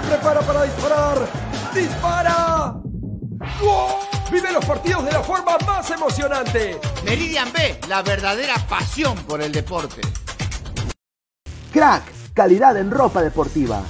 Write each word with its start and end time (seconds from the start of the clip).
Se 0.00 0.06
prepara 0.08 0.40
para 0.40 0.62
disparar. 0.62 1.18
¡Dispara! 1.74 2.74
¡Gol! 3.60 3.92
Vive 4.30 4.52
los 4.52 4.64
partidos 4.64 5.04
de 5.04 5.12
la 5.12 5.22
forma 5.22 5.58
más 5.66 5.90
emocionante. 5.90 6.80
Meridian 7.04 7.52
B, 7.52 7.80
la 7.88 8.02
verdadera 8.02 8.54
pasión 8.68 9.16
por 9.24 9.42
el 9.42 9.52
deporte. 9.52 10.00
Crack, 11.72 12.04
calidad 12.32 12.76
en 12.76 12.90
ropa 12.90 13.22
deportiva. 13.22 13.82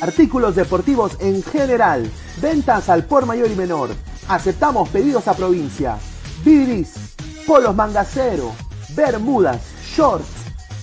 Artículos 0.00 0.54
deportivos 0.54 1.16
en 1.20 1.42
general. 1.42 2.10
Ventas 2.40 2.88
al 2.88 3.04
por 3.04 3.26
mayor 3.26 3.50
y 3.50 3.56
menor. 3.56 3.90
Aceptamos 4.28 4.88
pedidos 4.90 5.26
a 5.26 5.34
provincia. 5.34 5.98
Bidris, 6.44 7.16
polos 7.46 7.74
mangacero, 7.74 8.52
bermudas, 8.90 9.60
shorts, 9.96 10.28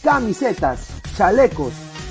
camisetas, 0.04 0.88
chalecos, 1.16 1.74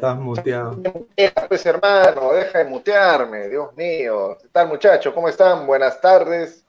Estás 0.00 0.18
muteado. 0.18 0.78
Pues 1.46 1.66
hermano, 1.66 2.32
deja 2.32 2.60
de 2.60 2.64
mutearme, 2.64 3.50
Dios 3.50 3.76
mío. 3.76 4.38
¿Qué 4.40 4.48
tal 4.48 4.68
muchachos? 4.68 5.12
¿Cómo 5.12 5.28
están? 5.28 5.66
Buenas 5.66 6.00
tardes. 6.00 6.64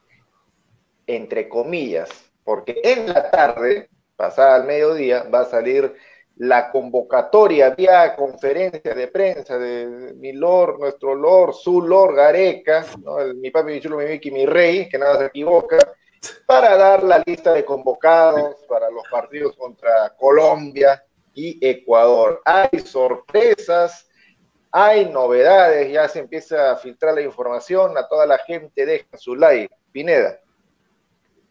Entre 1.08 1.48
comillas, 1.48 2.10
porque 2.44 2.82
en 2.84 3.08
la 3.08 3.32
tarde, 3.32 3.90
pasada 4.18 4.56
al 4.56 4.66
mediodía, 4.66 5.24
va 5.34 5.44
a 5.44 5.46
salir 5.46 5.96
la 6.36 6.72
convocatoria 6.72 7.70
vía 7.70 8.18
conferencia 8.18 8.94
de 8.94 9.08
prensa 9.08 9.58
de 9.58 10.14
mi 10.18 10.34
Lord, 10.34 10.80
nuestro 10.80 11.16
Lord, 11.16 11.54
su 11.54 11.82
Lord 11.82 12.16
Gareca, 12.16 12.86
¿no? 13.02 13.16
Mi 13.36 13.50
papi, 13.50 13.72
mi 13.72 13.80
chulo, 13.80 13.96
mi 13.96 14.08
Vicky, 14.08 14.30
mi 14.30 14.46
rey, 14.46 14.90
que 14.90 14.98
nada 14.98 15.20
se 15.20 15.26
equivoca, 15.28 15.78
para 16.46 16.76
dar 16.76 17.02
la 17.04 17.24
lista 17.26 17.54
de 17.54 17.64
convocados 17.64 18.58
para 18.68 18.90
los 18.90 19.04
partidos 19.10 19.56
contra 19.56 20.10
Colombia, 20.18 21.02
y 21.34 21.58
Ecuador. 21.66 22.42
Hay 22.46 22.80
sorpresas, 22.80 24.08
hay 24.72 25.10
novedades, 25.10 25.92
ya 25.92 26.08
se 26.08 26.20
empieza 26.20 26.72
a 26.72 26.78
filtrar 26.78 27.14
la 27.14 27.22
información, 27.22 27.98
a 27.98 28.08
toda 28.08 28.26
la 28.26 28.38
gente 28.40 28.86
deja 28.86 29.18
su 29.18 29.36
like. 29.36 29.74
Pineda. 29.92 30.40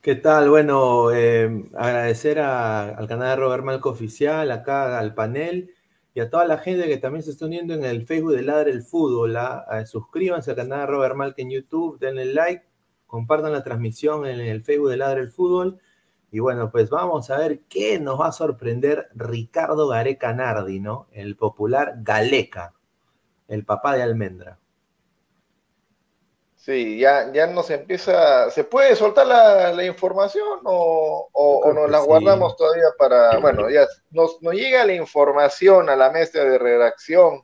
¿Qué 0.00 0.14
tal? 0.14 0.48
Bueno, 0.48 1.12
eh, 1.12 1.69
agradecer 1.74 2.38
al 2.38 3.06
canal 3.06 3.28
de 3.28 3.36
Robert 3.36 3.64
Malco 3.64 3.90
Oficial, 3.90 4.50
acá 4.50 4.98
al 4.98 5.14
panel 5.14 5.74
y 6.14 6.20
a 6.20 6.30
toda 6.30 6.46
la 6.46 6.56
gente 6.56 6.88
que 6.88 6.96
también 6.96 7.22
se 7.22 7.32
está 7.32 7.44
uniendo 7.44 7.74
en 7.74 7.84
el 7.84 8.06
Facebook 8.06 8.32
de 8.32 8.42
Ladre 8.42 8.70
el 8.70 8.82
Fútbol. 8.82 9.36
¿ah? 9.36 9.84
Suscríbanse 9.84 10.50
al 10.50 10.56
canal 10.56 10.80
de 10.80 10.86
Robert 10.86 11.16
Malco 11.16 11.42
en 11.42 11.50
YouTube, 11.50 11.98
denle 11.98 12.24
like, 12.24 12.64
compartan 13.06 13.52
la 13.52 13.62
transmisión 13.62 14.26
en 14.26 14.40
el 14.40 14.64
Facebook 14.64 14.88
de 14.88 14.96
Ladre 14.96 15.20
el 15.20 15.30
Fútbol. 15.30 15.78
Y 16.32 16.41
bueno, 16.41 16.70
pues 16.70 16.91
vamos 16.91 17.30
a 17.30 17.38
ver 17.38 17.60
qué 17.68 18.00
nos 18.00 18.20
va 18.20 18.28
a 18.28 18.32
sorprender 18.32 19.08
Ricardo 19.14 19.88
Gareca 19.88 20.32
Nardi, 20.32 20.80
¿no? 20.80 21.08
El 21.12 21.36
popular 21.36 21.96
Galeca, 22.02 22.74
el 23.48 23.64
papá 23.64 23.96
de 23.96 24.02
Almendra. 24.04 24.58
Sí, 26.54 26.98
ya, 26.98 27.32
ya 27.32 27.46
nos 27.46 27.70
empieza, 27.70 28.50
¿se 28.50 28.64
puede 28.64 28.94
soltar 28.94 29.26
la, 29.26 29.72
la 29.72 29.84
información 29.86 30.60
o, 30.64 31.28
o- 31.32 31.58
o 31.69 31.72
nos 31.72 31.88
la 31.88 32.00
sí. 32.00 32.00
guardamos 32.00 32.54
todavía 32.56 32.84
para, 32.98 33.38
bueno, 33.38 33.70
ya 33.70 33.86
nos, 34.10 34.42
nos 34.42 34.52
llega 34.54 34.84
la 34.84 34.92
información 34.94 35.88
a 35.88 35.96
la 35.96 36.10
mesa 36.10 36.44
de 36.44 36.58
redacción, 36.58 37.42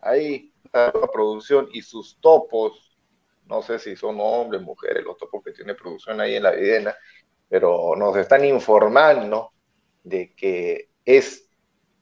ahí 0.00 0.54
está 0.64 0.92
la 1.00 1.08
producción 1.08 1.68
y 1.72 1.82
sus 1.82 2.18
topos, 2.20 2.98
no 3.46 3.62
sé 3.62 3.78
si 3.78 3.96
son 3.96 4.18
hombres, 4.20 4.62
mujeres, 4.62 5.04
los 5.04 5.18
topos 5.18 5.42
que 5.44 5.52
tiene 5.52 5.74
producción 5.74 6.20
ahí 6.20 6.36
en 6.36 6.44
la 6.44 6.52
videna, 6.52 6.96
pero 7.48 7.94
nos 7.96 8.16
están 8.16 8.44
informando 8.44 9.52
de 10.02 10.34
que 10.34 10.88
es 11.04 11.46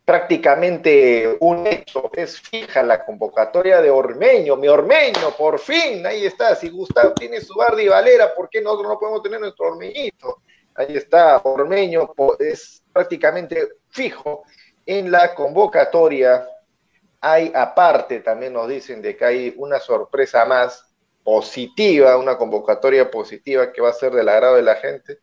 prácticamente 0.05 1.37
un 1.41 1.66
hecho, 1.66 2.10
es 2.15 2.38
fija 2.41 2.82
la 2.82 3.05
convocatoria 3.05 3.81
de 3.81 3.91
Ormeño, 3.91 4.56
mi 4.56 4.69
Ormeño, 4.69 5.31
por 5.38 5.59
fin, 5.59 6.06
ahí 6.06 6.27
está, 6.27 6.55
si 6.55 6.69
Gustavo 6.69 7.15
tiene 7.15 7.41
su 7.41 7.55
Bardi 7.55 7.88
Valera, 7.88 8.34
¿por 8.34 8.50
qué 8.50 8.60
nosotros 8.60 8.88
no 8.88 8.99
podemos 8.99 9.22
tener 9.22 9.41
nuestro 9.41 9.69
Ormeñito? 9.69 10.43
Ahí 10.75 10.97
está, 10.97 11.38
Ormeño 11.38 12.12
es 12.38 12.82
prácticamente 12.93 13.69
fijo 13.88 14.43
en 14.84 15.11
la 15.11 15.34
convocatoria. 15.34 16.47
Hay 17.21 17.50
aparte, 17.55 18.21
también 18.21 18.53
nos 18.53 18.69
dicen 18.69 19.00
de 19.00 19.16
que 19.16 19.25
hay 19.25 19.55
una 19.56 19.81
sorpresa 19.81 20.44
más 20.44 20.84
positiva, 21.22 22.19
una 22.19 22.37
convocatoria 22.37 23.11
positiva 23.11 23.72
que 23.72 23.81
va 23.81 23.88
a 23.88 23.94
ser 23.94 24.12
del 24.12 24.28
agrado 24.28 24.56
de 24.56 24.62
la 24.62 24.75
gente 24.75 25.20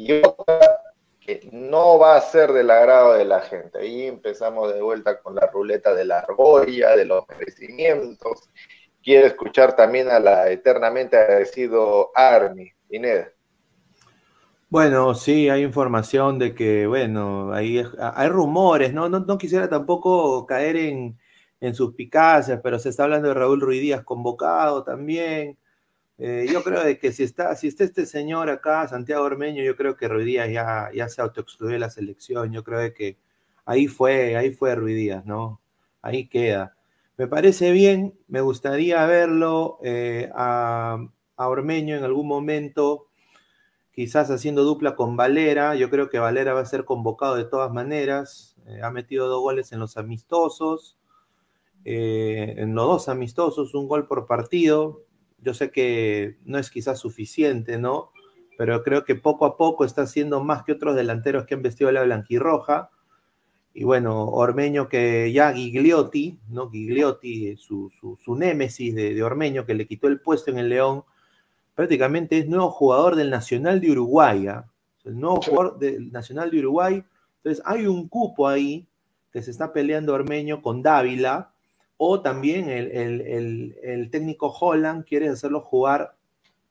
y 0.00 0.12
otra 0.12 0.80
que 1.20 1.46
no 1.52 1.98
va 1.98 2.16
a 2.16 2.20
ser 2.22 2.52
del 2.52 2.70
agrado 2.70 3.12
de 3.12 3.26
la 3.26 3.42
gente. 3.42 3.80
Ahí 3.80 4.06
empezamos 4.06 4.72
de 4.72 4.80
vuelta 4.80 5.20
con 5.20 5.34
la 5.34 5.46
ruleta 5.46 5.94
de 5.94 6.06
la 6.06 6.20
argolla, 6.20 6.96
de 6.96 7.04
los 7.04 7.28
merecimientos. 7.28 8.48
Quiero 9.02 9.26
escuchar 9.26 9.76
también 9.76 10.08
a 10.08 10.18
la 10.18 10.50
eternamente 10.50 11.18
agradecido 11.18 12.10
Army, 12.14 12.72
Pineda. 12.88 13.28
Bueno, 14.70 15.14
sí, 15.14 15.50
hay 15.50 15.64
información 15.64 16.38
de 16.38 16.54
que, 16.54 16.86
bueno, 16.86 17.52
hay, 17.52 17.84
hay 17.98 18.28
rumores, 18.28 18.94
¿no? 18.94 19.10
No, 19.10 19.20
no 19.20 19.36
quisiera 19.36 19.68
tampoco 19.68 20.46
caer 20.46 20.76
en, 20.76 21.18
en 21.60 21.74
suspicacias, 21.74 22.60
pero 22.62 22.78
se 22.78 22.88
está 22.88 23.04
hablando 23.04 23.28
de 23.28 23.34
Raúl 23.34 23.60
Ruiz 23.60 23.82
Díaz 23.82 24.02
convocado 24.02 24.82
también. 24.82 25.58
Eh, 26.22 26.46
yo 26.52 26.62
creo 26.62 26.84
de 26.84 26.98
que 26.98 27.12
si 27.12 27.22
está, 27.22 27.56
si 27.56 27.68
está 27.68 27.82
este 27.82 28.04
señor 28.04 28.50
acá, 28.50 28.86
Santiago 28.86 29.24
Ormeño, 29.24 29.62
yo 29.62 29.74
creo 29.74 29.96
que 29.96 30.06
Ruiz 30.06 30.26
Díaz 30.26 30.50
ya, 30.50 30.90
ya 30.94 31.08
se 31.08 31.22
autoexcluyó 31.22 31.72
de 31.72 31.78
la 31.78 31.88
selección. 31.88 32.52
Yo 32.52 32.62
creo 32.62 32.78
de 32.78 32.92
que 32.92 33.16
ahí 33.64 33.86
fue, 33.86 34.36
ahí 34.36 34.52
fue 34.52 34.74
Ruiz 34.74 34.96
Díaz, 34.96 35.24
¿no? 35.24 35.62
Ahí 36.02 36.28
queda. 36.28 36.76
Me 37.16 37.26
parece 37.26 37.72
bien, 37.72 38.18
me 38.28 38.42
gustaría 38.42 39.04
verlo 39.06 39.78
eh, 39.82 40.30
a, 40.34 40.98
a 41.36 41.48
Ormeño 41.48 41.96
en 41.96 42.04
algún 42.04 42.28
momento 42.28 43.06
quizás 43.92 44.30
haciendo 44.30 44.62
dupla 44.62 44.96
con 44.96 45.16
Valera. 45.16 45.74
Yo 45.74 45.88
creo 45.88 46.10
que 46.10 46.18
Valera 46.18 46.52
va 46.52 46.60
a 46.60 46.66
ser 46.66 46.84
convocado 46.84 47.36
de 47.36 47.44
todas 47.44 47.72
maneras. 47.72 48.56
Eh, 48.66 48.80
ha 48.82 48.90
metido 48.90 49.26
dos 49.26 49.40
goles 49.40 49.72
en 49.72 49.80
los 49.80 49.96
amistosos. 49.96 50.98
En 51.82 52.74
los 52.74 52.86
dos 52.86 53.08
amistosos, 53.08 53.74
un 53.74 53.88
gol 53.88 54.06
por 54.06 54.26
partido. 54.26 55.06
Yo 55.42 55.54
sé 55.54 55.70
que 55.70 56.38
no 56.44 56.58
es 56.58 56.70
quizás 56.70 56.98
suficiente, 56.98 57.78
¿no? 57.78 58.12
Pero 58.58 58.82
creo 58.82 59.04
que 59.04 59.14
poco 59.14 59.46
a 59.46 59.56
poco 59.56 59.84
está 59.84 60.02
haciendo 60.02 60.44
más 60.44 60.64
que 60.64 60.72
otros 60.72 60.94
delanteros 60.94 61.46
que 61.46 61.54
han 61.54 61.62
vestido 61.62 61.90
la 61.92 62.02
blanquirroja. 62.02 62.90
Y 63.72 63.84
bueno, 63.84 64.26
Ormeño 64.26 64.88
que 64.88 65.32
ya 65.32 65.52
Gigliotti, 65.52 66.38
¿no? 66.48 66.70
Gigliotti, 66.70 67.56
su, 67.56 67.90
su, 68.22 68.36
némesis 68.36 68.94
de, 68.94 69.22
Ormeño, 69.22 69.64
que 69.64 69.74
le 69.74 69.86
quitó 69.86 70.08
el 70.08 70.20
puesto 70.20 70.50
en 70.50 70.58
el 70.58 70.68
León, 70.68 71.04
prácticamente 71.74 72.36
es 72.38 72.48
nuevo 72.48 72.70
jugador 72.70 73.16
del 73.16 73.30
Nacional 73.30 73.80
de 73.80 73.92
Uruguay. 73.92 74.48
¿ah? 74.48 74.66
El 75.04 75.18
nuevo 75.18 75.40
jugador 75.40 75.78
del 75.78 76.12
Nacional 76.12 76.50
de 76.50 76.58
Uruguay. 76.58 77.04
Entonces 77.36 77.62
hay 77.64 77.86
un 77.86 78.08
cupo 78.08 78.46
ahí 78.46 78.86
que 79.32 79.40
se 79.42 79.50
está 79.50 79.72
peleando 79.72 80.12
Ormeño 80.12 80.60
con 80.60 80.82
Dávila, 80.82 81.54
o 82.02 82.22
también 82.22 82.70
el, 82.70 84.08
técnico 84.10 84.48
Holland 84.48 85.04
quiere 85.04 85.28
hacerlo 85.28 85.60
jugar 85.60 86.16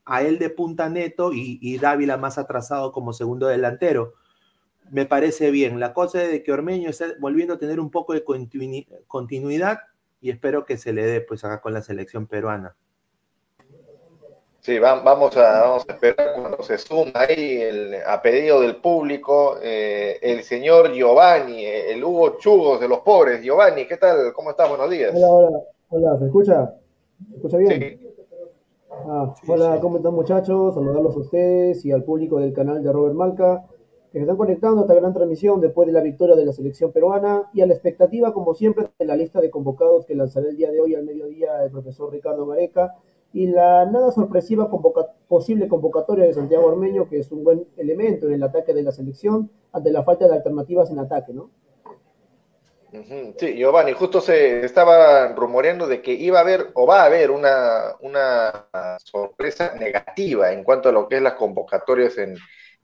a 0.04 0.24
él 0.24 0.40
de 0.40 0.50
punta 0.50 0.90
neto 0.90 1.34
y, 1.34 1.60
y 1.62 1.78
Dávila 1.78 2.18
más 2.18 2.40
atrasado 2.40 2.92
como 2.92 3.14
segundo 3.14 3.46
delantero 3.46 4.16
me 4.90 5.06
parece 5.06 5.52
bien. 5.52 5.80
La 5.80 5.94
cosa 5.94 6.24
es 6.24 6.32
de 6.32 6.42
que 6.42 6.52
Ormeño 6.52 6.90
está 6.90 7.06
volviendo 7.20 7.54
a 7.54 7.60
tener 7.60 7.80
un 7.80 7.92
poco 7.92 8.14
de 8.14 8.24
continuidad 9.06 9.80
y 10.20 10.32
espero 10.32 10.66
que 10.66 10.78
se 10.78 10.94
le 10.94 11.06
dé 11.06 11.22
pues 11.22 11.44
acá 11.44 11.62
con 11.62 11.74
la 11.74 11.84
selección 11.84 12.26
peruana. 12.26 12.76
Sí, 14.62 14.78
vamos 14.78 15.38
a, 15.38 15.62
vamos 15.62 15.86
a 15.88 15.94
esperar 15.94 16.34
cuando 16.36 16.62
se 16.64 16.78
suma 16.78 17.12
ahí 17.16 17.62
el, 17.62 17.96
a 18.06 18.22
pedido 18.22 18.60
del 18.60 18.76
público 18.76 19.58
eh, 19.64 20.18
el 20.22 20.44
señor 20.44 20.92
Giovanni, 20.92 21.64
el 21.66 22.04
Hugo 22.04 22.38
Chugos 22.38 22.82
de 22.82 22.90
los 22.90 23.00
pobres. 23.00 23.42
Giovanni, 23.42 23.88
¿qué 23.88 23.96
tal? 23.96 24.34
¿Cómo 24.34 24.50
estás? 24.50 24.68
Buenos 24.68 24.90
días. 24.90 25.14
Hola, 25.16 25.30
hola, 25.30 25.60
hola, 25.90 26.20
¿se 26.20 26.26
escucha? 26.26 26.74
¿Se 27.30 27.36
escucha 27.38 27.58
bien? 27.58 27.80
Sí. 27.80 28.10
Ah, 28.92 29.34
hola, 29.48 29.80
¿cómo 29.80 29.98
están 29.98 30.14
muchachos? 30.14 30.74
Saludarlos 30.76 31.16
a 31.16 31.20
ustedes 31.20 31.86
y 31.86 31.94
al 31.94 32.04
público 32.04 32.40
del 32.40 32.52
canal 32.52 32.84
de 32.84 32.92
Robert 32.92 33.16
Malca 33.16 33.64
que 34.12 34.18
se 34.18 34.24
están 34.24 34.38
conectando 34.38 34.80
a 34.80 34.82
esta 34.82 34.96
gran 34.96 35.14
transmisión 35.14 35.62
después 35.62 35.86
de 35.86 35.94
la 35.94 36.02
victoria 36.02 36.36
de 36.36 36.44
la 36.44 36.52
selección 36.52 36.92
peruana 36.92 37.50
y 37.54 37.62
a 37.62 37.68
la 37.68 37.74
expectativa, 37.74 38.34
como 38.34 38.56
siempre, 38.56 38.88
de 38.98 39.06
la 39.06 39.16
lista 39.16 39.40
de 39.40 39.52
convocados 39.52 40.06
que 40.06 40.16
lanzará 40.16 40.50
el 40.50 40.58
día 40.58 40.72
de 40.72 40.82
hoy 40.82 40.96
al 40.96 41.04
mediodía 41.04 41.64
el 41.64 41.72
profesor 41.72 42.12
Ricardo 42.12 42.46
Gareca 42.48 42.96
y 43.34 43.48
la 43.48 43.86
nada 43.86 44.12
sorpresiva 44.12 44.70
posible 45.28 45.68
convocatoria 45.68 46.26
de 46.26 46.34
Santiago 46.34 46.66
Ormeño, 46.66 47.08
que 47.08 47.20
es 47.20 47.32
un 47.32 47.44
buen 47.44 47.68
elemento 47.78 48.28
en 48.28 48.34
el 48.34 48.44
ataque 48.44 48.74
de 48.74 48.84
la 48.84 48.92
selección 48.92 49.52
ante 49.72 49.92
la 49.92 50.04
falta 50.04 50.28
de 50.28 50.36
alternativas 50.36 50.90
en 50.90 51.00
ataque, 51.00 51.34
¿no? 51.34 51.52
Sí, 53.38 53.54
Giovanni, 53.56 53.94
justo 53.94 54.20
se 54.20 54.66
estaba 54.66 55.28
rumoreando 55.34 55.86
de 55.86 56.02
que 56.02 56.12
iba 56.12 56.40
a 56.40 56.42
haber 56.42 56.72
o 56.74 56.88
va 56.88 57.04
a 57.04 57.06
haber 57.06 57.30
una, 57.30 57.96
una 58.02 58.68
sorpresa 59.04 59.76
negativa 59.76 60.52
en 60.52 60.64
cuanto 60.64 60.90
a 60.90 60.92
lo 60.92 61.08
que 61.08 61.18
es 61.18 61.22
las 61.22 61.34
convocatorias 61.34 62.18
en, 62.18 62.36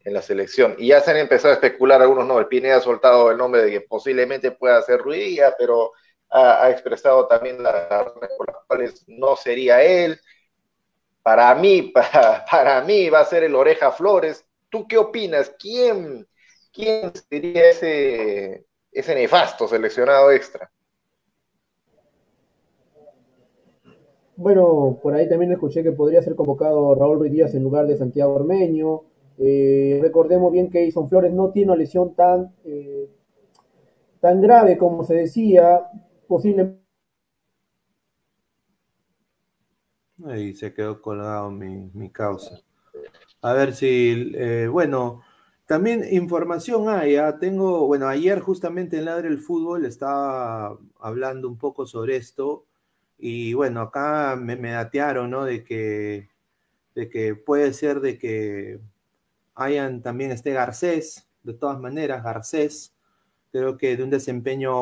en 0.06 0.14
la 0.14 0.22
selección. 0.22 0.76
Y 0.78 0.90
ya 0.90 1.02
se 1.02 1.12
han 1.12 1.18
empezado 1.18 1.52
a 1.52 1.56
especular 1.56 2.02
algunos 2.02 2.26
nombres. 2.26 2.48
Pineda 2.48 2.78
ha 2.78 2.82
soltado 2.82 3.32
el 3.32 3.38
nombre 3.38 3.64
de 3.64 3.72
que 3.72 3.82
posiblemente 3.82 4.52
pueda 4.52 4.82
ser 4.84 5.00
Ruidía, 5.00 5.56
pero 5.58 5.92
ha, 6.30 6.70
expresado 6.70 7.28
también 7.28 7.62
las 7.62 7.90
razones 7.90 8.30
por 8.38 8.48
las 8.48 8.64
cuales 8.68 9.04
no 9.08 9.36
sería 9.36 9.82
él. 9.82 10.20
Para 11.26 11.56
mí, 11.56 11.92
para, 12.52 12.84
mí 12.84 13.10
va 13.10 13.22
a 13.22 13.26
ser 13.26 13.44
el 13.44 13.56
Oreja 13.56 13.92
Flores. 13.92 14.46
¿Tú 14.70 14.88
qué 14.88 15.00
opinas? 15.00 15.52
¿Quién, 15.60 16.28
quién 16.72 17.12
sería 17.28 17.68
ese, 17.72 18.68
ese 18.92 19.16
nefasto 19.16 19.68
seleccionado 19.68 20.32
extra? 20.32 20.72
Bueno, 24.36 25.00
por 25.02 25.16
ahí 25.16 25.28
también 25.28 25.52
escuché 25.52 25.82
que 25.82 25.94
podría 25.94 26.22
ser 26.22 26.36
convocado 26.36 26.94
Raúl 26.94 27.18
Ruiz 27.18 27.56
en 27.56 27.64
lugar 27.64 27.88
de 27.88 27.98
Santiago 27.98 28.36
Ormeño. 28.36 29.02
Eh, 29.40 29.98
recordemos 30.04 30.52
bien 30.52 30.70
que 30.70 30.84
Edison 30.84 31.10
Flores 31.10 31.34
no 31.34 31.50
tiene 31.50 31.72
una 31.72 31.80
lesión 31.80 32.14
tan, 32.14 32.54
eh, 32.66 33.10
tan 34.20 34.42
grave 34.42 34.78
como 34.78 35.04
se 35.04 35.16
decía, 35.16 35.90
posiblemente. 36.28 36.85
Ahí 40.26 40.54
se 40.54 40.74
quedó 40.74 41.02
colgado 41.02 41.52
mi, 41.52 42.10
causa. 42.10 42.62
A 43.42 43.54
ver 43.54 43.74
si, 43.76 44.32
eh, 44.36 44.68
bueno, 44.68 45.22
también 45.66 46.06
información 46.12 46.90
hay, 46.90 47.16
¿ah? 47.16 47.38
tengo, 47.40 47.86
bueno, 47.88 48.08
ayer 48.08 48.40
justamente 48.40 48.98
en 48.98 49.06
Ladre 49.06 49.28
el 49.28 49.40
Fútbol 49.40 49.86
estaba 49.86 50.78
hablando 51.00 51.48
un 51.48 51.58
poco 51.58 51.86
sobre 51.86 52.16
esto 52.16 52.66
y 53.18 53.54
bueno, 53.54 53.82
acá 53.82 54.36
me, 54.36 54.56
me 54.56 54.72
datearon, 54.72 55.30
¿no? 55.30 55.46
De 55.46 55.64
que, 55.64 56.30
de 56.96 57.10
que 57.10 57.36
puede 57.36 57.74
ser 57.74 58.00
de 58.02 58.18
que 58.18 58.80
hayan 59.56 60.02
también 60.02 60.32
este 60.32 60.54
Garcés, 60.54 61.28
de 61.44 61.54
todas 61.54 61.80
maneras, 61.80 62.24
Garcés, 62.24 62.94
creo 63.52 63.78
que 63.78 63.96
de 63.96 64.04
un 64.04 64.10
desempeño 64.10 64.74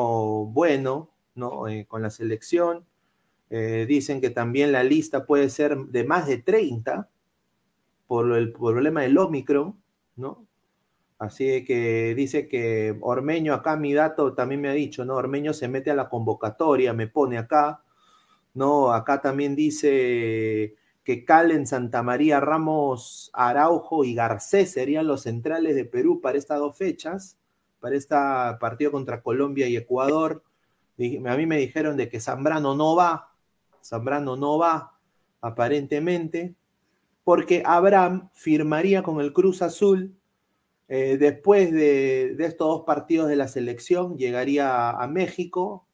bueno, 0.46 1.10
¿no? 1.34 1.68
Eh, 1.68 1.86
con 1.86 2.02
la 2.02 2.10
selección. 2.10 2.84
Eh, 3.50 3.86
dicen 3.86 4.20
que 4.20 4.30
también 4.30 4.72
la 4.72 4.82
lista 4.82 5.26
puede 5.26 5.48
ser 5.50 5.76
de 5.76 6.04
más 6.04 6.26
de 6.26 6.38
30 6.38 7.08
por 8.06 8.32
el 8.32 8.52
problema 8.52 9.02
del 9.02 9.18
Omicron, 9.18 9.80
¿no? 10.16 10.46
Así 11.18 11.64
que 11.64 12.14
dice 12.14 12.48
que 12.48 12.98
Ormeño, 13.00 13.54
acá 13.54 13.76
mi 13.76 13.94
dato 13.94 14.34
también 14.34 14.60
me 14.60 14.68
ha 14.68 14.72
dicho, 14.72 15.04
¿no? 15.04 15.14
Ormeño 15.14 15.54
se 15.54 15.68
mete 15.68 15.90
a 15.90 15.94
la 15.94 16.08
convocatoria, 16.08 16.92
me 16.92 17.06
pone 17.06 17.38
acá, 17.38 17.82
¿no? 18.54 18.92
Acá 18.92 19.20
también 19.20 19.54
dice 19.56 20.76
que 21.04 21.24
Calen, 21.24 21.66
Santa 21.66 22.02
María, 22.02 22.40
Ramos, 22.40 23.30
Araujo 23.34 24.04
y 24.04 24.14
Garcés 24.14 24.72
serían 24.72 25.06
los 25.06 25.22
centrales 25.22 25.76
de 25.76 25.84
Perú 25.84 26.20
para 26.20 26.38
estas 26.38 26.58
dos 26.58 26.76
fechas, 26.76 27.38
para 27.80 27.96
este 27.96 28.16
partido 28.60 28.90
contra 28.90 29.22
Colombia 29.22 29.68
y 29.68 29.76
Ecuador. 29.76 30.42
A 30.98 31.36
mí 31.36 31.46
me 31.46 31.58
dijeron 31.58 31.96
de 31.96 32.08
que 32.08 32.20
Zambrano 32.20 32.74
no 32.74 32.96
va, 32.96 33.33
Zambrano 33.84 34.36
no 34.36 34.58
va, 34.58 34.98
aparentemente, 35.40 36.54
porque 37.22 37.62
Abraham 37.64 38.30
firmaría 38.32 39.02
con 39.02 39.20
el 39.20 39.32
Cruz 39.32 39.62
Azul 39.62 40.16
eh, 40.88 41.16
después 41.18 41.72
de, 41.72 42.36
estos 42.38 42.68
dos 42.68 42.82
partidos 42.84 43.28
de 43.28 43.36
la 43.36 43.48
selección, 43.48 44.16
llegaría 44.18 44.90
a, 44.90 45.06
México 45.08 45.86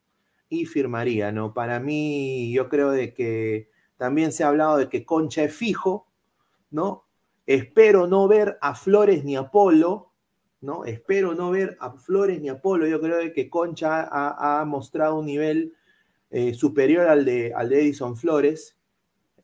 y 0.48 0.66
firmaría, 0.66 1.30
¿no? 1.32 1.54
Para 1.54 1.78
mí, 1.78 2.52
yo 2.52 2.68
creo 2.68 2.90
de 2.90 3.14
que 3.14 3.70
también 3.96 4.32
se 4.32 4.42
ha 4.42 4.48
hablado 4.48 4.78
de 4.78 4.88
que 4.88 5.04
Concha 5.04 5.44
es 5.44 5.54
fijo, 5.54 6.08
¿no? 6.70 7.04
Espero 7.46 8.06
no 8.06 8.26
ver 8.26 8.58
a 8.60 8.74
Flores 8.74 9.24
ni 9.24 9.36
a 9.36 9.50
Polo, 9.50 10.12
¿no? 10.60 10.84
Espero 10.84 11.34
no 11.34 11.50
ver 11.50 11.76
a 11.80 11.92
Flores 11.92 12.40
ni 12.40 12.48
a 12.48 12.60
Polo. 12.60 12.86
Yo 12.86 13.00
creo 13.00 13.32
que 13.32 13.48
Concha 13.48 14.08
ha, 14.10 14.64
mostrado 14.64 15.18
un 15.18 15.26
nivel 15.26 15.74
eh, 16.30 16.54
superior 16.54 17.08
al 17.08 17.24
de, 17.24 17.52
al 17.54 17.68
de 17.68 17.80
Edison 17.80 18.16
Flores. 18.16 18.76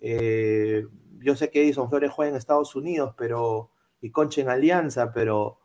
Eh, 0.00 0.86
yo 1.18 1.34
sé 1.36 1.50
que 1.50 1.62
Edison 1.62 1.88
Flores 1.88 2.12
juega 2.12 2.30
en 2.30 2.36
Estados 2.36 2.74
Unidos, 2.76 3.14
pero 3.16 3.70
y 4.00 4.10
Concha 4.10 4.40
en 4.40 4.48
Alianza, 4.48 5.12
pero 5.12 5.58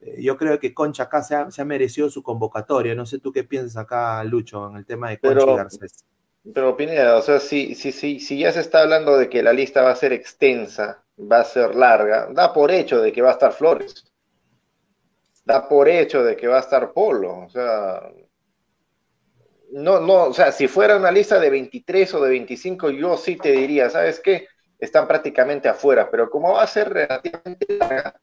eh, 0.00 0.22
yo 0.22 0.36
creo 0.36 0.58
que 0.58 0.72
Concha 0.72 1.04
acá 1.04 1.22
se 1.22 1.34
ha, 1.34 1.64
merecido 1.64 2.08
su 2.08 2.22
convocatoria. 2.22 2.94
No 2.94 3.06
sé 3.06 3.18
tú 3.18 3.32
qué 3.32 3.44
piensas 3.44 3.76
acá, 3.76 4.22
Lucho, 4.24 4.68
en 4.70 4.76
el 4.76 4.86
tema 4.86 5.10
de 5.10 5.18
Concha 5.18 5.44
y 5.44 5.56
Garcés. 5.56 6.04
Pero 6.54 6.76
Pineda, 6.76 7.16
o 7.16 7.22
sea, 7.22 7.40
si, 7.40 7.74
si, 7.74 7.90
si, 7.90 8.20
si 8.20 8.38
ya 8.38 8.52
se 8.52 8.60
está 8.60 8.82
hablando 8.82 9.18
de 9.18 9.28
que 9.28 9.42
la 9.42 9.52
lista 9.52 9.82
va 9.82 9.90
a 9.90 9.96
ser 9.96 10.12
extensa, 10.12 11.02
va 11.18 11.40
a 11.40 11.44
ser 11.44 11.74
larga, 11.74 12.28
da 12.32 12.52
por 12.52 12.70
hecho 12.70 13.00
de 13.00 13.12
que 13.12 13.20
va 13.20 13.30
a 13.30 13.32
estar 13.32 13.52
Flores. 13.52 14.04
Da 15.44 15.68
por 15.68 15.88
hecho 15.88 16.22
de 16.22 16.36
que 16.36 16.46
va 16.46 16.58
a 16.58 16.60
estar 16.60 16.92
Polo. 16.92 17.38
O 17.40 17.48
sea, 17.48 18.10
no, 19.76 20.00
no, 20.00 20.24
o 20.24 20.32
sea, 20.32 20.52
si 20.52 20.68
fuera 20.68 20.96
una 20.96 21.10
lista 21.10 21.38
de 21.38 21.50
23 21.50 22.14
o 22.14 22.22
de 22.22 22.30
25, 22.30 22.90
yo 22.90 23.18
sí 23.18 23.36
te 23.36 23.52
diría, 23.52 23.90
¿sabes 23.90 24.20
qué? 24.20 24.48
Están 24.78 25.06
prácticamente 25.06 25.68
afuera, 25.68 26.10
pero 26.10 26.30
como 26.30 26.54
va 26.54 26.62
a 26.62 26.66
ser 26.66 26.88
relativamente 26.88 27.66
larga, 27.76 28.18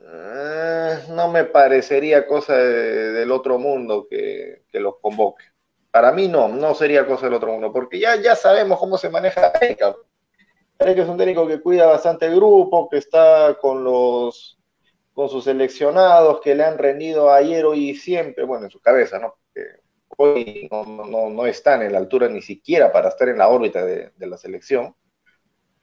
eh, 0.00 0.98
no 1.08 1.30
me 1.30 1.44
parecería 1.44 2.26
cosa 2.26 2.56
del 2.58 3.32
otro 3.32 3.58
mundo 3.58 4.06
que, 4.08 4.64
que 4.68 4.78
los 4.78 4.98
convoque. 5.00 5.44
Para 5.90 6.12
mí 6.12 6.28
no, 6.28 6.46
no 6.48 6.74
sería 6.74 7.06
cosa 7.06 7.24
del 7.24 7.34
otro 7.34 7.52
mundo, 7.52 7.72
porque 7.72 7.98
ya, 7.98 8.16
ya 8.16 8.36
sabemos 8.36 8.78
cómo 8.78 8.98
se 8.98 9.08
maneja 9.08 9.52
Erika. 9.58 9.96
Erika 10.78 11.02
es 11.02 11.08
un 11.08 11.16
técnico 11.16 11.48
que 11.48 11.62
cuida 11.62 11.86
bastante 11.86 12.26
el 12.26 12.36
grupo, 12.36 12.86
que 12.90 12.98
está 12.98 13.56
con 13.62 13.82
los 13.82 14.58
con 15.14 15.30
sus 15.30 15.44
seleccionados, 15.44 16.42
que 16.42 16.54
le 16.54 16.64
han 16.64 16.76
rendido 16.76 17.32
ayer, 17.32 17.64
hoy 17.64 17.88
y 17.90 17.94
siempre, 17.94 18.44
bueno, 18.44 18.66
en 18.66 18.70
su 18.70 18.80
cabeza, 18.80 19.18
¿no? 19.18 19.34
Porque 19.46 19.85
no, 20.18 21.30
no, 21.30 21.46
están 21.46 21.82
en 21.82 21.92
la 21.92 21.98
altura 21.98 22.28
ni 22.28 22.42
siquiera 22.42 22.92
para 22.92 23.08
estar 23.08 23.28
en 23.28 23.38
la 23.38 23.48
órbita 23.48 23.84
de, 23.84 24.12
la 24.18 24.36
selección. 24.36 24.94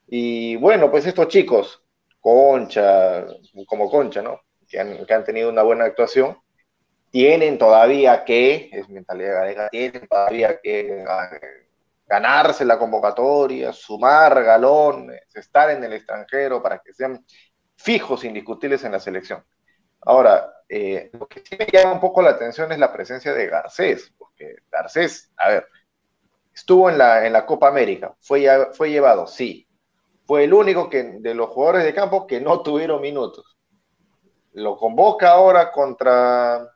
Y 0.08 0.56
bueno, 0.58 0.92
pues 0.92 1.06
estos 1.06 1.28
chicos, 1.28 1.84
Concha, 2.20 3.26
como 3.66 3.90
Concha, 3.90 4.22
¿no? 4.22 4.42
Que 4.68 4.80
han, 4.80 5.06
que 5.06 5.14
han 5.14 5.24
tenido 5.24 5.50
una 5.50 5.64
buena 5.64 5.86
actuación, 5.86 6.38
tienen 7.12 7.58
todavía 7.58 8.26
que, 8.26 8.70
es 8.72 8.90
mentalidad 8.90 9.36
galega, 9.36 9.70
tienen 9.70 10.08
todavía 10.08 10.60
que 10.60 11.06
ganarse 12.08 12.66
la 12.66 12.80
convocatoria, 12.80 13.72
sumar 13.72 14.44
galones, 14.44 15.22
estar 15.36 15.70
en 15.70 15.84
el 15.84 15.94
extranjero 15.94 16.62
para 16.62 16.80
que 16.80 16.94
sean 16.94 17.24
fijos, 17.76 18.24
indiscutibles 18.24 18.84
en 18.84 18.94
la 18.94 19.00
selección. 19.00 19.44
Ahora, 20.02 20.54
eh, 20.68 21.12
lo 21.14 21.28
que 21.28 21.42
sí 21.42 21.56
me 21.58 21.68
llama 21.72 21.94
un 21.94 22.00
poco 22.00 22.22
la 22.22 22.32
atención 22.32 22.72
es 22.72 22.80
la 22.80 22.92
presencia 22.92 23.34
de 23.34 23.48
Garcés, 23.48 24.12
porque 24.34 24.56
Garcés, 24.72 25.32
a 25.38 25.50
ver, 25.50 25.68
estuvo 26.54 26.90
en 26.90 26.98
la, 26.98 27.26
en 27.26 27.34
la 27.34 27.46
Copa 27.46 27.68
América, 27.68 28.16
fue, 28.20 28.48
fue 28.74 28.90
llevado, 28.90 29.28
sí. 29.28 29.68
Fue 30.26 30.46
el 30.46 30.54
único 30.54 30.90
que, 30.90 31.04
de 31.20 31.34
los 31.34 31.50
jugadores 31.50 31.84
de 31.84 31.94
campo 31.94 32.26
que 32.26 32.40
no 32.40 32.62
tuvieron 32.62 33.02
minutos. 33.02 33.58
Lo 34.54 34.78
convoca 34.78 35.32
ahora 35.32 35.72
contra 35.72 36.70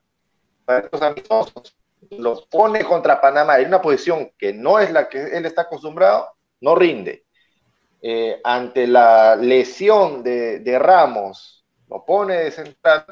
estos 0.68 1.02
amistosos, 1.02 1.78
lo 2.12 2.46
pone 2.50 2.84
contra 2.84 3.22
Panamá 3.22 3.60
en 3.60 3.68
una 3.68 3.82
posición 3.82 4.32
que 4.38 4.54
no 4.54 4.80
es 4.80 4.92
la 4.92 5.08
que 5.08 5.38
él 5.38 5.46
está 5.46 5.64
acostumbrado, 5.64 6.28
no 6.60 6.76
rinde. 6.76 7.26
Eh, 8.02 8.40
ante 8.44 8.86
la 8.86 9.36
lesión 9.36 10.24
de, 10.24 10.60
de 10.60 10.80
Ramos, 10.80 11.66
lo 11.88 12.04
pone 12.04 12.36
de 12.36 12.52
central 12.52 13.06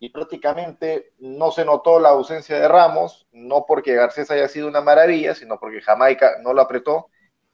y 0.00 0.10
prácticamente 0.10 1.12
no 1.18 1.50
se 1.50 1.64
notó 1.64 1.98
la 1.98 2.10
ausencia 2.10 2.58
de 2.58 2.68
Ramos, 2.68 3.26
no 3.32 3.64
porque 3.66 3.94
Garcés 3.94 4.30
haya 4.30 4.48
sido 4.48 4.68
una 4.68 4.80
maravilla, 4.80 5.34
sino 5.34 5.58
porque 5.58 5.80
Jamaica 5.80 6.36
no 6.42 6.52
lo 6.52 6.62
apretó. 6.62 7.08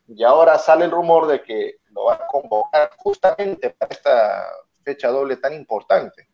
Y 0.07 0.23
ahora 0.25 0.59
sale 0.59 0.85
el 0.85 0.91
rumor 0.91 1.27
de 1.27 1.43
que 1.43 1.77
lo 1.91 2.05
va 2.05 2.15
a 2.15 2.27
convocar 2.27 2.91
justamente 2.99 3.71
para 3.71 3.95
esta 3.95 4.47
fecha 4.83 5.09
doble 5.09 5.37
tan 5.37 5.55
importante. 5.55 6.29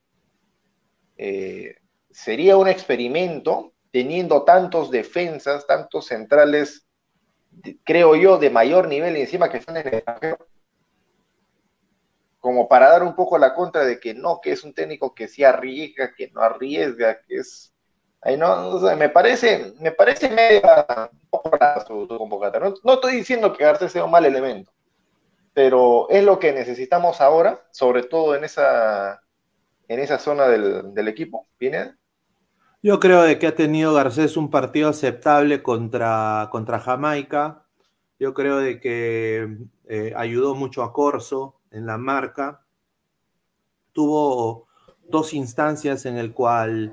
Eh, 1.17 1.77
sería 2.11 2.57
un 2.57 2.67
experimento 2.67 3.73
teniendo 3.93 4.43
tantos 4.43 4.91
defensas, 4.91 5.67
tantos 5.67 6.07
centrales, 6.07 6.89
creo 7.85 8.17
yo, 8.17 8.39
de 8.39 8.51
mayor 8.51 8.89
nivel 8.89 9.17
y 9.17 9.21
encima 9.21 9.49
que 9.49 9.59
están 9.59 9.77
en 9.77 9.87
el 9.87 9.95
extranjero, 9.95 10.49
como 12.41 12.69
para 12.69 12.89
dar 12.89 13.03
un 13.03 13.15
poco 13.15 13.39
la 13.39 13.55
contra 13.55 13.85
de 13.85 14.01
que 14.01 14.15
no, 14.15 14.41
que 14.41 14.53
es 14.53 14.65
un 14.65 14.73
técnico 14.75 15.15
que 15.15 15.29
sí 15.29 15.45
arriesga, 15.45 16.15
que 16.15 16.31
no 16.31 16.41
arriesga, 16.41 17.21
que 17.21 17.37
es... 17.37 17.75
Ay, 18.23 18.37
no, 18.37 18.79
me 18.97 19.09
parece, 19.09 19.73
me 19.81 19.93
parece 19.93 20.63
poco 21.31 21.51
rara 21.57 21.85
su, 21.87 22.07
convocatoria. 22.07 22.75
No, 22.85 22.95
estoy 22.95 23.17
diciendo 23.17 23.53
que 23.53 23.65
Garcés 23.65 23.93
sea 23.93 24.05
un 24.05 24.11
mal 24.11 24.27
elemento, 24.27 24.73
pero 25.55 26.09
es 26.11 26.23
lo 26.25 26.39
que 26.39 26.53
necesitamos 26.53 27.21
ahora, 27.21 27.63
sobre 27.71 28.03
todo 28.03 28.35
en 28.35 28.45
esa, 28.45 29.23
en 29.89 30.01
esa 30.01 30.19
zona 30.19 30.49
del, 30.49 30.93
del 30.93 31.09
equipo. 31.09 31.47
¿Viene? 31.59 31.95
Yo 32.83 32.99
creo 32.99 33.23
de 33.23 33.39
que 33.39 33.47
ha 33.47 33.55
tenido 33.55 33.93
Garcés 33.93 34.39
un 34.39 34.51
partido 34.51 34.89
aceptable 34.89 35.63
contra, 35.63 36.49
contra 36.51 36.81
Jamaica. 36.81 37.67
Yo 38.19 38.33
creo 38.33 38.59
de 38.59 38.81
que 38.81 39.59
eh, 39.87 40.15
ayudó 40.17 40.55
mucho 40.55 40.83
a 40.83 40.93
Corso, 40.93 41.60
en 41.71 41.87
la 41.87 41.99
marca, 41.99 42.63
tuvo 43.93 44.67
dos 45.09 45.35
instancias 45.35 46.07
en 46.07 46.17
el 46.17 46.33
cual 46.33 46.93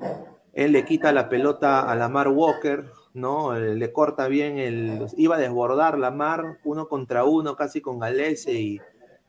él 0.54 0.72
le 0.72 0.86
quita 0.86 1.12
la 1.12 1.30
pelota 1.30 1.90
a 1.90 1.96
la 1.96 2.10
Mar 2.10 2.30
Walker, 2.30 2.86
¿no? 3.14 3.56
Eh, 3.56 3.76
le 3.76 3.92
corta 3.92 4.28
bien, 4.28 4.58
el, 4.58 5.06
iba 5.16 5.36
a 5.36 5.40
desbordar 5.40 6.00
la 6.00 6.12
Mar 6.12 6.60
uno 6.64 6.88
contra 6.88 7.26
uno, 7.26 7.56
casi 7.56 7.82
con 7.82 8.00
Galese 8.00 8.54
y 8.54 8.82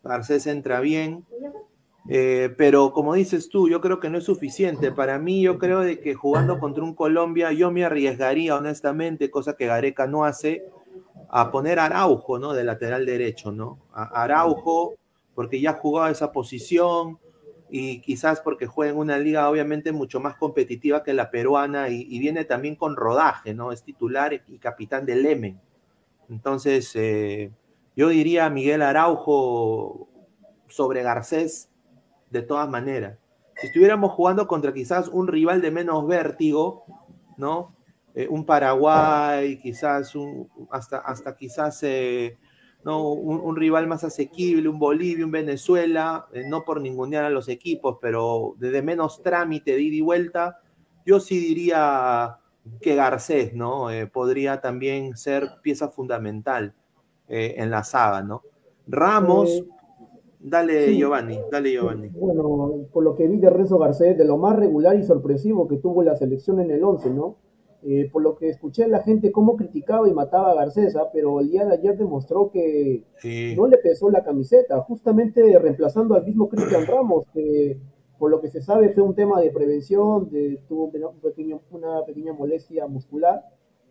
Garcés 0.02 0.46
entra 0.46 0.80
bien. 0.80 1.24
Eh, 2.10 2.54
pero 2.56 2.94
como 2.94 3.12
dices 3.12 3.50
tú, 3.50 3.68
yo 3.68 3.82
creo 3.82 4.00
que 4.00 4.08
no 4.08 4.16
es 4.16 4.24
suficiente. 4.24 4.90
Para 4.92 5.18
mí, 5.18 5.42
yo 5.42 5.58
creo 5.58 5.80
de 5.80 6.00
que 6.00 6.14
jugando 6.14 6.58
contra 6.58 6.82
un 6.82 6.94
Colombia, 6.94 7.52
yo 7.52 7.70
me 7.70 7.84
arriesgaría 7.84 8.56
honestamente, 8.56 9.30
cosa 9.30 9.54
que 9.54 9.66
Gareca 9.66 10.06
no 10.06 10.24
hace, 10.24 10.64
a 11.28 11.50
poner 11.50 11.78
Araujo, 11.78 12.38
¿no? 12.38 12.54
De 12.54 12.64
lateral 12.64 13.04
derecho, 13.04 13.52
¿no? 13.52 13.78
Araujo 13.92 14.94
porque 15.38 15.60
ya 15.60 15.74
jugaba 15.74 16.10
esa 16.10 16.32
posición 16.32 17.20
y 17.70 18.00
quizás 18.00 18.40
porque 18.40 18.66
juega 18.66 18.90
en 18.90 18.98
una 18.98 19.18
liga 19.18 19.48
obviamente 19.48 19.92
mucho 19.92 20.18
más 20.18 20.34
competitiva 20.34 21.04
que 21.04 21.14
la 21.14 21.30
peruana 21.30 21.90
y, 21.90 22.18
viene 22.18 22.44
también 22.44 22.74
con 22.74 22.96
rodaje, 22.96 23.54
¿no? 23.54 23.70
Es 23.70 23.84
titular 23.84 24.32
y 24.34 24.58
capitán 24.58 25.06
del 25.06 25.22
Lemen. 25.22 25.60
Entonces, 26.28 26.90
eh, 26.96 27.52
yo 27.94 28.08
diría 28.08 28.50
Miguel 28.50 28.82
Araujo 28.82 30.08
sobre 30.66 31.04
Garcés 31.04 31.70
de 32.30 32.42
todas 32.42 32.68
maneras. 32.68 33.16
Si 33.60 33.68
estuviéramos 33.68 34.10
jugando 34.14 34.48
contra 34.48 34.74
quizás 34.74 35.06
un 35.06 35.28
rival 35.28 35.60
de 35.60 35.70
menos 35.70 36.04
vértigo, 36.08 36.84
¿no? 37.36 37.76
Eh, 38.16 38.26
un 38.28 38.44
Paraguay, 38.44 39.56
quizás 39.60 40.16
un, 40.16 40.50
hasta, 40.72 40.98
hasta 40.98 41.36
quizás 41.36 41.80
eh, 41.84 42.36
¿no? 42.84 43.12
Un, 43.12 43.56
rival 43.56 43.86
más 43.86 44.04
asequible, 44.04 44.68
un 44.68 44.78
Bolivia, 44.78 45.24
un 45.24 45.30
Venezuela, 45.30 46.26
eh, 46.32 46.44
no 46.46 46.64
por 46.64 46.80
ningunear 46.80 47.24
a 47.24 47.30
los 47.30 47.48
equipos, 47.48 47.98
pero 48.00 48.54
desde 48.58 48.82
menos 48.82 49.22
trámite 49.22 49.72
de 49.72 49.82
ida 49.82 49.96
y 49.96 50.00
vuelta, 50.00 50.60
yo 51.04 51.20
sí 51.20 51.38
diría 51.38 52.38
que 52.80 52.94
Garcés, 52.94 53.54
¿no? 53.54 53.90
Eh, 53.90 54.06
podría 54.06 54.60
también 54.60 55.16
ser 55.16 55.48
pieza 55.62 55.88
fundamental 55.88 56.74
eh, 57.28 57.54
en 57.58 57.70
la 57.70 57.82
saga, 57.84 58.22
¿no? 58.22 58.42
Ramos, 58.86 59.64
dale 60.38 60.96
Giovanni, 60.96 61.38
dale 61.50 61.72
Giovanni. 61.72 62.08
Bueno, 62.08 62.86
por 62.92 63.04
lo 63.04 63.14
que 63.14 63.26
vi 63.26 63.38
de 63.38 63.50
Renzo 63.50 63.78
Garcés, 63.78 64.16
de 64.16 64.24
lo 64.24 64.38
más 64.38 64.56
regular 64.56 64.96
y 64.96 65.02
sorpresivo 65.02 65.68
que 65.68 65.76
tuvo 65.76 66.02
la 66.02 66.14
selección 66.14 66.60
en 66.60 66.70
el 66.70 66.82
11, 66.82 67.10
¿no? 67.10 67.36
Eh, 67.84 68.10
por 68.12 68.22
lo 68.22 68.34
que 68.34 68.48
escuché 68.48 68.82
a 68.82 68.88
la 68.88 69.04
gente 69.04 69.30
cómo 69.30 69.56
criticaba 69.56 70.08
y 70.08 70.12
mataba 70.12 70.50
a 70.50 70.54
Garcesa, 70.54 71.10
pero 71.12 71.38
el 71.38 71.48
día 71.48 71.64
de 71.64 71.74
ayer 71.74 71.96
demostró 71.96 72.50
que 72.50 73.04
no 73.56 73.68
le 73.68 73.78
pesó 73.78 74.10
la 74.10 74.24
camiseta, 74.24 74.80
justamente 74.80 75.56
reemplazando 75.60 76.16
al 76.16 76.24
mismo 76.24 76.48
Cristian 76.48 76.86
Ramos, 76.86 77.26
que 77.32 77.78
por 78.18 78.32
lo 78.32 78.40
que 78.40 78.48
se 78.48 78.60
sabe 78.60 78.90
fue 78.90 79.04
un 79.04 79.14
tema 79.14 79.40
de 79.40 79.52
prevención, 79.52 80.28
de, 80.28 80.60
tuvo 80.68 80.86
un 80.86 81.20
pequeño, 81.20 81.60
una 81.70 82.04
pequeña 82.04 82.32
molestia 82.32 82.88
muscular, 82.88 83.44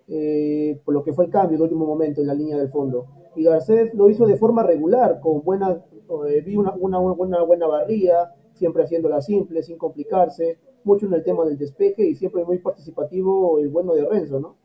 eh, 0.09 0.81
por 0.83 0.93
lo 0.93 1.01
que 1.01 1.13
fue 1.13 1.25
el 1.25 1.31
cambio 1.31 1.57
de 1.57 1.63
último 1.63 1.85
momento 1.85 2.19
en 2.19 2.27
la 2.27 2.33
línea 2.33 2.57
del 2.57 2.69
fondo. 2.69 3.05
Y 3.37 3.43
Garcés 3.43 3.93
lo 3.93 4.09
hizo 4.09 4.25
de 4.25 4.35
forma 4.35 4.63
regular, 4.63 5.21
con 5.21 5.43
buena, 5.43 5.81
eh, 6.27 6.41
vi 6.41 6.57
una, 6.57 6.73
una, 6.73 6.99
una 6.99 7.41
buena 7.43 7.67
barría, 7.67 8.33
siempre 8.53 8.83
haciéndola 8.83 9.21
simple, 9.21 9.63
sin 9.63 9.77
complicarse, 9.77 10.57
mucho 10.87 11.05
en 11.05 11.13
el 11.13 11.23
tema 11.23 11.45
del 11.45 11.57
despeje 11.57 12.07
y 12.07 12.15
siempre 12.15 12.43
muy 12.43 12.57
participativo 12.57 13.59
el 13.59 13.69
bueno 13.69 13.93
de 13.93 14.09
Renzo, 14.09 14.39
¿no? 14.39 14.55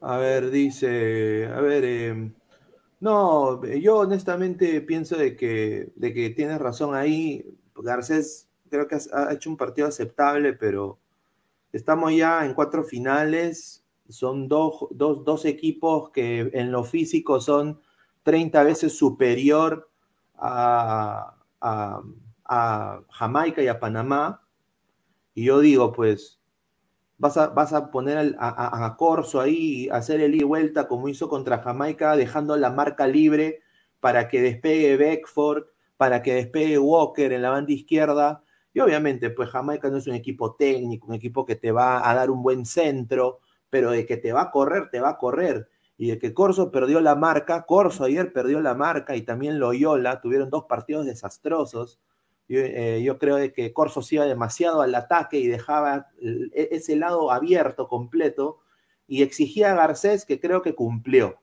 A 0.00 0.18
ver, 0.18 0.50
dice, 0.50 1.46
a 1.46 1.60
ver, 1.60 1.84
eh, 1.84 2.32
no, 3.00 3.64
yo 3.64 3.98
honestamente 3.98 4.80
pienso 4.80 5.16
de 5.16 5.36
que, 5.36 5.92
de 5.96 6.12
que 6.12 6.30
tienes 6.30 6.58
razón 6.58 6.94
ahí. 6.94 7.44
Garcés 7.74 8.48
creo 8.70 8.88
que 8.88 8.96
ha 9.12 9.32
hecho 9.32 9.50
un 9.50 9.56
partido 9.56 9.88
aceptable, 9.88 10.52
pero 10.52 10.98
estamos 11.72 12.14
ya 12.14 12.44
en 12.44 12.54
cuatro 12.54 12.84
finales. 12.84 13.84
Son 14.08 14.48
dos, 14.48 14.86
dos, 14.90 15.24
dos 15.24 15.44
equipos 15.44 16.10
que 16.10 16.50
en 16.52 16.70
lo 16.70 16.84
físico 16.84 17.40
son 17.40 17.80
30 18.22 18.62
veces 18.62 18.96
superior 18.96 19.88
a 20.34 21.34
Jamaica 23.10 23.62
y 23.62 23.68
a 23.68 23.80
Panamá, 23.80 24.42
y 25.34 25.44
yo 25.44 25.60
digo, 25.60 25.92
pues, 25.92 26.40
vas 27.18 27.36
a, 27.36 27.48
vas 27.48 27.72
a 27.72 27.90
poner 27.90 28.36
a, 28.38 28.86
a, 28.86 28.96
Corso 28.96 29.40
ahí, 29.40 29.88
hacer 29.90 30.20
el 30.20 30.34
y 30.34 30.44
vuelta 30.44 30.88
como 30.88 31.08
hizo 31.08 31.28
contra 31.28 31.58
Jamaica, 31.58 32.16
dejando 32.16 32.56
la 32.56 32.70
marca 32.70 33.06
libre 33.06 33.60
para 34.00 34.28
que 34.28 34.40
despegue 34.40 34.96
Beckford, 34.96 35.64
para 35.96 36.22
que 36.22 36.34
despegue 36.34 36.78
Walker 36.78 37.32
en 37.32 37.42
la 37.42 37.50
banda 37.50 37.72
izquierda. 37.72 38.42
Y 38.72 38.80
obviamente, 38.80 39.30
pues 39.30 39.50
Jamaica 39.50 39.88
no 39.90 39.96
es 39.96 40.06
un 40.06 40.14
equipo 40.14 40.54
técnico, 40.54 41.08
un 41.08 41.14
equipo 41.14 41.46
que 41.46 41.56
te 41.56 41.72
va 41.72 42.08
a 42.08 42.14
dar 42.14 42.30
un 42.30 42.42
buen 42.42 42.66
centro, 42.66 43.40
pero 43.70 43.90
de 43.90 44.06
que 44.06 44.16
te 44.16 44.32
va 44.32 44.42
a 44.42 44.50
correr, 44.50 44.90
te 44.90 45.00
va 45.00 45.10
a 45.10 45.18
correr. 45.18 45.68
Y 45.98 46.10
de 46.10 46.18
que 46.18 46.34
Corso 46.34 46.70
perdió 46.70 47.00
la 47.00 47.14
marca, 47.14 47.64
Corso 47.64 48.04
ayer 48.04 48.32
perdió 48.32 48.60
la 48.60 48.74
marca 48.74 49.16
y 49.16 49.22
también 49.22 49.58
Loyola, 49.58 50.20
tuvieron 50.20 50.50
dos 50.50 50.64
partidos 50.64 51.06
desastrosos. 51.06 52.00
Eh, 52.48 53.02
yo, 53.04 53.18
creo 53.18 53.38
que 53.52 53.72
Corso 53.72 54.02
se 54.02 54.16
iba 54.16 54.24
demasiado 54.24 54.80
al 54.80 54.94
ataque 54.94 55.38
y 55.38 55.48
dejaba 55.48 56.08
e, 56.20 56.68
ese 56.72 56.94
lado 56.96 57.32
abierto 57.32 57.88
completo 57.88 58.60
y 59.08 59.22
exigía 59.22 59.72
a 59.72 59.74
Garcés 59.74 60.24
que 60.24 60.40
creo 60.40 60.62
que 60.62 60.74
cumplió, 60.74 61.40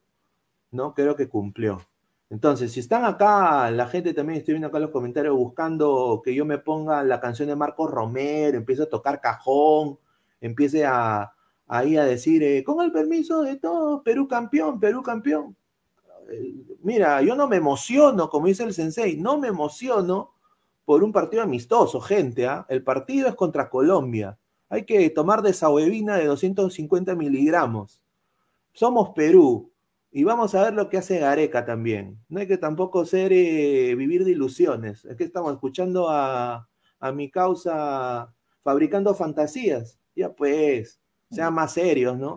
¿no? 0.71 0.93
Creo 0.93 1.15
que 1.15 1.27
cumplió. 1.27 1.81
Entonces, 2.29 2.71
si 2.71 2.79
están 2.79 3.05
acá, 3.05 3.69
la 3.71 3.87
gente 3.87 4.13
también 4.13 4.39
estoy 4.39 4.55
viendo 4.55 4.67
acá 4.67 4.79
los 4.79 4.91
comentarios 4.91 5.35
buscando 5.35 6.21
que 6.23 6.33
yo 6.33 6.45
me 6.45 6.57
ponga 6.57 7.03
la 7.03 7.19
canción 7.19 7.49
de 7.49 7.55
Marcos 7.55 7.91
Romero, 7.91 8.57
empiece 8.57 8.83
a 8.83 8.89
tocar 8.89 9.21
cajón, 9.21 9.99
empiece 10.41 10.85
a, 10.85 11.33
ahí 11.67 11.97
a 11.97 12.05
decir, 12.05 12.43
eh, 12.43 12.63
con 12.63 12.81
el 12.83 12.91
permiso 12.91 13.43
de 13.43 13.57
todos, 13.57 14.01
Perú 14.03 14.27
campeón, 14.27 14.79
Perú 14.79 15.03
campeón. 15.03 15.55
eh, 16.31 16.55
mira, 16.81 17.21
yo 17.21 17.35
no 17.35 17.47
me 17.47 17.57
emociono, 17.57 18.29
como 18.29 18.47
dice 18.47 18.63
el 18.63 18.73
sensei, 18.73 19.17
no 19.17 19.37
me 19.37 19.49
emociono 19.49 20.32
por 20.85 21.03
un 21.03 21.11
partido 21.11 21.43
amistoso, 21.43 22.01
gente. 22.01 22.47
¿ah? 22.47 22.65
El 22.69 22.83
partido 22.83 23.27
es 23.27 23.35
contra 23.35 23.69
Colombia. 23.69 24.37
Hay 24.69 24.85
que 24.85 25.09
tomar 25.09 25.41
desahuevina 25.41 26.17
de 26.17 26.25
250 26.25 27.15
miligramos. 27.15 28.01
Somos 28.73 29.09
Perú. 29.09 29.71
Y 30.11 30.23
vamos 30.23 30.53
a 30.53 30.63
ver 30.63 30.73
lo 30.73 30.89
que 30.89 30.97
hace 30.97 31.19
Gareca 31.19 31.65
también. 31.65 32.19
No 32.29 32.39
hay 32.39 32.47
que 32.47 32.57
tampoco 32.57 33.05
ser 33.05 33.33
eh, 33.33 33.95
vivir 33.95 34.23
de 34.23 34.31
ilusiones. 34.31 35.05
Es 35.05 35.15
que 35.15 35.23
estamos 35.23 35.53
escuchando 35.53 36.07
a, 36.09 36.69
a 36.99 37.11
mi 37.11 37.31
causa 37.31 38.33
fabricando 38.63 39.13
fantasías. 39.15 39.99
Ya 40.15 40.33
pues, 40.33 40.99
sean 41.31 41.53
más 41.53 41.73
serios, 41.73 42.17
¿no? 42.17 42.31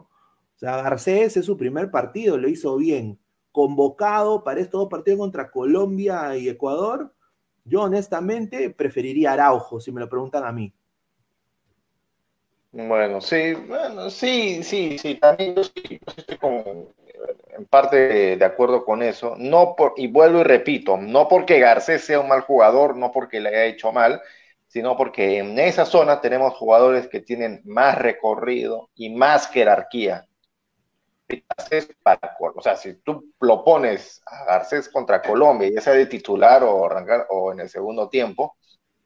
O 0.56 0.58
sea, 0.58 0.82
Garcés 0.82 1.36
es 1.36 1.44
su 1.44 1.56
primer 1.56 1.90
partido, 1.90 2.38
lo 2.38 2.48
hizo 2.48 2.76
bien. 2.76 3.18
Convocado 3.52 4.42
para 4.42 4.60
estos 4.60 4.80
dos 4.80 4.88
partidos 4.88 5.20
contra 5.20 5.50
Colombia 5.50 6.36
y 6.36 6.48
Ecuador, 6.48 7.14
yo 7.66 7.82
honestamente 7.82 8.70
preferiría 8.70 9.32
Araujo, 9.32 9.80
si 9.80 9.92
me 9.92 10.00
lo 10.00 10.08
preguntan 10.08 10.44
a 10.44 10.52
mí. 10.52 10.72
Bueno, 12.72 13.20
sí, 13.20 13.54
bueno, 13.54 14.10
sí, 14.10 14.62
sí, 14.62 14.98
sí, 14.98 15.14
también 15.14 15.54
yo, 15.54 15.62
estoy 15.62 15.98
en 17.56 17.64
parte 17.66 18.36
de 18.36 18.44
acuerdo 18.44 18.84
con 18.84 19.02
eso. 19.02 19.34
No 19.38 19.74
por, 19.76 19.94
y 19.96 20.08
vuelvo 20.08 20.40
y 20.40 20.44
repito, 20.44 20.96
no 20.96 21.26
porque 21.28 21.58
Garcés 21.58 22.04
sea 22.04 22.20
un 22.20 22.28
mal 22.28 22.42
jugador, 22.42 22.96
no 22.96 23.12
porque 23.12 23.40
le 23.40 23.48
haya 23.48 23.64
hecho 23.64 23.92
mal, 23.92 24.20
sino 24.66 24.96
porque 24.96 25.38
en 25.38 25.58
esa 25.58 25.86
zona 25.86 26.20
tenemos 26.20 26.54
jugadores 26.54 27.08
que 27.08 27.20
tienen 27.20 27.62
más 27.64 27.98
recorrido 27.98 28.90
y 28.94 29.10
más 29.10 29.48
jerarquía. 29.48 30.26
Para, 32.02 32.36
o 32.38 32.62
sea, 32.62 32.76
si 32.76 32.94
tú 33.02 33.32
lo 33.40 33.64
pones 33.64 34.22
a 34.26 34.44
Garcés 34.44 34.88
contra 34.88 35.20
Colombia, 35.22 35.70
ya 35.74 35.80
sea 35.80 35.94
de 35.94 36.06
titular 36.06 36.62
o, 36.62 36.86
arrancar, 36.86 37.26
o 37.30 37.52
en 37.52 37.60
el 37.60 37.68
segundo 37.68 38.08
tiempo, 38.08 38.56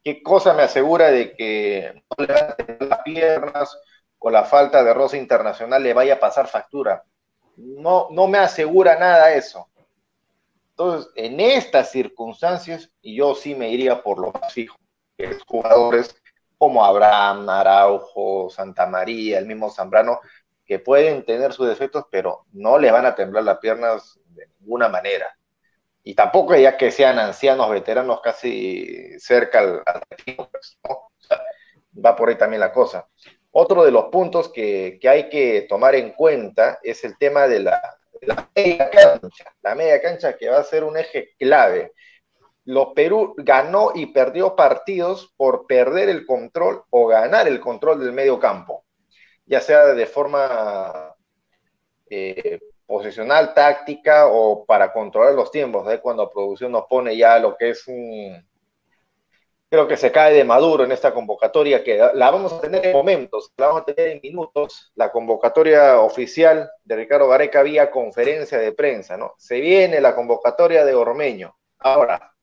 ¿qué 0.05 0.23
cosa 0.23 0.53
me 0.53 0.62
asegura 0.65 1.11
de 1.11 1.35
que 1.35 2.03
no 2.19 2.27
le 2.27 2.87
las 2.87 2.99
piernas 3.03 3.79
o 4.19 4.31
la 4.31 4.45
falta 4.45 4.85
de 4.85 4.93
rosa 4.93 5.17
internacional 5.17 5.83
le 5.83 5.95
vaya 5.95 6.15
a 6.15 6.21
pasar 6.21 6.47
factura? 6.47 7.03
No, 7.57 8.09
no 8.11 8.27
me 8.27 8.39
asegura 8.39 8.99
nada 8.99 9.33
eso. 9.33 9.69
Entonces, 10.71 11.12
en 11.15 11.41
estas 11.41 11.91
circunstancias, 11.91 12.91
yo 13.03 13.35
sí 13.35 13.55
me 13.55 13.71
iría 13.71 14.03
por 14.03 14.19
lo 14.19 14.33
más 14.33 14.53
fijo, 14.53 14.79
que 15.17 15.25
es 15.25 15.43
jugadores 15.47 16.15
como 16.57 16.85
Abraham, 16.85 17.49
Araujo, 17.49 18.50
Santa 18.50 18.87
María, 18.87 19.39
el 19.39 19.47
mismo 19.47 19.71
Zambrano, 19.71 20.21
que 20.71 20.79
pueden 20.79 21.25
tener 21.25 21.53
sus 21.53 21.67
defectos, 21.67 22.05
pero 22.12 22.45
no 22.53 22.79
le 22.79 22.93
van 22.93 23.05
a 23.05 23.17
temblar 23.17 23.43
las 23.43 23.59
piernas 23.59 24.21
de 24.27 24.47
ninguna 24.61 24.89
manera. 24.89 25.37
Y 26.05 26.15
tampoco 26.15 26.55
ya 26.55 26.77
que 26.77 26.93
sean 26.93 27.19
ancianos, 27.19 27.69
veteranos, 27.69 28.21
casi 28.21 29.19
cerca 29.19 29.59
al, 29.59 29.83
retiro, 30.09 30.49
pues, 30.49 30.79
va 31.93 32.15
por 32.15 32.29
ahí 32.29 32.37
también 32.37 32.61
la 32.61 32.73
cosa. 32.73 33.09
Otro 33.50 33.83
de 33.83 33.91
los 33.91 34.05
puntos 34.12 34.49
que, 34.53 35.00
hay 35.03 35.29
que 35.29 35.67
tomar 35.69 35.97
en 35.97 36.12
cuenta 36.12 36.79
es 36.85 37.03
el 37.03 37.19
tema 37.19 37.49
de 37.49 37.59
la, 37.65 37.99
media 38.55 38.89
cancha, 38.91 39.53
la 39.62 39.75
media 39.75 40.00
cancha 40.00 40.37
que 40.37 40.50
va 40.50 40.59
a 40.59 40.62
ser 40.62 40.85
un 40.85 40.97
eje 40.97 41.31
clave. 41.37 41.95
Los 42.65 42.93
Perú 42.95 43.35
ganó 43.39 43.91
y 43.93 44.07
perdió 44.07 44.55
partidos 44.55 45.35
por 45.37 45.67
perder 45.67 46.11
el 46.11 46.25
control 46.25 46.85
o 46.91 47.09
ganar 47.09 47.49
el 47.49 47.59
control 47.59 47.99
del 47.99 48.12
medio 48.12 48.39
campo 48.39 48.85
ya 49.50 49.61
sea 49.61 49.87
de 49.87 50.07
forma 50.07 51.12
eh, 52.09 52.61
posicional, 52.87 53.52
táctica 53.52 54.28
o 54.28 54.64
para 54.64 54.92
controlar 54.92 55.35
los 55.35 55.50
tiempos, 55.50 55.92
¿eh? 55.92 55.99
cuando 56.00 56.30
producción 56.30 56.71
nos 56.71 56.85
pone 56.87 57.16
ya 57.16 57.37
lo 57.40 57.57
que 57.57 57.71
es 57.71 57.88
un... 57.88 58.49
Creo 59.69 59.88
que 59.88 59.97
se 59.97 60.12
cae 60.12 60.35
de 60.35 60.45
maduro 60.45 60.85
en 60.85 60.92
esta 60.92 61.12
convocatoria, 61.12 61.82
que 61.82 61.99
la 62.15 62.30
vamos 62.30 62.52
a 62.52 62.60
tener 62.60 62.86
en 62.86 62.93
momentos, 62.93 63.52
la 63.56 63.67
vamos 63.67 63.82
a 63.82 63.84
tener 63.86 64.13
en 64.13 64.21
minutos, 64.23 64.93
la 64.95 65.10
convocatoria 65.10 66.00
oficial 66.00 66.71
de 66.84 66.97
Ricardo 66.97 67.26
Gareca 67.26 67.63
vía 67.65 67.91
conferencia 67.91 68.58
de 68.58 68.71
prensa, 68.71 69.17
¿no? 69.17 69.34
Se 69.36 69.60
viene 69.60 70.00
la 70.00 70.15
convocatoria 70.15 70.84
de 70.84 70.95
Ormeño. 70.95 71.56
Ahora, 71.78 72.34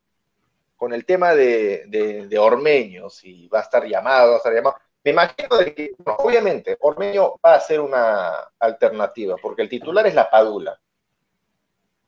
con 0.75 0.93
el 0.93 1.05
tema 1.05 1.33
de, 1.33 1.85
de, 1.87 2.27
de 2.27 2.39
Ormeño, 2.39 3.09
si 3.09 3.47
va 3.47 3.59
a 3.59 3.63
estar 3.63 3.85
llamado, 3.85 4.29
va 4.29 4.35
a 4.35 4.37
estar 4.37 4.53
llamado, 4.53 4.77
me 5.03 5.11
imagino 5.11 5.49
que, 5.75 5.93
obviamente, 6.17 6.77
Ormeño 6.81 7.35
va 7.43 7.55
a 7.55 7.59
ser 7.59 7.79
una 7.79 8.49
alternativa, 8.59 9.35
porque 9.41 9.61
el 9.61 9.69
titular 9.69 10.05
es 10.05 10.15
la 10.15 10.29
Padula. 10.29 10.79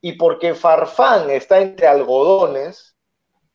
Y 0.01 0.13
porque 0.13 0.53
Farfán 0.53 1.29
está 1.29 1.59
entre 1.59 1.87
algodones, 1.87 2.95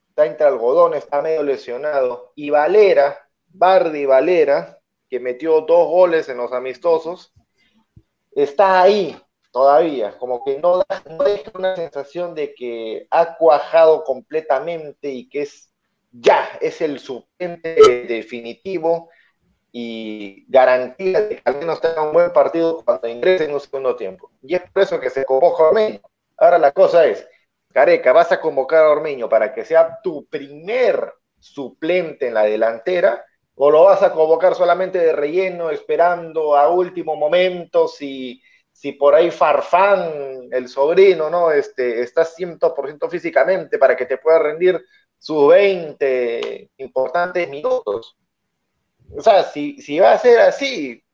está 0.08 0.26
entre 0.26 0.46
algodones, 0.46 1.04
está 1.04 1.20
medio 1.20 1.42
lesionado, 1.42 2.32
y 2.34 2.50
Valera, 2.50 3.28
Bardi 3.48 4.06
Valera, 4.06 4.78
que 5.08 5.20
metió 5.20 5.60
dos 5.60 5.88
goles 5.88 6.28
en 6.28 6.38
los 6.38 6.52
amistosos, 6.52 7.32
está 8.32 8.82
ahí 8.82 9.16
todavía, 9.50 10.18
como 10.18 10.44
que 10.44 10.58
no, 10.58 10.82
no 11.08 11.24
deja 11.24 11.52
una 11.54 11.76
sensación 11.76 12.34
de 12.34 12.54
que 12.54 13.06
ha 13.10 13.36
cuajado 13.36 14.02
completamente 14.04 15.10
y 15.10 15.28
que 15.28 15.42
es 15.42 15.70
ya, 16.10 16.58
es 16.60 16.80
el 16.80 16.98
suplente 16.98 18.06
definitivo 18.06 19.10
y 19.76 20.44
garantía 20.46 21.22
de 21.22 21.28
que 21.30 21.42
al 21.44 21.56
menos 21.56 21.80
tenga 21.80 22.02
un 22.02 22.12
buen 22.12 22.32
partido 22.32 22.84
cuando 22.84 23.08
ingrese 23.08 23.46
en 23.46 23.54
un 23.54 23.60
segundo 23.60 23.96
tiempo. 23.96 24.30
Y 24.40 24.54
es 24.54 24.62
por 24.70 24.82
eso 24.82 25.00
que 25.00 25.10
se 25.10 25.24
convoca 25.24 25.64
a 25.64 25.68
Ormeño. 25.70 26.00
Ahora 26.36 26.58
la 26.58 26.70
cosa 26.70 27.04
es, 27.06 27.26
Careca, 27.72 28.12
vas 28.12 28.30
a 28.30 28.40
convocar 28.40 28.84
a 28.84 28.90
Ormeño 28.90 29.28
para 29.28 29.52
que 29.52 29.64
sea 29.64 29.98
tu 30.00 30.26
primer 30.26 31.12
suplente 31.40 32.28
en 32.28 32.34
la 32.34 32.44
delantera 32.44 33.24
o 33.56 33.68
lo 33.68 33.82
vas 33.82 34.00
a 34.04 34.12
convocar 34.12 34.54
solamente 34.54 34.98
de 34.98 35.12
relleno, 35.12 35.70
esperando 35.70 36.54
a 36.54 36.68
último 36.68 37.16
momento 37.16 37.88
si, 37.88 38.40
si 38.70 38.92
por 38.92 39.16
ahí 39.16 39.32
Farfán, 39.32 40.50
el 40.52 40.68
sobrino, 40.68 41.28
¿no? 41.28 41.50
Este, 41.50 42.00
está 42.00 42.24
100% 42.24 43.10
físicamente 43.10 43.76
para 43.76 43.96
que 43.96 44.06
te 44.06 44.18
pueda 44.18 44.38
rendir 44.38 44.80
sus 45.18 45.48
20 45.48 46.70
importantes 46.76 47.50
minutos. 47.50 48.16
O 49.16 49.22
sea, 49.22 49.44
si, 49.44 49.80
si 49.80 49.98
va 49.98 50.12
a 50.12 50.18
ser 50.18 50.40
así, 50.40 51.04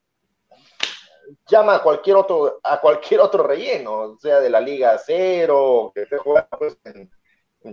llama 1.49 1.77
a 1.77 1.83
cualquier 1.83 2.17
otro, 2.17 2.61
a 2.63 2.81
cualquier 2.81 3.21
otro 3.21 3.43
relleno, 3.43 4.17
sea 4.19 4.41
de 4.41 4.51
la 4.51 4.61
Liga 4.61 4.99
Cero, 4.99 5.93
que 5.95 6.03
esté 6.03 6.19
jugando 6.19 6.49
pues, 6.59 6.79
en, 6.85 7.11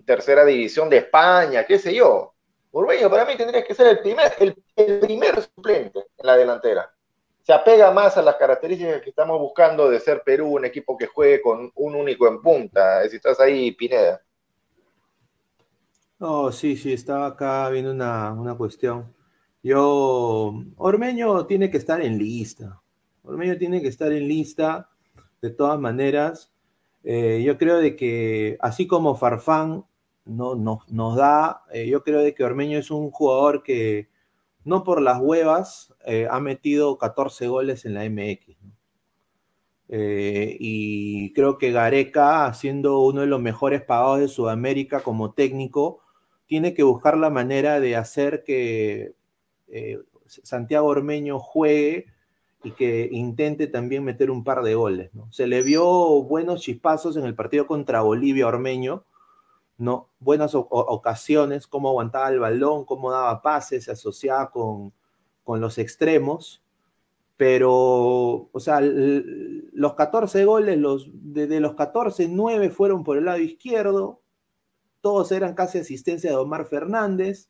tercera 0.05 0.43
división 0.43 0.89
de 0.89 0.97
España, 0.97 1.65
qué 1.65 1.79
sé 1.79 1.93
yo. 1.93 2.33
Urbeño 2.71 3.09
para 3.09 3.25
mí 3.25 3.35
tendría 3.37 3.63
que 3.63 3.73
ser 3.73 3.87
el 3.87 3.99
primer, 3.99 4.33
el, 4.75 4.99
primer 4.99 5.41
suplente 5.41 5.99
en 6.17 6.25
la 6.25 6.35
delantera. 6.35 6.91
Se 7.41 7.53
apega 7.53 7.91
más 7.91 8.17
a 8.17 8.21
las 8.21 8.35
características 8.35 9.01
que 9.01 9.09
estamos 9.09 9.39
buscando 9.39 9.89
de 9.89 10.01
ser 10.01 10.21
Perú, 10.23 10.55
un 10.55 10.65
equipo 10.65 10.97
que 10.97 11.07
juegue 11.07 11.41
con 11.41 11.71
un 11.73 11.95
único 11.95 12.27
en 12.27 12.41
punta. 12.41 13.07
Si 13.07 13.15
estás 13.15 13.39
ahí, 13.39 13.71
Pineda. 13.71 14.21
Oh, 16.19 16.51
sí, 16.51 16.75
sí, 16.75 16.91
estaba 16.91 17.27
acá 17.27 17.69
viendo 17.69 17.91
una, 17.91 18.33
una 18.33 18.55
cuestión. 18.57 19.15
Yo, 19.67 20.63
Ormeño 20.77 21.45
tiene 21.45 21.69
que 21.69 21.75
estar 21.75 22.01
en 22.01 22.17
lista. 22.17 22.81
Ormeño 23.21 23.57
tiene 23.57 23.81
que 23.81 23.89
estar 23.89 24.13
en 24.13 24.25
lista 24.25 24.89
de 25.41 25.49
todas 25.49 25.77
maneras. 25.77 26.53
Eh, 27.03 27.43
yo 27.45 27.57
creo 27.57 27.79
de 27.79 27.97
que 27.97 28.57
así 28.61 28.87
como 28.87 29.17
Farfán 29.17 29.83
no, 30.23 30.55
nos 30.55 31.15
da, 31.17 31.63
eh, 31.73 31.85
yo 31.85 32.01
creo 32.01 32.21
de 32.21 32.33
que 32.33 32.45
Ormeño 32.45 32.77
es 32.79 32.91
un 32.91 33.11
jugador 33.11 33.61
que 33.61 34.09
no 34.63 34.85
por 34.85 35.01
las 35.01 35.19
huevas 35.19 35.93
eh, 36.05 36.29
ha 36.31 36.39
metido 36.39 36.97
14 36.97 37.47
goles 37.47 37.83
en 37.83 37.93
la 37.95 38.05
MX. 38.09 38.55
y 39.89 41.33
creo 41.33 41.57
que 41.57 41.73
Gareca, 41.73 42.53
siendo 42.53 43.01
uno 43.01 43.19
de 43.21 43.27
los 43.27 43.41
mejores 43.41 43.81
pagados 43.81 44.19
de 44.19 44.27
Sudamérica 44.29 45.01
como 45.01 45.33
técnico, 45.33 45.99
tiene 46.45 46.73
que 46.73 46.83
buscar 46.83 47.17
la 47.17 47.29
manera 47.29 47.81
de 47.81 47.97
hacer 47.97 48.45
que 48.45 49.17
eh, 49.67 49.99
Santiago 50.27 50.87
Ormeño 50.87 51.39
juegue 51.39 52.07
y 52.63 52.71
que 52.71 53.07
intente 53.11 53.67
también 53.67 54.03
meter 54.03 54.31
un 54.31 54.43
par 54.43 54.63
de 54.63 54.75
goles. 54.75 55.11
Se 55.29 55.47
le 55.47 55.61
vio 55.61 55.85
buenos 56.23 56.61
chispazos 56.61 57.15
en 57.17 57.25
el 57.25 57.35
partido 57.35 57.67
contra 57.67 58.01
Bolivia 58.01 58.47
Ormeño, 58.47 59.05
¿no? 59.77 60.09
buenas 60.19 60.55
ocasiones, 60.55 61.67
cómo 61.67 61.89
aguantaba 61.89 62.29
el 62.29 62.39
balón, 62.39 62.85
cómo 62.85 63.11
daba 63.11 63.41
pases, 63.41 63.85
se 63.85 63.91
asociaba 63.91 64.49
con, 64.51 64.93
los 65.45 65.77
extremos, 65.77 66.61
pero, 67.37 68.49
o 68.51 68.59
sea, 68.59 68.81
los 68.81 69.93
14 69.93 70.43
goles, 70.43 70.77
los, 70.77 71.07
de, 71.13 71.59
los 71.59 71.75
14, 71.75 72.27
9 72.27 72.69
fueron 72.69 73.03
por 73.03 73.17
el 73.17 73.25
lado 73.25 73.39
izquierdo, 73.39 74.21
todos 74.99 75.31
eran 75.31 75.53
casi 75.53 75.77
asistencia 75.77 76.31
de 76.31 76.35
Omar 76.35 76.65
Fernández, 76.65 77.49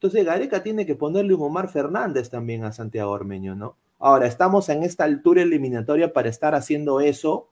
entonces 0.00 0.24
Gareca 0.24 0.62
tiene 0.62 0.86
que 0.86 0.94
ponerle 0.94 1.34
un 1.34 1.42
Omar 1.42 1.68
Fernández 1.68 2.30
también 2.30 2.64
a 2.64 2.72
Santiago 2.72 3.10
Ormeño, 3.10 3.54
¿no? 3.54 3.76
Ahora, 3.98 4.26
estamos 4.26 4.70
en 4.70 4.82
esta 4.82 5.04
altura 5.04 5.42
eliminatoria 5.42 6.14
para 6.14 6.30
estar 6.30 6.54
haciendo 6.54 7.00
eso. 7.00 7.50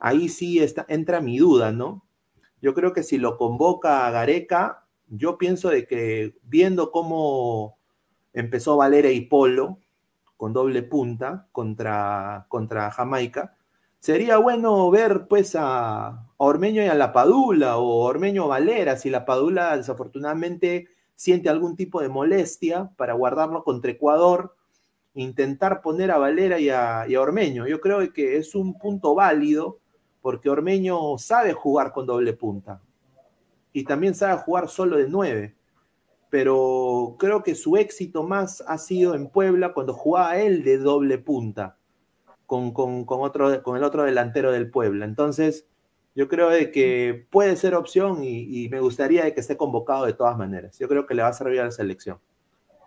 ahí 0.00 0.28
sí 0.28 0.60
entra 0.88 1.20
mi 1.20 1.38
duda, 1.38 1.70
¿no? 1.70 2.04
Yo 2.60 2.74
creo 2.74 2.92
que 2.92 3.04
si 3.04 3.18
lo 3.18 3.36
convoca 3.36 4.04
a 4.04 4.10
Gareca, 4.10 4.84
yo 5.06 5.38
pienso 5.38 5.68
de 5.68 5.86
que 5.86 6.34
viendo 6.42 6.90
cómo 6.90 7.78
empezó 8.32 8.76
Valera 8.76 9.12
y 9.12 9.20
Polo 9.20 9.78
con 10.36 10.52
doble 10.52 10.82
punta 10.82 11.46
contra, 11.52 12.46
contra 12.48 12.90
Jamaica, 12.90 13.56
sería 14.00 14.38
bueno 14.38 14.90
ver 14.90 15.28
pues 15.28 15.54
a, 15.56 16.26
Ormeño 16.36 16.82
y 16.82 16.86
a 16.86 16.94
la 16.94 17.12
Padula 17.12 17.78
o 17.78 18.00
Ormeño 18.00 18.48
Valera, 18.48 18.96
si 18.96 19.08
la 19.08 19.24
Padula 19.24 19.76
desafortunadamente 19.76 20.88
siente 21.20 21.50
algún 21.50 21.76
tipo 21.76 22.00
de 22.00 22.08
molestia 22.08 22.92
para 22.96 23.12
guardarlo 23.12 23.62
contra 23.62 23.90
Ecuador, 23.90 24.56
intentar 25.12 25.82
poner 25.82 26.10
a 26.10 26.16
Valera 26.16 26.58
y 26.58 26.70
a, 26.70 27.04
Ormeño. 27.20 27.66
Yo 27.66 27.78
creo 27.78 28.10
que 28.14 28.38
es 28.38 28.54
un 28.54 28.78
punto 28.78 29.14
válido 29.14 29.80
porque 30.22 30.48
Ormeño 30.48 31.18
sabe 31.18 31.52
jugar 31.52 31.92
con 31.92 32.06
doble 32.06 32.32
punta 32.32 32.80
y 33.70 33.84
también 33.84 34.14
sabe 34.14 34.40
jugar 34.40 34.70
solo 34.70 34.96
de 34.96 35.10
nueve. 35.10 35.54
Pero 36.30 37.16
creo 37.18 37.42
que 37.42 37.54
su 37.54 37.76
éxito 37.76 38.22
más 38.22 38.64
ha 38.66 38.78
sido 38.78 39.14
en 39.14 39.28
Puebla 39.28 39.74
cuando 39.74 39.92
jugaba 39.92 40.38
él 40.38 40.64
de 40.64 40.78
doble 40.78 41.18
punta 41.18 41.76
con, 42.46 42.72
con, 42.72 43.04
otro, 43.06 43.62
con 43.62 43.76
el 43.76 43.84
otro 43.84 44.04
delantero 44.04 44.52
del 44.52 44.70
Puebla. 44.70 45.04
Entonces, 45.04 45.66
yo 46.14 46.28
creo 46.28 46.50
de 46.50 46.70
que 46.70 47.26
puede 47.30 47.56
ser 47.56 47.74
opción 47.74 48.22
y, 48.22 48.68
me 48.68 48.80
gustaría 48.80 49.24
de 49.24 49.34
que 49.34 49.40
esté 49.40 49.56
convocado 49.56 50.06
de 50.06 50.12
todas 50.12 50.36
maneras. 50.36 50.78
Yo 50.78 50.88
creo 50.88 51.06
que 51.06 51.14
le 51.14 51.22
va 51.22 51.28
a 51.28 51.32
servir 51.32 51.60
a 51.60 51.64
la 51.64 51.70
selección. 51.70 52.18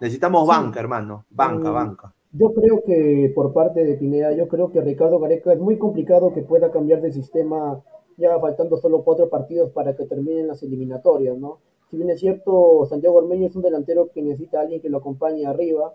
Necesitamos 0.02 0.48
banca, 0.48 0.80
hermano. 0.80 1.26
Banca, 1.30 1.72
Mm, 1.72 1.74
banca. 1.74 2.14
Yo 2.34 2.52
creo 2.54 2.84
que 2.84 3.32
por 3.36 3.54
parte 3.54 3.86
de 3.86 3.96
Pineda, 3.96 4.34
yo 4.34 4.48
creo 4.48 4.72
que 4.72 4.82
Ricardo 4.82 5.20
Gareca 5.20 5.54
es 5.54 5.60
muy 5.60 5.78
complicado 5.78 6.34
que 6.34 6.42
pueda 6.42 6.72
cambiar 6.72 7.02
de 7.02 7.12
sistema 7.12 7.82
ya 8.18 8.40
faltando 8.40 8.78
solo 8.78 9.04
cuatro 9.04 9.30
partidos 9.30 9.72
para 9.72 9.96
que 9.96 10.06
terminen 10.06 10.48
las 10.48 10.62
eliminatorias, 10.64 11.38
¿no? 11.38 11.60
Si 11.90 11.98
bien 11.98 12.10
es 12.10 12.20
cierto, 12.20 12.86
Santiago 12.90 13.18
Ormeño 13.18 13.48
es 13.48 13.56
un 13.56 13.62
delantero 13.62 14.10
que 14.12 14.22
necesita 14.22 14.60
a 14.60 14.62
alguien 14.64 14.82
que 14.82 14.90
lo 14.90 14.98
acompañe 14.98 15.46
arriba, 15.46 15.94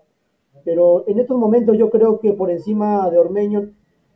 pero 0.63 1.03
en 1.07 1.19
estos 1.19 1.37
momentos 1.37 1.77
yo 1.77 1.89
creo 1.89 2.19
que 2.19 2.33
por 2.33 2.49
encima 2.51 3.09
de 3.09 3.17
Ormeño, 3.17 3.71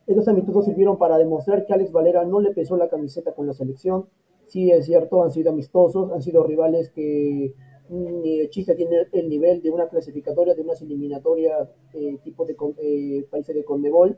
estos 0.07 0.27
amistosos 0.27 0.65
sirvieron 0.65 0.97
para 0.97 1.17
demostrar 1.17 1.65
que 1.65 1.73
Alex 1.73 1.91
Valera 1.91 2.25
no 2.25 2.39
le 2.41 2.51
pesó 2.51 2.77
la 2.77 2.89
camiseta 2.89 3.33
con 3.33 3.47
la 3.47 3.53
selección. 3.53 4.05
Sí, 4.47 4.69
es 4.71 4.85
cierto, 4.85 5.23
han 5.23 5.31
sido 5.31 5.51
amistosos, 5.51 6.11
han 6.11 6.21
sido 6.21 6.43
rivales 6.43 6.89
que 6.91 7.53
ni 7.89 8.39
de 8.39 8.49
chiste 8.49 8.75
tienen 8.75 9.07
el 9.11 9.29
nivel 9.29 9.61
de 9.61 9.69
una 9.69 9.87
clasificatoria, 9.87 10.55
de 10.55 10.61
unas 10.61 10.81
eliminatorias 10.81 11.69
eh, 11.93 12.17
tipo 12.23 12.45
de 12.45 12.55
eh, 12.77 13.25
países 13.29 13.55
de 13.55 13.63
Conmebol, 13.63 14.17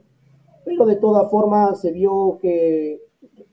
pero 0.63 0.85
de 0.85 0.95
todas 0.95 1.29
formas 1.29 1.81
se 1.81 1.91
vio 1.91 2.37
que 2.41 3.01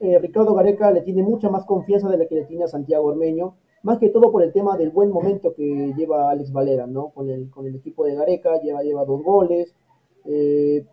eh, 0.01 0.19
Ricardo 0.19 0.55
Gareca 0.55 0.91
le 0.91 1.03
tiene 1.03 1.23
mucha 1.23 1.51
más 1.51 1.65
confianza 1.65 2.09
de 2.09 2.19
la 2.19 2.27
que 2.27 2.37
le 2.37 2.45
tiene 2.45 2.65
a 2.65 2.69
Santiago 2.69 3.07
Ormeño, 3.09 3.57
más 3.83 3.99
que 3.99 4.11
todo 4.11 4.31
por 4.31 4.43
el 4.43 4.53
tema 4.53 4.77
del 4.77 4.91
buen 4.91 5.11
momento 5.11 5.55
que 5.55 5.93
lleva 5.97 6.31
Alex 6.31 6.53
Valera, 6.53 6.87
¿no? 6.87 7.11
Con 7.11 7.29
el, 7.31 7.51
con 7.51 7.67
el 7.67 7.75
equipo 7.77 8.05
de 8.05 8.15
Gareca, 8.15 8.61
lleva, 8.61 8.83
lleva 8.83 9.05
dos 9.05 9.23
goles. 9.23 9.75
eh, 10.25 10.85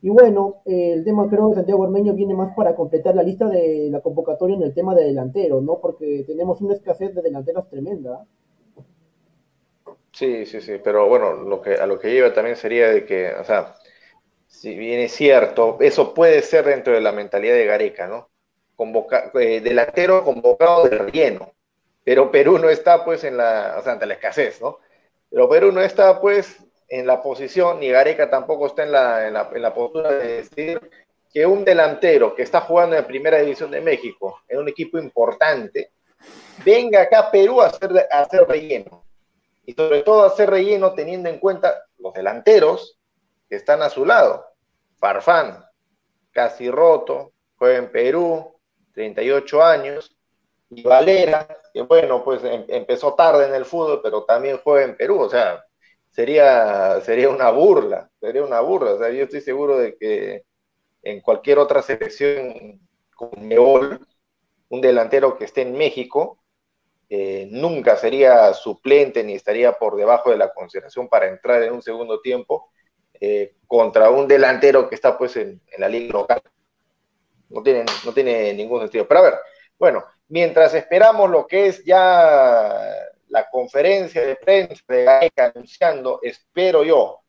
y 0.00 0.10
bueno, 0.10 0.62
el 0.64 1.04
tema 1.04 1.28
creo 1.28 1.50
que 1.50 1.56
Santiago 1.56 1.82
Ormeño 1.82 2.14
viene 2.14 2.34
más 2.34 2.54
para 2.54 2.76
completar 2.76 3.16
la 3.16 3.22
lista 3.24 3.48
de 3.48 3.88
la 3.90 4.00
convocatoria 4.00 4.56
en 4.56 4.62
el 4.62 4.74
tema 4.74 4.94
de 4.94 5.04
delanteros, 5.04 5.62
¿no? 5.62 5.80
Porque 5.80 6.24
tenemos 6.26 6.60
una 6.60 6.74
escasez 6.74 7.14
de 7.14 7.22
delanteros 7.22 7.68
tremenda. 7.68 8.24
Sí, 10.12 10.46
sí, 10.46 10.60
sí, 10.60 10.80
pero 10.82 11.08
bueno, 11.08 11.32
lo 11.32 11.60
que, 11.60 11.74
a 11.74 11.86
lo 11.86 11.98
que 11.98 12.10
lleva 12.12 12.32
también 12.32 12.56
sería 12.56 12.88
de 12.88 13.04
que, 13.04 13.32
o 13.34 13.44
sea, 13.44 13.74
si 14.46 14.76
bien 14.76 15.00
es 15.00 15.12
cierto, 15.12 15.76
eso 15.80 16.14
puede 16.14 16.42
ser 16.42 16.64
dentro 16.64 16.92
de 16.92 17.00
la 17.00 17.12
mentalidad 17.12 17.54
de 17.54 17.66
Gareca, 17.66 18.06
¿no? 18.08 18.28
Convoca, 18.76 19.30
eh, 19.34 19.60
delantero 19.60 20.24
convocado 20.24 20.88
de 20.88 20.98
relleno, 20.98 21.52
pero 22.04 22.30
Perú 22.30 22.58
no 22.58 22.68
está 22.70 23.04
pues 23.04 23.24
en 23.24 23.36
la, 23.36 23.76
o 23.78 23.82
sea, 23.82 23.92
ante 23.92 24.06
la 24.06 24.14
escasez, 24.14 24.60
¿no? 24.60 24.78
Pero 25.30 25.48
Perú 25.48 25.72
no 25.72 25.82
está 25.82 26.20
pues 26.20 26.56
en 26.88 27.06
la 27.06 27.22
posición, 27.22 27.80
ni 27.80 27.90
Gareca 27.90 28.30
tampoco 28.30 28.66
está 28.66 28.82
en 28.82 28.92
la, 28.92 29.26
en 29.26 29.34
la, 29.34 29.50
en 29.52 29.62
la 29.62 29.74
postura 29.74 30.10
de 30.12 30.42
decir 30.42 30.80
que 31.32 31.44
un 31.44 31.64
delantero 31.64 32.34
que 32.34 32.42
está 32.42 32.62
jugando 32.62 32.96
en 32.96 33.04
Primera 33.04 33.38
División 33.38 33.70
de 33.70 33.80
México, 33.80 34.40
en 34.48 34.58
un 34.58 34.68
equipo 34.68 34.98
importante, 34.98 35.92
venga 36.64 37.02
acá 37.02 37.18
a 37.20 37.30
Perú 37.30 37.60
a 37.60 37.66
hacer, 37.66 38.08
a 38.10 38.20
hacer 38.20 38.46
relleno. 38.48 39.04
Y 39.66 39.74
sobre 39.74 40.02
todo 40.02 40.24
hacer 40.24 40.48
relleno 40.48 40.94
teniendo 40.94 41.28
en 41.28 41.38
cuenta 41.38 41.84
los 41.98 42.14
delanteros 42.14 42.98
que 43.48 43.56
están 43.56 43.82
a 43.82 43.90
su 43.90 44.06
lado. 44.06 44.46
Farfán, 44.98 45.62
casi 46.32 46.70
roto, 46.70 47.32
juega 47.58 47.76
en 47.76 47.92
Perú, 47.92 48.54
38 48.94 49.62
años, 49.62 50.16
y 50.70 50.82
Valera, 50.82 51.46
que 51.72 51.82
bueno, 51.82 52.24
pues 52.24 52.42
em- 52.44 52.64
empezó 52.68 53.14
tarde 53.14 53.46
en 53.46 53.54
el 53.54 53.64
fútbol, 53.64 54.00
pero 54.02 54.24
también 54.24 54.60
juega 54.62 54.84
en 54.84 54.96
Perú, 54.96 55.20
o 55.20 55.28
sea, 55.28 55.64
sería, 56.18 57.00
sería 57.02 57.28
una 57.28 57.48
burla, 57.52 58.10
sería 58.18 58.42
una 58.42 58.58
burla, 58.60 58.94
o 58.94 58.98
sea, 58.98 59.08
yo 59.10 59.22
estoy 59.22 59.40
seguro 59.40 59.78
de 59.78 59.96
que 59.96 60.42
en 61.04 61.20
cualquier 61.20 61.60
otra 61.60 61.80
selección 61.80 62.80
con 63.14 63.30
Nebol, 63.48 64.04
un 64.68 64.80
delantero 64.80 65.38
que 65.38 65.44
esté 65.44 65.62
en 65.62 65.74
México, 65.78 66.40
eh, 67.08 67.46
nunca 67.52 67.94
sería 67.96 68.52
suplente 68.52 69.22
ni 69.22 69.34
estaría 69.34 69.78
por 69.78 69.94
debajo 69.94 70.30
de 70.30 70.38
la 70.38 70.52
consideración 70.52 71.08
para 71.08 71.28
entrar 71.28 71.62
en 71.62 71.72
un 71.72 71.82
segundo 71.82 72.20
tiempo 72.20 72.68
eh, 73.20 73.54
contra 73.68 74.10
un 74.10 74.26
delantero 74.26 74.88
que 74.88 74.96
está 74.96 75.16
pues 75.16 75.36
en, 75.36 75.62
en 75.68 75.80
la 75.80 75.88
liga 75.88 76.14
local. 76.14 76.42
No 77.48 77.62
tiene, 77.62 77.84
no 78.04 78.12
tiene 78.12 78.54
ningún 78.54 78.80
sentido. 78.80 79.06
Pero 79.06 79.20
a 79.20 79.22
ver, 79.22 79.34
bueno, 79.78 80.02
mientras 80.26 80.74
esperamos 80.74 81.30
lo 81.30 81.46
que 81.46 81.68
es 81.68 81.84
ya 81.84 82.92
la 83.28 83.48
conferencia 83.48 84.24
de 84.24 84.36
prensa 84.36 84.82
de 84.88 85.04
Gareca 85.04 85.52
anunciando, 85.54 86.20
espero 86.22 86.84
yo, 86.84 87.20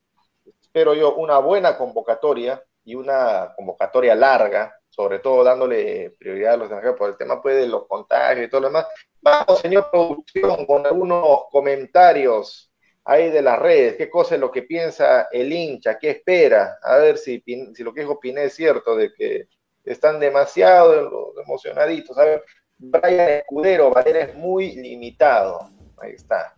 espero 0.61 0.93
yo 0.93 1.15
una 1.15 1.37
buena 1.39 1.77
convocatoria 1.77 2.63
y 2.83 2.95
una 2.95 3.53
convocatoria 3.55 4.15
larga, 4.15 4.75
sobre 4.89 5.19
todo 5.19 5.43
dándole 5.43 6.11
prioridad 6.17 6.53
a 6.53 6.57
los 6.57 6.65
extranjeros 6.65 6.97
por 6.97 7.09
el 7.09 7.17
tema 7.17 7.41
pues, 7.41 7.55
de 7.55 7.67
los 7.67 7.87
contagios 7.87 8.47
y 8.47 8.49
todo 8.49 8.61
lo 8.61 8.67
demás. 8.67 8.87
Vamos, 9.21 9.59
señor 9.59 9.89
producción, 9.91 10.65
con 10.65 10.85
algunos 10.85 11.45
comentarios 11.51 12.71
ahí 13.03 13.29
de 13.29 13.41
las 13.41 13.59
redes. 13.59 13.95
¿Qué 13.95 14.09
cosa 14.09 14.35
es 14.35 14.41
lo 14.41 14.51
que 14.51 14.63
piensa 14.63 15.27
el 15.31 15.51
hincha? 15.51 15.97
¿Qué 15.97 16.11
espera? 16.11 16.79
A 16.81 16.97
ver 16.97 17.17
si, 17.17 17.43
si 17.73 17.83
lo 17.83 17.93
que 17.93 18.01
dijo 18.01 18.19
Piné 18.19 18.45
es 18.45 18.55
cierto, 18.55 18.95
de 18.95 19.13
que 19.13 19.47
están 19.83 20.19
demasiado 20.19 21.33
emocionaditos. 21.43 22.17
A 22.17 22.25
ver, 22.25 22.43
Brian 22.77 23.29
Escudero, 23.29 23.89
Valera 23.89 24.21
es 24.21 24.35
muy 24.35 24.75
limitado. 24.75 25.69
Ahí 26.01 26.11
está. 26.11 26.53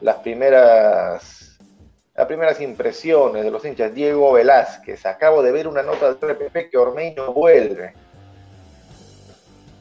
Las 0.00 0.16
primeras, 0.16 1.58
las 2.14 2.26
primeras 2.26 2.60
impresiones 2.60 3.44
de 3.44 3.50
los 3.50 3.64
hinchas. 3.64 3.94
Diego 3.94 4.32
Velázquez, 4.32 5.04
acabo 5.06 5.42
de 5.42 5.52
ver 5.52 5.68
una 5.68 5.82
nota 5.82 6.14
del 6.14 6.30
RPP 6.30 6.70
que 6.70 6.78
Ormeño 6.78 7.32
vuelve. 7.32 7.94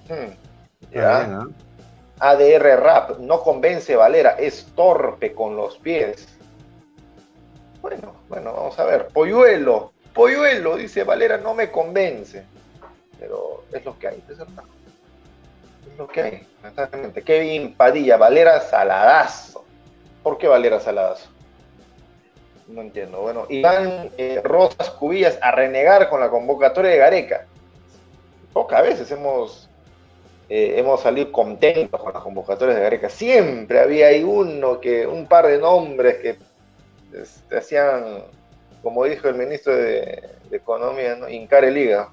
Hmm, 0.07 0.91
ya. 0.91 1.47
ADR 2.19 2.81
Rap, 2.81 3.19
no 3.19 3.41
convence 3.41 3.95
Valera, 3.95 4.31
es 4.31 4.65
torpe 4.75 5.33
con 5.33 5.55
los 5.55 5.77
pies. 5.77 6.27
Bueno, 7.81 8.13
bueno, 8.27 8.51
vamos 8.51 8.77
a 8.77 8.83
ver. 8.83 9.07
Polluelo, 9.07 9.93
Polluelo, 10.13 10.75
dice 10.75 11.03
Valera, 11.05 11.37
no 11.37 11.53
me 11.53 11.71
convence. 11.71 12.43
Pero 13.17 13.63
es 13.71 13.85
lo 13.85 13.97
que 13.97 14.09
hay, 14.09 14.23
pues, 14.25 14.39
hermano. 14.39 14.67
Lo 15.99 16.07
que 16.07 16.21
hay, 16.21 16.47
exactamente. 16.65 17.21
Kevin 17.21 17.73
Padilla, 17.73 18.15
Valera 18.15 18.61
Saladazo. 18.61 19.65
¿Por 20.23 20.37
qué 20.37 20.47
Valera 20.47 20.79
Saladazo? 20.79 21.29
No 22.69 22.79
entiendo. 22.79 23.19
Bueno, 23.19 23.45
Iván 23.49 24.09
eh, 24.17 24.39
Rosas 24.41 24.91
Cubillas 24.91 25.37
a 25.41 25.51
renegar 25.51 26.09
con 26.09 26.21
la 26.21 26.29
convocatoria 26.29 26.91
de 26.91 26.97
Gareca. 26.97 27.45
Pocas 28.53 28.81
veces 28.81 29.11
hemos 29.11 29.69
eh, 30.47 30.75
hemos 30.79 31.01
salido 31.01 31.33
contentos 31.33 32.01
con 32.01 32.13
las 32.13 32.23
convocatorias 32.23 32.77
de 32.77 32.83
Gareca. 32.83 33.09
Siempre 33.09 33.81
había 33.81 34.07
ahí 34.07 34.23
uno 34.23 34.79
que, 34.79 35.05
un 35.05 35.27
par 35.27 35.47
de 35.47 35.57
nombres 35.57 36.15
que 36.19 36.37
este, 37.13 37.57
hacían, 37.57 38.23
como 38.81 39.03
dijo 39.03 39.27
el 39.27 39.35
ministro 39.35 39.75
de, 39.75 40.29
Economía, 40.49 41.15
¿no? 41.15 41.29
hincar 41.29 41.65
el. 41.65 42.07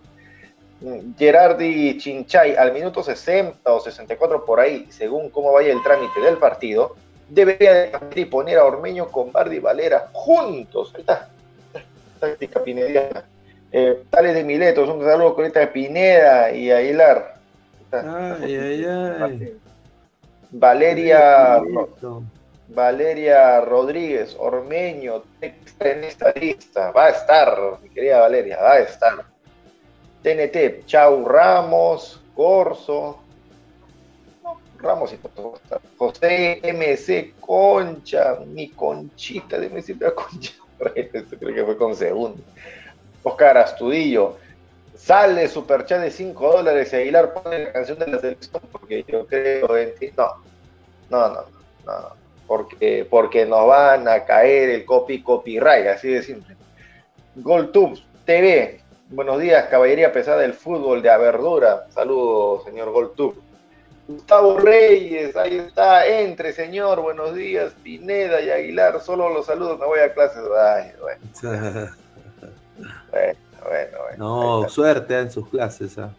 Gerardi 1.18 1.96
Chinchay, 1.98 2.54
al 2.54 2.72
minuto 2.72 3.02
60 3.02 3.72
o 3.72 3.80
64 3.80 4.44
por 4.44 4.60
ahí, 4.60 4.86
según 4.90 5.30
cómo 5.30 5.52
vaya 5.52 5.72
el 5.72 5.82
trámite 5.82 6.20
del 6.20 6.36
partido, 6.36 6.96
debería 7.28 7.90
de 8.14 8.26
poner 8.26 8.58
a 8.58 8.64
Ormeño 8.64 9.08
con 9.08 9.32
Bardi 9.32 9.56
y 9.56 9.60
Valera 9.60 10.10
juntos. 10.12 10.92
Ahí 10.94 11.00
está. 11.00 11.28
Táctica 12.20 12.62
pinediana. 12.62 13.24
Eh, 13.72 14.02
Tales 14.10 14.34
de 14.34 14.44
Miletos, 14.44 14.88
un 14.88 15.02
saludo 15.02 15.34
con 15.34 15.44
esta 15.44 15.60
de 15.60 15.66
Pineda 15.68 16.52
y 16.52 16.70
Aguilar. 16.70 17.36
Ay, 17.92 18.56
ay, 18.56 18.84
ay. 18.84 19.58
Valeria. 20.50 21.60
Valeria 22.68 23.60
Rodríguez, 23.60 24.34
Ormeño, 24.38 25.22
en 25.40 26.04
esta 26.04 26.32
lista. 26.32 26.90
Va 26.90 27.06
a 27.06 27.10
estar, 27.10 27.56
mi 27.82 27.88
querida 27.90 28.20
Valeria, 28.20 28.60
va 28.60 28.72
a 28.72 28.78
estar. 28.80 29.24
TNT, 30.26 30.84
Chau 30.86 31.24
Ramos, 31.24 32.20
Corso, 32.34 33.20
Ramos 34.80 35.12
y 35.12 35.18
José 35.96 36.60
MC 36.64 37.34
Concha, 37.38 38.36
mi 38.44 38.70
conchita, 38.70 39.56
de 39.56 39.80
siempre 39.80 40.12
Concha, 40.12 40.52
creo 40.80 41.54
que 41.54 41.64
fue 41.64 41.76
con 41.76 41.94
segundo. 41.94 42.42
Oscar 43.22 43.56
Astudillo, 43.58 44.36
sale 44.96 45.46
superchat 45.46 46.00
de 46.00 46.10
5 46.10 46.52
dólares 46.54 46.92
Aguilar 46.92 47.32
pone 47.32 47.60
la 47.60 47.72
canción 47.72 47.96
de 48.00 48.08
la 48.08 48.18
selección 48.18 48.62
porque 48.72 49.04
yo 49.06 49.28
creo 49.28 49.76
en 49.76 49.94
ti. 49.94 50.10
No, 50.16 50.42
no, 51.08 51.28
no, 51.28 51.44
no, 51.86 52.08
porque, 52.48 53.06
porque 53.08 53.46
nos 53.46 53.68
van 53.68 54.08
a 54.08 54.24
caer 54.24 54.70
el 54.70 54.84
copy 54.86 55.22
copyright, 55.22 55.86
así 55.86 56.08
de 56.08 56.24
simple. 56.24 56.56
GolTubes 57.36 58.02
TV, 58.24 58.80
buenos 59.10 59.40
días, 59.40 59.66
caballería 59.68 60.12
pesada 60.12 60.38
del 60.38 60.54
fútbol 60.54 61.02
de 61.02 61.10
Averdura. 61.10 61.86
Saludos, 61.90 62.64
señor 62.64 62.90
GolTube. 62.90 63.40
Gustavo 64.08 64.58
Reyes, 64.58 65.36
ahí 65.36 65.58
está, 65.58 66.06
entre 66.06 66.52
señor, 66.52 67.00
buenos 67.00 67.34
días, 67.34 67.72
Pineda 67.82 68.40
y 68.40 68.50
Aguilar, 68.50 69.00
solo 69.00 69.30
los 69.30 69.46
saludos, 69.46 69.80
me 69.80 69.86
voy 69.86 69.98
a 69.98 70.14
clases. 70.14 70.42
Ay, 70.56 70.92
bueno. 71.00 71.20
bueno. 73.10 73.38
Bueno, 73.68 73.98
bueno. 74.00 74.16
No, 74.62 74.68
suerte 74.68 75.18
en 75.18 75.30
sus 75.30 75.48
clases. 75.48 75.98
¿ah? 75.98 76.10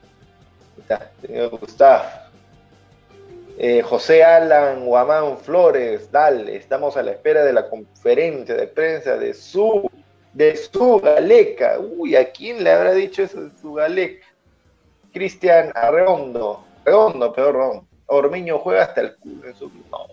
señor 1.21 1.49
Gustavo. 1.49 2.03
Eh, 3.57 3.81
José 3.81 4.23
Alan 4.23 4.85
Guamán 4.85 5.37
Flores, 5.37 6.11
dale, 6.11 6.57
estamos 6.57 6.95
a 6.97 7.03
la 7.03 7.11
espera 7.11 7.43
de 7.43 7.53
la 7.53 7.69
conferencia 7.69 8.53
de 8.53 8.67
prensa 8.67 9.17
de 9.17 9.33
su, 9.33 9.89
de 10.37 10.55
su 10.55 10.99
Galeca. 10.99 11.79
Uy, 11.79 12.15
¿a 12.15 12.31
quién 12.31 12.63
le 12.63 12.71
habrá 12.71 12.93
dicho 12.93 13.23
eso 13.23 13.41
de 13.41 13.57
su 13.59 13.73
Galeca? 13.73 14.27
Cristian 15.11 15.71
Arreondo, 15.73 16.63
Redondo, 16.85 17.33
peor, 17.33 17.81
Ormeño 18.05 18.59
juega 18.59 18.83
hasta 18.83 19.01
el 19.01 19.15
culo 19.15 19.47
en 19.47 19.55
su 19.55 19.67
no. 19.67 20.07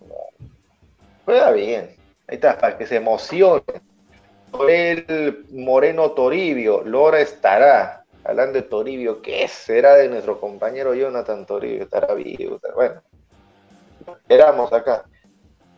no. 0.00 0.14
Juega 1.26 1.52
bien. 1.52 1.94
Ahí 2.26 2.36
está, 2.36 2.58
para 2.58 2.78
que 2.78 2.86
se 2.86 2.96
emocione 2.96 3.62
el 4.68 5.46
Moreno 5.50 6.12
Toribio, 6.12 6.82
Lora 6.82 7.20
estará. 7.20 8.00
Hablando 8.24 8.54
de 8.54 8.62
Toribio, 8.62 9.20
¿qué 9.20 9.46
será 9.48 9.96
de 9.96 10.08
nuestro 10.08 10.40
compañero 10.40 10.94
Jonathan 10.94 11.44
Toribio? 11.44 11.82
Estará 11.82 12.14
vivo. 12.14 12.58
Bueno, 12.74 13.02
esperamos 14.06 14.72
acá. 14.72 15.04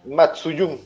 Matsuyun, 0.05 0.79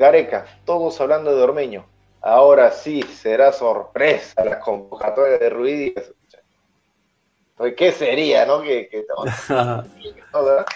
Gareca, 0.00 0.46
todos 0.64 0.98
hablando 0.98 1.36
de 1.36 1.42
Ormeño. 1.42 1.84
Ahora 2.22 2.70
sí, 2.70 3.02
será 3.02 3.52
sorpresa 3.52 4.42
la 4.42 4.58
convocatoria 4.58 5.36
de 5.36 5.50
Ruiz 5.50 5.94
¿Qué 7.76 7.92
sería, 7.92 8.46
no? 8.46 8.62
¿Qué, 8.62 8.88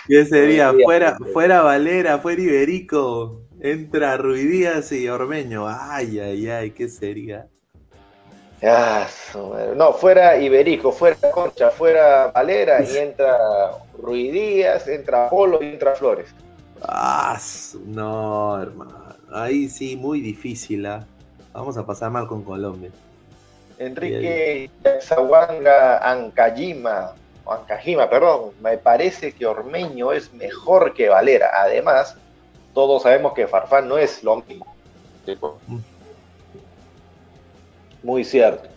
qué 0.06 0.24
sería? 0.26 0.74
Fuera, 0.84 1.16
fuera 1.32 1.62
Valera, 1.62 2.18
fuera 2.18 2.42
Iberico. 2.42 3.40
Entra 3.62 4.18
Ruidías 4.18 4.92
y 4.92 5.08
Ormeño. 5.08 5.66
Ay, 5.66 6.20
ay, 6.20 6.50
ay, 6.50 6.70
¿qué 6.72 6.86
sería? 6.90 7.48
Ah, 8.62 9.06
no, 9.74 9.94
fuera 9.94 10.36
Iberico, 10.36 10.92
fuera 10.92 11.16
Concha, 11.32 11.70
fuera 11.70 12.26
Valera 12.26 12.82
y 12.82 12.94
entra 12.98 13.38
Ruidías, 13.98 14.86
entra 14.86 15.30
Polo 15.30 15.62
y 15.62 15.68
entra 15.68 15.94
Flores. 15.94 16.34
Ah, 16.82 17.40
no, 17.86 18.60
hermano. 18.60 19.03
Ahí 19.34 19.68
sí, 19.68 19.96
muy 19.96 20.20
difícil. 20.20 20.86
¿ah? 20.86 21.04
Vamos 21.52 21.76
a 21.76 21.84
pasar 21.84 22.10
mal 22.10 22.28
con 22.28 22.44
Colombia. 22.44 22.90
Enrique 23.80 24.70
Zawanga 25.00 25.98
Ancajima, 25.98 27.12
Ancajima, 27.44 28.08
perdón, 28.08 28.52
me 28.60 28.78
parece 28.78 29.32
que 29.32 29.44
Ormeño 29.44 30.12
es 30.12 30.32
mejor 30.32 30.94
que 30.94 31.08
Valera. 31.08 31.50
Además, 31.52 32.16
todos 32.72 33.02
sabemos 33.02 33.32
que 33.34 33.48
Farfán 33.48 33.88
no 33.88 33.98
es 33.98 34.22
lo 34.22 34.36
mismo. 34.36 34.72
Muy 38.04 38.24
cierto, 38.24 38.68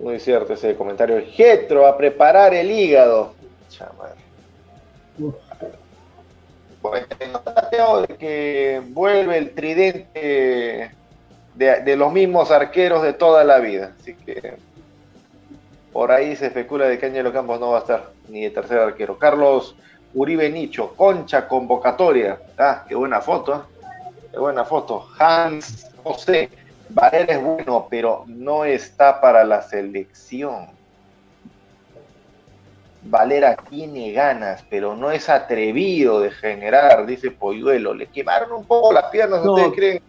muy 0.00 0.18
cierto 0.18 0.54
ese 0.54 0.74
comentario. 0.74 1.22
Getro 1.30 1.86
a 1.86 1.96
preparar 1.96 2.52
el 2.54 2.72
hígado. 2.72 3.34
Bueno, 6.82 7.06
de 8.08 8.16
que 8.16 8.82
vuelve 8.88 9.38
el 9.38 9.54
tridente 9.54 10.90
de, 11.54 11.96
los 11.96 12.12
mismos 12.12 12.50
arqueros 12.50 13.02
de 13.02 13.12
toda 13.12 13.44
la 13.44 13.60
vida. 13.60 13.92
Así 14.00 14.14
que 14.14 14.56
por 15.92 16.10
ahí 16.10 16.34
se 16.34 16.46
especula 16.46 16.86
de 16.86 16.98
que 16.98 17.06
Ángelo 17.06 17.32
Campos 17.32 17.60
no 17.60 17.70
va 17.70 17.78
a 17.78 17.80
estar 17.82 18.10
ni 18.28 18.42
de 18.42 18.50
tercer 18.50 18.78
arquero. 18.78 19.16
Carlos 19.16 19.76
Uribe 20.14 20.50
Nicho, 20.50 20.94
Concha 20.96 21.46
convocatoria. 21.46 22.40
Ah, 22.58 22.84
qué 22.88 22.96
buena 22.96 23.20
foto. 23.20 23.54
¿eh? 23.54 23.84
Qué 24.32 24.38
buena 24.38 24.64
foto. 24.64 25.06
Hans 25.18 25.88
José, 26.02 26.50
Valera 26.88 27.34
es 27.34 27.42
bueno, 27.42 27.86
pero 27.88 28.24
no 28.26 28.64
está 28.64 29.20
para 29.20 29.44
la 29.44 29.62
selección. 29.62 30.81
Valera 33.04 33.56
tiene 33.68 34.12
ganas, 34.12 34.64
pero 34.70 34.94
no 34.94 35.10
es 35.10 35.28
atrevido 35.28 36.20
de 36.20 36.30
generar, 36.30 37.04
dice 37.06 37.30
Poyuelo. 37.30 37.94
Le 37.94 38.06
quemaron 38.06 38.52
un 38.52 38.64
poco 38.64 38.92
las 38.92 39.06
piernas, 39.06 39.44
¿ustedes 39.44 39.72
creen? 39.74 40.02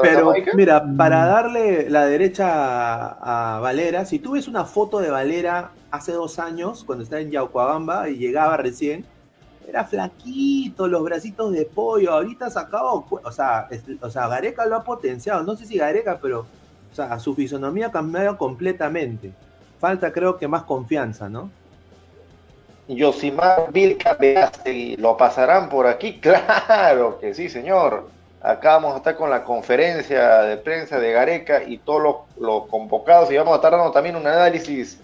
Pero 0.00 0.32
mira, 0.54 0.84
para 0.96 1.24
mm. 1.24 1.28
darle 1.28 1.90
la 1.90 2.06
derecha 2.06 2.46
a, 2.48 3.60
Valera, 3.60 4.04
si 4.04 4.18
tú 4.18 4.32
ves 4.32 4.48
una 4.48 4.64
foto 4.64 4.98
de 4.98 5.10
Valera 5.10 5.70
hace 5.90 6.12
dos 6.12 6.38
años, 6.38 6.82
cuando 6.84 7.04
estaba 7.04 7.22
en 7.22 7.30
Yaucoabamba 7.30 8.08
y 8.08 8.16
llegaba 8.16 8.56
recién, 8.56 9.04
era 9.68 9.84
flaquito, 9.84 10.88
los 10.88 11.04
bracitos 11.04 11.52
de 11.52 11.66
pollo, 11.66 12.12
ahorita 12.12 12.50
sacado, 12.50 13.04
o 13.10 13.32
sea, 13.32 13.68
o 14.00 14.10
sea, 14.10 14.26
Gareca 14.28 14.64
lo 14.66 14.76
ha 14.76 14.82
potenciado, 14.82 15.42
no 15.42 15.56
sé 15.56 15.66
si 15.66 15.76
Gareca, 15.76 16.18
pero 16.20 16.46
o 16.90 16.94
sea, 16.94 17.18
su 17.20 17.34
fisonomía 17.34 17.88
ha 17.88 17.92
cambiado 17.92 18.38
completamente. 18.38 19.32
Falta 19.78 20.12
creo 20.12 20.38
que 20.38 20.48
más 20.48 20.64
confianza, 20.64 21.28
¿no? 21.28 21.50
Yosimar 22.88 23.70
Vilca 23.70 24.16
¿lo 24.96 25.16
pasarán 25.16 25.68
por 25.68 25.86
aquí? 25.86 26.20
Claro 26.20 27.18
que 27.20 27.34
sí, 27.34 27.48
señor. 27.48 28.08
Acá 28.40 28.74
vamos 28.74 28.94
a 28.94 28.96
estar 28.98 29.16
con 29.16 29.30
la 29.30 29.44
conferencia 29.44 30.42
de 30.42 30.56
prensa 30.56 30.98
de 30.98 31.12
Gareca 31.12 31.62
y 31.64 31.78
todos 31.78 32.24
los, 32.38 32.66
convocados 32.68 33.30
y 33.32 33.36
vamos 33.36 33.52
a 33.52 33.56
estar 33.56 33.72
dando 33.72 33.90
también 33.90 34.14
un 34.14 34.26
análisis 34.26 35.00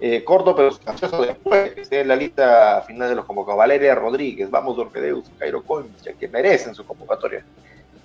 eh, 0.00 0.24
corto 0.24 0.56
pero 0.56 0.70
sustancioso 0.70 1.22
después, 1.22 1.88
que 1.88 2.04
la 2.04 2.16
lista 2.16 2.82
final 2.86 3.10
de 3.10 3.14
los 3.14 3.24
convocados. 3.24 3.58
Valeria 3.58 3.94
Rodríguez, 3.94 4.50
vamos 4.50 4.78
Orquedeus, 4.78 5.24
Cairo 5.38 5.62
Concha, 5.62 6.12
que 6.18 6.28
merecen 6.28 6.74
su 6.74 6.84
convocatoria. 6.86 7.44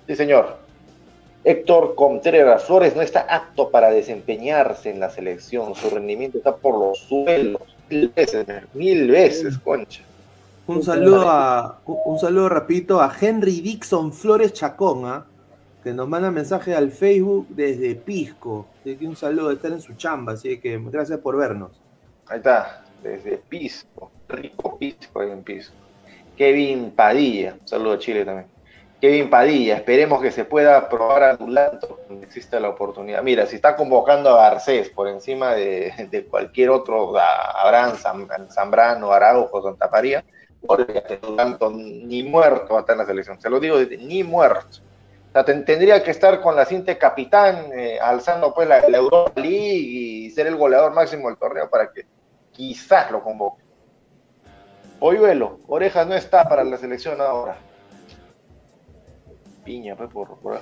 Sí, 0.06 0.14
señor. 0.16 0.58
Héctor 1.44 1.94
Contreras 1.94 2.64
Flores 2.64 2.96
no 2.96 3.02
está 3.02 3.20
apto 3.20 3.70
para 3.70 3.90
desempeñarse 3.90 4.90
en 4.90 5.00
la 5.00 5.10
selección. 5.10 5.74
Su 5.74 5.90
rendimiento 5.90 6.38
está 6.38 6.56
por 6.56 6.78
los 6.78 6.98
suelos. 7.00 7.60
Mil 7.90 8.08
veces, 8.08 8.46
mil 8.72 9.10
veces, 9.10 9.58
Concha. 9.58 10.02
Un 10.66 10.82
saludo 10.82 11.28
a 11.28 11.80
un 11.84 12.18
saludo 12.18 12.48
rapidito 12.48 13.00
a 13.00 13.14
Henry 13.20 13.60
Dixon 13.60 14.12
Flores 14.12 14.54
Chacón, 14.54 15.04
¿ah? 15.04 15.26
que 15.82 15.92
nos 15.92 16.08
manda 16.08 16.30
mensaje 16.30 16.74
al 16.74 16.90
Facebook 16.90 17.46
desde 17.50 17.94
Pisco. 17.94 18.66
Así 18.80 18.96
que 18.96 19.06
un 19.06 19.16
saludo 19.16 19.48
de 19.48 19.56
estar 19.56 19.70
en 19.70 19.82
su 19.82 19.92
chamba, 19.94 20.32
así 20.32 20.58
que 20.58 20.78
gracias 20.78 21.18
por 21.18 21.36
vernos. 21.36 21.72
Ahí 22.26 22.38
está, 22.38 22.86
desde 23.02 23.36
Pisco, 23.36 24.10
rico 24.26 24.78
Pisco 24.78 25.20
ahí 25.20 25.30
en 25.30 25.42
Pisco. 25.42 25.74
Kevin 26.38 26.90
Padilla, 26.90 27.56
un 27.60 27.68
saludo 27.68 27.92
a 27.92 27.98
Chile 27.98 28.24
también. 28.24 28.53
Kevin 29.04 29.28
Padilla, 29.28 29.76
esperemos 29.76 30.22
que 30.22 30.30
se 30.30 30.46
pueda 30.46 30.88
probar 30.88 31.24
a 31.24 31.36
Dulanto 31.36 32.00
cuando 32.06 32.24
exista 32.24 32.58
la 32.58 32.70
oportunidad. 32.70 33.22
Mira, 33.22 33.44
si 33.44 33.56
está 33.56 33.76
convocando 33.76 34.30
a 34.30 34.48
Garcés 34.48 34.88
por 34.88 35.08
encima 35.08 35.52
de, 35.52 36.26
cualquier 36.30 36.70
otro, 36.70 37.12
Abraham, 37.18 37.98
Zambrano, 38.48 39.12
Araujo, 39.12 39.62
Santa 39.62 39.90
María, 39.92 40.24
tanto 41.36 41.70
ni 41.70 42.22
muerto 42.22 42.78
hasta 42.78 42.92
en 42.92 42.98
la 43.00 43.04
selección. 43.04 43.38
Se 43.38 43.50
lo 43.50 43.60
digo, 43.60 43.76
ni 44.00 44.24
muerto. 44.24 44.78
tendría 45.44 46.02
que 46.02 46.10
estar 46.10 46.40
con 46.40 46.56
la 46.56 46.64
cinta 46.64 46.96
capitán, 46.96 47.72
eh, 47.74 47.98
alzando 48.00 48.54
pues 48.54 48.66
la, 48.66 48.78
Europa 48.78 49.38
League 49.38 49.76
y 49.76 50.30
ser 50.30 50.46
el 50.46 50.56
goleador 50.56 50.94
máximo 50.94 51.28
del 51.28 51.36
torneo 51.36 51.68
para 51.68 51.92
que 51.92 52.06
quizás 52.52 53.10
lo 53.10 53.22
convoque. 53.22 53.62
Oyuelo, 54.98 55.58
Orejas 55.66 56.06
no 56.06 56.14
está 56.14 56.48
para 56.48 56.64
la 56.64 56.78
selección 56.78 57.20
ahora. 57.20 57.58
Piña, 59.64 59.96
pues, 59.96 60.10
por, 60.10 60.38
por, 60.38 60.60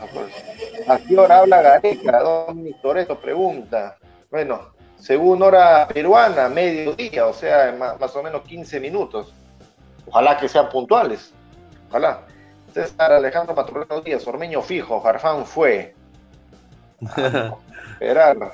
¿A 0.89 0.99
qué 0.99 1.19
hora 1.19 1.41
habla 1.41 1.61
Gareca? 1.61 2.21
Don 2.21 2.73
Toreto 2.81 3.19
pregunta. 3.21 3.99
Bueno, 4.31 4.73
según 4.97 5.43
hora 5.43 5.89
peruana, 5.89 6.49
mediodía, 6.49 7.27
o 7.27 7.33
sea, 7.33 7.75
más, 7.79 7.99
más 7.99 8.15
o 8.15 8.23
menos 8.23 8.43
15 8.43 8.81
minutos. 8.81 9.35
Ojalá 10.07 10.37
que 10.37 10.49
sean 10.49 10.69
puntuales. 10.69 11.33
Ojalá. 11.89 12.23
César 12.73 13.13
Alejandro 13.13 13.55
Maturano 13.55 14.01
Díaz, 14.01 14.27
Ormeño 14.27 14.63
fijo, 14.63 15.01
Jarfán 15.01 15.45
fue. 15.45 15.95
Esperar. 17.93 18.53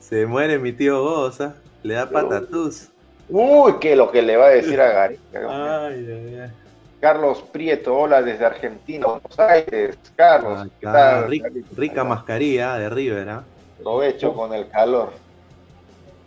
Se 0.00 0.26
muere 0.26 0.58
mi 0.58 0.72
tío 0.72 1.02
Goza, 1.02 1.54
le 1.82 1.94
da 1.94 2.10
patatús. 2.10 2.88
Uy, 3.28 3.74
qué 3.80 3.94
lo 3.94 4.10
que 4.10 4.22
le 4.22 4.36
va 4.36 4.46
a 4.46 4.50
decir 4.50 4.80
a 4.80 4.88
Gary. 4.92 5.18
Ay, 5.32 6.06
ay, 6.10 6.38
ay. 6.40 6.61
Carlos 7.06 7.42
Prieto, 7.50 7.98
hola 7.98 8.22
desde 8.22 8.44
Argentina, 8.46 9.08
Buenos 9.08 9.36
Aires. 9.36 9.98
Carlos, 10.14 10.68
¿qué 10.78 10.86
Acá, 10.86 11.22
tal? 11.22 11.30
ric- 11.30 11.64
rica 11.76 12.04
mascarilla 12.04 12.78
de 12.78 12.88
River, 12.88 13.28
¿ah? 13.28 13.42
Provecho 13.82 14.32
con 14.32 14.54
el 14.54 14.68
calor. 14.68 15.10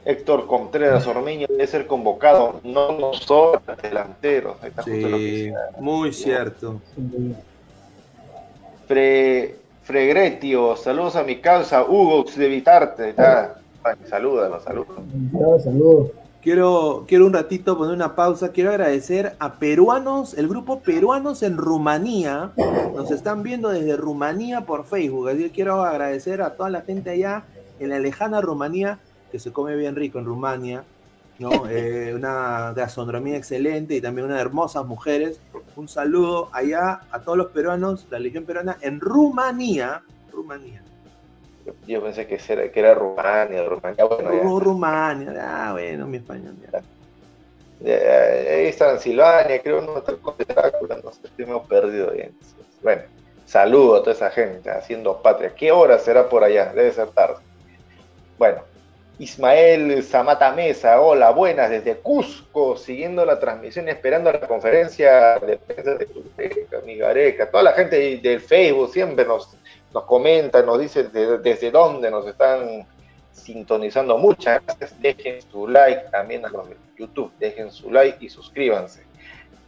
Héctor 0.04 0.46
Contreras 0.48 1.08
Ormeño 1.08 1.48
debe 1.48 1.66
ser 1.66 1.88
convocado, 1.88 2.60
no 2.66 2.92
nos 2.92 3.20
sobran 3.20 3.78
delanteros. 3.82 4.58
Ahí 4.62 4.68
está 4.68 4.84
justo 4.84 5.08
lo 5.08 5.18
que 5.18 5.24
Sí, 5.24 5.44
decía. 5.46 5.60
muy 5.80 6.12
cierto. 6.12 6.82
Fre, 8.86 9.56
Fregretio, 9.84 10.76
saludos 10.76 11.16
a 11.16 11.24
mi 11.24 11.38
causa, 11.38 11.86
Hugo 11.86 12.26
de 12.36 12.48
Vitarte. 12.50 13.12
Está, 13.12 13.56
salúdalo. 14.10 14.60
Claro, 14.60 15.60
saludos. 15.64 16.12
Quiero, 16.46 17.06
quiero 17.08 17.26
un 17.26 17.34
ratito 17.34 17.76
poner 17.76 17.96
una 17.96 18.14
pausa. 18.14 18.50
Quiero 18.50 18.70
agradecer 18.70 19.36
a 19.40 19.54
peruanos, 19.54 20.36
el 20.36 20.48
grupo 20.48 20.80
Peruanos 20.80 21.42
en 21.42 21.58
Rumanía. 21.58 22.52
Nos 22.94 23.10
están 23.10 23.42
viendo 23.42 23.70
desde 23.70 23.98
Rumanía 23.98 24.62
por 24.62 24.86
Facebook. 24.86 25.30
Así 25.30 25.40
que 25.40 25.50
quiero 25.50 25.84
agradecer 25.84 26.44
a 26.44 26.52
toda 26.52 26.70
la 26.70 26.82
gente 26.82 27.10
allá 27.10 27.46
en 27.80 27.90
la 27.90 27.98
lejana 27.98 28.42
Rumanía, 28.42 29.00
que 29.32 29.40
se 29.40 29.52
come 29.52 29.76
bien 29.76 29.96
rico 29.96 30.20
en 30.20 30.26
Rumania. 30.26 30.84
¿no? 31.40 31.50
Eh, 31.68 32.14
una 32.14 32.74
gastronomía 32.74 33.38
excelente 33.38 33.96
y 33.96 34.02
también 34.02 34.28
unas 34.28 34.40
hermosas 34.40 34.86
mujeres. 34.86 35.40
Un 35.76 35.88
saludo 35.88 36.50
allá 36.52 37.02
a 37.10 37.22
todos 37.22 37.40
los 37.40 37.48
peruanos, 37.48 38.06
la 38.12 38.20
Legión 38.20 38.44
Peruana 38.44 38.78
en 38.82 39.00
Rumanía. 39.00 40.04
Rumanía. 40.32 40.84
Yo, 41.66 41.74
yo 41.86 42.04
pensé 42.04 42.28
que 42.28 42.40
era, 42.48 42.72
que 42.72 42.80
era 42.80 42.94
Rumania, 42.94 43.64
Rumania. 43.64 44.06
Bueno, 44.06 44.32
ya. 44.34 44.42
Ru- 44.44 44.60
Rumania. 44.60 45.34
Ah, 45.40 45.72
bueno, 45.74 46.06
mi 46.08 46.18
español. 46.18 46.56
ya. 46.72 46.84
Ahí 47.84 48.68
está 48.68 48.92
en 48.92 49.00
Silvania, 49.00 49.62
creo, 49.62 49.82
no 49.82 49.98
está 49.98 50.16
con 50.18 50.36
Drácula, 50.38 51.00
no 51.04 51.12
sé, 51.12 51.22
estoy 51.28 51.46
medio 51.46 51.66
perdido. 51.68 52.12
Entonces, 52.14 52.56
Bueno, 52.82 53.02
saludo 53.46 53.96
a 53.98 54.00
toda 54.00 54.14
esa 54.14 54.32
gente 54.32 54.70
haciendo 54.70 55.22
patria. 55.22 55.54
¿Qué 55.54 55.72
hora 55.72 56.00
será 56.00 56.30
por 56.30 56.44
allá? 56.44 56.72
Debe 56.74 56.92
ser 56.92 57.10
tarde. 57.12 57.36
Bueno, 58.38 58.64
Ismael 59.18 60.04
Zamata 60.04 60.52
Mesa, 60.54 61.00
hola, 61.02 61.32
buenas, 61.32 61.70
desde 61.70 62.02
Cusco, 62.02 62.76
siguiendo 62.78 63.26
la 63.26 63.40
transmisión 63.40 63.88
y 63.88 63.92
esperando 63.92 64.32
la 64.32 64.42
conferencia 64.48 65.38
de 65.40 65.58
prensa 65.58 65.96
de 65.96 66.06
Tuteca, 66.06 66.82
Migareca, 66.86 67.50
toda 67.50 67.64
la 67.64 67.74
gente 67.74 68.20
del 68.22 68.42
Facebook 68.42 68.92
siempre 68.92 69.26
nos, 69.26 69.58
nos 69.96 70.04
comenta, 70.04 70.62
nos 70.62 70.78
dice 70.80 71.06
de- 71.06 71.38
desde 71.40 71.72
dónde 71.72 72.12
nos 72.12 72.28
están 72.28 72.86
sintonizando. 73.32 74.18
Muchas 74.18 74.62
gracias. 74.66 75.02
Dejen 75.02 75.42
su 75.42 75.68
like 75.68 76.10
también 76.12 76.46
a 76.46 76.50
los 76.50 76.70
de 76.70 76.76
YouTube. 76.98 77.32
Dejen 77.40 77.72
su 77.72 77.90
like 77.90 78.24
y 78.24 78.30
suscríbanse. 78.30 79.04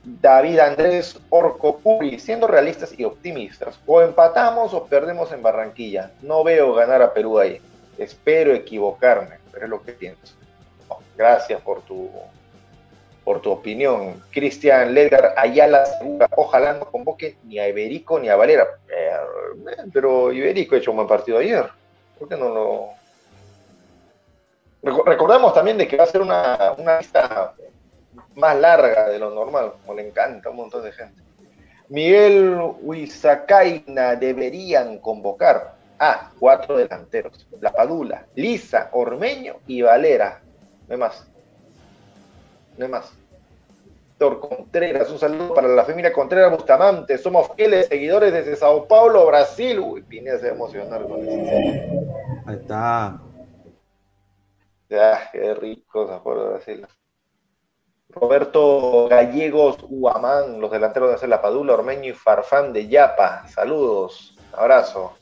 David 0.03 0.59
Andrés 0.59 1.17
Orco 1.29 1.79
Puri, 1.79 2.19
siendo 2.19 2.47
realistas 2.47 2.97
y 2.97 3.03
optimistas, 3.03 3.79
o 3.85 4.01
empatamos 4.01 4.73
o 4.73 4.85
perdemos 4.85 5.31
en 5.31 5.41
Barranquilla. 5.41 6.11
No 6.21 6.43
veo 6.43 6.73
ganar 6.73 7.01
a 7.01 7.13
Perú 7.13 7.39
ahí. 7.39 7.59
Espero 7.97 8.53
equivocarme, 8.53 9.39
pero 9.51 9.65
es 9.65 9.69
lo 9.69 9.81
que 9.81 9.93
pienso. 9.93 10.35
Gracias 11.17 11.59
por 11.61 11.81
tu 11.81 12.09
por 13.27 13.41
tu 13.41 13.51
opinión. 13.51 14.23
Cristian 14.31 14.93
Ledgar 14.93 15.33
Ayala 15.35 15.85
Segura, 15.85 16.29
ojalá 16.37 16.71
no 16.71 16.85
convoque 16.85 17.35
ni 17.43 17.59
a 17.59 17.67
Iberico 17.67 18.17
ni 18.19 18.29
a 18.29 18.37
Valera. 18.37 18.65
Eh, 18.87 19.11
pero 19.91 20.31
Iberico 20.31 20.75
ha 20.75 20.77
hecho 20.77 20.91
un 20.91 20.95
buen 20.97 21.09
partido 21.09 21.37
ayer. 21.37 21.65
¿Por 22.17 22.29
qué 22.29 22.37
no 22.37 22.47
lo, 22.47 22.89
Reco- 24.81 25.03
Recordamos 25.03 25.53
también 25.53 25.77
de 25.77 25.89
que 25.89 25.97
va 25.97 26.05
a 26.05 26.07
ser 26.07 26.21
una, 26.21 26.73
una 26.77 26.99
lista 26.99 27.53
más 28.35 28.55
larga 28.57 29.09
de 29.09 29.19
lo 29.19 29.29
normal, 29.29 29.73
como 29.81 29.93
le 29.95 30.07
encanta 30.07 30.47
a 30.47 30.51
un 30.51 30.57
montón 30.59 30.83
de 30.85 30.93
gente. 30.93 31.21
Miguel 31.89 32.57
Huizacaina 32.79 34.15
deberían 34.15 34.99
convocar 34.99 35.75
a 35.99 36.31
cuatro 36.39 36.77
delanteros: 36.77 37.45
La 37.59 37.73
Padula, 37.73 38.25
Lisa, 38.35 38.87
Ormeño 38.93 39.57
y 39.67 39.81
Valera. 39.81 40.39
No 40.87 40.93
hay 40.93 40.99
más. 41.01 41.27
No 42.77 42.85
hay 42.85 42.91
más. 42.91 43.13
Héctor 44.19 44.39
Contreras, 44.39 45.11
un 45.11 45.19
saludo 45.19 45.53
para 45.53 45.67
la 45.67 45.85
familia 45.85 46.11
Contreras 46.11 46.51
Bustamante. 46.51 47.19
Somos 47.19 47.51
fieles 47.55 47.85
seguidores 47.85 48.33
desde 48.33 48.55
Sao 48.55 48.87
Paulo, 48.87 49.27
Brasil. 49.27 49.79
Uy, 49.79 50.01
Pineda 50.01 50.39
se 50.39 50.45
va 50.47 50.53
a 50.53 50.55
emocionar 50.55 51.07
con 51.07 51.27
eso. 51.27 51.51
Ahí 52.47 52.55
está. 52.55 53.19
Ah, 54.91 55.29
qué 55.31 55.53
rico 55.53 56.01
acuerda 56.11 56.49
Brasil. 56.49 56.87
Roberto 58.09 59.07
Gallegos 59.07 59.77
Huamán, 59.87 60.59
los 60.61 60.71
delanteros 60.71 61.21
de 61.21 61.27
la 61.27 61.39
Padula, 61.39 61.73
Ormeño 61.73 62.09
y 62.09 62.13
Farfán 62.13 62.73
de 62.73 62.87
Yapa. 62.87 63.47
Saludos, 63.49 64.35
abrazo. 64.51 65.13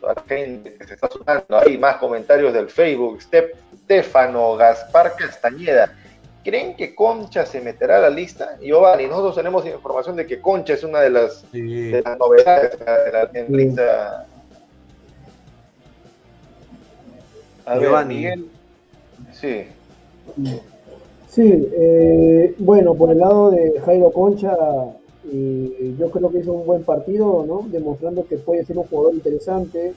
Toda 0.00 0.14
la 0.14 0.22
gente 0.22 0.74
que 0.74 0.86
se 0.88 0.94
está 0.94 1.08
sumando. 1.08 1.56
Hay 1.56 1.78
más 1.78 1.98
comentarios 1.98 2.52
del 2.52 2.68
Facebook. 2.68 3.20
Stefano 3.22 4.56
Gaspar 4.56 5.14
Castañeda. 5.14 5.94
¿Creen 6.42 6.74
que 6.74 6.94
Concha 6.94 7.44
se 7.44 7.60
meterá 7.60 7.98
a 7.98 8.00
la 8.00 8.10
lista? 8.10 8.56
Giovanni, 8.60 9.06
nosotros 9.06 9.34
tenemos 9.36 9.66
información 9.66 10.16
de 10.16 10.26
que 10.26 10.40
Concha 10.40 10.72
es 10.74 10.82
una 10.84 11.00
de 11.00 11.10
las, 11.10 11.44
Sí. 11.52 11.90
de 11.90 12.02
las 12.02 12.18
novedades 12.18 12.78
de 12.78 12.84
la 13.12 13.30
en 13.34 13.56
lista. 13.56 14.26
A 17.66 17.74
ver, 17.74 17.82
Giovanni. 17.82 18.14
Miguel. 18.16 18.46
Sí. 19.32 19.64
Sí, 21.28 21.68
eh, 21.72 22.54
bueno, 22.58 22.94
por 22.94 23.10
el 23.10 23.18
lado 23.18 23.50
de 23.50 23.78
Jairo 23.84 24.10
Concha, 24.10 24.56
eh, 25.32 25.94
yo 25.98 26.10
creo 26.10 26.30
que 26.32 26.38
hizo 26.38 26.52
un 26.52 26.66
buen 26.66 26.82
partido, 26.82 27.44
¿no? 27.46 27.66
Demostrando 27.70 28.26
que 28.26 28.36
puede 28.36 28.64
ser 28.64 28.78
un 28.78 28.84
jugador 28.84 29.14
interesante, 29.14 29.92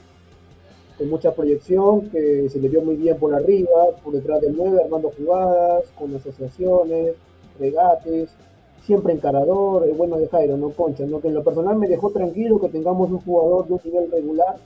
con 0.98 1.10
mucha 1.10 1.32
proyección, 1.32 2.08
que 2.10 2.48
se 2.48 2.60
le 2.60 2.68
vio 2.68 2.82
muy 2.82 2.96
bien 2.96 3.16
por 3.18 3.34
arriba, 3.34 3.90
por 4.02 4.14
detrás 4.14 4.40
del 4.40 4.56
9, 4.56 4.82
armando 4.84 5.10
jugadas, 5.16 5.84
con 5.98 6.14
asociaciones, 6.14 7.14
regates, 7.58 8.30
siempre 8.84 9.12
encarador, 9.12 9.88
bueno 9.94 10.18
de 10.18 10.28
Jairo, 10.28 10.56
no 10.56 10.70
Concha, 10.70 11.04
¿no? 11.04 11.20
Que 11.20 11.28
en 11.28 11.34
lo 11.34 11.42
personal 11.42 11.76
me 11.76 11.88
dejó 11.88 12.10
tranquilo 12.10 12.60
que 12.60 12.68
tengamos 12.68 13.10
un 13.10 13.20
jugador 13.20 13.66
de 13.66 13.74
un 13.74 13.80
nivel 13.84 14.10
regular, 14.10 14.56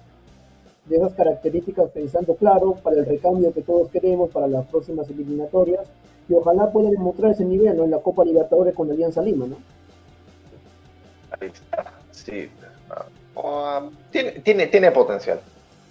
de 0.86 0.96
esas 0.96 1.14
características, 1.14 1.90
pensando 1.90 2.34
claro, 2.34 2.74
para 2.82 2.96
el 2.96 3.06
recambio 3.06 3.52
que 3.52 3.62
todos 3.62 3.90
queremos 3.90 4.30
para 4.30 4.48
las 4.48 4.66
próximas 4.66 5.08
eliminatorias, 5.10 5.86
y 6.28 6.34
ojalá 6.34 6.70
pueda 6.70 6.90
demostrar 6.90 7.32
ese 7.32 7.44
nivel 7.44 7.76
¿no? 7.76 7.84
en 7.84 7.90
la 7.90 7.98
Copa 7.98 8.24
Libertadores 8.24 8.74
con 8.74 8.90
Alianza 8.90 9.22
Lima, 9.22 9.46
¿no? 9.46 9.56
Ahí 11.40 11.48
está, 11.48 11.92
sí. 12.10 12.48
no. 12.88 12.96
Ah, 13.42 13.88
tiene, 14.10 14.32
tiene, 14.32 14.66
tiene 14.66 14.90
potencial. 14.90 15.40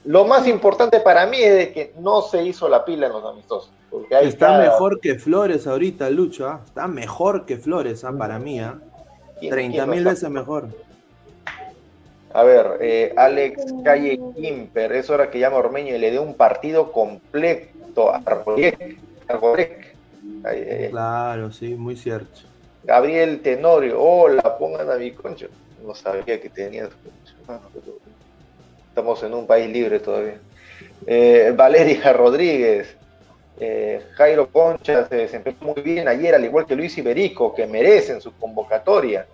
Lo 0.08 0.24
más 0.26 0.48
importante 0.48 1.02
para 1.02 1.26
mí 1.28 1.38
es 1.42 1.54
de 1.56 1.74
que 1.74 1.94
no 2.00 2.22
se 2.22 2.42
hizo 2.44 2.68
la 2.70 2.84
pila 2.86 3.08
en 3.08 3.14
los 3.14 3.26
amistosos. 3.26 3.70
Porque 3.92 4.16
ahí 4.16 4.28
Está 4.28 4.48
cada- 4.48 4.60
mejor 4.64 5.00
que 5.02 5.16
Flores 5.20 5.68
ahorita, 5.68 6.10
Lucho. 6.10 6.48
¿ah? 6.48 6.62
Está 6.66 6.88
mejor 6.88 7.46
que 7.46 7.58
Flores, 7.58 8.04
¿ah? 8.06 8.14
para 8.18 8.40
mí. 8.40 8.60
¿ah? 8.60 8.76
¿quién- 9.40 9.52
30 9.52 9.72
quién 9.76 9.86
no 9.88 9.94
mil 9.94 10.06
veces 10.06 10.30
mejor. 10.30 10.70
A 12.34 12.44
ver, 12.44 12.78
eh, 12.82 13.14
Alex 13.18 13.66
Calle 13.84 14.20
Quimper, 14.36 14.92
es 14.94 15.10
hora 15.10 15.30
que 15.30 15.40
llame 15.40 15.56
a 15.56 15.60
Ormeño 15.60 15.96
y 15.96 15.98
le 15.98 16.12
dé 16.12 16.20
un 16.20 16.36
partido 16.36 16.92
completo 16.92 18.10
a 18.14 18.22
Arbolec. 18.26 18.98
Claro, 20.90 21.52
sí, 21.52 21.76
muy 21.76 21.96
cierto. 21.98 22.42
Gabriel 22.84 23.42
Tenorio, 23.42 24.02
hola, 24.02 24.58
pongan 24.58 24.90
a 24.90 24.96
mi 24.96 25.12
concho. 25.12 25.48
No 25.86 25.94
sabía 25.96 26.40
que 26.40 26.50
tenía. 26.50 26.90
Estamos 28.98 29.22
en 29.22 29.36
un 29.36 29.46
país 29.46 29.70
libre 29.70 30.00
todavía. 30.00 30.40
Eh, 31.06 31.54
Valeria 31.56 32.12
Rodríguez, 32.14 32.96
eh, 33.60 34.04
Jairo 34.16 34.48
Concha 34.52 35.08
se 35.08 35.18
desempeñó 35.18 35.58
muy 35.62 35.84
bien 35.84 36.08
ayer, 36.08 36.34
al 36.34 36.44
igual 36.44 36.66
que 36.66 36.76
Luis 36.76 36.98
Iberico, 36.98 37.54
que 37.54 37.68
merecen 37.68 38.20
su 38.20 38.34
convocatoria. 38.34 39.28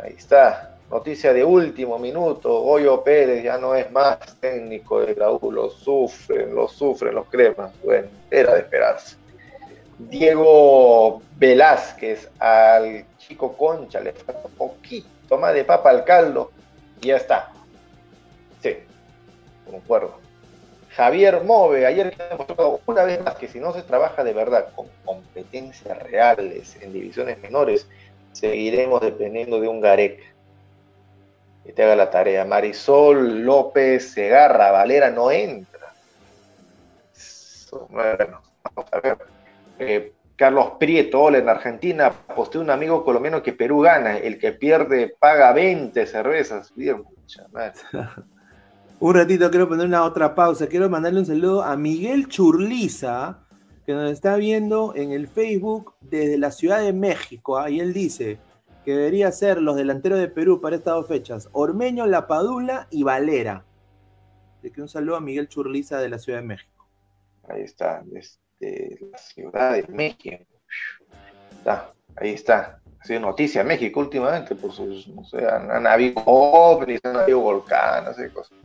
Ahí 0.00 0.14
está. 0.18 0.74
Noticia 0.90 1.32
de 1.32 1.44
último 1.44 1.96
minuto. 2.00 2.62
Goyo 2.62 3.04
Pérez 3.04 3.44
ya 3.44 3.56
no 3.56 3.76
es 3.76 3.88
más 3.92 4.18
técnico 4.40 5.00
de 5.00 5.14
la 5.14 5.30
U. 5.30 5.52
Lo 5.52 5.70
sufren, 5.70 6.52
lo 6.52 6.66
sufren 6.66 7.14
los 7.14 7.28
cremas. 7.28 7.70
Bueno, 7.84 8.08
era 8.32 8.54
de 8.54 8.62
esperarse. 8.62 9.14
Diego 9.96 11.22
Velázquez 11.36 12.28
al 12.40 13.04
chico 13.16 13.52
Concha, 13.52 14.00
le 14.00 14.10
falta 14.10 14.42
un 14.44 14.54
poquito 14.54 15.38
más 15.38 15.54
de 15.54 15.62
papa 15.62 15.90
al 15.90 16.02
caldo 16.02 16.50
y 17.00 17.06
ya 17.06 17.16
está. 17.16 17.52
Sí, 18.62 18.76
concuerdo. 19.70 20.18
Javier 20.90 21.42
Move, 21.44 21.86
ayer 21.86 22.14
ha 22.18 22.28
demostrado 22.30 22.80
una 22.86 23.04
vez 23.04 23.22
más 23.22 23.36
que 23.36 23.48
si 23.48 23.60
no 23.60 23.72
se 23.72 23.82
trabaja 23.82 24.24
de 24.24 24.32
verdad 24.32 24.68
con 24.74 24.88
competencias 25.04 25.96
reales 26.02 26.76
en 26.80 26.92
divisiones 26.92 27.40
menores, 27.40 27.86
seguiremos 28.32 29.00
dependiendo 29.00 29.60
de 29.60 29.68
un 29.68 29.80
Garek. 29.80 30.20
Que 31.64 31.72
te 31.72 31.84
haga 31.84 31.94
la 31.94 32.10
tarea. 32.10 32.44
Marisol 32.44 33.44
López 33.44 34.12
Segarra, 34.12 34.70
Valera 34.72 35.10
no 35.10 35.30
entra. 35.30 35.92
Bueno, 37.90 38.40
vamos 38.64 38.92
a 38.92 39.00
ver. 39.00 39.18
Eh, 39.78 40.12
Carlos 40.36 40.72
Prieto, 40.78 41.20
hola, 41.20 41.38
en 41.38 41.48
Argentina 41.48 42.10
posté 42.34 42.58
un 42.58 42.70
amigo 42.70 43.04
colombiano 43.04 43.42
que 43.42 43.52
Perú 43.52 43.80
gana, 43.80 44.16
el 44.16 44.38
que 44.38 44.52
pierde 44.52 45.14
paga 45.18 45.52
20 45.52 46.06
cervezas. 46.06 46.72
Bien, 46.74 47.04
un 49.00 49.14
ratito 49.14 49.50
quiero 49.50 49.68
poner 49.68 49.86
una 49.86 50.04
otra 50.04 50.34
pausa. 50.34 50.66
Quiero 50.66 50.88
mandarle 50.90 51.20
un 51.20 51.26
saludo 51.26 51.62
a 51.62 51.76
Miguel 51.76 52.28
Churliza, 52.28 53.38
que 53.86 53.94
nos 53.94 54.10
está 54.12 54.36
viendo 54.36 54.94
en 54.94 55.10
el 55.10 55.26
Facebook 55.26 55.94
desde 56.02 56.36
la 56.36 56.50
Ciudad 56.50 56.80
de 56.80 56.92
México. 56.92 57.58
Ahí 57.58 57.80
él 57.80 57.94
dice 57.94 58.38
que 58.84 58.92
debería 58.92 59.32
ser 59.32 59.60
los 59.60 59.76
delanteros 59.76 60.18
de 60.18 60.28
Perú 60.28 60.60
para 60.60 60.76
estas 60.76 60.94
dos 60.94 61.08
fechas: 61.08 61.48
Ormeño, 61.52 62.06
Lapadula 62.06 62.88
y 62.90 63.02
Valera. 63.02 63.64
De 64.62 64.70
que 64.70 64.82
un 64.82 64.88
saludo 64.88 65.16
a 65.16 65.20
Miguel 65.20 65.48
Churliza 65.48 65.98
de 65.98 66.10
la 66.10 66.18
Ciudad 66.18 66.40
de 66.40 66.46
México. 66.46 66.86
Ahí 67.48 67.62
está, 67.62 68.02
desde 68.04 68.98
la 69.10 69.16
Ciudad 69.16 69.72
de 69.72 69.86
México. 69.88 70.44
Ahí 72.16 72.30
está. 72.30 72.80
Ha 73.00 73.06
sido 73.06 73.20
noticia 73.20 73.64
México 73.64 74.00
últimamente 74.00 74.54
por 74.54 74.72
sus, 74.72 75.08
no 75.08 75.24
sé, 75.24 75.46
han, 75.48 75.86
habido 75.86 76.22
ovnis, 76.26 77.00
han 77.02 77.16
habido 77.16 77.40
volcanes 77.40 78.14
y 78.18 78.28
cosas. 78.30 78.58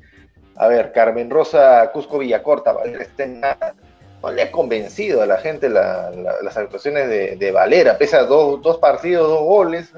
A 0.57 0.67
ver, 0.67 0.91
Carmen 0.91 1.29
Rosa 1.29 1.91
Cusco 1.91 2.19
Villacorta, 2.19 2.71
Valera 2.71 3.05
en 3.17 3.39
nada. 3.41 3.75
No 4.21 4.31
le 4.31 4.41
ha 4.41 4.51
convencido 4.51 5.21
a 5.21 5.25
la 5.25 5.37
gente 5.37 5.69
las 5.69 6.57
actuaciones 6.57 7.09
de, 7.09 7.51
Valera, 7.51 7.97
pese 7.97 8.15
a 8.15 8.23
dos, 8.23 8.61
dos 8.61 8.77
partidos, 8.77 9.27
dos 9.27 9.41
goles. 9.41 9.91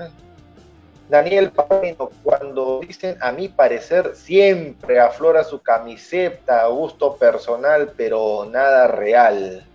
Daniel 1.08 1.52
Palomino, 1.52 2.10
cuando 2.24 2.82
dicen 2.86 3.18
a 3.22 3.32
mi 3.32 3.48
parecer, 3.48 4.14
siempre 4.16 5.00
aflora 5.00 5.44
su 5.46 5.62
camiseta 5.62 6.64
a 6.64 6.68
gusto 6.68 7.16
personal, 7.16 7.94
pero 7.96 8.46
nada 8.52 8.88
real. 8.88 9.66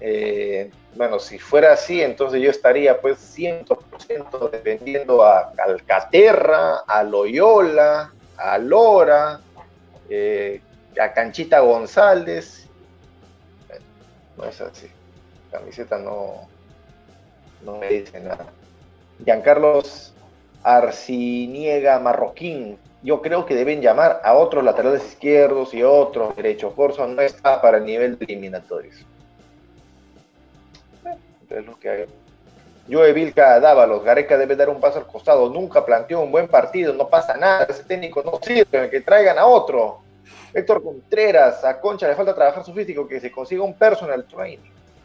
Eh, 0.00 0.70
bueno, 0.94 1.18
si 1.18 1.38
fuera 1.38 1.72
así, 1.72 2.02
entonces 2.02 2.42
yo 2.42 2.50
estaría 2.50 3.00
pues 3.00 3.18
100% 3.38 4.50
dependiendo 4.50 5.24
a 5.24 5.52
Calcaterra, 5.56 6.78
a 6.86 7.02
Loyola, 7.02 8.12
a 8.38 8.58
Lora, 8.58 9.40
eh, 10.08 10.60
a 11.00 11.12
Canchita 11.12 11.60
González. 11.60 12.66
no 14.36 14.44
es 14.44 14.60
así. 14.60 14.88
camiseta 15.50 15.98
no, 15.98 16.48
no 17.64 17.78
me 17.78 17.88
dice 17.88 18.20
nada. 18.20 18.46
Giancarlos 19.24 20.14
Arciniega 20.62 21.98
Marroquín. 21.98 22.78
Yo 23.02 23.22
creo 23.22 23.46
que 23.46 23.54
deben 23.54 23.80
llamar 23.80 24.20
a 24.24 24.34
otros 24.34 24.64
laterales 24.64 25.04
izquierdos 25.04 25.72
y 25.74 25.82
otros 25.82 26.36
derechos. 26.36 26.74
Corso 26.74 27.06
no 27.06 27.22
está 27.22 27.60
para 27.60 27.78
el 27.78 27.84
nivel 27.84 28.18
de 28.18 28.24
eliminatorios. 28.24 29.04
es 31.48 31.64
lo 31.64 31.78
que 31.78 31.88
hay. 31.88 32.06
Joe 32.90 33.12
Vilca 33.12 33.60
Dávalos, 33.60 34.02
Gareca 34.02 34.38
debe 34.38 34.56
dar 34.56 34.70
un 34.70 34.80
paso 34.80 34.98
al 34.98 35.06
costado, 35.06 35.50
nunca 35.50 35.84
planteó 35.84 36.20
un 36.20 36.32
buen 36.32 36.48
partido, 36.48 36.94
no 36.94 37.08
pasa 37.08 37.36
nada, 37.36 37.66
ese 37.68 37.84
técnico 37.84 38.22
no 38.22 38.38
sirve, 38.42 38.88
que 38.88 39.00
traigan 39.02 39.38
a 39.38 39.46
otro. 39.46 40.00
Héctor 40.54 40.82
Contreras, 40.82 41.62
a 41.64 41.78
Concha 41.78 42.08
le 42.08 42.14
falta 42.14 42.34
trabajar 42.34 42.64
su 42.64 42.72
físico, 42.72 43.06
que 43.06 43.20
se 43.20 43.30
consiga 43.30 43.62
un 43.62 43.74
personal 43.74 44.24
training 44.24 44.58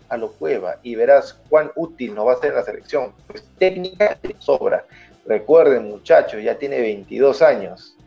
a 0.08 0.16
lo 0.16 0.32
cueva 0.32 0.78
y 0.84 0.96
verás 0.96 1.34
cuán 1.50 1.72
útil 1.76 2.16
nos 2.16 2.28
va 2.28 2.34
a 2.34 2.40
ser 2.40 2.54
la 2.54 2.64
selección. 2.64 3.14
Pues 3.28 3.44
técnica 3.58 4.18
de 4.22 4.36
sobra. 4.40 4.86
Recuerden 5.26 5.90
muchachos, 5.90 6.42
ya 6.42 6.58
tiene 6.58 6.80
22 6.80 7.42
años. 7.42 7.98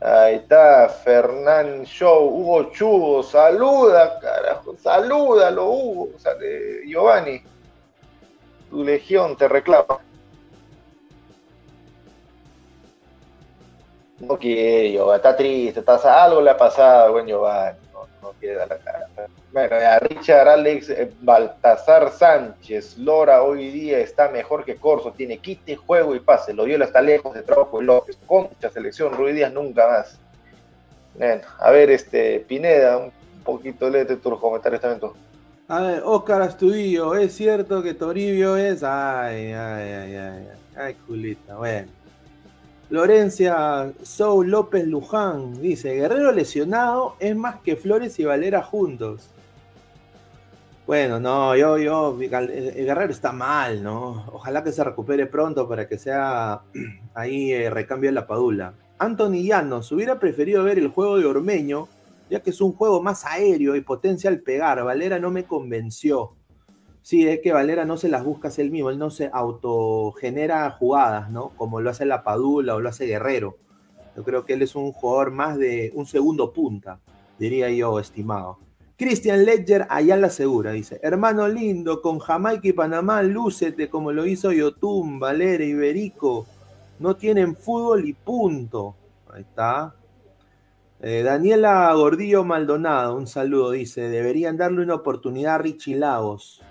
Ahí 0.00 0.36
está, 0.36 0.88
Fernán 0.88 1.84
Show, 1.84 2.26
Hugo 2.28 2.70
Chubo, 2.72 3.22
saluda, 3.22 4.18
carajo, 4.20 4.76
salúdalo, 4.76 5.70
Hugo, 5.70 6.08
Giovanni 6.84 7.40
tu 8.72 8.82
legión 8.82 9.36
te 9.36 9.48
reclama. 9.48 9.98
No 14.18 14.38
quiere, 14.38 14.92
Giovanni, 14.92 15.16
está 15.16 15.36
triste, 15.36 15.80
está, 15.80 16.24
algo 16.24 16.40
le 16.40 16.50
ha 16.50 16.56
pasado, 16.56 17.12
buen 17.12 17.26
Giovanni, 17.26 17.78
no, 17.92 18.06
no 18.22 18.32
quiere 18.40 18.54
dar 18.54 18.68
la 18.68 18.78
cara. 18.78 19.96
A 19.96 19.98
Richard 19.98 20.48
Alex 20.48 20.88
eh, 20.88 21.12
Baltasar 21.20 22.10
Sánchez, 22.12 22.96
Lora 22.96 23.42
hoy 23.42 23.70
día 23.70 23.98
está 23.98 24.30
mejor 24.30 24.64
que 24.64 24.76
Corso, 24.76 25.12
tiene 25.12 25.36
quite, 25.36 25.76
juego 25.76 26.14
y 26.14 26.20
pase, 26.20 26.54
lo 26.54 26.64
dio 26.64 26.82
hasta 26.82 27.02
lejos 27.02 27.34
de 27.34 27.42
trabajo 27.42 27.82
y 27.82 27.84
López, 27.84 28.16
concha 28.26 28.70
selección, 28.70 29.12
Ruiz 29.12 29.34
Díaz 29.34 29.52
nunca 29.52 29.86
más. 29.86 30.18
A 31.58 31.70
ver, 31.70 31.90
este, 31.90 32.40
Pineda, 32.40 32.96
un 32.96 33.12
poquito 33.44 33.90
léete 33.90 34.16
tus 34.16 34.40
comentarios 34.40 34.80
también 34.80 35.00
tú. 35.00 35.14
A 35.68 35.80
ver, 35.80 36.02
Oscar 36.04 36.42
Astudillo, 36.42 37.14
¿es 37.14 37.34
cierto 37.34 37.82
que 37.82 37.94
Toribio 37.94 38.56
es? 38.56 38.82
Ay, 38.82 39.52
ay, 39.52 39.92
ay, 39.92 40.14
ay, 40.16 40.48
ay, 40.76 40.94
culita, 41.06 41.56
bueno. 41.56 41.88
Lorencia 42.90 43.92
Sou 44.02 44.42
López 44.42 44.86
Luján 44.86 45.62
dice, 45.62 45.94
Guerrero 45.94 46.30
lesionado 46.32 47.16
es 47.20 47.34
más 47.34 47.60
que 47.60 47.76
Flores 47.76 48.18
y 48.18 48.24
Valera 48.24 48.62
juntos. 48.62 49.30
Bueno, 50.86 51.20
no, 51.20 51.56
yo, 51.56 51.78
yo, 51.78 52.18
el 52.20 52.28
Guerrero 52.84 53.12
está 53.12 53.32
mal, 53.32 53.82
¿no? 53.82 54.26
Ojalá 54.32 54.64
que 54.64 54.72
se 54.72 54.82
recupere 54.84 55.26
pronto 55.26 55.68
para 55.68 55.86
que 55.88 55.96
sea 55.96 56.60
ahí 57.14 57.52
eh, 57.52 57.70
recambio 57.70 58.10
de 58.10 58.14
la 58.14 58.26
padula. 58.26 58.74
Anthony 58.98 59.44
Llanos, 59.44 59.90
hubiera 59.92 60.18
preferido 60.18 60.64
ver 60.64 60.78
el 60.78 60.88
juego 60.88 61.18
de 61.18 61.24
Ormeño 61.24 61.88
ya 62.32 62.40
que 62.40 62.48
es 62.48 62.62
un 62.62 62.72
juego 62.72 63.02
más 63.02 63.26
aéreo 63.26 63.76
y 63.76 63.82
potencia 63.82 64.30
al 64.30 64.40
pegar. 64.40 64.82
Valera 64.82 65.18
no 65.18 65.30
me 65.30 65.44
convenció. 65.44 66.34
Sí, 67.02 67.28
es 67.28 67.40
que 67.40 67.52
Valera 67.52 67.84
no 67.84 67.98
se 67.98 68.08
las 68.08 68.24
busca 68.24 68.48
él 68.56 68.70
mismo, 68.70 68.88
él 68.88 68.98
no 68.98 69.10
se 69.10 69.28
autogenera 69.30 70.70
jugadas, 70.70 71.30
¿no? 71.30 71.50
Como 71.50 71.82
lo 71.82 71.90
hace 71.90 72.06
la 72.06 72.24
Padula 72.24 72.74
o 72.74 72.80
lo 72.80 72.88
hace 72.88 73.04
Guerrero. 73.04 73.58
Yo 74.16 74.24
creo 74.24 74.46
que 74.46 74.54
él 74.54 74.62
es 74.62 74.74
un 74.74 74.92
jugador 74.92 75.30
más 75.30 75.58
de 75.58 75.92
un 75.94 76.06
segundo 76.06 76.54
punta, 76.54 77.00
diría 77.38 77.68
yo, 77.68 77.98
estimado. 77.98 78.58
Christian 78.96 79.44
Ledger 79.44 79.86
allá 79.90 80.16
la 80.16 80.30
segura, 80.30 80.72
dice, 80.72 81.00
hermano 81.02 81.48
lindo, 81.48 82.00
con 82.00 82.18
Jamaica 82.18 82.66
y 82.68 82.72
Panamá, 82.72 83.22
lúcete 83.22 83.90
como 83.90 84.10
lo 84.10 84.24
hizo 84.24 84.52
Yotun, 84.52 85.18
Valera, 85.18 85.64
Iberico. 85.64 86.46
No 86.98 87.14
tienen 87.14 87.56
fútbol 87.56 88.08
y 88.08 88.14
punto. 88.14 88.94
Ahí 89.30 89.42
está. 89.42 89.94
Eh, 91.04 91.24
Daniela 91.24 91.92
Gordillo 91.94 92.44
Maldonado, 92.44 93.16
un 93.16 93.26
saludo, 93.26 93.72
dice, 93.72 94.02
deberían 94.02 94.56
darle 94.56 94.82
una 94.82 94.94
oportunidad 94.94 95.56
a 95.56 95.58
Richie 95.58 95.96
Lagos. 95.96 96.62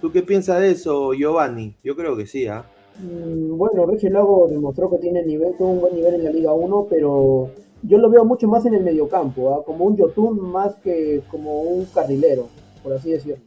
¿Tú 0.00 0.12
qué 0.12 0.22
piensas 0.22 0.60
de 0.60 0.70
eso, 0.70 1.12
Giovanni? 1.12 1.74
Yo 1.82 1.96
creo 1.96 2.16
que 2.16 2.24
sí, 2.24 2.46
¿ah? 2.46 2.64
Mm, 3.00 3.56
bueno, 3.58 3.86
Richie 3.86 4.10
Lagos 4.10 4.48
demostró 4.48 4.88
que 4.90 4.98
tiene 4.98 5.24
nivel, 5.24 5.56
todo 5.58 5.68
un 5.68 5.80
buen 5.80 5.96
nivel 5.96 6.14
en 6.14 6.22
la 6.24 6.30
Liga 6.30 6.52
1, 6.52 6.86
pero 6.88 7.50
yo 7.82 7.98
lo 7.98 8.08
veo 8.10 8.24
mucho 8.24 8.46
más 8.46 8.64
en 8.64 8.74
el 8.74 8.84
mediocampo, 8.84 9.56
¿ah? 9.56 9.64
como 9.64 9.86
un 9.86 9.96
Yotun 9.96 10.38
más 10.38 10.76
que 10.76 11.22
como 11.28 11.62
un 11.62 11.86
carrilero, 11.86 12.46
por 12.84 12.92
así 12.92 13.10
decirlo. 13.10 13.42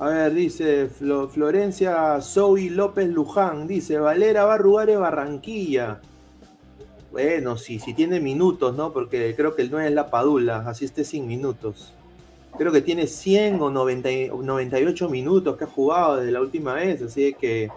A 0.00 0.08
ver, 0.08 0.34
dice 0.34 0.88
Florencia 0.88 2.20
Zoe 2.20 2.70
López 2.70 3.08
Luján, 3.08 3.68
dice, 3.68 4.00
Valera 4.00 4.46
va 4.46 4.56
a 4.56 4.62
jugar 4.62 4.90
en 4.90 4.98
Barranquilla. 4.98 6.00
Bueno, 7.12 7.56
sí, 7.56 7.80
si 7.80 7.92
tiene 7.92 8.20
minutos, 8.20 8.76
¿no? 8.76 8.92
Porque 8.92 9.34
creo 9.36 9.56
que 9.56 9.62
el 9.62 9.70
9 9.70 9.88
es 9.88 9.94
la 9.94 10.10
Padula, 10.10 10.64
así 10.66 10.84
esté 10.84 11.04
sin 11.04 11.26
minutos. 11.26 11.92
Creo 12.56 12.72
que 12.72 12.82
tiene 12.82 13.06
100 13.06 13.60
o 13.60 13.70
98 13.70 15.08
minutos 15.08 15.56
que 15.56 15.64
ha 15.64 15.66
jugado 15.66 16.16
desde 16.16 16.30
la 16.30 16.40
última 16.40 16.74
vez, 16.74 17.02
así 17.02 17.34
que 17.34 17.68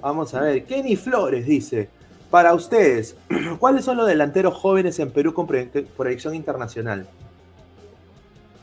vamos 0.00 0.34
a 0.34 0.42
ver. 0.42 0.64
Kenny 0.64 0.96
Flores 0.96 1.46
dice, 1.46 1.88
para 2.30 2.54
ustedes, 2.54 3.16
¿cuáles 3.58 3.84
son 3.84 3.96
los 3.96 4.06
delanteros 4.06 4.54
jóvenes 4.54 4.98
en 5.00 5.10
Perú 5.10 5.34
con 5.34 5.46
proyección 5.46 6.34
internacional? 6.34 7.06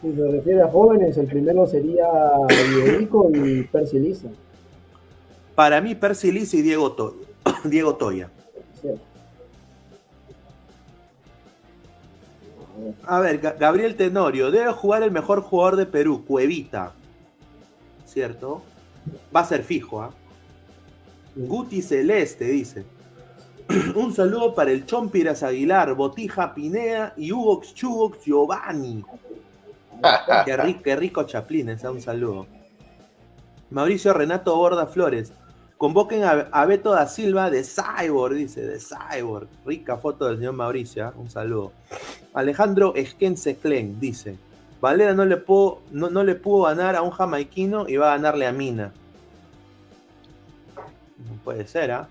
Si 0.01 0.13
se 0.13 0.31
refiere 0.31 0.61
a 0.61 0.67
jóvenes, 0.67 1.17
el 1.17 1.27
primero 1.27 1.65
sería 1.65 2.05
Diego 2.69 3.29
y 3.33 3.63
Percy 3.63 4.13
Para 5.55 5.79
mí, 5.81 5.95
Percy 5.95 6.29
y 6.29 6.61
Diego, 6.61 7.15
Diego 7.63 7.95
Toya. 7.95 8.29
A 13.05 13.19
ver, 13.19 13.39
Gabriel 13.39 13.95
Tenorio, 13.95 14.51
debe 14.51 14.71
jugar 14.71 15.03
el 15.03 15.11
mejor 15.11 15.41
jugador 15.41 15.75
de 15.75 15.85
Perú, 15.85 16.23
Cuevita. 16.25 16.93
¿Cierto? 18.05 18.61
Va 19.35 19.41
a 19.41 19.45
ser 19.45 19.63
fijo, 19.63 20.01
¿ah? 20.01 20.11
Guti 21.35 21.81
Celeste, 21.81 22.45
dice. 22.45 22.85
Un 23.95 24.13
saludo 24.13 24.53
para 24.53 24.71
el 24.71 24.85
Chompiras 24.85 25.43
Aguilar, 25.43 25.93
Botija 25.95 26.53
Pinea 26.53 27.13
y 27.17 27.31
Hugo 27.31 27.61
Chugox 27.61 28.23
Giovanni. 28.23 29.03
qué, 30.45 30.95
rico, 30.95 31.25
qué 31.25 31.31
Chaplin, 31.31 31.77
un 31.83 32.01
saludo. 32.01 32.47
Mauricio 33.69 34.13
Renato 34.13 34.55
Borda 34.55 34.85
Flores. 34.85 35.33
Convoquen 35.83 36.23
a, 36.23 36.47
a 36.49 36.65
Beto 36.65 36.91
da 36.91 37.07
Silva 37.07 37.49
de 37.49 37.61
Cyborg, 37.61 38.35
dice, 38.35 38.61
de 38.61 38.79
Cyborg. 38.79 39.49
Rica 39.65 39.97
foto 39.97 40.27
del 40.27 40.37
señor 40.37 40.53
Mauricio, 40.53 41.05
¿eh? 41.05 41.11
un 41.17 41.29
saludo. 41.29 41.73
Alejandro 42.33 42.95
Esquense 42.95 43.57
Klen 43.57 43.99
dice, 43.99 44.37
Valera 44.79 45.13
no 45.13 45.25
le, 45.25 45.35
pudo, 45.35 45.81
no, 45.91 46.09
no 46.09 46.23
le 46.23 46.35
pudo 46.35 46.63
ganar 46.63 46.95
a 46.95 47.01
un 47.01 47.11
jamaiquino 47.11 47.89
y 47.89 47.97
va 47.97 48.13
a 48.13 48.15
ganarle 48.15 48.47
a 48.47 48.53
Mina. 48.53 48.93
No 51.17 51.35
puede 51.43 51.67
ser, 51.67 51.91
¿ah? 51.91 52.07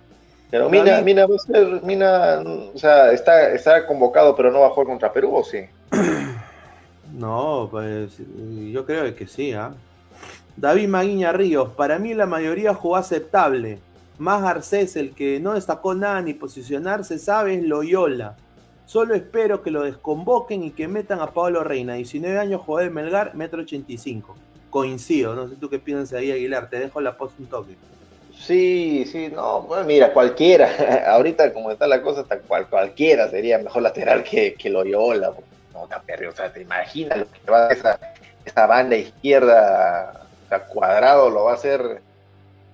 Pero 0.51 0.69
Mina, 0.69 1.01
Mina 1.01 1.25
va 1.25 1.37
a 1.37 1.39
ser, 1.39 1.83
Mina, 1.83 2.43
o 2.75 2.79
sea, 2.79 3.11
está, 3.11 3.53
está 3.53 3.87
convocado, 3.87 4.37
pero 4.37 4.51
no 4.51 4.61
va 4.61 4.67
a 4.67 4.71
jugar 4.71 4.87
contra 4.87 5.11
Perú, 5.11 5.35
¿o 5.35 5.45
sí? 5.45 5.61
No, 7.15 7.69
pues 7.71 8.19
yo 8.71 8.85
creo 8.85 9.15
que 9.15 9.27
sí, 9.27 9.55
¿ah? 9.55 9.73
David 10.57 10.89
Maguiña 10.89 11.33
Ríos, 11.33 11.71
para 11.71 11.99
mí 11.99 12.15
la 12.15 12.27
mayoría 12.27 12.75
jugó 12.75 12.97
aceptable. 12.97 13.79
Más 14.19 14.43
Garcés, 14.43 14.97
el 14.97 15.15
que 15.15 15.41
no 15.41 15.55
destacó 15.55 15.95
nada 15.95 16.21
ni 16.21 16.35
posicionarse, 16.35 17.19
sabe, 17.19 17.55
es 17.55 17.63
Loyola. 17.65 18.37
Solo 18.85 19.15
espero 19.15 19.63
que 19.63 19.71
lo 19.71 19.83
desconvoquen 19.85 20.65
y 20.65 20.71
que 20.71 20.87
metan 20.87 21.21
a 21.21 21.29
Pablo 21.29 21.65
Reina. 21.65 21.95
19 21.95 22.39
años, 22.39 22.61
jugador 22.61 22.91
de 22.91 22.95
Melgar, 22.95 23.35
metro 23.35 23.63
85. 23.63 24.37
Coincido, 24.69 25.35
no 25.35 25.49
sé 25.49 25.57
tú 25.57 25.71
qué 25.71 25.79
piensas 25.79 26.19
ahí, 26.19 26.31
Aguilar. 26.31 26.69
Te 26.69 26.79
dejo 26.79 27.01
la 27.01 27.17
post 27.17 27.41
un 27.41 27.47
toque. 27.47 27.75
Sí, 28.39 29.05
sí, 29.11 29.29
no, 29.33 29.67
mira, 29.87 30.13
cualquiera. 30.13 31.05
Ahorita 31.07 31.53
como 31.53 31.71
está 31.71 31.87
la 31.87 32.03
cosa, 32.03 32.25
cual, 32.47 32.69
cualquiera 32.69 33.31
sería 33.31 33.59
mejor 33.59 33.83
lateral 33.83 34.23
que, 34.25 34.55
que 34.55 34.69
Loyola. 34.69 35.33
No, 35.73 35.87
Caperri, 35.89 36.27
o 36.27 36.33
sea, 36.33 36.53
te 36.53 36.61
imaginas 36.61 37.19
lo 37.19 37.27
que 37.31 37.51
va 37.51 37.69
a 37.69 37.73
esa, 37.73 37.99
esa 38.45 38.67
banda 38.67 38.97
izquierda, 38.97 40.22
cuadrado 40.61 41.31
lo 41.31 41.45
va 41.45 41.53
a 41.53 41.55
hacer, 41.55 42.03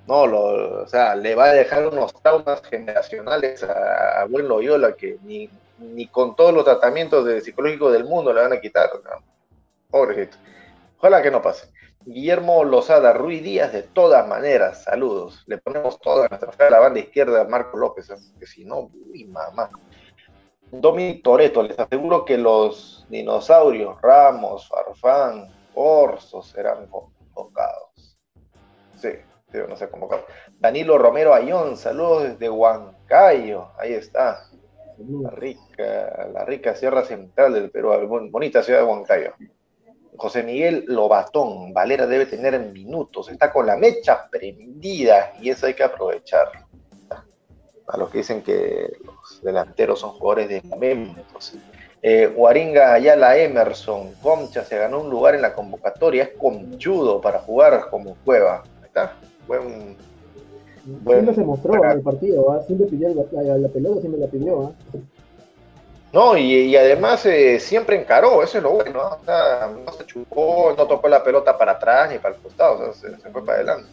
no, 0.07 0.27
lo, 0.27 0.83
o 0.83 0.87
sea, 0.87 1.15
le 1.15 1.35
va 1.35 1.47
a 1.47 1.55
dejar 1.55 1.87
unos 1.87 2.13
traumas 2.23 2.63
generacionales 2.63 3.63
a, 3.63 4.23
a 4.23 4.25
buen 4.25 4.49
Loyola 4.49 4.95
que 4.95 5.19
ni, 5.23 5.51
ni 5.79 6.07
con 6.07 6.37
todos 6.37 6.53
los 6.53 6.65
tratamientos 6.65 7.25
de 7.25 7.41
psicológicos 7.41 7.93
del 7.93 8.05
mundo 8.05 8.33
le 8.33 8.43
van 8.43 8.53
a 8.53 8.61
quitar. 8.61 8.91
¿no? 8.95 9.25
Pobrecito. 9.91 10.37
Ojalá 10.99 11.23
que 11.23 11.31
no 11.31 11.41
pase. 11.41 11.69
Guillermo 12.05 12.65
Lozada, 12.65 13.13
Ruiz 13.13 13.43
Díaz, 13.43 13.73
de 13.73 13.83
todas 13.83 14.27
maneras, 14.27 14.85
saludos. 14.85 15.45
Le 15.47 15.59
ponemos 15.59 16.01
toda 16.01 16.29
nuestra 16.29 16.53
fe 16.53 16.65
a 16.65 16.71
la 16.71 16.79
banda 16.79 17.01
izquierda 17.01 17.45
de 17.45 17.51
Marco 17.51 17.77
López, 17.77 18.11
que 18.39 18.47
si 18.47 18.65
no, 18.65 18.91
uy, 19.13 19.25
mamá. 19.27 19.71
Dominic 20.71 21.23
Toreto, 21.23 21.63
les 21.63 21.79
aseguro 21.79 22.25
que 22.25 22.39
los 22.39 23.07
dinosaurios, 23.09 24.01
Ramos, 24.01 24.69
Farfán, 24.69 25.55
Orso 25.75 26.43
serán. 26.43 26.89
Sí, 29.01 29.11
sí, 29.53 29.59
no 29.69 29.77
sé 29.77 29.89
convocados. 29.89 30.25
Danilo 30.59 30.99
Romero 30.99 31.35
Ayón, 31.35 31.77
saludos 31.77 32.25
desde 32.25 32.51
Huancayo, 32.51 33.69
ahí 33.79 33.93
está. 33.93 34.45
La 34.99 35.31
rica, 35.31 36.29
la 36.33 36.45
rica 36.45 36.75
Sierra 36.75 37.05
Central 37.05 37.55
del 37.55 37.71
Perú, 37.71 37.93
bonita 38.31 38.63
ciudad 38.63 38.81
de 38.81 38.87
Huancayo. 38.87 39.35
José 40.17 40.43
Miguel 40.43 40.85
Lobatón, 40.89 41.73
Valera 41.73 42.09
debe 42.09 42.27
tener 42.27 42.59
minutos, 42.59 43.31
está 43.31 43.53
con 43.53 43.67
la 43.67 43.77
mecha 43.77 44.29
prendida 44.29 45.33
y 45.41 45.51
eso 45.51 45.67
hay 45.67 45.75
que 45.75 45.85
aprovecharlo. 45.85 46.67
A 47.87 47.97
los 47.97 48.11
que 48.11 48.19
dicen 48.19 48.43
que 48.43 48.91
los 49.05 49.41
delanteros 49.43 50.01
son 50.01 50.11
jugadores 50.11 50.49
de 50.49 50.63
momentos. 50.63 51.55
Eh, 52.03 52.27
Guaringa 52.27 52.93
Ayala 52.93 53.37
Emerson, 53.37 54.13
Concha 54.21 54.65
se 54.65 54.77
ganó 54.77 55.01
un 55.01 55.11
lugar 55.11 55.37
en 55.37 55.43
la 55.43 55.55
convocatoria, 55.55 56.25
es 56.25 56.31
conchudo 56.31 57.21
para 57.21 57.39
jugar 57.39 57.89
como 57.89 58.17
Cueva. 58.25 58.65
¿Está? 58.89 59.17
Buen, 59.47 59.97
buen 61.03 61.17
siempre 61.19 61.35
se 61.35 61.45
mostró 61.45 61.85
en 61.85 61.91
el 61.91 62.03
partido, 62.03 62.51
¿ah? 62.53 62.63
siempre 62.67 62.87
pidió 62.87 63.09
la, 63.09 63.57
la, 63.57 63.69
pelota, 63.69 64.01
siempre 64.01 64.21
la 64.21 64.27
pidió. 64.27 64.63
¿ah? 64.63 64.99
No, 66.13 66.37
y, 66.39 66.53
y 66.53 66.77
además 66.77 67.25
eh, 67.27 67.61
siempre 67.61 68.01
encaró, 68.01 68.43
eso 68.43 68.59
es 68.59 68.65
lo 68.65 68.71
bueno, 68.71 68.93
¿no? 68.93 69.09
O 69.09 69.25
sea, 69.25 69.71
no 69.85 69.93
se 69.93 70.07
chupó, 70.07 70.75
no 70.77 70.87
tocó 70.87 71.07
la 71.09 71.23
pelota 71.23 71.57
para 71.57 71.73
atrás 71.73 72.11
ni 72.11 72.19
para 72.19 72.35
el 72.35 72.41
costado, 72.41 72.91
o 72.91 72.93
sea, 72.93 73.11
se, 73.11 73.21
se 73.21 73.31
fue 73.31 73.45
para 73.45 73.59
adelante. 73.59 73.91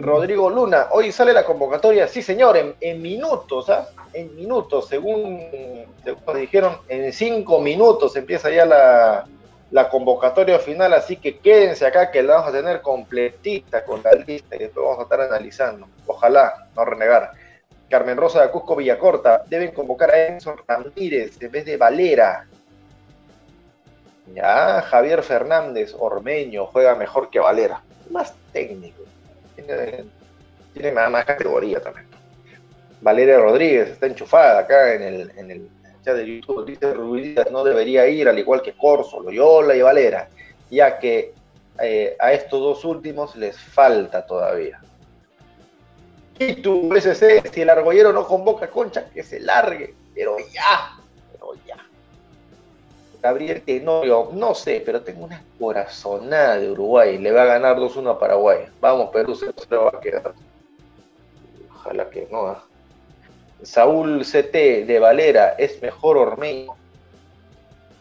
Rodrigo 0.00 0.50
Luna, 0.50 0.88
hoy 0.90 1.10
sale 1.10 1.32
la 1.32 1.44
convocatoria, 1.44 2.06
sí 2.06 2.22
señor, 2.22 2.56
en, 2.56 2.74
en 2.80 3.00
minutos, 3.00 3.70
¿ah? 3.70 3.88
En 4.12 4.34
minutos, 4.34 4.88
según, 4.88 5.40
según 6.02 6.22
nos 6.26 6.36
dijeron, 6.36 6.76
en 6.88 7.12
cinco 7.12 7.60
minutos 7.60 8.16
empieza 8.16 8.50
ya 8.50 8.66
la, 8.66 9.26
la 9.70 9.88
convocatoria 9.88 10.58
final, 10.58 10.92
así 10.94 11.16
que 11.16 11.38
quédense 11.38 11.86
acá 11.86 12.10
que 12.10 12.22
la 12.22 12.34
vamos 12.34 12.48
a 12.48 12.52
tener 12.52 12.82
completita 12.82 13.84
con 13.84 14.02
la 14.02 14.12
lista 14.12 14.56
y 14.56 14.60
después 14.60 14.84
vamos 14.84 14.98
a 14.98 15.02
estar 15.02 15.20
analizando. 15.20 15.88
Ojalá, 16.06 16.68
no 16.76 16.84
renegar. 16.84 17.32
Carmen 17.88 18.16
Rosa 18.16 18.42
de 18.42 18.50
Cusco 18.50 18.76
Villacorta, 18.76 19.44
deben 19.46 19.72
convocar 19.72 20.10
a 20.10 20.26
Enzo 20.26 20.56
Ramírez 20.66 21.40
en 21.40 21.50
vez 21.50 21.64
de 21.64 21.76
Valera. 21.76 22.46
Ya, 24.34 24.82
Javier 24.82 25.22
Fernández, 25.22 25.94
Ormeño, 25.98 26.66
juega 26.66 26.94
mejor 26.94 27.30
que 27.30 27.40
Valera. 27.40 27.82
Más 28.10 28.34
técnico. 28.52 29.02
Tiene, 29.56 30.92
más, 30.92 31.24
categoría 31.24 31.80
también. 31.80 32.06
Valeria 33.00 33.38
Rodríguez 33.38 33.90
está 33.90 34.06
enchufada 34.06 34.60
acá 34.60 34.94
en 34.94 35.02
el 35.50 35.70
chat 36.02 36.16
de 36.16 36.26
YouTube. 36.26 36.66
Dice 36.66 36.94
Ruiz 36.94 37.38
no 37.50 37.64
debería 37.64 38.06
ir, 38.06 38.28
al 38.28 38.38
igual 38.38 38.62
que 38.62 38.76
Corso, 38.76 39.20
Loyola 39.20 39.74
y 39.74 39.82
Valera, 39.82 40.28
ya 40.70 40.98
que 40.98 41.34
eh, 41.80 42.16
a 42.18 42.32
estos 42.32 42.60
dos 42.60 42.84
últimos 42.84 43.36
les 43.36 43.58
falta 43.58 44.26
todavía. 44.26 44.80
Y 46.38 46.54
tu 46.54 46.88
BCC, 46.88 47.52
si 47.52 47.62
el 47.62 47.70
argollero 47.70 48.12
no 48.12 48.26
convoca 48.26 48.66
a 48.66 48.70
Concha, 48.70 49.10
que 49.10 49.22
se 49.22 49.40
largue, 49.40 49.94
pero 50.14 50.38
ya, 50.38 50.98
pero 51.32 51.52
ya. 51.66 51.76
Gabriel 53.22 53.60
Tenorio, 53.60 54.30
no 54.32 54.54
sé, 54.54 54.82
pero 54.84 55.02
tengo 55.02 55.24
una 55.24 55.44
corazonada 55.58 56.58
de 56.58 56.70
Uruguay, 56.70 57.18
le 57.18 57.32
va 57.32 57.42
a 57.42 57.46
ganar 57.46 57.76
2-1 57.76 58.12
a 58.12 58.18
Paraguay. 58.18 58.60
Vamos, 58.80 59.10
Perú 59.10 59.34
se 59.34 59.52
lo 59.68 59.84
va 59.84 59.92
a 59.94 60.00
quedar. 60.00 60.32
Ojalá 61.74 62.08
que 62.08 62.26
no. 62.30 62.52
¿eh? 62.52 62.56
Saúl 63.62 64.22
CT 64.24 64.86
de 64.86 64.98
Valera, 64.98 65.54
es 65.58 65.80
mejor 65.82 66.16
Ormeño. 66.16 66.74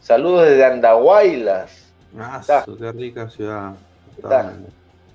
Saludos 0.01 0.47
desde 0.47 0.66
Andahuaylas. 0.66 1.91
Ah, 2.18 2.41
qué 2.78 2.91
rica 2.91 3.30
ciudad. 3.30 3.74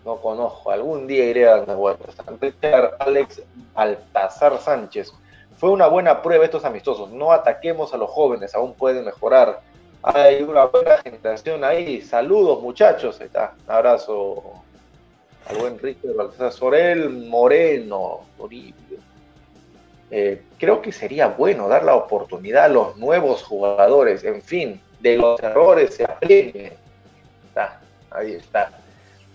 No 0.04 0.16
conozco, 0.16 0.70
algún 0.70 1.06
día 1.06 1.24
iré 1.24 1.48
a 1.48 1.54
Andahuaylas. 1.56 2.16
Richard 2.40 2.96
Alex 2.98 3.42
Altazar 3.74 4.58
Sánchez. 4.60 5.12
Fue 5.56 5.70
una 5.70 5.86
buena 5.86 6.20
prueba 6.20 6.44
estos 6.44 6.64
amistosos. 6.64 7.10
No 7.10 7.32
ataquemos 7.32 7.94
a 7.94 7.96
los 7.96 8.10
jóvenes, 8.10 8.54
aún 8.54 8.74
pueden 8.74 9.04
mejorar. 9.04 9.60
Hay 10.02 10.42
una 10.42 10.66
buena 10.66 10.98
generación 10.98 11.64
ahí. 11.64 12.02
Saludos, 12.02 12.62
muchachos. 12.62 13.18
Ahí 13.20 13.26
está. 13.26 13.54
Un 13.66 13.72
abrazo 13.72 14.42
al 15.48 15.56
buen 15.56 15.78
Richard 15.78 16.14
Baltasar 16.14 16.52
Sorel 16.52 17.08
Moreno. 17.08 18.20
Toribio. 18.36 18.98
Eh, 20.10 20.42
creo 20.58 20.82
que 20.82 20.92
sería 20.92 21.28
bueno 21.28 21.68
dar 21.68 21.84
la 21.84 21.96
oportunidad 21.96 22.64
a 22.64 22.68
los 22.68 22.96
nuevos 22.96 23.42
jugadores. 23.42 24.24
En 24.24 24.42
fin, 24.42 24.80
de 25.00 25.16
los 25.16 25.42
errores 25.42 25.94
se 25.94 26.04
aprende. 26.04 26.72
Está, 27.48 27.80
ahí 28.10 28.32
está. 28.34 28.70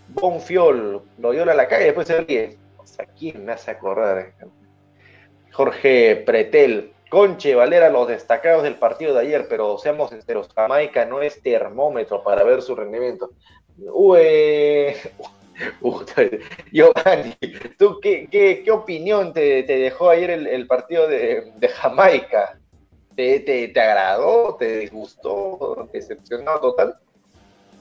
Bonfiol, 0.10 1.02
Loyola 1.18 1.52
a 1.52 1.56
la 1.56 1.68
calle, 1.68 1.86
después 1.86 2.08
se 2.08 2.22
ríe. 2.22 2.58
O 2.78 2.84
¿quién 3.18 3.46
me 3.46 3.54
hace 3.54 3.72
acordar? 3.72 4.34
Jorge 5.52 6.16
Pretel, 6.26 6.94
Conche, 7.10 7.56
Valera, 7.56 7.90
los 7.90 8.08
destacados 8.08 8.64
del 8.64 8.76
partido 8.76 9.14
de 9.14 9.22
ayer, 9.22 9.48
pero 9.50 9.78
seamos 9.78 10.12
sinceros, 10.12 10.50
Jamaica 10.56 11.06
no 11.06 11.22
es 11.22 11.42
termómetro 11.42 12.24
para 12.24 12.44
ver 12.44 12.62
su 12.62 12.76
rendimiento. 12.76 13.32
Uy, 13.78 14.96
Giovanni, 16.72 17.36
¿tú 17.78 18.00
qué, 18.02 18.28
qué, 18.30 18.72
opinión 18.72 19.34
te, 19.34 19.64
te, 19.64 19.78
dejó 19.78 20.10
ayer 20.10 20.32
el, 20.32 20.48
el 20.48 20.68
partido 20.68 21.08
de, 21.08 21.52
de 21.58 21.68
Jamaica? 21.68 22.60
¿Te, 23.16 23.40
¿Te, 23.42 23.68
te, 23.68 23.82
agradó? 23.82 24.56
¿Te 24.56 24.80
disgustó? 24.80 25.90
¿Decepcionado 25.92 26.60
total? 26.60 26.96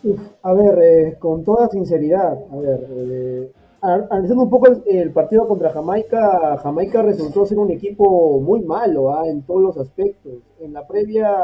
Uf, 0.03 0.21
a 0.43 0.53
ver, 0.53 0.79
eh, 0.83 1.17
con 1.19 1.45
toda 1.45 1.69
sinceridad, 1.69 2.39
a 2.51 2.57
ver, 2.57 2.87
eh, 2.91 3.53
analizando 3.81 4.45
un 4.45 4.51
poco 4.51 4.69
el, 4.87 5.13
partido 5.13 5.47
contra 5.47 5.71
Jamaica, 5.71 6.57
Jamaica 6.59 7.03
resultó 7.03 7.47
ser 7.47 7.59
un 7.59 7.71
equipo 7.71 8.41
muy 8.41 8.61
malo 8.61 9.13
¿ah? 9.13 9.29
en 9.29 9.43
todos 9.43 9.63
los 9.63 9.79
aspectos. 9.79 10.35
En 10.61 10.73
la 10.73 10.87
previa 10.87 11.37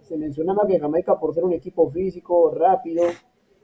se 0.00 0.16
mencionaba 0.16 0.66
que 0.66 0.80
Jamaica, 0.80 1.18
por 1.18 1.34
ser 1.34 1.44
un 1.44 1.52
equipo 1.52 1.90
físico, 1.90 2.50
rápido, 2.54 3.04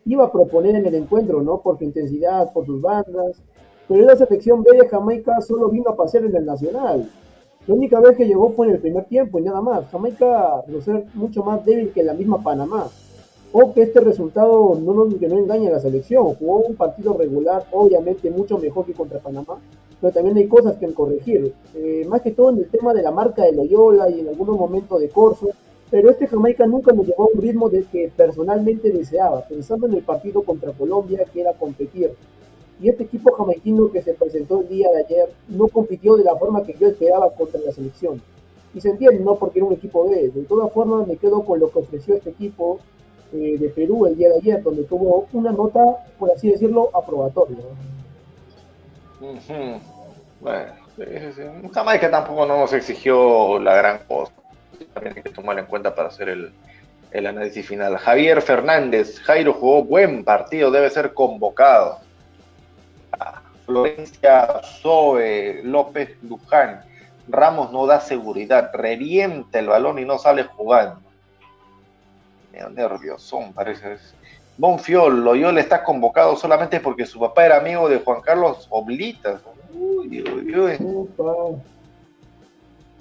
iba 0.09 0.25
a 0.25 0.33
proponer 0.33 0.75
en 0.75 0.87
el 0.87 0.95
encuentro, 0.95 1.43
¿no? 1.43 1.61
Por 1.61 1.79
su 1.79 1.85
intensidad, 1.85 2.51
por 2.53 2.65
sus 2.65 2.81
bandas. 2.81 3.43
Pero 3.87 4.05
la 4.05 4.17
selección 4.17 4.63
B 4.63 4.73
de 4.73 4.89
Jamaica 4.89 5.41
solo 5.43 5.69
vino 5.69 5.91
a 5.91 5.97
pasear 5.97 6.25
en 6.25 6.35
el 6.35 6.47
Nacional. 6.47 7.09
La 7.67 7.75
única 7.75 8.01
vez 8.01 8.17
que 8.17 8.27
llegó 8.27 8.51
fue 8.51 8.67
en 8.67 8.73
el 8.73 8.81
primer 8.81 9.05
tiempo 9.05 9.39
y 9.39 9.43
nada 9.43 9.61
más. 9.61 9.87
Jamaica 9.91 10.63
resultó 10.67 10.93
ser 10.93 11.05
mucho 11.15 11.43
más 11.43 11.65
débil 11.65 11.93
que 11.93 12.03
la 12.03 12.15
misma 12.15 12.43
Panamá 12.43 12.89
o 13.53 13.73
que 13.73 13.83
este 13.83 14.01
resultado 14.01 14.79
no 14.81 14.95
nos 14.95 15.15
que 15.15 15.29
no 15.29 15.37
engañe 15.37 15.69
a 15.69 15.73
la 15.73 15.81
selección. 15.81 16.35
Jugó 16.35 16.61
un 16.61 16.77
partido 16.77 17.13
regular, 17.13 17.67
obviamente 17.73 18.31
mucho 18.31 18.59
mejor 18.59 18.87
que 18.87 18.95
contra 18.95 19.19
Panamá, 19.19 19.59
pero 20.01 20.13
también 20.13 20.39
hay 20.39 20.49
cosas 20.49 20.77
que 20.77 20.91
corregir. 20.95 21.53
Eh, 21.75 22.07
más 22.09 22.23
que 22.23 22.31
todo 22.31 22.51
en 22.51 22.59
el 22.59 22.71
tema 22.71 22.95
de 22.95 23.03
la 23.03 23.11
marca 23.11 23.43
de 23.43 23.53
Loyola 23.53 24.09
y 24.09 24.21
en 24.21 24.29
algunos 24.29 24.59
momentos 24.59 24.99
de 25.01 25.11
Corso, 25.11 25.49
pero 25.91 26.11
este 26.11 26.27
Jamaica 26.27 26.67
nunca 26.67 26.93
nos 26.93 27.07
llevó 27.07 27.25
a 27.25 27.29
un 27.35 27.41
ritmo 27.41 27.69
de 27.69 27.85
que 27.85 28.13
personalmente 28.15 28.91
deseaba, 28.91 29.43
pensando 29.43 29.87
en 29.87 29.95
el 29.95 30.03
partido 30.03 30.43
contra 30.43 30.73
Colombia, 30.73 31.25
que 31.33 31.41
era 31.41 31.53
competir. 31.55 32.13
Y 32.81 32.89
este 32.89 33.05
equipo 33.05 33.33
jamaiquino 33.33 33.91
que 33.91 34.03
se 34.03 34.15
presentó 34.15 34.61
el 34.61 34.69
día 34.69 34.89
de 34.91 35.05
ayer 35.05 35.33
no 35.49 35.67
compitió 35.69 36.17
de 36.17 36.25
la 36.25 36.37
forma 36.37 36.63
que 36.63 36.77
yo 36.79 36.89
esperaba 36.89 37.31
contra 37.31 37.61
la 37.61 37.73
selección. 37.73 38.21
Y 38.75 38.81
se 38.81 38.91
entiende, 38.91 39.25
no 39.25 39.37
porque 39.37 39.59
era 39.59 39.67
un 39.67 39.73
equipo 39.73 40.09
B. 40.09 40.29
De 40.29 40.43
todas 40.43 40.71
formas, 40.73 41.07
me 41.07 41.17
quedo 41.17 41.43
con 41.43 41.59
lo 41.59 41.71
que 41.71 41.79
ofreció 41.79 42.15
este 42.15 42.31
equipo 42.31 42.79
eh, 43.33 43.57
de 43.59 43.69
Perú 43.71 44.07
el 44.07 44.17
día 44.17 44.29
de 44.29 44.37
ayer, 44.37 44.63
donde 44.63 44.85
tuvo 44.85 45.27
una 45.33 45.53
nota, 45.53 45.81
por 46.19 46.31
así 46.31 46.51
decirlo, 46.51 46.91
aprobatoria. 46.95 47.57
Bueno, 50.41 50.73
Jamaica 51.73 52.11
tampoco 52.11 52.47
nos 52.47 52.73
exigió 52.73 53.59
la 53.59 53.75
gran 53.75 53.99
cosa. 54.07 54.33
También 54.87 55.17
hay 55.17 55.23
que 55.23 55.31
tomarlo 55.31 55.63
en 55.63 55.67
cuenta 55.67 55.95
para 55.95 56.09
hacer 56.09 56.29
el, 56.29 56.53
el 57.11 57.27
análisis 57.27 57.67
final. 57.67 57.97
Javier 57.97 58.43
Fernández, 58.43 59.21
Jairo 59.21 59.53
jugó 59.53 59.85
buen 59.85 60.25
partido, 60.25 60.71
debe 60.71 60.91
ser 60.91 61.15
convocado. 61.15 62.01
Florencia 63.67 64.63
Zoe, 64.81 65.61
López 65.63 66.17
Luján, 66.23 66.83
Ramos 67.29 67.71
no 67.71 67.87
da 67.87 68.01
seguridad, 68.01 68.71
revienta 68.73 69.59
el 69.59 69.69
balón 69.69 69.99
y 69.99 70.05
no 70.05 70.19
sale 70.19 70.45
jugando. 70.45 71.01
Nerviosón, 72.75 73.53
parece. 73.53 73.99
Bonfiol, 74.57 75.23
Loyola 75.23 75.61
está 75.61 75.85
convocado 75.85 76.35
solamente 76.37 76.81
porque 76.81 77.07
su 77.07 77.21
papá 77.21 77.47
era 77.47 77.59
amigo 77.59 77.89
de 77.89 77.99
Juan 77.99 78.21
Carlos 78.23 78.67
Oblitas. 78.71 79.41
Uy, 79.73 80.23
uy, 80.23 80.59
uy. 80.59 81.59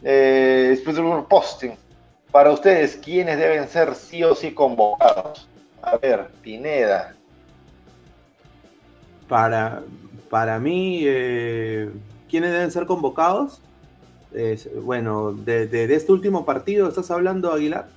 Eh, 0.04 0.80
posting. 1.28 1.72
Para 2.32 2.52
ustedes, 2.52 2.98
¿quiénes 2.98 3.38
deben 3.38 3.68
ser 3.68 3.96
sí 3.96 4.24
o 4.24 4.36
sí 4.36 4.54
convocados? 4.54 5.48
A 5.82 5.98
ver, 5.98 6.28
Pineda. 6.42 7.16
Para, 9.28 9.82
para 10.30 10.60
mí, 10.60 11.02
eh, 11.06 11.90
¿quiénes 12.30 12.52
deben 12.52 12.72
ser 12.72 12.86
convocados? 12.86 13.62
bueno, 14.84 15.32
de, 15.32 15.96
este 15.96 16.12
último 16.12 16.46
partido, 16.46 16.88
¿estás 16.88 17.10
hablando, 17.10 17.52
Aguilar? 17.52 17.88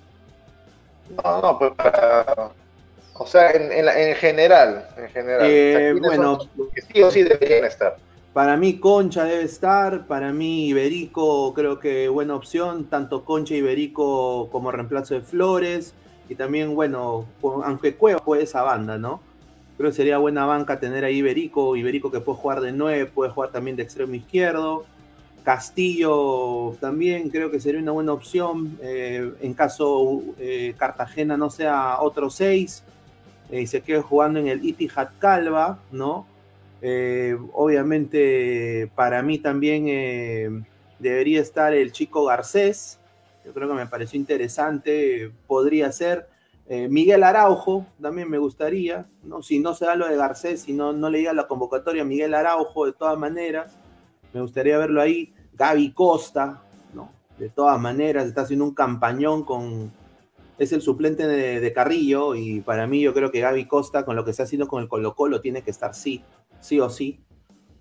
No, 1.22 1.42
no, 1.42 1.58
pues 1.58 1.72
para, 1.72 2.52
o 3.14 3.26
sea, 3.26 3.50
en, 3.50 3.70
en, 3.70 4.14
general, 4.14 4.88
en 4.96 5.08
general. 5.10 5.40
Eh, 5.44 5.94
bueno, 6.00 6.38
que 6.74 6.80
sí 6.80 7.02
o 7.02 7.10
sí 7.10 7.22
deberían 7.22 7.66
estar. 7.66 7.96
Para 8.32 8.56
mí 8.56 8.78
Concha 8.78 9.24
debe 9.24 9.42
estar, 9.42 10.06
para 10.06 10.32
mí 10.32 10.68
Iberico 10.68 11.52
creo 11.52 11.80
que 11.80 12.08
buena 12.08 12.36
opción, 12.36 12.84
tanto 12.84 13.24
Concha 13.24 13.54
y 13.54 13.58
Iberico 13.58 14.48
como 14.50 14.70
reemplazo 14.70 15.14
de 15.14 15.20
Flores, 15.20 15.94
y 16.28 16.36
también, 16.36 16.76
bueno, 16.76 17.26
aunque 17.42 17.96
Cueva 17.96 18.20
puede 18.20 18.44
esa 18.44 18.62
banda, 18.62 18.98
¿no? 18.98 19.20
Creo 19.76 19.90
que 19.90 19.96
sería 19.96 20.18
buena 20.18 20.46
banca 20.46 20.78
tener 20.78 21.04
ahí 21.04 21.16
Iberico, 21.16 21.74
Iberico 21.74 22.12
que 22.12 22.20
puede 22.20 22.38
jugar 22.38 22.60
de 22.60 22.70
9, 22.70 23.06
puede 23.06 23.32
jugar 23.32 23.50
también 23.50 23.76
de 23.76 23.82
extremo 23.82 24.14
izquierdo. 24.14 24.84
Castillo 25.42 26.76
también 26.80 27.30
creo 27.30 27.50
que 27.50 27.58
sería 27.58 27.80
una 27.80 27.92
buena 27.92 28.12
opción 28.12 28.78
eh, 28.82 29.32
en 29.40 29.54
caso 29.54 30.22
eh, 30.38 30.74
Cartagena 30.76 31.36
no 31.36 31.48
sea 31.48 32.00
otro 32.00 32.28
6 32.28 32.84
eh, 33.50 33.62
y 33.62 33.66
se 33.66 33.80
quede 33.80 34.02
jugando 34.02 34.38
en 34.38 34.48
el 34.48 34.64
Itihad 34.64 35.08
Calva, 35.18 35.78
¿no? 35.90 36.26
Obviamente 37.52 38.90
para 38.94 39.22
mí 39.22 39.38
también 39.38 40.66
debería 40.98 41.40
estar 41.40 41.74
el 41.74 41.92
chico 41.92 42.24
Garcés, 42.24 42.98
yo 43.44 43.52
creo 43.52 43.68
que 43.68 43.74
me 43.74 43.86
pareció 43.86 44.18
interesante, 44.18 45.32
podría 45.46 45.92
ser. 45.92 46.28
Miguel 46.68 47.24
Araujo 47.24 47.84
también 48.00 48.30
me 48.30 48.38
gustaría, 48.38 49.06
¿no? 49.24 49.42
si 49.42 49.58
no 49.58 49.74
se 49.74 49.86
da 49.86 49.96
lo 49.96 50.06
de 50.06 50.16
Garcés, 50.16 50.62
si 50.62 50.72
no, 50.72 50.92
no 50.92 51.10
le 51.10 51.18
diga 51.18 51.32
la 51.32 51.48
convocatoria 51.48 52.04
Miguel 52.04 52.32
Araujo 52.32 52.86
de 52.86 52.92
todas 52.92 53.18
maneras 53.18 53.76
me 54.32 54.40
gustaría 54.40 54.78
verlo 54.78 55.00
ahí. 55.00 55.32
Gaby 55.54 55.92
Costa, 55.92 56.62
¿no? 56.94 57.10
De 57.38 57.48
todas 57.50 57.80
maneras, 57.80 58.26
está 58.26 58.42
haciendo 58.42 58.64
un 58.64 58.74
campañón 58.74 59.44
con. 59.44 59.92
Es 60.60 60.72
el 60.72 60.82
suplente 60.82 61.26
de, 61.26 61.72
Carrillo 61.72 62.36
y 62.36 62.60
para 62.60 62.86
mí 62.86 63.00
yo 63.00 63.12
creo 63.12 63.32
que 63.32 63.40
Gaby 63.40 63.66
Costa, 63.66 64.04
con 64.04 64.14
lo 64.14 64.24
que 64.24 64.30
está 64.30 64.44
haciendo 64.44 64.68
con 64.68 64.82
el 64.82 64.88
Colo 64.88 65.16
Colo, 65.16 65.40
tiene 65.40 65.62
que 65.62 65.72
estar 65.72 65.94
sí, 65.94 66.22
sí 66.60 66.78
o 66.78 66.88
sí, 66.88 67.24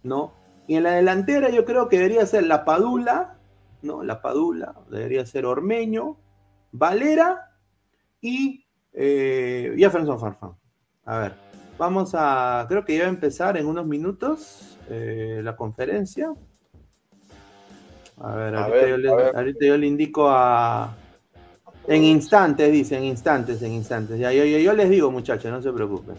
¿no? 0.01 0.33
Y 0.65 0.75
en 0.75 0.83
la 0.83 0.93
delantera 0.93 1.49
yo 1.49 1.65
creo 1.65 1.89
que 1.89 1.97
debería 1.97 2.25
ser 2.25 2.47
La 2.47 2.65
Padula, 2.65 3.37
¿no? 3.81 4.01
La 4.01 4.21
Padula, 4.21 4.75
debería 4.89 5.25
ser 5.25 5.45
Ormeño, 5.45 6.17
Valera 6.71 7.51
y 8.21 8.65
eh, 8.93 9.75
Jefferson 9.77 10.19
Farfán. 10.19 10.53
A 11.05 11.19
ver, 11.19 11.33
vamos 11.77 12.11
a, 12.13 12.65
creo 12.69 12.85
que 12.85 12.95
ya 12.95 13.03
va 13.03 13.09
a 13.09 13.13
empezar 13.13 13.57
en 13.57 13.67
unos 13.67 13.85
minutos. 13.85 14.79
Eh, 14.89 15.41
la 15.43 15.55
conferencia. 15.55 16.33
A 18.17 18.35
ver, 18.35 18.55
ahorita, 18.55 19.65
yo 19.65 19.77
le, 19.77 19.85
indico 19.85 20.27
a... 20.27 20.95
En 21.89 22.03
instantes, 22.03 22.71
dice, 22.71 22.97
en 22.97 23.03
instantes, 23.03 23.63
en 23.63 23.71
instantes. 23.71 24.19
Ya, 24.19 24.31
yo, 24.31 24.45
yo, 24.45 24.73
les 24.73 24.91
digo, 24.91 25.09
muchachos, 25.09 25.51
no 25.51 25.59
se 25.59 25.71
preocupen. 25.73 26.17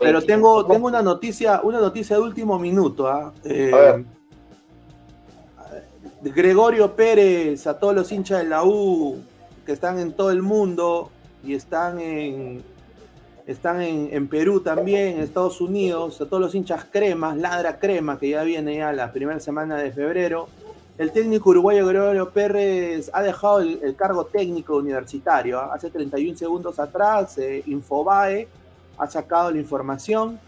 Pero 0.00 0.22
tengo, 0.22 0.64
tengo 0.64 0.86
una 0.86 1.02
noticia, 1.02 1.60
una 1.64 1.80
noticia 1.80 2.14
de 2.14 2.22
último 2.22 2.56
minuto. 2.56 3.08
¿ah? 3.08 3.32
Eh, 3.42 4.04
Gregorio 6.22 6.94
Pérez, 6.94 7.66
a 7.66 7.76
todos 7.76 7.96
los 7.96 8.12
hinchas 8.12 8.44
de 8.44 8.48
la 8.48 8.62
U 8.62 9.16
que 9.64 9.72
están 9.72 9.98
en 9.98 10.12
todo 10.12 10.30
el 10.30 10.42
mundo 10.42 11.10
y 11.42 11.54
están 11.54 11.98
en, 11.98 12.62
están 13.44 13.82
en, 13.82 14.28
Perú 14.28 14.60
también, 14.60 15.16
en 15.16 15.20
Estados 15.22 15.60
Unidos, 15.60 16.20
a 16.20 16.26
todos 16.26 16.40
los 16.40 16.54
hinchas 16.54 16.86
cremas, 16.88 17.36
ladra 17.36 17.80
crema, 17.80 18.20
que 18.20 18.28
ya 18.28 18.44
viene 18.44 18.76
ya 18.76 18.92
la 18.92 19.10
primera 19.10 19.40
semana 19.40 19.78
de 19.78 19.90
febrero. 19.90 20.48
El 20.98 21.12
técnico 21.12 21.50
uruguayo 21.50 21.86
Gregorio 21.86 22.30
Pérez 22.30 23.10
ha 23.12 23.22
dejado 23.22 23.60
el, 23.60 23.94
cargo 23.96 24.24
técnico 24.24 24.78
universitario. 24.78 25.60
¿ah? 25.60 25.74
Hace 25.74 25.90
31 25.90 26.38
segundos 26.38 26.78
atrás, 26.78 27.36
eh, 27.36 27.62
Infobae 27.66 28.48
ha 28.96 29.06
sacado 29.06 29.50
la 29.50 29.58
información 29.58 30.40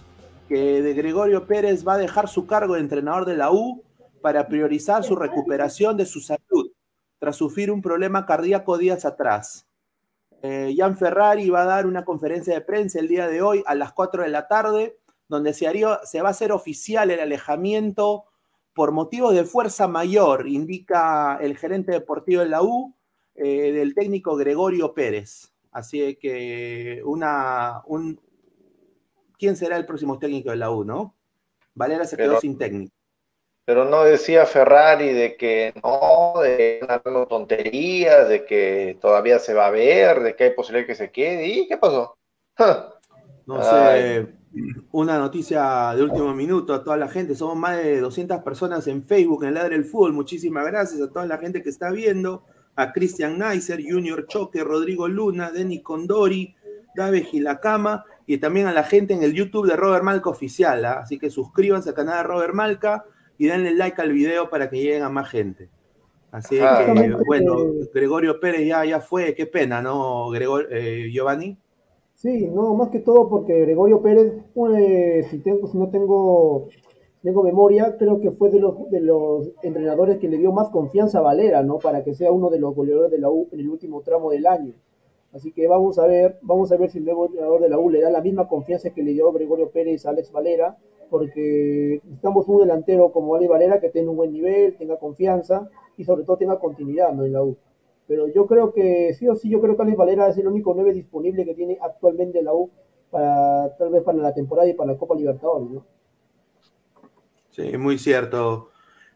que 0.49 0.81
de 0.81 0.95
Gregorio 0.95 1.47
Pérez 1.47 1.87
va 1.87 1.95
a 1.95 1.99
dejar 1.99 2.29
su 2.29 2.47
cargo 2.47 2.75
de 2.75 2.81
entrenador 2.81 3.27
de 3.27 3.37
la 3.37 3.53
U 3.53 3.83
para 4.23 4.49
priorizar 4.49 5.05
su 5.05 5.17
recuperación 5.17 5.99
de 5.99 6.07
su 6.07 6.21
salud 6.21 6.73
tras 7.19 7.37
sufrir 7.37 7.71
un 7.71 7.83
problema 7.83 8.25
cardíaco 8.25 8.79
días 8.79 9.05
atrás. 9.05 9.67
Eh, 10.41 10.75
Jan 10.75 10.97
Ferrari 10.97 11.51
va 11.51 11.63
a 11.63 11.67
dar 11.67 11.87
una 11.87 12.07
conferencia 12.07 12.55
de 12.55 12.63
prensa 12.63 13.01
el 13.01 13.09
día 13.09 13.27
de 13.27 13.43
hoy 13.43 13.63
a 13.67 13.75
las 13.75 13.93
4 13.93 14.23
de 14.23 14.29
la 14.31 14.49
tarde, 14.49 14.97
donde 15.29 15.53
se, 15.53 15.71
se 16.05 16.23
va 16.23 16.29
a 16.29 16.31
hacer 16.31 16.53
oficial 16.53 17.11
el 17.11 17.21
alejamiento 17.21 18.25
por 18.79 18.93
motivos 18.93 19.35
de 19.35 19.43
fuerza 19.43 19.89
mayor, 19.89 20.47
indica 20.47 21.37
el 21.41 21.59
gerente 21.59 21.91
deportivo 21.91 22.43
de 22.43 22.49
la 22.49 22.63
U, 22.63 22.95
eh, 23.35 23.73
del 23.73 23.93
técnico 23.93 24.37
Gregorio 24.37 24.95
Pérez. 24.95 25.53
Así 25.73 26.15
que 26.15 27.03
una, 27.05 27.83
un, 27.87 28.21
¿quién 29.37 29.57
será 29.57 29.77
el 29.79 29.85
próximo 29.85 30.21
técnico 30.21 30.51
de 30.51 30.59
la 30.59 30.71
U, 30.71 30.85
no? 30.85 31.17
Valera 31.75 32.05
se 32.05 32.17
quedó 32.17 32.39
sin 32.41 32.57
técnico. 32.57 32.95
Pero 33.65 33.85
no 33.85 34.05
decía 34.05 34.47
Ferrari 34.47 35.13
de 35.13 35.37
que 35.37 35.75
no, 35.83 36.41
de 36.41 36.79
una 36.81 37.27
tonterías, 37.27 38.29
de 38.29 38.47
que 38.47 38.97
todavía 39.01 39.41
se 39.41 39.55
va 39.55 39.67
a 39.67 39.71
ver, 39.73 40.21
de 40.21 40.37
que 40.37 40.45
hay 40.45 40.51
posibilidad 40.51 40.87
que 40.87 40.95
se 40.95 41.11
quede. 41.11 41.49
¿Y 41.49 41.67
qué 41.67 41.79
pasó? 41.79 42.17
no 43.45 43.61
sé, 43.61 44.29
una 44.93 45.19
noticia 45.19 45.95
de 45.95 46.03
último 46.03 46.35
minuto 46.35 46.75
a 46.75 46.83
toda 46.83 46.97
la 46.97 47.09
gente. 47.09 47.35
Somos 47.35 47.57
más 47.57 47.77
de 47.77 48.01
200 48.01 48.43
personas 48.43 48.87
en 48.87 49.05
Facebook, 49.05 49.45
en 49.45 49.55
Ladre 49.55 49.77
el 49.77 49.85
Fútbol. 49.85 50.13
Muchísimas 50.13 50.67
gracias 50.67 51.01
a 51.01 51.11
toda 51.11 51.27
la 51.27 51.39
gente 51.39 51.63
que 51.63 51.69
está 51.69 51.91
viendo. 51.91 52.45
A 52.77 52.93
Christian 52.93 53.39
Neisser, 53.39 53.83
Junior 53.83 54.27
Choque, 54.29 54.63
Rodrigo 54.63 55.09
Luna, 55.09 55.51
Denis 55.51 55.83
Condori, 55.83 56.55
Dave 56.95 57.23
Gilacama 57.23 58.05
y 58.27 58.39
también 58.39 58.67
a 58.67 58.73
la 58.73 58.85
gente 58.85 59.15
en 59.15 59.23
el 59.23 59.35
YouTube 59.35 59.67
de 59.67 59.77
Robert 59.77 60.05
Malca 60.05 60.31
Oficial. 60.31 60.85
¿ah? 60.85 61.01
Así 61.03 61.19
que 61.19 61.31
suscríbanse 61.31 61.89
al 61.89 61.95
canal 61.95 62.19
de 62.19 62.23
Robert 62.23 62.55
Malca 62.55 63.05
y 63.37 63.47
denle 63.47 63.75
like 63.75 64.01
al 64.01 64.13
video 64.13 64.49
para 64.49 64.71
que 64.71 64.77
lleguen 64.77 65.03
a 65.03 65.09
más 65.09 65.29
gente. 65.29 65.71
Así 66.31 66.57
que, 66.57 67.17
bueno, 67.27 67.57
Gregorio 67.95 68.39
Pérez 68.39 68.67
ya, 68.67 68.85
ya 68.85 69.01
fue, 69.01 69.35
qué 69.35 69.47
pena, 69.47 69.81
¿no, 69.81 70.29
Gregor, 70.29 70.69
eh, 70.71 71.09
Giovanni? 71.11 71.57
Sí, 72.19 72.49
no, 72.49 72.75
más 72.75 72.89
que 72.89 72.99
todo 72.99 73.29
porque 73.29 73.61
Gregorio 73.61 74.03
Pérez, 74.03 74.33
eh, 74.77 75.25
si, 75.31 75.39
tengo, 75.39 75.69
si 75.69 75.79
no 75.79 75.89
tengo, 75.89 76.67
tengo 77.23 77.45
memoria, 77.45 77.97
creo 77.97 78.19
que 78.19 78.33
fue 78.33 78.51
de 78.51 78.59
los, 78.59 78.91
de 78.91 79.01
los 79.01 79.53
entrenadores 79.63 80.19
que 80.19 80.27
le 80.27 80.37
dio 80.39 80.51
más 80.51 80.69
confianza 80.71 81.19
a 81.19 81.23
Valera, 81.23 81.63
¿no? 81.63 81.79
Para 81.79 82.03
que 82.03 82.15
sea 82.17 82.33
uno 82.33 82.51
de 82.51 82.59
los 82.59 82.75
goleadores 82.75 83.13
de 83.13 83.19
la 83.19 83.31
U 83.31 83.47
en 83.53 83.61
el 83.61 83.69
último 83.69 84.01
tramo 84.03 84.31
del 84.31 84.49
año. 84.49 84.73
Así 85.33 85.53
que 85.53 85.69
vamos 85.69 86.01
a 86.01 86.09
ver, 86.09 86.41
vamos 86.43 86.73
a 86.73 86.77
ver 86.77 86.91
si 86.91 86.99
el 86.99 87.05
nuevo 87.05 87.27
entrenador 87.27 87.61
de 87.61 87.69
la 87.69 87.79
U 87.79 87.89
le 87.89 88.01
da 88.01 88.11
la 88.11 88.21
misma 88.21 88.49
confianza 88.49 88.91
que 88.91 89.05
le 89.05 89.13
dio 89.13 89.31
Gregorio 89.31 89.71
Pérez 89.71 90.05
a 90.05 90.11
Alex 90.11 90.33
Valera 90.33 90.77
porque 91.11 92.01
necesitamos 92.03 92.49
un 92.49 92.59
delantero 92.59 93.13
como 93.13 93.37
Ali 93.37 93.47
Valera 93.47 93.79
que 93.79 93.91
tenga 93.91 94.11
un 94.11 94.17
buen 94.17 94.33
nivel, 94.33 94.77
tenga 94.77 94.97
confianza 94.97 95.71
y 95.97 96.03
sobre 96.03 96.25
todo 96.25 96.37
tenga 96.37 96.59
continuidad 96.59 97.13
en 97.13 97.33
la 97.33 97.45
U. 97.45 97.57
Pero 98.09 98.27
yo 98.27 98.47
creo 98.47 98.73
que 98.73 99.13
sí 99.13 99.29
o 99.29 99.35
sí, 99.35 99.51
yo 99.51 99.61
creo 99.61 99.77
que 99.77 99.83
Alex 99.83 99.97
Valera 99.99 100.29
es 100.29 100.39
el 100.39 100.49
único 100.49 100.73
9 100.75 100.95
disponible 100.95 101.45
que 101.45 101.55
tiene 101.55 101.79
actualmente 101.81 102.39
en 102.39 102.47
la 102.47 102.55
U 102.55 102.71
para 103.11 103.77
tal 103.77 103.91
vez 103.91 104.03
para 104.03 104.19
la 104.19 104.35
temporada 104.35 104.69
y 104.69 104.73
para 104.73 104.93
la 104.93 104.99
Copa 104.99 105.15
Libertadores, 105.15 105.71
¿no? 105.71 105.85
Sí, 107.51 107.77
muy 107.77 107.99
cierto. 107.99 108.71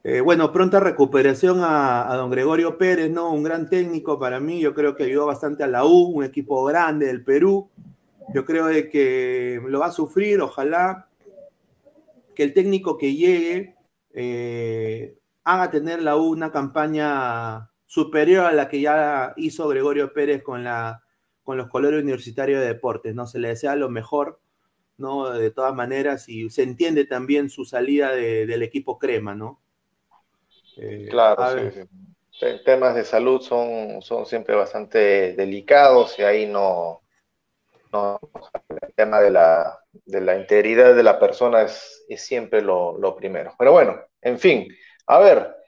Eh, 0.05 0.21
bueno, 0.21 0.53
pronta 0.53 0.79
recuperación 0.79 1.61
a, 1.63 2.13
don 2.17 2.31
Gregorio 2.31 2.77
Pérez, 2.77 3.11
¿no? 3.11 3.33
Un 3.33 3.43
gran 3.43 3.71
técnico 3.71 4.19
para 4.19 4.41
mí, 4.41 4.61
yo 4.61 4.75
creo 4.75 4.95
que 4.95 5.05
ayudó 5.05 5.27
bastante 5.27 5.63
a 5.63 5.69
la 5.69 5.85
U, 5.87 6.11
un 6.17 6.25
equipo 6.25 6.65
grande 6.65 7.07
del 7.07 7.25
Perú. 7.25 7.71
Yo 8.35 8.45
creo 8.45 8.67
de 8.67 8.91
que 8.91 9.61
lo 9.67 9.81
va 9.81 9.87
a 9.87 9.93
sufrir, 9.93 10.41
ojalá 10.41 11.09
que 12.35 12.43
el 12.43 12.53
técnico 12.53 12.99
que 12.99 13.15
llegue 13.15 13.77
eh, 14.13 15.17
haga 15.45 15.71
tener 15.71 16.03
la 16.03 16.17
U 16.17 16.31
una 16.31 16.51
campaña 16.51 17.72
superior 17.93 18.47
a 18.47 18.53
la 18.53 18.71
que 18.71 18.81
ya 18.81 19.35
hizo 19.37 19.69
Gregorio 19.69 20.15
Pérez 20.15 20.43
con, 20.43 20.65
la, 20.65 21.03
con 21.43 21.59
los 21.59 21.69
colores 21.69 22.03
universitarios 22.03 22.59
de 22.59 22.69
deportes, 22.69 23.15
¿no? 23.15 23.27
Se 23.27 23.39
le 23.39 23.49
desea 23.49 23.77
lo 23.77 23.91
mejor, 23.91 24.41
¿no? 24.97 25.31
De 25.31 25.51
todas 25.51 25.75
maneras, 25.75 26.27
y 26.27 26.49
se 26.49 26.63
entiende 26.63 27.05
también 27.05 27.51
su 27.51 27.67
salida 27.67 28.13
del 28.13 28.63
equipo 28.63 28.99
crema, 28.99 29.35
¿no? 29.35 29.61
Eh, 30.79 31.09
claro, 31.11 31.71
sí, 31.71 31.83
sí. 32.31 32.47
Temas 32.65 32.95
de 32.95 33.05
salud 33.05 33.43
son, 33.43 34.01
son 34.01 34.25
siempre 34.25 34.55
bastante 34.55 35.35
delicados 35.35 36.19
y 36.19 36.23
ahí 36.23 36.47
no, 36.47 37.03
no 37.93 38.19
el 38.71 38.95
tema 38.95 39.21
de 39.21 39.33
la, 39.33 39.81
de 40.07 40.23
la 40.23 40.39
integridad 40.39 40.95
de 40.95 41.03
la 41.03 41.21
persona 41.21 41.61
es, 41.61 42.07
es 42.09 42.23
siempre 42.23 42.63
lo, 42.63 42.97
lo, 42.97 43.15
primero. 43.15 43.55
Pero 43.59 43.73
bueno, 43.73 44.01
en 44.23 44.39
fin, 44.39 44.67
a 45.09 45.19
ver, 45.19 45.62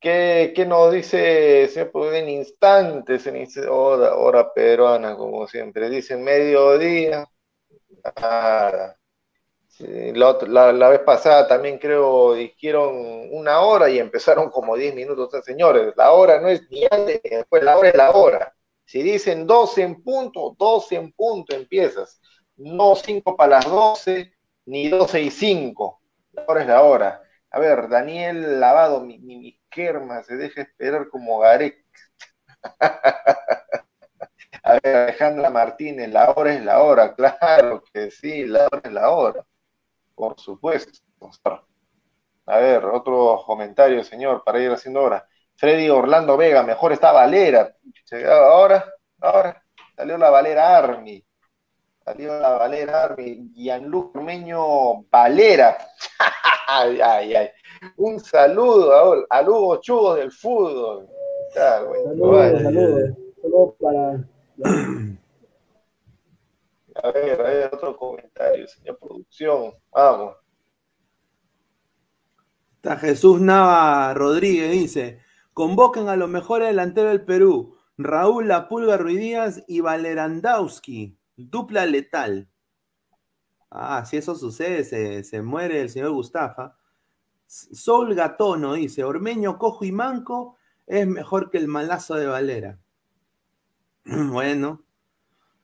¿qué, 0.00 0.52
qué 0.54 0.66
nos 0.66 0.92
dice 0.92 1.68
siempre 1.68 2.18
en 2.18 2.28
instantes, 2.28 3.26
en 3.26 3.46
hora, 3.68 4.14
hora 4.16 4.52
peruana, 4.52 5.16
como 5.16 5.46
siempre, 5.46 5.90
dicen 5.90 6.22
mediodía? 6.24 7.28
Nada. 8.20 8.98
la, 9.78 10.72
la, 10.72 10.88
vez 10.88 11.00
pasada 11.00 11.46
también 11.48 11.78
creo 11.78 12.34
dijeron 12.34 13.28
una 13.32 13.60
hora 13.60 13.88
y 13.90 13.98
empezaron 13.98 14.50
como 14.50 14.76
10 14.76 14.94
minutos. 14.94 15.30
señores, 15.44 15.94
la 15.96 16.12
hora 16.12 16.40
no 16.40 16.48
es 16.48 16.68
ni 16.70 16.84
antes 16.90 17.20
ni 17.24 17.30
después, 17.30 17.62
la 17.62 17.76
hora 17.78 17.88
es 17.90 17.96
la 17.96 18.10
hora. 18.12 18.54
Si 18.84 19.02
dicen 19.02 19.46
12 19.46 19.82
en 19.82 20.02
punto, 20.02 20.56
12 20.58 20.96
en 20.96 21.12
punto 21.12 21.54
empiezas. 21.54 22.20
No 22.56 22.96
5 22.96 23.36
para 23.36 23.56
las 23.56 23.66
12, 23.66 24.32
ni 24.66 24.88
12 24.88 25.20
y 25.22 25.30
5. 25.30 26.00
La 26.32 26.44
hora 26.46 26.62
es 26.62 26.68
la 26.68 26.82
hora. 26.82 27.22
A 27.50 27.58
ver, 27.60 27.88
Daniel 27.88 28.60
Lavado, 28.60 29.00
mi, 29.00 29.18
mi, 29.18 29.57
se 30.24 30.36
deja 30.36 30.62
esperar 30.62 31.08
como 31.08 31.38
Garek. 31.40 31.84
A 34.62 34.74
ver, 34.82 34.96
Alejandra 34.96 35.50
Martínez, 35.50 36.10
la 36.10 36.30
hora 36.30 36.52
es 36.52 36.62
la 36.62 36.82
hora, 36.82 37.14
claro 37.14 37.82
que 37.92 38.10
sí, 38.10 38.44
la 38.44 38.66
hora 38.66 38.80
es 38.84 38.92
la 38.92 39.10
hora. 39.10 39.44
Por 40.14 40.38
supuesto. 40.38 40.98
A 42.46 42.58
ver, 42.58 42.84
otro 42.84 43.42
comentario, 43.46 44.02
señor, 44.04 44.42
para 44.44 44.60
ir 44.60 44.70
haciendo 44.70 45.02
hora. 45.02 45.26
Freddy 45.56 45.88
Orlando 45.90 46.36
Vega, 46.36 46.62
mejor 46.62 46.92
está 46.92 47.12
Valera. 47.12 47.74
Ahora, 48.26 48.84
ahora, 49.20 49.62
salió 49.96 50.18
la 50.18 50.30
Valera 50.30 50.76
Army. 50.76 51.24
Salió 52.08 52.40
la 52.40 52.56
Valera 52.56 53.04
Army. 53.04 53.50
Gianluca 53.54 54.18
Meño 54.22 55.02
Valera. 55.10 55.76
ay, 56.66 56.98
ay, 57.02 57.34
ay. 57.34 57.48
Un 57.98 58.18
saludo 58.18 59.26
a, 59.28 59.42
Hugo 59.42 59.76
Chugo 59.82 60.14
del 60.14 60.32
fútbol. 60.32 61.06
Saludos, 61.52 62.62
saludos. 62.62 63.10
Saludos 63.42 63.74
para. 63.78 64.28
A 66.94 67.10
ver, 67.12 67.40
a 67.40 67.44
ver, 67.44 67.70
otro 67.74 67.94
comentario, 67.94 68.66
señor 68.68 68.98
producción. 68.98 69.74
Vamos. 69.92 70.34
Está 72.76 72.96
Jesús 72.96 73.38
Nava 73.38 74.14
Rodríguez, 74.14 74.72
dice. 74.72 75.20
Convoquen 75.52 76.08
a 76.08 76.16
los 76.16 76.30
mejores 76.30 76.68
delanteros 76.68 77.12
del 77.12 77.26
Perú. 77.26 77.76
Raúl 77.98 78.48
La 78.48 78.66
Pulga 78.66 78.96
Ruidías 78.96 79.62
y 79.68 79.80
Valerandowski. 79.80 81.17
Dupla 81.38 81.86
letal. 81.86 82.48
Ah, 83.70 84.04
si 84.04 84.16
eso 84.16 84.34
sucede, 84.34 85.22
se, 85.22 85.42
muere 85.42 85.80
el 85.80 85.88
señor 85.88 86.10
Gustafa. 86.10 86.76
Sol 87.46 88.14
Gatono 88.14 88.74
dice: 88.74 89.04
Ormeño, 89.04 89.56
Cojo 89.56 89.84
y 89.84 89.92
Manco 89.92 90.56
es 90.86 91.06
mejor 91.06 91.50
que 91.50 91.58
el 91.58 91.68
malazo 91.68 92.16
de 92.16 92.26
Valera. 92.26 92.78
bueno. 94.04 94.82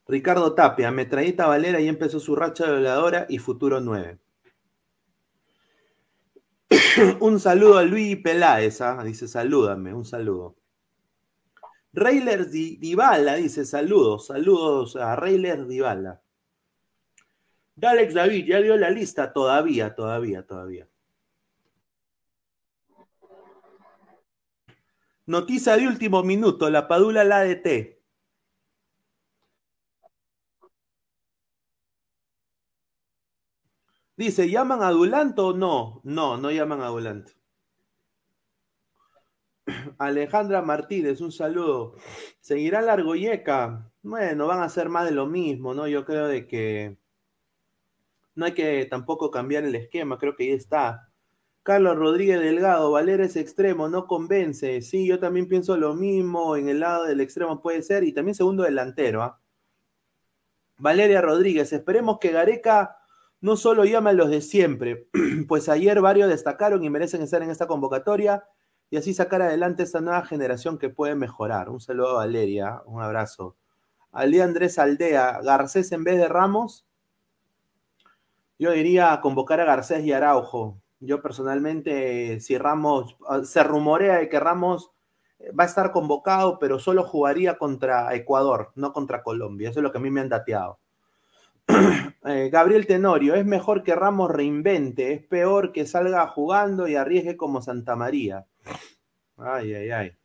Ricardo 0.07 0.55
Tapia, 0.55 0.91
metralleta 0.91 1.47
Valera 1.47 1.81
y 1.81 1.89
empezó 1.89 2.21
su 2.21 2.37
racha 2.37 2.67
de 2.67 2.75
voladora 2.75 3.27
y 3.29 3.39
futuro 3.39 3.81
9. 3.81 4.21
un 7.21 7.41
saludo 7.41 7.79
a 7.79 7.83
Luis 7.83 8.19
Peláez, 8.19 8.81
¿ah? 8.81 9.03
dice 9.03 9.27
salúdame, 9.27 9.93
un 9.93 10.05
saludo. 10.05 10.57
Reyler 11.95 12.51
Dybala 12.51 13.37
dice 13.37 13.65
saludos, 13.65 14.27
saludos 14.27 14.97
a 14.97 15.15
Reyler 15.15 15.65
Dybala. 15.65 16.21
Alex 17.81 18.15
David, 18.15 18.47
ya 18.47 18.61
dio 18.61 18.77
la 18.77 18.91
lista, 18.91 19.33
todavía, 19.33 19.95
todavía, 19.95 20.45
todavía. 20.45 20.89
Noticia 25.27 25.77
de 25.77 25.87
último 25.87 26.23
minuto, 26.25 26.69
la 26.69 26.89
Padula 26.89 27.23
la 27.23 27.39
ADT. 27.41 28.01
Dice, 34.17 34.51
¿llaman 34.51 34.83
a 34.83 34.91
Dulanto 34.91 35.49
o 35.49 35.53
no? 35.53 36.01
No, 36.03 36.37
no 36.37 36.51
llaman 36.51 36.81
a 36.81 36.89
Dulanto. 36.89 37.34
Alejandra 39.99 40.63
Martínez, 40.63 41.21
un 41.21 41.33
saludo. 41.33 41.97
¿Seguirá 42.41 42.81
la 42.83 42.95
argoyeca? 42.95 43.91
Bueno, 44.03 44.47
van 44.47 44.61
a 44.61 44.65
hacer 44.65 44.89
más 44.89 45.07
de 45.07 45.13
lo 45.13 45.27
mismo, 45.27 45.75
¿no? 45.75 45.89
Yo 45.89 46.05
creo 46.05 46.27
de 46.29 46.47
que 46.47 46.97
no 48.35 48.47
hay 48.47 48.53
que 48.53 48.85
tampoco 48.87 49.31
cambiar 49.31 49.65
el 49.65 49.75
esquema, 49.75 50.19
creo 50.19 50.37
que 50.37 50.45
ahí 50.45 50.51
está. 50.51 51.11
Carlos 51.63 51.97
Rodríguez 51.97 52.41
Delgado, 52.41 52.91
Valera 52.91 53.25
es 53.25 53.37
extremo, 53.37 53.89
no 53.89 54.07
convence. 54.07 54.83
Sí, 54.83 55.07
yo 55.07 55.19
también 55.19 55.49
pienso 55.49 55.77
lo 55.77 55.95
mismo, 55.95 56.57
en 56.57 56.69
el 56.69 56.81
lado 56.81 57.05
del 57.05 57.21
extremo 57.21 57.63
puede 57.63 57.83
ser, 57.83 58.05
y 58.05 58.13
también 58.13 58.35
segundo 58.35 58.65
delantero. 58.65 59.23
¿ah? 59.23 59.41
Valeria 60.77 61.23
Rodríguez, 61.23 61.73
esperemos 61.73 62.19
que 62.21 62.33
Gareca 62.33 62.99
no 63.41 63.57
solo 63.57 63.85
llama 63.85 64.11
a 64.11 64.15
los 64.15 64.31
de 64.31 64.41
siempre, 64.41 65.09
pues 65.49 65.69
ayer 65.69 66.01
varios 66.01 66.29
destacaron 66.29 66.85
y 66.85 66.91
merecen 66.91 67.23
estar 67.23 67.43
en 67.43 67.51
esta 67.51 67.67
convocatoria 67.67 68.45
y 68.91 68.97
así 68.97 69.15
sacar 69.15 69.43
adelante 69.43 69.83
esta 69.83 70.01
nueva 70.01 70.25
generación 70.25 70.79
que 70.79 70.89
puede 70.89 71.15
mejorar. 71.15 71.69
Un 71.71 71.81
saludo 71.81 72.11
a 72.11 72.25
Valeria, 72.25 72.83
un 72.87 73.03
abrazo. 73.03 73.57
Ali 74.13 74.41
Andrés 74.41 74.79
Aldea, 74.79 75.41
Garcés 75.43 75.91
en 75.93 76.05
vez 76.05 76.19
de 76.19 76.29
Ramos. 76.29 76.87
Yo 78.59 78.71
diría 78.71 79.19
convocar 79.21 79.61
a 79.61 79.65
Garcés 79.65 80.05
y 80.05 80.13
Araujo. 80.13 80.81
Yo 81.01 81.21
personalmente, 81.21 82.41
si 82.41 82.57
Ramos, 82.57 83.17
se 83.45 83.63
rumorea 83.65 84.19
de 84.19 84.29
que 84.29 84.39
Ramos 84.39 84.93
va 85.59 85.65
a 85.65 85.67
estar 85.67 85.93
convocado, 85.93 86.59
pero 86.59 86.79
solo 86.79 87.03
jugaría 87.03 87.59
contra 87.59 88.15
Ecuador, 88.15 88.73
no 88.77 88.93
contra 88.93 89.23
Colombia. 89.23 89.71
Eso 89.71 89.81
es 89.81 89.83
lo 89.83 89.93
que 89.93 89.99
a 89.99 90.01
mí 90.01 90.11
me 90.11 90.21
han 90.21 90.29
dateado. 90.29 90.79
Eh, 92.27 92.49
Gabriel 92.51 92.87
Tenorio, 92.87 93.35
es 93.35 93.45
mejor 93.45 93.83
que 93.83 93.95
Ramos 93.95 94.31
reinvente, 94.31 95.13
es 95.13 95.27
peor 95.27 95.73
que 95.73 95.87
salga 95.87 96.27
jugando 96.27 96.89
y 96.89 96.97
arriesgue 96.97 97.37
como 97.37 97.61
Santa 97.61 97.97
María. 97.97 98.47
Ay, 99.37 99.75
ay, 99.75 99.91
ay. 99.91 100.17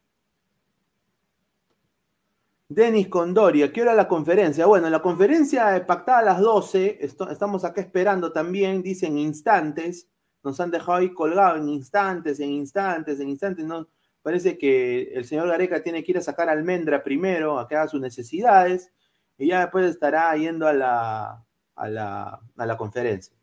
Denis 2.71 3.07
Condoria, 3.07 3.73
¿qué 3.73 3.81
hora 3.81 3.95
la 3.95 4.07
conferencia? 4.07 4.67
Bueno, 4.67 4.91
la 4.91 5.01
conferencia 5.01 5.83
pactada 5.87 6.19
a 6.19 6.23
las 6.23 6.39
12, 6.39 6.99
estamos 7.01 7.65
acá 7.65 7.81
esperando 7.81 8.31
también, 8.31 8.83
dicen 8.83 9.17
instantes, 9.17 10.07
nos 10.43 10.59
han 10.59 10.69
dejado 10.69 10.99
ahí 10.99 11.11
colgado 11.11 11.57
en 11.57 11.67
instantes, 11.67 12.39
en 12.39 12.51
instantes, 12.51 13.19
en 13.19 13.29
instantes, 13.29 13.65
no, 13.65 13.87
parece 14.21 14.59
que 14.59 15.11
el 15.15 15.25
señor 15.25 15.47
Gareca 15.47 15.81
tiene 15.81 16.03
que 16.03 16.11
ir 16.11 16.19
a 16.19 16.21
sacar 16.21 16.47
almendra 16.47 17.03
primero, 17.03 17.57
a 17.57 17.67
que 17.67 17.75
haga 17.75 17.87
sus 17.87 18.01
necesidades, 18.01 18.91
y 19.35 19.47
ya 19.47 19.61
después 19.61 19.85
estará 19.89 20.35
yendo 20.37 20.67
a 20.67 20.73
la, 20.73 21.43
a 21.75 21.89
la, 21.89 22.39
a 22.55 22.65
la 22.67 22.77
conferencia. 22.77 23.38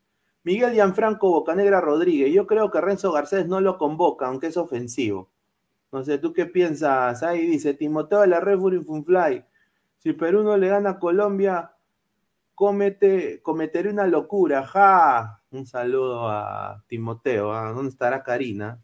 Miguel 0.47 0.75
Gianfranco 0.75 1.29
Bocanegra 1.29 1.81
Rodríguez, 1.81 2.33
yo 2.33 2.47
creo 2.47 2.71
que 2.71 2.81
Renzo 2.81 3.11
Garcés 3.11 3.49
no 3.49 3.61
lo 3.61 3.79
convoca, 3.79 4.29
aunque 4.29 4.47
es 4.47 4.57
ofensivo. 4.57 5.29
No 5.91 6.05
sé, 6.05 6.19
¿tú 6.19 6.33
qué 6.33 6.47
piensas? 6.47 7.25
Ahí 7.25 7.49
dice 7.49 7.75
Timoteo 7.75 8.21
de 8.21 8.29
la 8.29 8.39
Red 8.39 8.61
Funfly. 8.61 9.45
Si 9.99 10.13
Perú 10.13 10.45
no 10.45 10.57
le 10.57 10.69
gana 10.69 10.91
a 10.91 10.99
Colombia, 11.01 11.73
comete, 12.55 13.43
cometeré 13.43 13.91
una 13.91 14.07
locura, 14.07 14.65
ja. 14.65 15.43
Un 15.51 15.67
saludo 15.67 16.29
a 16.29 16.81
Timoteo, 16.87 17.53
¿ah? 17.53 17.73
¿dónde 17.73 17.91
estará 17.91 18.23
Karina? 18.23 18.81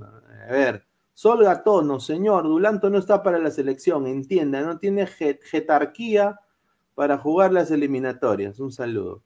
A 0.00 0.50
ver, 0.50 0.86
Sol 1.12 1.44
Gatono, 1.44 2.00
señor, 2.00 2.44
Dulanto 2.44 2.88
no 2.88 2.96
está 2.96 3.22
para 3.22 3.38
la 3.38 3.50
selección, 3.50 4.06
entienda, 4.06 4.62
no 4.62 4.78
tiene 4.78 5.06
jetarquía 5.06 6.40
para 6.94 7.18
jugar 7.18 7.52
las 7.52 7.70
eliminatorias. 7.70 8.58
Un 8.58 8.72
saludo. 8.72 9.22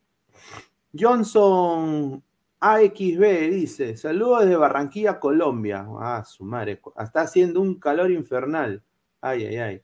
Johnson 0.99 2.23
AXB 2.61 3.51
dice, 3.51 3.97
saludos 3.97 4.45
desde 4.45 4.57
Barranquilla, 4.57 5.19
Colombia. 5.19 5.87
Ah, 5.99 6.25
su 6.25 6.45
madre, 6.45 6.81
está 6.99 7.23
haciendo 7.23 7.61
un 7.61 7.79
calor 7.79 8.11
infernal. 8.11 8.83
Ay, 9.21 9.47
ay, 9.47 9.57
ay. 9.57 9.83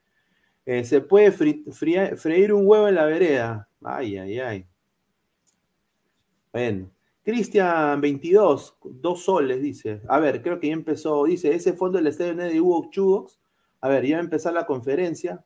Eh, 0.67 0.85
se 0.85 1.01
puede 1.01 1.33
freír 1.33 2.53
un 2.53 2.67
huevo 2.67 2.89
en 2.89 2.95
la 2.95 3.07
vereda. 3.07 3.69
Ay, 3.83 4.19
ay, 4.19 4.39
ay. 4.39 4.67
Bueno. 6.53 6.91
Cristian 7.29 8.01
22, 8.01 8.79
dos 8.85 9.23
soles, 9.23 9.61
dice. 9.61 10.01
A 10.09 10.19
ver, 10.19 10.41
creo 10.41 10.59
que 10.59 10.69
ya 10.69 10.73
empezó. 10.73 11.25
Dice, 11.25 11.55
ese 11.55 11.75
fondo 11.75 11.99
del 11.99 12.07
estadio 12.07 12.35
de 12.35 12.59
Hugo 12.59 12.89
Chugox. 12.91 13.39
A 13.83 13.89
ver, 13.91 14.07
ya 14.07 14.17
va 14.17 14.21
a 14.23 14.25
empezar 14.25 14.55
la 14.55 14.65
conferencia. 14.65 15.45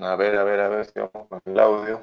A 0.00 0.14
ver, 0.16 0.36
a 0.36 0.44
ver, 0.44 0.60
a 0.60 0.68
ver 0.68 0.84
si 0.86 0.92
vamos 1.00 1.28
con 1.28 1.40
el 1.44 1.58
audio. 1.58 2.02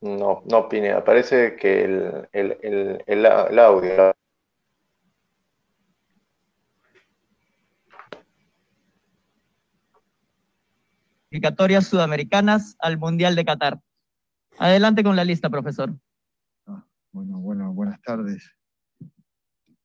No, 0.00 0.42
no, 0.46 0.68
Pineda, 0.68 1.04
parece 1.04 1.56
que 1.56 1.84
el, 1.84 2.28
el, 2.32 2.58
el, 2.62 3.02
el 3.06 3.58
audio. 3.58 4.14
Clasificatorias 11.30 11.86
sudamericanas 11.86 12.76
al 12.78 12.98
Mundial 12.98 13.36
de 13.36 13.44
Qatar. 13.44 13.78
Adelante 14.58 15.04
con 15.04 15.16
la 15.16 15.24
lista, 15.24 15.50
profesor. 15.50 15.94
Ah, 16.66 16.86
bueno, 17.12 17.38
bueno, 17.40 17.72
buenas 17.74 18.00
tardes. 18.00 18.50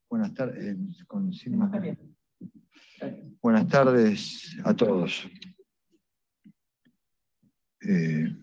Buenas 0.09 0.33
tardes. 0.33 0.63
Eh, 0.63 0.77
buenas 3.41 3.67
tardes 3.67 4.57
a 4.63 4.73
todos. 4.73 5.29
Eh, 7.81 8.33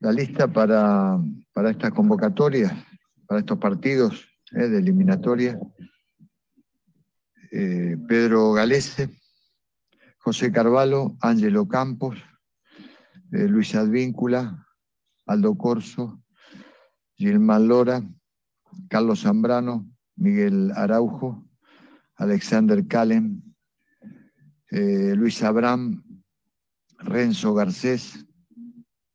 la 0.00 0.12
lista 0.12 0.48
para, 0.48 1.18
para 1.52 1.70
estas 1.70 1.92
convocatorias, 1.92 2.72
para 3.26 3.40
estos 3.40 3.58
partidos 3.58 4.26
eh, 4.52 4.68
de 4.68 4.78
eliminatoria. 4.78 5.58
Pedro 8.08 8.54
Galese, 8.54 9.10
José 10.16 10.50
Carvalho, 10.50 11.18
Ángelo 11.20 11.68
Campos, 11.68 12.16
eh, 13.32 13.48
Luis 13.48 13.74
Advíncula, 13.74 14.66
Aldo 15.26 15.56
Corso, 15.56 16.22
Gilmán 17.16 17.68
Lora, 17.68 18.02
Carlos 18.88 19.22
Zambrano, 19.22 19.88
Miguel 20.16 20.72
Araujo, 20.76 21.48
Alexander 22.16 22.86
Calen, 22.86 23.42
eh, 24.70 25.14
Luis 25.16 25.42
Abraham, 25.42 26.02
Renzo 26.98 27.54
Garcés, 27.54 28.26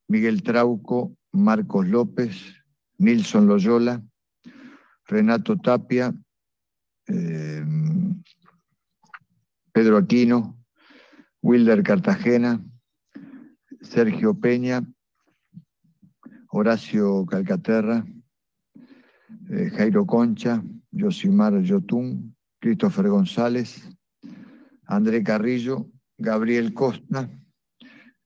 Miguel 0.08 0.44
Trauco, 0.44 1.16
Marcos 1.32 1.88
López, 1.88 2.56
Nilson 2.98 3.48
Loyola, 3.48 4.04
Renato 5.06 5.58
Tapia, 5.58 6.14
eh, 7.08 7.66
Pedro 9.72 9.98
Aquino, 9.98 10.58
Wilder 11.42 11.84
Cartagena, 11.84 12.67
Sergio 13.82 14.34
Peña, 14.34 14.84
Horacio 16.50 17.26
Calcaterra, 17.26 18.06
eh, 19.50 19.70
Jairo 19.76 20.06
Concha, 20.06 20.64
Josimar 20.92 21.62
Yotún, 21.62 22.36
Christopher 22.60 23.10
González, 23.10 23.88
André 24.86 25.24
Carrillo, 25.24 25.90
Gabriel 26.18 26.74
Costa, 26.74 27.30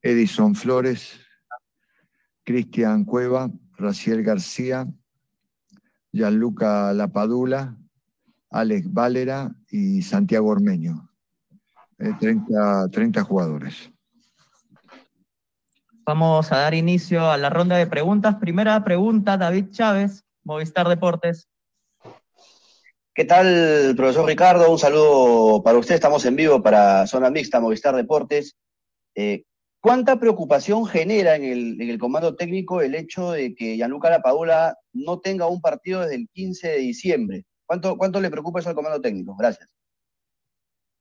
Edison 0.01 0.55
Flores, 0.55 1.19
Cristian 2.43 3.05
Cueva, 3.05 3.51
Raciel 3.77 4.23
García, 4.23 4.87
Gianluca 6.11 6.93
Lapadula, 6.93 7.77
Alex 8.49 8.91
Valera 8.91 9.55
y 9.69 10.01
Santiago 10.01 10.49
Ormeño. 10.49 11.09
30, 12.19 12.85
eh, 12.85 12.89
30 12.91 13.23
jugadores. 13.23 13.91
Vamos 16.03 16.51
a 16.51 16.57
dar 16.57 16.73
inicio 16.73 17.29
a 17.29 17.37
la 17.37 17.51
ronda 17.51 17.77
de 17.77 17.85
preguntas. 17.85 18.35
Primera 18.35 18.83
pregunta, 18.83 19.37
David 19.37 19.69
Chávez, 19.69 20.25
Movistar 20.43 20.87
Deportes. 20.87 21.47
¿Qué 23.13 23.25
tal, 23.25 23.93
profesor 23.95 24.25
Ricardo? 24.25 24.71
Un 24.71 24.79
saludo 24.79 25.61
para 25.61 25.77
usted. 25.77 25.93
Estamos 25.93 26.25
en 26.25 26.35
vivo 26.35 26.63
para 26.63 27.05
Zona 27.05 27.29
Mixta, 27.29 27.59
Movistar 27.59 27.95
Deportes. 27.95 28.57
Eh, 29.13 29.43
¿Cuánta 29.79 30.19
preocupación 30.19 30.85
genera 30.87 31.35
en 31.35 31.43
el, 31.81 31.99
comando 31.99 32.35
técnico 32.35 32.81
el 32.81 32.95
hecho 32.95 33.31
de 33.31 33.53
que 33.53 33.75
Gianluca 33.75 34.09
Lapadula 34.09 34.77
no 34.93 35.19
tenga 35.19 35.47
un 35.47 35.61
partido 35.61 36.01
desde 36.01 36.15
el 36.15 36.29
15 36.33 36.67
de 36.67 36.77
diciembre? 36.77 37.45
¿Cuánto, 37.67 37.95
¿Cuánto 37.95 38.19
le 38.19 38.31
preocupa 38.31 38.59
eso 38.59 38.69
al 38.69 38.75
comando 38.75 38.99
técnico? 38.99 39.35
Gracias. 39.35 39.69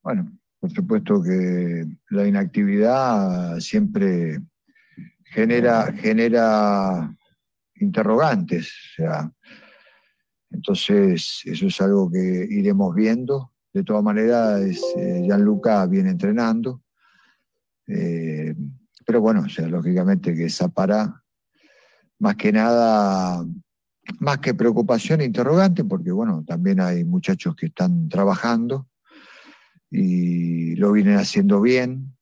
Bueno, 0.03 0.31
por 0.59 0.71
supuesto 0.71 1.23
que 1.23 1.87
la 2.11 2.27
inactividad 2.27 3.59
siempre 3.61 4.41
genera, 5.31 5.93
genera 5.93 7.17
interrogantes. 7.77 8.69
O 8.69 9.03
sea, 9.03 9.33
entonces, 10.51 11.43
eso 11.45 11.67
es 11.67 11.81
algo 11.81 12.11
que 12.11 12.47
iremos 12.51 12.95
viendo. 12.95 13.53
De 13.73 13.85
todas 13.85 14.03
maneras, 14.03 14.61
eh, 14.97 15.23
Gianluca 15.25 15.87
viene 15.87 16.11
entrenando. 16.11 16.83
Eh, 17.87 18.55
pero 19.07 19.21
bueno, 19.21 19.43
o 19.43 19.49
sea, 19.49 19.67
lógicamente 19.69 20.35
que 20.35 20.47
esa 20.47 20.69
para, 20.69 21.23
más 22.19 22.37
que 22.37 22.53
nada, 22.53 23.45
más 24.19 24.39
que 24.39 24.55
preocupación, 24.55 25.21
interrogante, 25.21 25.85
porque 25.85 26.11
bueno, 26.11 26.45
también 26.47 26.81
hay 26.81 27.05
muchachos 27.05 27.55
que 27.55 27.67
están 27.67 28.09
trabajando 28.09 28.89
y 29.91 30.77
lo 30.77 30.93
vienen 30.93 31.17
haciendo 31.17 31.61
bien. 31.61 32.17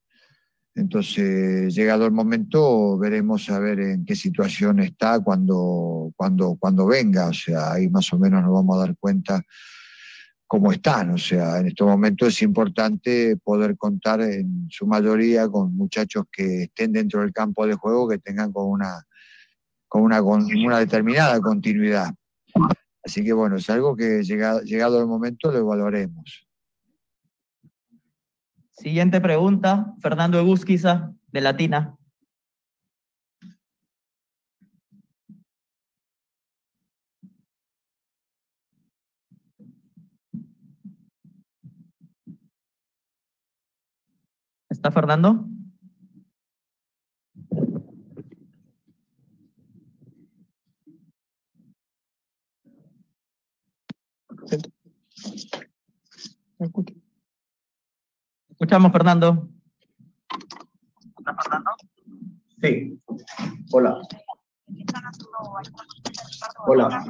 Entonces, 0.78 1.74
llegado 1.74 2.06
el 2.06 2.12
momento, 2.12 2.96
veremos 2.98 3.50
a 3.50 3.58
ver 3.58 3.80
en 3.80 4.04
qué 4.04 4.14
situación 4.14 4.78
está 4.78 5.18
cuando, 5.18 6.12
cuando, 6.16 6.56
cuando 6.56 6.86
venga. 6.86 7.26
O 7.26 7.32
sea, 7.32 7.72
ahí 7.72 7.88
más 7.88 8.12
o 8.12 8.18
menos 8.18 8.42
nos 8.44 8.52
vamos 8.52 8.76
a 8.76 8.86
dar 8.86 8.96
cuenta 8.96 9.42
cómo 10.46 10.70
están. 10.70 11.10
O 11.10 11.18
sea, 11.18 11.58
en 11.58 11.66
estos 11.66 11.84
momentos 11.84 12.28
es 12.28 12.42
importante 12.42 13.36
poder 13.42 13.76
contar 13.76 14.20
en 14.20 14.68
su 14.70 14.86
mayoría 14.86 15.48
con 15.48 15.74
muchachos 15.74 16.26
que 16.30 16.62
estén 16.64 16.92
dentro 16.92 17.22
del 17.22 17.32
campo 17.32 17.66
de 17.66 17.74
juego, 17.74 18.08
que 18.08 18.18
tengan 18.18 18.52
con 18.52 18.68
una, 18.68 19.04
con 19.88 20.02
una, 20.02 20.22
una 20.22 20.78
determinada 20.78 21.40
continuidad. 21.40 22.14
Así 23.04 23.24
que 23.24 23.32
bueno, 23.32 23.56
es 23.56 23.68
algo 23.68 23.96
que 23.96 24.22
llegado, 24.22 24.62
llegado 24.62 25.00
el 25.00 25.08
momento 25.08 25.50
lo 25.50 25.58
evaluaremos. 25.58 26.47
Siguiente 28.78 29.20
pregunta, 29.20 29.92
Fernando 30.00 30.38
Egusquiza, 30.38 31.12
de 31.32 31.40
Latina. 31.40 31.96
¿Está 44.70 44.92
Fernando? 44.92 45.44
Escuchamos, 58.60 58.90
Fernando. 58.90 59.48
Sí. 62.60 63.00
Hola. 63.70 64.00
Hola. 66.66 67.04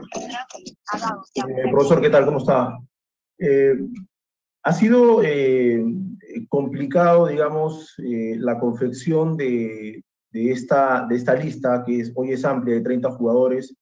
Eh, 1.36 1.70
profesor, 1.70 2.02
¿qué 2.02 2.10
tal? 2.10 2.26
¿Cómo 2.26 2.36
está? 2.36 2.78
Eh, 3.38 3.78
ha 4.62 4.72
sido 4.74 5.22
eh, 5.24 5.82
complicado, 6.50 7.28
digamos, 7.28 7.94
la 7.96 8.58
confección 8.58 9.38
de, 9.38 10.04
esta, 10.30 11.06
de 11.08 11.16
esta 11.16 11.32
lista, 11.32 11.82
que 11.82 12.00
es, 12.00 12.12
hoy 12.14 12.32
es 12.32 12.44
amplia, 12.44 12.74
de 12.74 12.82
30 12.82 13.10
jugadores, 13.12 13.74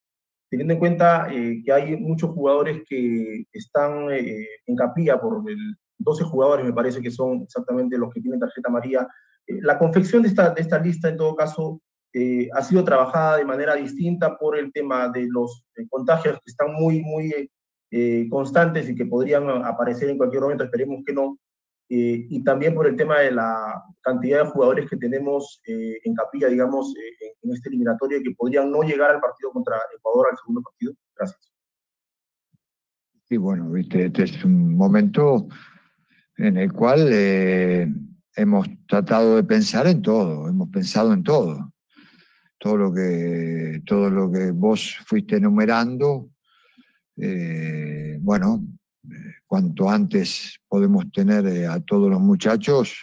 teniendo 0.48 0.74
en 0.74 0.78
cuenta 0.78 1.26
que 1.28 1.72
hay 1.72 1.96
muchos 1.96 2.30
jugadores 2.30 2.84
que 2.88 3.44
están 3.52 4.08
en 4.12 4.76
capilla 4.76 5.20
por 5.20 5.42
el 5.50 5.76
12 5.98 6.24
jugadores, 6.24 6.66
me 6.66 6.72
parece 6.72 7.00
que 7.00 7.10
son 7.10 7.42
exactamente 7.42 7.98
los 7.98 8.12
que 8.12 8.20
tienen 8.20 8.40
tarjeta 8.40 8.68
amarilla. 8.68 9.08
la 9.46 9.78
confección 9.78 10.22
de 10.22 10.28
esta, 10.28 10.50
de 10.50 10.60
esta 10.60 10.78
lista, 10.78 11.08
en 11.08 11.16
todo 11.16 11.34
caso, 11.36 11.80
eh, 12.18 12.48
ha 12.54 12.62
sido 12.62 12.82
trabajada 12.82 13.36
de 13.36 13.44
manera 13.44 13.74
distinta 13.74 14.38
por 14.38 14.56
el 14.56 14.72
tema 14.72 15.10
de 15.10 15.28
los 15.28 15.66
contagios 15.90 16.36
que 16.36 16.50
están 16.50 16.72
muy, 16.72 17.02
muy 17.02 17.50
eh, 17.90 18.26
constantes 18.30 18.88
y 18.88 18.94
que 18.94 19.04
podrían 19.04 19.46
aparecer 19.50 20.08
en 20.08 20.16
cualquier 20.16 20.40
momento, 20.40 20.64
esperemos 20.64 21.02
que 21.04 21.12
no, 21.12 21.38
eh, 21.90 22.26
y 22.30 22.42
también 22.42 22.74
por 22.74 22.86
el 22.86 22.96
tema 22.96 23.20
de 23.20 23.32
la 23.32 23.82
cantidad 24.00 24.44
de 24.44 24.50
jugadores 24.50 24.88
que 24.88 24.96
tenemos 24.96 25.60
en 25.66 26.14
capilla, 26.14 26.48
digamos, 26.48 26.94
en 27.42 27.52
este 27.52 27.68
eliminatorio 27.68 28.22
que 28.22 28.34
podrían 28.34 28.70
no 28.70 28.80
llegar 28.80 29.10
al 29.10 29.20
partido 29.20 29.52
contra 29.52 29.76
Ecuador, 29.94 30.28
al 30.30 30.38
segundo 30.38 30.62
partido. 30.62 30.94
Gracias. 31.16 31.52
Sí, 33.28 33.36
bueno, 33.36 33.76
este 33.76 34.10
es 34.22 34.42
un 34.42 34.74
momento 34.74 35.48
en 36.36 36.56
el 36.56 36.72
cual 36.72 37.08
hemos 38.34 38.68
tratado 38.86 39.36
de 39.36 39.44
pensar 39.44 39.86
en 39.86 40.02
todo, 40.02 40.48
hemos 40.48 40.68
pensado 40.68 41.12
en 41.12 41.22
todo 41.22 41.72
todo 42.58 42.76
lo 42.76 42.92
que, 42.92 43.82
todo 43.86 44.10
lo 44.10 44.30
que 44.30 44.50
vos 44.50 44.96
fuiste 45.06 45.36
enumerando, 45.36 46.30
eh, 47.16 48.18
bueno, 48.20 48.64
cuanto 49.46 49.88
antes 49.88 50.58
podemos 50.68 51.10
tener 51.12 51.46
eh, 51.46 51.66
a 51.66 51.80
todos 51.80 52.10
los 52.10 52.20
muchachos, 52.20 52.96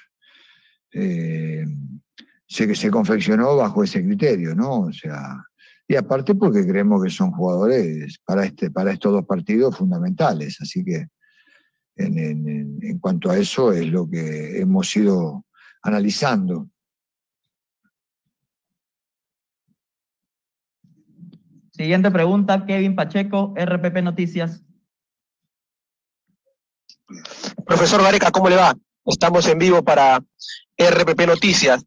eh, 0.91 1.65
sé 2.47 2.67
que 2.67 2.75
se 2.75 2.91
confeccionó 2.91 3.55
bajo 3.55 3.83
ese 3.83 4.03
criterio, 4.03 4.53
¿no? 4.53 4.81
O 4.81 4.93
sea, 4.93 5.43
y 5.87 5.95
aparte 5.95 6.35
porque 6.35 6.65
creemos 6.65 7.03
que 7.03 7.09
son 7.09 7.31
jugadores 7.31 8.19
para, 8.25 8.45
este, 8.45 8.69
para 8.69 8.91
estos 8.91 9.13
dos 9.13 9.25
partidos 9.25 9.77
fundamentales, 9.77 10.57
así 10.61 10.83
que 10.83 11.07
en, 11.95 12.79
en 12.81 12.99
cuanto 12.99 13.29
a 13.29 13.37
eso 13.37 13.71
es 13.71 13.87
lo 13.87 14.09
que 14.09 14.59
hemos 14.59 14.95
ido 14.95 15.45
analizando. 15.81 16.69
Siguiente 21.71 22.11
pregunta, 22.11 22.65
Kevin 22.65 22.95
Pacheco, 22.95 23.53
RPP 23.57 24.03
Noticias. 24.03 24.63
Profesor 27.65 28.01
Gareca, 28.01 28.31
¿cómo 28.31 28.49
le 28.49 28.55
va? 28.55 28.75
Estamos 29.05 29.47
en 29.47 29.57
vivo 29.57 29.83
para 29.83 30.23
RPP 30.77 31.27
Noticias. 31.27 31.83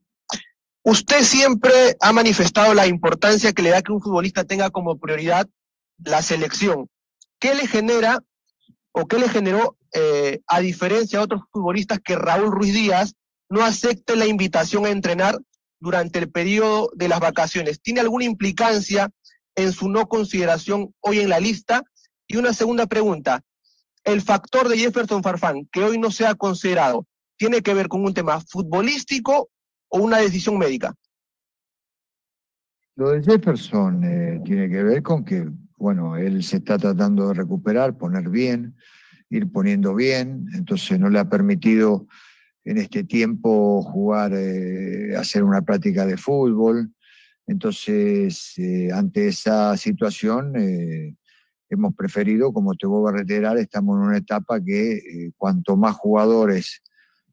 Usted 0.82 1.22
siempre 1.22 1.96
ha 2.00 2.12
manifestado 2.12 2.74
la 2.74 2.86
importancia 2.86 3.52
que 3.52 3.62
le 3.62 3.70
da 3.70 3.82
que 3.82 3.92
un 3.92 4.02
futbolista 4.02 4.44
tenga 4.44 4.70
como 4.70 4.98
prioridad 4.98 5.48
la 5.98 6.20
selección. 6.22 6.88
¿Qué 7.38 7.54
le 7.54 7.66
genera 7.66 8.20
o 8.98 9.06
qué 9.06 9.18
le 9.18 9.28
generó, 9.28 9.76
eh, 9.92 10.40
a 10.46 10.60
diferencia 10.60 11.18
de 11.18 11.24
otros 11.26 11.42
futbolistas, 11.52 12.00
que 12.02 12.16
Raúl 12.16 12.50
Ruiz 12.50 12.72
Díaz 12.72 13.14
no 13.50 13.62
acepte 13.62 14.16
la 14.16 14.24
invitación 14.24 14.86
a 14.86 14.90
entrenar 14.90 15.38
durante 15.78 16.18
el 16.18 16.30
periodo 16.30 16.90
de 16.94 17.08
las 17.08 17.20
vacaciones? 17.20 17.82
¿Tiene 17.82 18.00
alguna 18.00 18.24
implicancia 18.24 19.10
en 19.54 19.72
su 19.72 19.90
no 19.90 20.08
consideración 20.08 20.94
hoy 21.00 21.20
en 21.20 21.28
la 21.28 21.40
lista? 21.40 21.82
Y 22.26 22.38
una 22.38 22.54
segunda 22.54 22.86
pregunta, 22.86 23.42
¿el 24.02 24.22
factor 24.22 24.66
de 24.66 24.78
Jefferson 24.78 25.22
Farfán, 25.22 25.68
que 25.70 25.84
hoy 25.84 25.98
no 25.98 26.10
se 26.10 26.26
ha 26.26 26.34
considerado, 26.34 27.06
tiene 27.36 27.60
que 27.60 27.74
ver 27.74 27.88
con 27.88 28.02
un 28.02 28.14
tema 28.14 28.40
futbolístico 28.40 29.50
o 29.88 29.98
una 29.98 30.18
decisión 30.18 30.56
médica? 30.56 30.94
Lo 32.94 33.10
de 33.10 33.22
Jefferson 33.22 34.02
eh, 34.04 34.40
tiene 34.42 34.70
que 34.70 34.82
ver 34.82 35.02
con 35.02 35.22
que, 35.22 35.46
bueno, 35.76 36.16
él 36.16 36.42
se 36.42 36.56
está 36.56 36.78
tratando 36.78 37.28
de 37.28 37.34
recuperar, 37.34 37.96
poner 37.96 38.28
bien, 38.28 38.76
ir 39.30 39.50
poniendo 39.50 39.94
bien, 39.94 40.46
entonces 40.54 40.98
no 40.98 41.10
le 41.10 41.18
ha 41.18 41.28
permitido 41.28 42.06
en 42.64 42.78
este 42.78 43.04
tiempo 43.04 43.82
jugar, 43.82 44.32
eh, 44.34 45.16
hacer 45.16 45.44
una 45.44 45.62
práctica 45.62 46.04
de 46.06 46.16
fútbol. 46.16 46.92
Entonces, 47.46 48.54
eh, 48.58 48.90
ante 48.92 49.28
esa 49.28 49.76
situación, 49.76 50.54
eh, 50.56 51.14
hemos 51.68 51.94
preferido, 51.94 52.52
como 52.52 52.74
te 52.74 52.86
vuelvo 52.86 53.08
a 53.08 53.12
reiterar, 53.12 53.56
estamos 53.58 53.96
en 53.96 54.02
una 54.08 54.16
etapa 54.16 54.60
que 54.60 55.30
cuanto 55.36 55.76
más 55.76 55.94
jugadores 55.94 56.82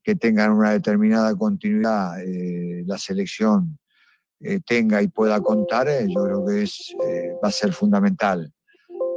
que 0.03 0.15
tengan 0.15 0.51
una 0.51 0.71
determinada 0.71 1.33
continuidad 1.35 2.17
la 2.85 2.97
selección 2.97 3.79
tenga 4.65 5.01
y 5.01 5.07
pueda 5.07 5.39
contar, 5.41 5.87
yo 6.07 6.23
creo 6.23 6.45
que 6.45 6.63
es, 6.63 6.95
va 7.43 7.47
a 7.47 7.51
ser 7.51 7.73
fundamental 7.73 8.51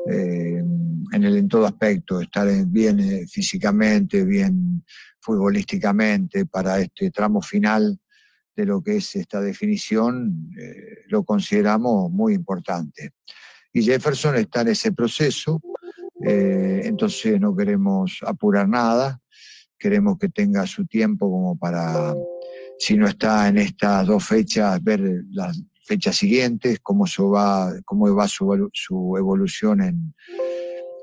en, 0.09 1.25
el, 1.25 1.37
en 1.37 1.49
todo 1.49 1.67
aspecto, 1.67 2.21
estar 2.21 2.49
bien 2.67 3.27
físicamente, 3.29 4.25
bien 4.25 4.85
futbolísticamente 5.21 6.47
para 6.47 6.79
este 6.79 7.11
tramo 7.11 7.43
final 7.43 7.99
de 8.55 8.65
lo 8.65 8.83
que 8.83 8.97
es 8.97 9.17
esta 9.17 9.41
definición, 9.41 10.51
eh, 10.59 11.05
lo 11.09 11.25
consideramos 11.25 12.11
muy 12.11 12.35
importante. 12.35 13.11
Y 13.73 13.83
Jefferson 13.83 14.37
está 14.37 14.63
en 14.63 14.69
ese 14.69 14.93
proceso, 14.93 15.61
eh, 16.25 16.83
entonces 16.85 17.39
no 17.39 17.55
queremos 17.55 18.21
apurar 18.25 18.69
nada, 18.69 19.21
queremos 19.79 20.17
que 20.19 20.31
tenga 20.31 20.67
su 20.67 20.87
tiempo 20.87 21.31
como 21.31 21.59
para, 21.59 22.15
si 22.79 22.97
no 22.97 23.07
está 23.07 23.49
en 23.49 23.59
estas 23.59 24.07
dos 24.07 24.25
fechas, 24.25 24.83
ver 24.83 25.01
las 25.31 25.63
fechas 25.85 26.17
siguientes, 26.17 26.81
cómo, 26.83 27.05
va, 27.33 27.73
cómo 27.85 28.15
va 28.15 28.29
su, 28.29 28.71
su 28.73 29.17
evolución 29.17 29.83
en, 29.83 30.15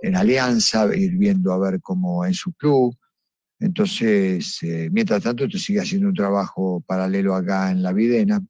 en 0.01 0.15
Alianza, 0.15 0.93
ir 0.95 1.17
viendo 1.17 1.53
a 1.53 1.59
ver 1.59 1.80
cómo 1.82 2.26
en 2.26 2.34
su 2.34 2.53
club, 2.53 2.95
entonces, 3.63 4.61
eh, 4.63 4.89
mientras 4.91 5.24
tanto, 5.24 5.47
te 5.47 5.57
sigue 5.57 5.80
haciendo 5.80 6.09
un 6.09 6.13
trabajo 6.13 6.84
paralelo 6.86 7.34
acá 7.34 7.71
en 7.71 7.82
la 7.82 7.93
Videna. 7.93 8.45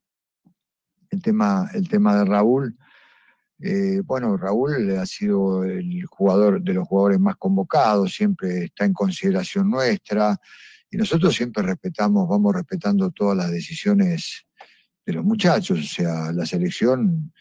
El 1.11 1.21
tema, 1.21 1.69
el 1.75 1.87
tema 1.87 2.17
de 2.17 2.25
Raúl, 2.25 2.75
eh, 3.59 4.01
bueno, 4.03 4.35
Raúl 4.37 4.89
ha 4.97 5.05
sido 5.05 5.65
el 5.65 6.03
jugador 6.07 6.63
de 6.63 6.73
los 6.73 6.87
jugadores 6.87 7.19
más 7.19 7.35
convocados, 7.35 8.11
siempre 8.11 8.65
está 8.65 8.85
en 8.85 8.93
consideración 8.93 9.69
nuestra 9.69 10.35
y 10.93 10.97
nosotros 10.97 11.33
siempre 11.33 11.63
respetamos, 11.63 12.29
vamos 12.29 12.53
respetando 12.53 13.09
todas 13.09 13.35
las 13.35 13.51
decisiones 13.51 14.45
de 15.03 15.13
los 15.13 15.25
muchachos, 15.25 15.79
o 15.79 15.83
sea, 15.83 16.31
la 16.31 16.45
selección 16.45 17.33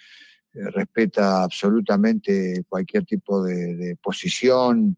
eh, 0.55 0.71
respeta 0.71 1.43
absolutamente 1.43 2.65
cualquier 2.67 3.05
tipo 3.05 3.43
de 3.45 3.99
posición, 4.03 4.97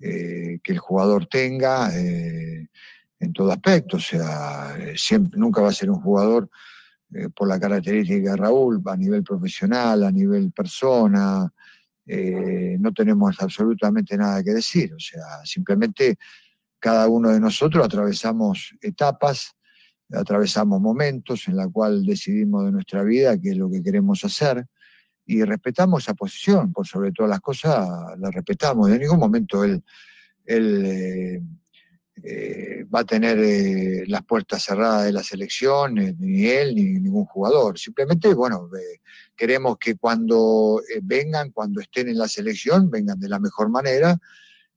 eh, 0.00 0.58
que 0.64 0.72
el 0.72 0.78
jugador 0.78 1.26
tenga 1.26 1.94
eh, 1.94 2.66
en 3.20 3.32
todo 3.34 3.52
aspecto. 3.52 3.98
O 3.98 4.00
sea, 4.00 4.74
siempre, 4.96 5.38
nunca 5.38 5.60
va 5.60 5.68
a 5.68 5.74
ser 5.74 5.90
un 5.90 6.00
jugador 6.00 6.48
por 7.36 7.46
la 7.46 7.60
característica 7.60 8.30
de 8.30 8.36
Raúl, 8.38 8.80
a 8.86 8.96
nivel 8.96 9.22
profesional, 9.22 10.02
a 10.02 10.10
nivel 10.10 10.50
persona. 10.50 11.52
no 12.06 12.92
tenemos 12.94 13.36
absolutamente 13.38 14.16
nada 14.16 14.42
que 14.42 14.52
decir. 14.52 14.94
O 14.94 14.98
sea, 14.98 15.44
simplemente 15.44 16.16
cada 16.82 17.06
uno 17.06 17.30
de 17.30 17.38
nosotros 17.38 17.86
atravesamos 17.86 18.74
etapas, 18.80 19.52
atravesamos 20.10 20.80
momentos 20.80 21.46
en 21.46 21.56
la 21.56 21.68
cual 21.68 22.04
decidimos 22.04 22.64
de 22.64 22.72
nuestra 22.72 23.04
vida 23.04 23.40
qué 23.40 23.50
es 23.50 23.56
lo 23.56 23.70
que 23.70 23.84
queremos 23.84 24.24
hacer 24.24 24.66
y 25.24 25.44
respetamos 25.44 26.02
esa 26.02 26.14
posición, 26.14 26.72
por 26.72 26.84
sobre 26.84 27.12
todas 27.12 27.30
las 27.30 27.38
cosas 27.38 27.88
la 28.18 28.32
respetamos. 28.32 28.90
En 28.90 28.98
ningún 28.98 29.20
momento 29.20 29.62
él, 29.62 29.80
eh, 30.44 31.40
eh, 32.24 32.84
va 32.92 33.00
a 33.00 33.04
tener 33.04 33.38
eh, 33.38 34.02
las 34.08 34.24
puertas 34.24 34.64
cerradas 34.64 35.04
de 35.04 35.12
la 35.12 35.22
selección, 35.22 35.94
ni 35.94 36.46
él 36.46 36.74
ni 36.74 36.82
ningún 36.98 37.26
jugador. 37.26 37.78
Simplemente, 37.78 38.34
bueno, 38.34 38.68
queremos 39.36 39.78
que 39.78 39.94
cuando 39.94 40.82
vengan, 41.00 41.52
cuando 41.52 41.80
estén 41.80 42.08
en 42.08 42.18
la 42.18 42.26
selección, 42.26 42.90
vengan 42.90 43.20
de 43.20 43.28
la 43.28 43.38
mejor 43.38 43.70
manera. 43.70 44.18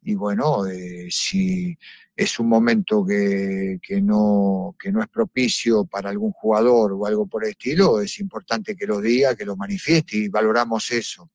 Y 0.08 0.14
bueno, 0.14 0.66
si 1.10 1.76
es 2.16 2.40
un 2.40 2.48
momento 2.48 3.04
que, 3.04 3.80
no, 4.04 4.76
que 4.80 4.92
no 4.92 5.02
es 5.02 5.08
propicio 5.08 5.84
para 5.86 6.12
algún 6.12 6.32
jugador 6.32 6.94
o 6.94 7.08
algo 7.08 7.26
por 7.26 7.44
el 7.44 7.50
estilo, 7.50 8.00
es 8.00 8.20
importante 8.20 8.76
que 8.76 8.86
lo 8.86 9.02
diga, 9.02 9.36
que 9.36 9.46
lo 9.46 9.56
manifieste 9.56 10.18
y 10.18 10.30
valoramos 10.30 10.92
eso. 10.92 11.28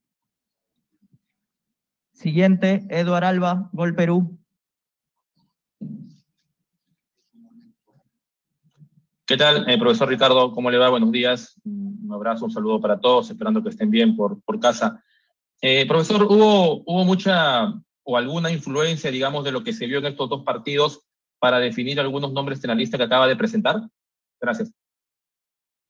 Siguiente, 2.13 2.87
Eduard 2.91 3.25
Alba, 3.25 3.71
Gol 3.73 3.97
Perú. 3.97 4.39
¿Qué 9.27 9.37
tal, 9.37 9.69
eh, 9.69 9.79
profesor 9.79 10.09
Ricardo? 10.09 10.53
¿Cómo 10.53 10.71
le 10.71 10.79
va? 10.79 10.91
Buenos 10.91 11.11
días. 11.11 11.61
Un 11.65 12.09
abrazo, 12.13 12.45
un 12.45 12.53
saludo 12.53 12.81
para 12.81 13.01
todos, 13.01 13.31
esperando 13.31 13.65
que 13.65 13.71
estén 13.71 13.91
bien 13.91 14.15
por, 14.15 14.41
por 14.43 14.61
casa. 14.61 15.03
Eh, 15.61 15.87
profesor, 15.89 16.23
¿hubo, 16.23 16.85
¿hubo 16.87 17.05
mucha 17.05 17.75
o 18.03 18.17
alguna 18.17 18.51
influencia, 18.51 19.11
digamos, 19.11 19.45
de 19.45 19.53
lo 19.53 19.63
que 19.63 19.73
se 19.73 19.87
vio 19.87 19.99
en 19.99 20.07
estos 20.07 20.29
dos 20.29 20.45
partidos 20.45 21.07
para 21.39 21.59
definir 21.59 22.01
algunos 22.01 22.33
nombres 22.33 22.63
en 22.65 22.69
la 22.69 22.75
lista 22.75 22.99
que 22.99 23.05
acaba 23.05 23.27
de 23.27 23.37
presentar? 23.37 23.81
Gracias. 24.41 24.73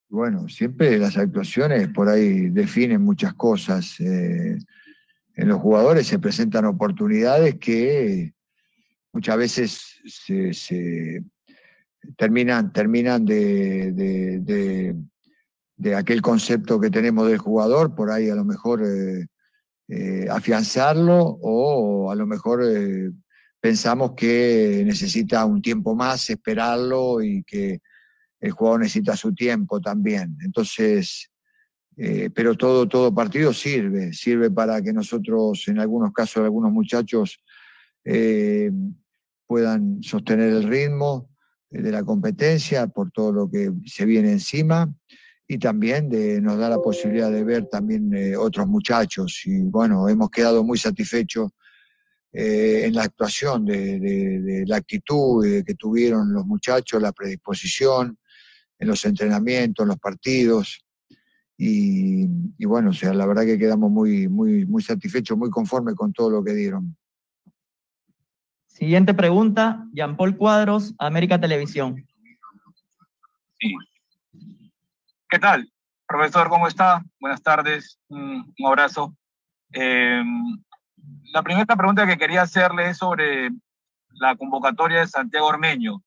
Bueno, 0.08 0.48
siempre 0.48 0.98
las 0.98 1.16
actuaciones 1.16 1.88
por 1.88 2.08
ahí 2.08 2.50
definen 2.50 3.02
muchas 3.02 3.34
cosas. 3.34 4.00
Eh, 4.00 4.58
en 5.36 5.48
los 5.48 5.60
jugadores 5.60 6.06
se 6.06 6.18
presentan 6.18 6.64
oportunidades 6.64 7.56
que 7.56 8.34
muchas 9.12 9.36
veces 9.36 10.00
se 10.52 11.24
terminan, 12.16 12.72
terminan 12.72 13.24
de, 13.24 13.92
de, 15.76 15.94
aquel 15.94 16.22
concepto 16.22 16.80
que 16.80 16.90
tenemos 16.90 17.28
del 17.28 17.38
jugador, 17.38 17.94
por 17.94 18.10
ahí 18.10 18.28
a 18.28 18.34
lo 18.34 18.44
mejor 18.44 18.82
eh, 18.84 19.26
eh, 19.90 20.26
afianzarlo 20.30 21.18
o 21.18 22.10
a 22.10 22.14
lo 22.14 22.26
mejor 22.26 22.62
eh, 22.64 23.10
pensamos 23.60 24.12
que 24.16 24.82
necesita 24.86 25.44
un 25.44 25.60
tiempo 25.60 25.94
más, 25.94 26.30
esperarlo 26.30 27.20
y 27.22 27.42
que 27.42 27.80
el 28.40 28.52
jugador 28.52 28.80
necesita 28.80 29.16
su 29.16 29.34
tiempo 29.34 29.80
también. 29.80 30.36
Entonces, 30.42 31.30
pero 32.34 32.54
todo, 32.54 32.88
todo 32.88 33.14
partido 33.14 33.52
sirve, 33.52 34.14
sirve 34.14 34.50
para 34.50 34.80
que 34.80 34.90
nosotros, 34.90 35.68
en 35.68 35.78
algunos 35.78 36.14
casos, 36.14 36.42
algunos 36.42 36.72
muchachos 36.72 37.44
puedan 39.46 40.02
sostener 40.02 40.48
el 40.48 40.62
ritmo, 40.62 41.30
de 41.70 41.92
la 41.92 42.02
competencia, 42.02 42.88
por 42.88 43.10
todo 43.10 43.32
lo 43.32 43.50
que 43.50 43.72
se 43.86 44.04
viene 44.04 44.32
encima 44.32 44.92
y 45.52 45.58
también 45.58 46.08
de, 46.08 46.40
nos 46.40 46.58
da 46.58 46.68
la 46.68 46.78
posibilidad 46.78 47.28
de 47.28 47.42
ver 47.42 47.66
también 47.66 48.14
eh, 48.14 48.36
otros 48.36 48.68
muchachos. 48.68 49.42
Y 49.46 49.62
bueno, 49.62 50.08
hemos 50.08 50.30
quedado 50.30 50.62
muy 50.62 50.78
satisfechos 50.78 51.50
eh, 52.32 52.82
en 52.84 52.94
la 52.94 53.02
actuación, 53.02 53.64
de, 53.64 54.62
la 54.64 54.76
actitud 54.76 55.44
que 55.66 55.74
tuvieron 55.74 56.32
los 56.32 56.46
muchachos, 56.46 57.02
la 57.02 57.10
predisposición 57.10 58.16
en 58.78 58.86
los 58.86 59.04
entrenamientos, 59.04 59.82
en 59.82 59.88
los 59.88 59.98
partidos. 59.98 60.84
Y, 61.58 62.28
y, 62.56 62.64
bueno, 62.64 62.90
o 62.90 62.94
sea, 62.94 63.12
la 63.12 63.26
verdad 63.26 63.44
que 63.44 63.58
quedamos 63.58 63.90
muy, 63.90 64.28
muy, 64.28 64.64
muy 64.66 64.84
satisfechos, 64.84 65.36
muy 65.36 65.50
conformes 65.50 65.96
con 65.96 66.12
todo 66.12 66.30
lo 66.30 66.44
que 66.44 66.54
dieron. 66.54 66.96
Siguiente 68.68 69.14
pregunta, 69.14 69.84
Jean 69.92 70.16
Paul 70.16 70.36
Cuadros, 70.36 70.94
América 70.96 71.40
Televisión. 71.40 72.06
Sí. 73.58 73.74
¿Qué 75.30 75.38
tal? 75.38 75.72
Profesor, 76.08 76.48
¿cómo 76.48 76.66
está? 76.66 77.04
Buenas 77.20 77.40
tardes, 77.40 78.00
un, 78.08 78.52
abrazo. 78.66 79.14
Em, 79.70 80.60
la 81.32 81.44
primera 81.44 81.76
pregunta 81.76 82.04
que 82.04 82.18
quería 82.18 82.42
hacerle 82.42 82.90
es 82.90 82.98
sobre 82.98 83.50
la 84.14 84.34
convocatoria 84.34 84.98
de 84.98 85.06
Santiago 85.06 85.46
Ormeño. 85.46 86.02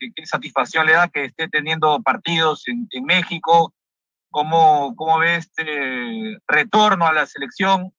¿Qué, 0.00 0.26
satisfacción 0.26 0.84
le 0.84 0.94
da 0.94 1.06
que 1.06 1.26
esté 1.26 1.46
teniendo 1.46 2.02
partidos 2.02 2.64
en, 2.66 2.88
México? 3.04 3.72
¿Cómo, 4.30 4.96
¿Cómo 4.96 5.20
ve 5.20 5.36
este 5.36 6.36
retorno 6.48 7.06
a 7.06 7.12
la 7.12 7.26
selección? 7.26 7.94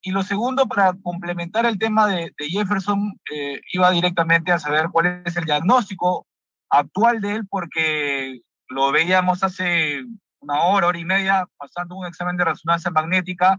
Y 0.00 0.12
lo 0.12 0.22
segundo, 0.22 0.66
para 0.66 0.94
complementar 1.02 1.66
el 1.66 1.78
tema 1.78 2.06
de, 2.06 2.32
Jefferson, 2.38 3.20
eh, 3.30 3.60
iba 3.70 3.90
directamente 3.90 4.50
a 4.50 4.58
saber 4.58 4.88
cuál 4.90 5.22
es 5.26 5.36
el 5.36 5.44
diagnóstico 5.44 6.26
actual 6.70 7.20
de 7.20 7.34
él, 7.34 7.46
porque 7.46 8.40
lo 8.68 8.92
veíamos 8.92 9.42
hace 9.42 10.04
una 10.40 10.62
hora, 10.62 10.88
hora 10.88 10.98
y 10.98 11.04
media, 11.04 11.46
pasando 11.56 11.96
un 11.96 12.06
examen 12.06 12.36
de 12.36 12.44
resonancia 12.44 12.90
magnética, 12.90 13.58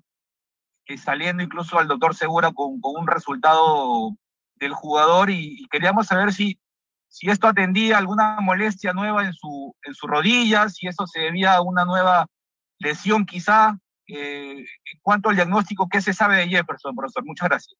y 0.87 0.97
saliendo 0.97 1.41
incluso 1.41 1.79
al 1.79 1.87
doctor 1.87 2.15
Segura 2.15 2.51
con, 2.51 2.79
con 2.79 3.01
un 3.01 3.07
resultado 3.07 4.15
del 4.55 4.73
jugador, 4.73 5.29
y, 5.29 5.65
queríamos 5.71 6.07
saber 6.07 6.31
si, 6.31 6.59
si 7.07 7.29
esto 7.29 7.47
atendía 7.47 7.97
alguna 7.97 8.39
molestia 8.39 8.93
nueva 8.93 9.25
en 9.25 9.33
su, 9.33 9.75
en 9.83 9.93
su 9.93 10.07
rodilla, 10.07 10.69
si 10.69 10.87
eso 10.87 11.07
se 11.07 11.21
debía 11.21 11.55
a 11.55 11.61
una 11.61 11.85
nueva 11.85 12.27
lesión 12.79 13.25
quizá, 13.25 13.77
eh, 14.07 14.59
en 14.59 14.99
cuanto 15.01 15.29
al 15.29 15.35
diagnóstico, 15.35 15.89
¿qué 15.89 16.01
se 16.01 16.13
sabe 16.13 16.37
de 16.37 16.47
Jefferson, 16.47 16.95
profesor? 16.95 17.25
Muchas 17.25 17.49
gracias. 17.49 17.75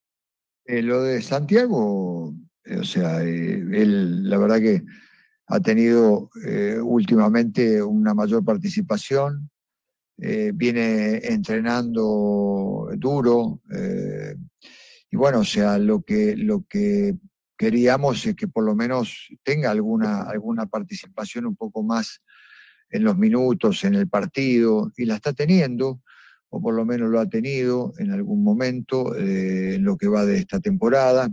Eh, 0.66 0.82
lo 0.82 1.04
de 1.04 1.22
Santiago, 1.22 2.34
eh, 2.64 2.78
o 2.78 2.84
sea, 2.84 3.22
él 3.22 4.28
la 4.28 4.40
verdad 4.40 4.58
que 4.58 4.84
ha 5.48 5.60
tenido 5.60 6.30
últimamente 6.84 7.82
una 7.82 8.14
mayor 8.14 8.44
participación, 8.44 9.50
viene 10.18 11.18
entrenando 11.18 12.90
duro, 12.98 13.62
y 15.12 15.16
bueno, 15.18 15.40
o 15.40 15.44
sea, 15.46 15.78
lo 15.78 16.02
que, 16.02 16.36
lo 16.36 16.66
que 16.68 17.16
queríamos 17.58 18.26
es 18.26 18.36
que 18.36 18.48
por 18.48 18.64
lo 18.64 18.76
menos 18.76 19.30
tenga 19.44 19.72
alguna, 19.72 20.24
alguna 20.24 20.66
participación 20.66 21.46
un 21.46 21.56
poco 21.56 21.84
más 21.84 22.22
en 22.90 23.04
los 23.04 23.18
minutos, 23.18 23.84
en 23.84 23.96
el 23.96 24.08
partido, 24.08 24.92
y 24.98 25.06
la 25.06 25.16
está 25.16 25.34
teniendo 25.34 26.02
o 26.50 26.62
por 26.62 26.74
lo 26.74 26.86
menos 26.86 27.10
lo 27.10 27.20
ha 27.20 27.28
tenido 27.28 27.94
en 27.98 28.12
algún 28.12 28.42
momento 28.42 29.14
eh, 29.16 29.76
en 29.76 29.84
lo 29.84 29.98
que 29.98 30.08
va 30.08 30.26
de 30.26 30.38
esta 30.38 30.62
temporada, 30.62 31.30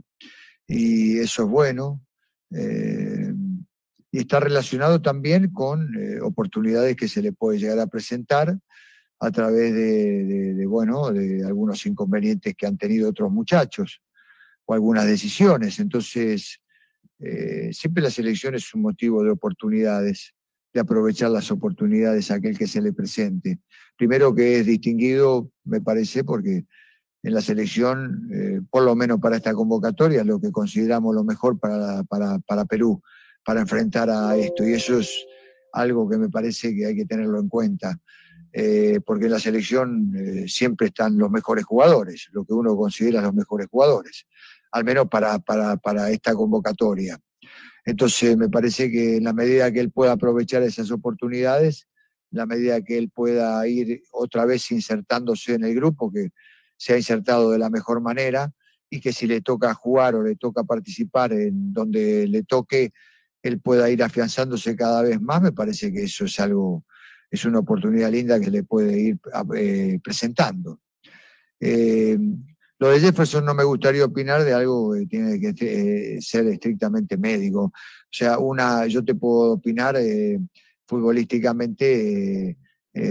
y 0.66 1.18
eso 1.18 1.44
es 1.44 1.48
bueno. 1.48 2.04
Eh, 2.50 3.21
y 4.12 4.20
está 4.20 4.38
relacionado 4.38 5.02
también 5.02 5.50
con 5.50 5.92
eh, 5.98 6.20
oportunidades 6.20 6.94
que 6.94 7.08
se 7.08 7.20
le 7.20 7.32
puede 7.32 7.58
llegar 7.58 7.80
a 7.80 7.88
presentar 7.88 8.56
a 9.18 9.30
través 9.30 9.74
de, 9.74 10.64
bueno, 10.66 11.10
de 11.10 11.44
algunos 11.44 11.84
inconvenientes 11.86 12.54
que 12.56 12.66
han 12.66 12.76
tenido 12.76 13.08
otros 13.08 13.32
muchachos 13.32 14.02
o 14.64 14.74
algunas 14.74 15.06
decisiones. 15.06 15.78
Entonces, 15.78 16.60
siempre 17.70 18.02
la 18.02 18.10
selección 18.10 18.56
es 18.56 18.74
un 18.74 18.82
motivo 18.82 19.22
de 19.22 19.30
oportunidades 19.30 20.34
de 20.72 20.80
aprovechar 20.80 21.30
las 21.30 21.50
oportunidades 21.50 22.30
a 22.30 22.34
aquel 22.34 22.56
que 22.56 22.66
se 22.66 22.80
le 22.80 22.92
presente. 22.92 23.60
Primero 23.96 24.34
que 24.34 24.60
es 24.60 24.66
distinguido, 24.66 25.50
me 25.64 25.80
parece, 25.80 26.24
porque 26.24 26.64
en 27.22 27.34
la 27.34 27.40
selección, 27.40 28.28
eh, 28.32 28.60
por 28.70 28.82
lo 28.82 28.96
menos 28.96 29.20
para 29.20 29.36
esta 29.36 29.52
convocatoria, 29.52 30.24
lo 30.24 30.40
que 30.40 30.50
consideramos 30.50 31.14
lo 31.14 31.24
mejor 31.24 31.58
para, 31.58 32.02
para, 32.04 32.64
Perú, 32.64 33.02
para 33.44 33.60
enfrentar 33.60 34.10
a 34.10 34.36
esto. 34.36 34.66
Y 34.66 34.74
eso 34.74 34.98
es 34.98 35.26
algo 35.72 36.08
que 36.08 36.18
me 36.18 36.28
parece 36.28 36.74
que 36.74 36.86
hay 36.86 36.96
que 36.96 37.06
tenerlo 37.06 37.40
en 37.40 37.48
cuenta, 37.48 37.98
eh, 38.52 39.00
porque 39.04 39.26
en 39.26 39.32
la 39.32 39.40
selección 39.40 40.12
eh, 40.14 40.48
siempre 40.48 40.88
están 40.88 41.16
los 41.16 41.30
mejores 41.30 41.64
jugadores, 41.64 42.28
lo 42.32 42.44
que 42.44 42.52
uno 42.52 42.76
considera 42.76 43.22
los 43.22 43.34
mejores 43.34 43.68
jugadores, 43.70 44.26
al 44.70 44.84
menos 44.84 45.08
para, 45.08 45.38
para, 45.38 45.76
para 45.76 46.10
esta 46.10 46.34
convocatoria. 46.34 47.18
Entonces, 47.84 48.36
me 48.36 48.48
parece 48.48 48.90
que 48.90 49.16
en 49.16 49.24
la 49.24 49.32
medida 49.32 49.72
que 49.72 49.80
él 49.80 49.90
pueda 49.90 50.12
aprovechar 50.12 50.62
esas 50.62 50.90
oportunidades, 50.90 51.88
en 52.30 52.38
la 52.38 52.46
medida 52.46 52.80
que 52.82 52.96
él 52.96 53.10
pueda 53.10 53.66
ir 53.66 54.02
otra 54.12 54.44
vez 54.44 54.70
insertándose 54.70 55.54
en 55.54 55.64
el 55.64 55.74
grupo, 55.74 56.12
que 56.12 56.30
se 56.76 56.94
ha 56.94 56.96
insertado 56.96 57.50
de 57.50 57.58
la 57.58 57.70
mejor 57.70 58.00
manera, 58.00 58.52
y 58.88 59.00
que 59.00 59.12
si 59.12 59.26
le 59.26 59.40
toca 59.40 59.72
jugar 59.74 60.14
o 60.14 60.22
le 60.22 60.36
toca 60.36 60.64
participar 60.64 61.32
en 61.32 61.72
donde 61.72 62.26
le 62.28 62.42
toque, 62.42 62.92
él 63.42 63.60
pueda 63.60 63.90
ir 63.90 64.02
afianzándose 64.02 64.76
cada 64.76 65.02
vez 65.02 65.20
más, 65.20 65.42
me 65.42 65.52
parece 65.52 65.92
que 65.92 66.04
eso 66.04 66.24
es 66.24 66.38
algo, 66.40 66.84
es 67.30 67.44
una 67.44 67.58
oportunidad 67.58 68.10
linda 68.10 68.40
que 68.40 68.50
le 68.50 68.62
puede 68.62 69.00
ir 69.00 69.18
eh, 69.56 69.98
presentando. 70.02 70.80
Eh, 71.58 72.18
lo 72.78 72.88
de 72.88 73.00
Jefferson 73.00 73.44
no 73.44 73.54
me 73.54 73.64
gustaría 73.64 74.04
opinar 74.04 74.44
de 74.44 74.52
algo 74.52 74.94
que 74.94 75.06
tiene 75.06 75.40
que 75.40 76.16
eh, 76.16 76.20
ser 76.20 76.46
estrictamente 76.48 77.16
médico. 77.16 77.64
O 77.64 77.72
sea, 78.10 78.38
una, 78.38 78.86
yo 78.86 79.04
te 79.04 79.14
puedo 79.14 79.52
opinar 79.52 79.96
futbolísticamente, 80.86 82.56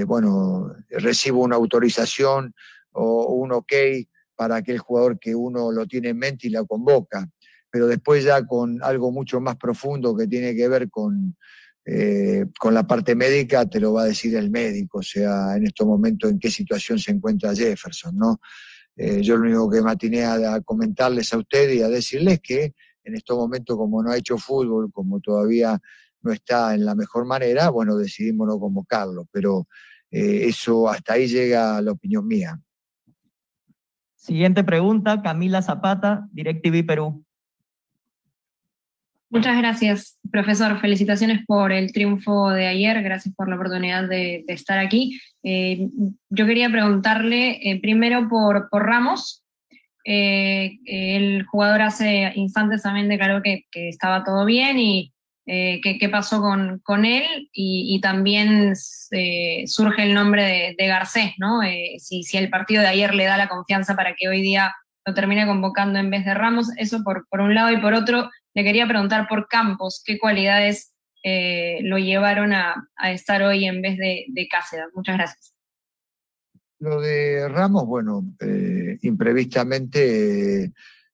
bueno, 0.06 0.76
recibo 0.90 1.41
una 1.41 1.56
autorización 1.56 2.53
o 2.91 3.34
un 3.34 3.53
ok 3.53 3.74
para 4.36 4.58
aquel 4.58 4.80
jugador 4.80 5.20
que 5.20 5.34
uno 5.34 5.72
lo 5.72 5.86
tiene 5.86 6.10
en 6.10 6.18
mente 6.18 6.48
y 6.48 6.49
la 6.49 6.66
convoca. 6.66 7.30
Pero 7.72 7.88
después 7.88 8.23
ya 8.23 8.45
con 8.45 8.84
algo 8.84 9.11
mucho 9.11 9.39
más 9.39 9.56
profundo 9.56 10.15
que 10.15 10.27
tiene 10.27 10.56
que 10.56 10.68
ver 10.68 10.89
con, 10.89 11.35
con 12.60 12.73
la 12.73 12.85
parte 12.85 13.15
médica, 13.15 13.65
te 13.65 13.80
lo 13.80 13.93
va 13.93 14.03
a 14.03 14.06
decir 14.06 14.35
el 14.35 14.52
médico, 14.52 14.99
o 14.99 15.03
sea, 15.03 15.56
en 15.56 15.65
estos 15.65 15.88
momentos 15.88 16.30
en 16.30 16.38
qué 16.38 16.52
situación 16.52 16.99
se 16.99 17.11
encuentra 17.11 17.56
Jefferson, 17.56 18.15
¿no? 18.15 18.39
Eh, 18.95 19.22
yo 19.22 19.38
lo 19.38 19.43
único 19.43 19.69
que 19.69 19.81
me 19.81 20.23
a, 20.23 20.61
comentarles 20.61 21.34
a 21.34 21.38
ustedes 21.38 21.77
y 21.77 21.81
a 21.81 21.88
decirles 21.88 22.39
que 22.41 22.73
en 23.03 23.15
estos 23.15 23.38
momentos, 23.38 23.76
como 23.77 24.03
no 24.03 24.11
ha 24.11 24.18
hecho 24.18 24.38
fútbol, 24.38 24.91
como 24.91 25.19
todavía 25.19 25.80
no 26.22 26.31
está 26.31 26.76
en 26.76 26.85
la 26.85 26.93
mejor 26.93 27.26
manera, 27.26 27.69
bueno, 27.69 27.98
decidimos 27.98 28.48
no 28.48 28.60
convocarlo, 28.60 29.27
pero 29.31 29.68
eh, 30.11 30.45
eso 30.45 30.88
hasta 30.88 31.14
ahí 31.14 31.27
llega 31.27 31.81
la 31.81 31.93
opinión 31.93 32.27
mía. 32.27 32.60
Siguiente 34.15 34.64
pregunta, 34.64 35.23
Camila 35.23 35.64
Zapata, 35.64 36.27
DirecTV 36.31 36.85
Perú. 36.85 37.26
Muchas 39.32 39.58
gracias, 39.58 40.20
profesor. 40.30 40.78
Felicitaciones 40.82 41.45
por 41.48 41.72
el 41.72 41.94
triunfo 41.94 42.49
de 42.49 42.68
ayer. 42.68 43.02
Gracias 43.02 43.34
por 43.34 43.48
la 43.48 43.56
oportunidad 43.56 44.10
de, 44.10 44.44
estar 44.49 44.78
aquí. 44.78 45.22
Eh, 45.41 45.88
yo 46.30 46.45
quería 46.45 46.70
preguntarle 46.70 47.52
eh, 47.64 47.80
primero 47.80 48.28
por, 48.28 48.68
por 48.70 48.86
Ramos. 48.86 49.41
Eh, 50.03 50.80
el 50.86 51.45
jugador 51.45 51.82
hace 51.82 52.34
instantes 52.36 52.84
también 52.84 53.08
declaró 53.08 53.41
que, 53.41 53.64
estaba 53.72 54.26
todo 54.26 54.44
bien 54.44 54.78
y 54.80 55.14
qué, 55.45 56.10
pasó 56.12 56.41
con, 56.41 56.82
con 56.84 57.06
él. 57.06 57.49
Y, 57.53 58.02
también 58.02 58.74
surge 58.76 60.03
el 60.03 60.14
nombre 60.14 60.76
de, 60.78 60.88
Garcés, 60.88 61.36
¿no? 61.38 61.62
Si, 61.99 62.24
si, 62.24 62.38
el 62.38 62.49
partido 62.49 62.82
de 62.82 62.90
ayer 62.90 63.16
le 63.16 63.24
da 63.24 63.38
la 63.38 63.48
confianza 63.48 63.95
para 63.95 64.14
que 64.14 64.28
hoy 64.28 64.41
día 64.41 64.74
lo 65.06 65.14
termine 65.14 65.45
convocando 65.45 65.99
en 65.99 66.10
vez 66.10 66.26
de 66.26 66.34
Ramos. 66.34 66.69
Eso 66.78 67.03
por, 67.03 67.28
por 67.30 67.41
un 67.41 67.53
lado 67.53 67.72
y 67.72 67.82
por 67.82 67.94
otro 67.94 68.30
le 68.53 68.64
quería 68.64 68.88
preguntar 68.88 69.28
por 69.28 69.48
Campos, 69.48 70.02
qué 70.06 70.19
cualidades 70.19 70.94
eh, 71.23 71.80
lo 71.84 71.98
llevaron 71.98 72.53
a, 72.53 72.88
estar 73.11 73.44
hoy 73.44 73.65
en 73.65 73.82
vez 73.82 73.98
de, 73.98 74.26
de 74.30 74.48
Cáceres. 74.48 74.88
Muchas 74.94 75.18
gracias. 75.18 75.53
Lo 76.80 76.99
de 76.99 77.48
Ramos, 77.48 77.86
bueno, 77.86 78.23
eh, 78.40 78.98
imprevistamente 79.03 80.64
eh, 80.64 80.72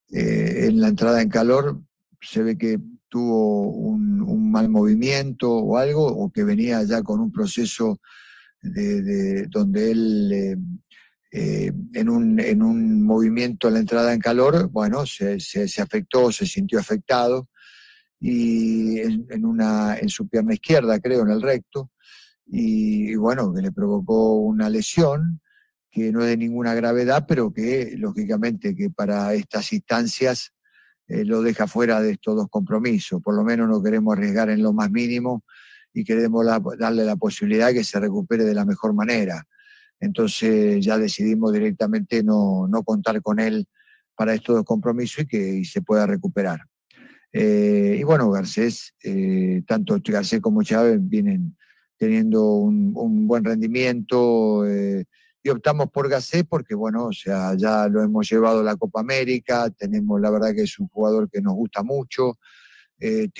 en 0.09 0.79
la 0.79 0.87
entrada 0.87 1.21
en 1.21 1.29
calor 1.29 1.81
se 2.21 2.41
ve 2.41 2.57
que 2.57 2.79
tuvo 3.09 3.69
un, 3.71 4.17
mal 4.49 4.69
movimiento 4.69 5.51
o 5.51 5.77
algo, 5.77 6.07
o 6.07 6.31
que 6.31 6.45
venía 6.45 6.81
ya 6.83 7.03
con 7.03 7.19
un 7.19 7.33
proceso 7.33 7.99
de, 8.61 9.45
donde 9.47 9.91
él 9.91 10.57
eh, 11.31 11.71
en, 11.93 12.09
un, 12.09 12.39
en, 12.39 12.63
un, 12.63 13.03
movimiento 13.03 13.67
a 13.67 13.71
la 13.71 13.79
entrada 13.79 14.13
en 14.13 14.19
calor, 14.19 14.69
bueno, 14.69 15.05
se, 15.05 15.39
se, 15.39 15.81
afectó, 15.81 16.31
se 16.31 16.45
sintió 16.45 16.79
afectado, 16.79 17.49
y 18.19 18.99
en, 18.99 19.45
una, 19.45 19.97
en 19.97 20.09
su 20.09 20.27
pierna 20.27 20.53
izquierda, 20.53 20.99
creo, 20.99 21.23
en 21.23 21.29
el 21.29 21.41
recto, 21.41 21.91
y, 22.45 23.15
bueno, 23.15 23.53
que 23.53 23.61
le 23.61 23.71
provocó 23.71 24.35
una 24.35 24.69
lesión 24.69 25.41
que 25.91 26.11
no 26.11 26.21
es 26.21 26.27
de 26.27 26.37
ninguna 26.37 26.73
gravedad, 26.73 27.25
pero 27.27 27.51
que 27.51 27.95
lógicamente 27.97 28.75
que 28.75 28.89
para 28.89 29.33
estas 29.33 29.73
instancias 29.73 30.53
eh, 31.07 31.25
lo 31.25 31.41
deja 31.41 31.67
fuera 31.67 32.01
de 32.01 32.11
estos 32.11 32.35
dos 32.35 32.47
compromisos. 32.49 33.21
Por 33.21 33.35
lo 33.35 33.43
menos 33.43 33.67
no 33.67 33.81
queremos 33.81 34.15
arriesgar 34.15 34.49
en 34.49 34.61
lo 34.61 34.73
más 34.73 34.91
mínimo 34.91 35.43
y 35.93 36.03
queremos 36.03 36.45
darle 36.77 37.03
la 37.03 37.15
posibilidad 37.15 37.67
de 37.67 37.75
que 37.75 37.83
se 37.83 37.99
recupere 37.99 38.43
de 38.43 38.53
la 38.53 38.65
mejor 38.65 38.93
manera 38.93 39.45
entonces 39.99 40.83
ya 40.83 40.97
decidimos 40.97 41.53
directamente 41.53 42.23
no, 42.23 42.69
contar 42.85 43.21
con 43.21 43.39
él 43.39 43.67
para 44.15 44.33
estos 44.33 44.63
compromisos 44.63 45.23
y 45.23 45.27
que 45.27 45.65
se 45.65 45.81
pueda 45.81 46.05
recuperar. 46.05 46.61
Eh, 47.31 47.97
y 47.99 48.03
bueno, 48.03 48.31
Garcés, 48.31 48.93
eh, 49.03 49.61
tanto 49.67 49.97
Garcés 50.03 50.41
como 50.41 50.63
Chávez 50.63 50.99
vienen 51.01 51.57
teniendo 51.97 52.53
un, 52.53 53.27
buen 53.27 53.43
rendimiento 53.43 54.65
eh, 54.67 55.05
y 55.43 55.49
optamos 55.49 55.89
por 55.91 56.09
Garcés 56.09 56.45
porque, 56.47 56.73
bueno, 56.73 57.07
o 57.07 57.13
sea, 57.13 57.55
ya 57.55 57.87
lo 57.87 58.01
hemos 58.01 58.29
llevado 58.29 58.61
a 58.61 58.63
la 58.63 58.75
Copa 58.75 59.01
América, 59.01 59.69
tenemos, 59.71 60.21
la 60.21 60.29
verdad 60.29 60.53
que 60.55 60.63
es 60.63 60.79
un 60.79 60.87
jugador 60.87 61.29
que 61.29 61.41
nos 61.41 61.53
gusta 61.53 61.83
mucho, 61.83 62.37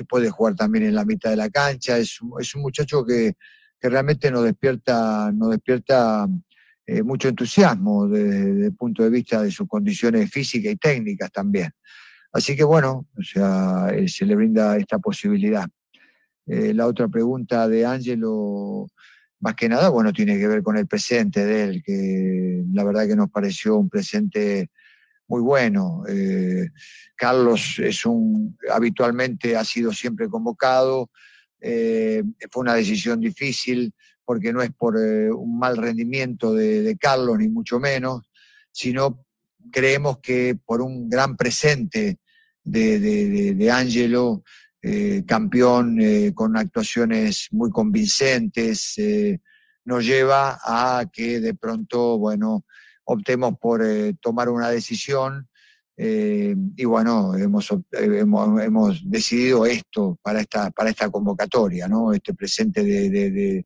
puede 0.07 0.29
jugar 0.29 0.55
también 0.55 0.85
en 0.85 0.95
la 0.95 1.05
mitad 1.05 1.31
de 1.31 1.35
la 1.35 1.49
cancha, 1.49 1.97
es, 1.97 2.19
es 2.39 2.55
un 2.55 2.61
muchacho 2.61 3.03
que, 3.03 3.33
que 3.79 3.89
realmente 3.89 4.31
nos 4.31 4.43
despierta, 4.43 5.31
nos 5.31 5.51
despierta 5.51 6.27
eh, 6.89 7.03
mucho 7.03 7.27
entusiasmo 7.27 8.07
desde, 8.07 8.67
el 8.67 8.73
punto 8.73 9.03
de 9.03 9.09
vista 9.09 9.41
de 9.41 9.51
sus 9.51 9.67
condiciones 9.67 10.31
físicas 10.31 10.71
y 10.71 10.77
técnicas 10.77 11.29
también. 11.29 11.69
Así 12.31 12.55
que 12.55 12.63
bueno, 12.63 13.05
o 13.17 13.21
sea, 13.21 13.89
eh, 13.93 14.07
se 14.07 14.25
le 14.25 14.35
brinda 14.35 14.77
esta 14.77 14.97
posibilidad. 14.97 15.67
Eh, 16.45 16.73
la 16.73 16.87
otra 16.87 17.09
pregunta 17.09 17.67
de 17.67 17.85
Ángelo, 17.85 18.87
más 19.41 19.55
que 19.55 19.67
nada, 19.67 19.89
bueno, 19.89 20.13
tiene 20.13 20.39
que 20.39 20.47
ver 20.47 20.63
con 20.63 20.77
el 20.77 20.87
presente 20.87 21.45
de 21.45 21.63
él, 21.65 21.83
que 21.83 22.63
la 22.71 22.85
verdad 22.85 23.05
que 23.05 23.17
nos 23.17 23.29
pareció 23.29 23.75
un 23.75 23.89
presente 23.89 24.71
muy 25.27 25.41
bueno. 25.41 26.03
Carlos 27.17 27.79
es 27.79 28.05
un, 28.05 28.57
habitualmente 28.71 29.57
ha 29.57 29.65
sido 29.65 29.91
siempre 29.91 30.29
convocado, 30.29 31.09
fue 31.59 32.61
una 32.61 32.75
decisión 32.75 33.19
difícil, 33.19 33.93
porque 34.27 34.51
no 34.51 34.61
es 34.61 34.71
por 34.73 34.97
eh, 34.97 35.31
un 35.31 35.57
mal 35.57 35.77
rendimiento 35.77 36.53
de, 36.53 36.97
Carlos, 36.99 37.37
ni 37.37 37.47
mucho 37.47 37.79
menos, 37.79 38.29
sino 38.73 39.25
creemos 39.71 40.17
que 40.19 40.59
por 40.65 40.81
un 40.81 41.09
gran 41.09 41.37
presente 41.37 42.19
de, 42.61 42.99
de, 43.55 43.71
Angelo, 43.71 44.43
eh, 44.81 45.23
campeón 45.25 46.01
eh, 46.01 46.33
con 46.35 46.57
actuaciones 46.57 47.47
muy 47.51 47.71
convincentes, 47.71 48.95
nos 49.85 50.05
lleva 50.05 50.59
a 50.61 51.05
que 51.09 51.39
de 51.39 51.53
pronto, 51.53 52.17
bueno, 52.17 52.65
optemos 53.05 53.57
por 53.57 53.81
tomar 54.19 54.49
una 54.49 54.69
decisión 54.69 55.47
y 55.95 56.83
bueno, 56.83 57.33
hemos, 57.33 57.69
hemos, 57.93 58.61
hemos, 58.61 59.09
decidido 59.09 59.65
esto 59.65 60.19
para 60.21 60.41
esta, 60.41 60.69
para 60.71 60.89
esta 60.89 61.09
convocatoria, 61.09 61.87
¿no? 61.87 62.11
Este 62.11 62.33
presente 62.33 62.83
de, 62.83 63.09
de 63.09 63.65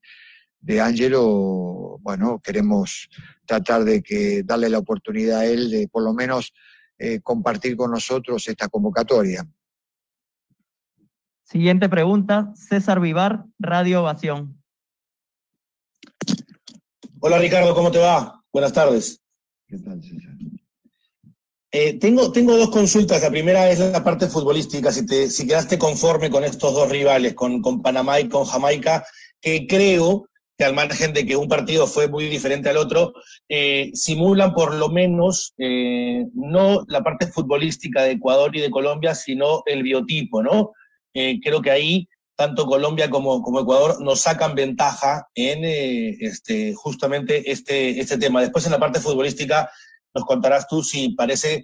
Angelo, 0.82 1.98
bueno, 2.02 2.40
queremos 2.40 3.10
tratar 3.46 3.84
de 3.84 4.02
que 4.02 4.44
darle 4.44 4.70
la 4.70 4.80
oportunidad 4.80 5.40
a 5.40 5.46
él 5.46 5.70
de 5.72 5.88
por 5.88 6.04
lo 6.04 6.14
menos 6.14 6.54
eh, 6.98 7.20
compartir 7.22 7.76
con 7.76 7.92
nosotros 7.92 8.48
esta 8.48 8.70
convocatoria. 8.70 9.46
Siguiente 11.44 11.90
pregunta, 11.90 12.54
César 12.56 13.00
Vivar, 13.02 13.46
Radio 13.60 14.02
Ovación. 14.02 14.62
Hola 17.20 17.40
Ricardo, 17.40 17.76
¿cómo 17.76 17.92
te 17.92 18.00
va? 18.00 18.42
Buenas 18.54 18.72
tardes. 18.72 19.22
¿Qué 19.68 19.78
tal, 19.80 20.02
César? 20.02 20.32
Eh, 21.74 21.98
tengo, 22.00 22.32
tengo 22.32 22.58
dos 22.58 22.70
consultas. 22.70 23.22
La 23.22 23.30
primera 23.30 23.70
es 23.70 23.80
la 23.80 24.04
parte 24.04 24.28
futbolística. 24.28 24.92
Si, 24.92 25.06
te, 25.06 25.30
si 25.30 25.48
quedaste 25.48 25.80
conforme 25.80 26.30
con 26.30 26.44
estos 26.44 26.74
dos 26.74 26.90
rivales, 26.90 27.34
con, 27.34 27.62
con 27.62 27.82
Panamá 27.82 28.20
y 28.20 28.28
con 28.28 28.44
Jamaica, 28.44 29.06
que 29.40 29.66
creo 29.68 30.28
al 30.64 30.74
margen 30.74 31.14
de 31.14 31.26
que 31.26 31.36
un 31.36 31.48
partido 31.48 31.88
fue 31.88 32.08
muy 32.08 32.26
diferente 32.26 32.70
al 32.70 32.78
otro, 32.78 33.14
eh, 33.50 33.92
simulan 33.94 34.54
por 34.54 34.74
lo 34.74 34.90
menos 34.90 35.54
eh, 35.58 36.26
no 36.34 36.84
la 36.88 37.02
parte 37.02 37.28
futbolística 37.28 38.04
de 38.04 38.12
Ecuador 38.12 38.56
y 38.56 38.62
de 38.62 38.72
Colombia, 38.72 39.16
sino 39.16 39.64
el 39.66 39.84
biotipo, 39.84 40.44
¿no? 40.44 40.72
Eh, 41.14 41.40
creo 41.42 41.62
que 41.62 41.72
ahí 41.72 42.08
tanto 42.36 42.66
Colombia 42.66 43.10
como, 43.10 43.42
como 43.42 43.60
Ecuador 43.60 44.02
nos 44.02 44.22
sacan 44.22 44.56
ventaja 44.56 45.28
en 45.36 45.60
este, 45.64 46.74
justamente 46.74 47.52
este, 47.52 48.00
este 48.00 48.18
tema. 48.18 48.42
Después 48.42 48.66
en 48.66 48.72
la 48.72 48.80
parte 48.80 49.00
futbolística 49.00 49.70
nos 50.14 50.26
contarás 50.26 50.68
tú 50.68 50.82
si 50.82 51.10
parece 51.10 51.64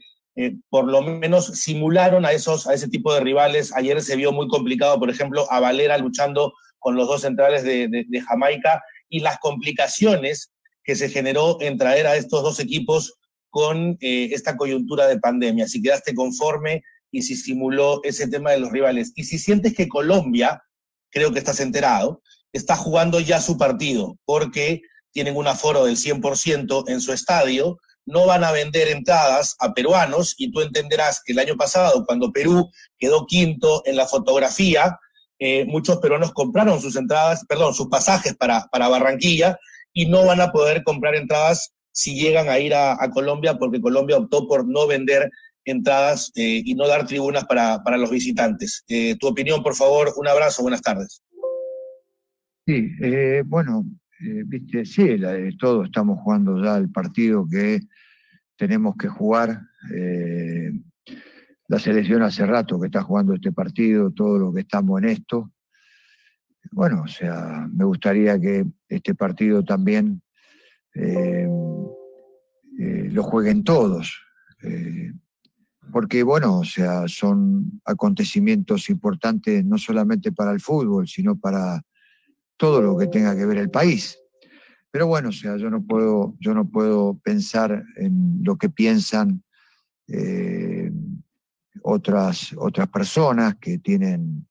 por 0.70 0.86
lo 0.86 1.02
menos 1.02 1.48
simularon 1.48 2.24
a, 2.24 2.32
esos, 2.32 2.68
a 2.68 2.76
ese 2.76 2.88
tipo 2.88 3.12
de 3.12 3.22
rivales. 3.22 3.74
Ayer 3.76 4.00
se 4.04 4.16
vio 4.16 4.32
muy 4.32 4.48
complicado, 4.48 5.00
por 5.00 5.10
ejemplo, 5.10 5.52
a 5.52 5.60
Valera 5.60 5.98
luchando 5.98 6.54
con 6.88 6.96
los 6.96 7.10
dos 7.10 7.24
centrales 7.24 7.64
de, 7.64 8.08
Jamaica 8.26 8.82
y 9.10 9.20
las 9.20 9.40
complicaciones 9.40 10.54
que 10.86 10.96
se 10.96 11.10
generó 11.10 11.58
en 11.60 11.78
traer 11.78 12.08
a 12.08 12.16
estos 12.16 12.42
dos 12.42 12.62
equipos 12.62 13.16
con 13.50 13.98
eh, 14.00 14.30
esta 14.32 14.56
coyuntura 14.56 15.06
de 15.06 15.20
pandemia. 15.20 15.68
Si 15.68 15.82
quedaste 15.82 16.16
conforme 16.16 16.84
y 17.12 17.24
si 17.24 17.36
simuló 17.36 18.00
ese 18.06 18.30
tema 18.30 18.52
de 18.52 18.62
los 18.62 18.72
rivales. 18.72 19.12
Y 19.18 19.26
si 19.26 19.38
sientes 19.38 19.76
que 19.76 19.90
Colombia, 19.90 20.64
creo 21.10 21.34
que 21.34 21.40
estás 21.40 21.60
enterado, 21.60 22.22
está 22.54 22.78
jugando 22.78 23.20
ya 23.20 23.42
su 23.42 23.58
partido 23.58 24.18
porque 24.24 24.80
tienen 25.12 25.36
un 25.36 25.48
aforo 25.48 25.84
del 25.84 25.98
100% 25.98 26.86
en 26.88 27.02
su 27.02 27.12
estadio, 27.12 27.80
no 28.06 28.28
van 28.28 28.46
a 28.46 28.54
vender 28.54 28.88
entradas 28.88 29.58
a 29.60 29.74
peruanos 29.74 30.36
y 30.38 30.54
tú 30.54 30.62
entenderás 30.62 31.22
que 31.22 31.34
el 31.34 31.40
año 31.40 31.58
pasado, 31.58 32.06
cuando 32.06 32.32
Perú 32.32 32.72
quedó 32.98 33.26
quinto 33.26 33.82
en 33.86 33.98
la 33.98 34.08
fotografía, 34.08 34.98
eh, 35.40 35.66
muchos 35.66 35.98
peruanos 35.98 36.32
compraron 36.34 36.82
sus 36.82 36.96
entradas, 36.96 37.46
perdón, 37.48 37.74
sus 37.74 37.88
pasajes 37.88 38.36
para, 38.36 38.68
para 38.72 38.88
Barranquilla 38.88 39.58
y 39.94 40.08
no 40.08 40.26
van 40.26 40.42
a 40.42 40.52
poder 40.52 40.84
comprar 40.84 41.16
entradas 41.16 41.74
si 41.92 42.20
llegan 42.20 42.50
a 42.50 42.60
ir 42.60 42.74
a, 42.74 42.98
Colombia 43.12 43.58
porque 43.58 43.82
Colombia 43.82 44.18
optó 44.18 44.48
por 44.48 44.68
no 44.68 44.88
vender 44.88 45.30
entradas 45.66 46.32
eh, 46.36 46.62
y 46.64 46.76
no 46.76 46.88
dar 46.88 47.06
tribunas 47.06 47.46
para, 47.46 47.84
para 47.84 47.98
los 47.98 48.10
visitantes. 48.10 48.84
Eh, 48.88 49.16
tu 49.20 49.28
opinión, 49.28 49.62
por 49.62 49.76
favor, 49.76 50.14
un 50.16 50.28
abrazo, 50.28 50.62
buenas 50.62 50.82
tardes. 50.82 51.22
Sí, 52.66 52.90
bueno, 53.46 53.86
viste, 54.46 54.86
sí, 54.86 55.18
todos 55.58 55.86
estamos 55.86 56.20
jugando 56.22 56.62
ya 56.62 56.78
el 56.78 56.92
partido 56.92 57.48
que 57.50 57.80
tenemos 58.58 58.96
que 58.98 59.08
jugar 59.08 59.62
la 61.68 61.80
selección 61.80 62.22
hace 62.22 62.46
rato 62.46 62.80
que 62.80 62.88
está 62.88 63.02
jugando 63.04 63.34
este 63.34 63.52
partido, 63.52 64.12
todo 64.12 64.38
lo 64.38 64.54
que 64.54 64.62
estamos 64.62 65.02
en 65.02 65.10
esto. 65.10 65.52
Bueno, 66.72 67.04
o 67.04 67.08
sea, 67.08 67.68
me 67.72 67.86
gustaría 67.86 68.40
que 68.40 68.66
este 68.88 69.16
partido 69.16 69.64
también 69.64 70.22
eh, 70.94 71.48
eh, 72.80 73.10
lo 73.12 73.24
jueguen 73.24 73.64
todos. 73.64 74.18
Eh, 74.64 75.12
porque, 75.92 76.24
bueno, 76.24 76.60
o 76.60 76.66
sea, 76.66 77.08
son 77.08 77.82
acontecimientos 77.86 78.90
importantes 78.90 79.64
no 79.66 79.78
solamente 79.78 80.32
para 80.32 80.52
el 80.52 80.60
fútbol, 80.60 81.08
sino 81.08 81.38
para 81.38 81.82
todo 82.58 82.82
lo 82.82 82.98
que 82.98 83.08
tenga 83.08 83.36
que 83.36 83.46
ver 83.46 83.58
el 83.58 83.70
país. 83.70 84.18
Pero 84.92 85.08
bueno, 85.08 85.30
o 85.30 85.34
sea, 85.34 85.58
yo 85.58 85.70
no 85.70 85.86
puedo, 85.86 86.36
yo 86.40 86.54
no 86.54 86.70
puedo 86.70 87.20
pensar 87.24 87.84
en 87.98 88.40
lo 88.44 88.58
que 88.58 88.70
piensan 88.70 89.44
otras, 91.90 92.54
otras 92.58 92.88
personas 92.90 93.56
que 93.56 93.80
tienen 93.80 94.48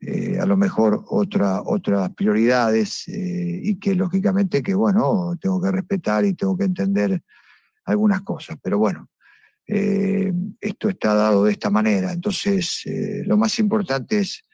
eh, 0.00 0.38
a 0.38 0.46
lo 0.46 0.56
mejor 0.56 1.04
otra, 1.08 1.62
otras 1.62 2.10
prioridades 2.14 3.08
eh, 3.08 3.60
y 3.62 3.78
que 3.78 3.94
lógicamente 3.94 4.62
que, 4.62 4.74
bueno, 4.74 5.36
tengo 5.40 5.60
que 5.62 5.70
respetar 5.70 6.24
y 6.24 6.34
tengo 6.34 6.56
que 6.56 6.64
entender 6.64 7.22
algunas 7.84 8.22
cosas. 8.22 8.58
Pero 8.62 8.78
bueno, 8.78 9.08
esto 9.66 10.90
está 10.90 11.14
dado 11.14 11.44
de 11.44 11.52
esta 11.52 11.70
manera. 11.70 12.12
Entonces, 12.12 12.82
lo 13.24 13.38
más 13.38 13.58
importante 13.58 14.18
es 14.18 14.44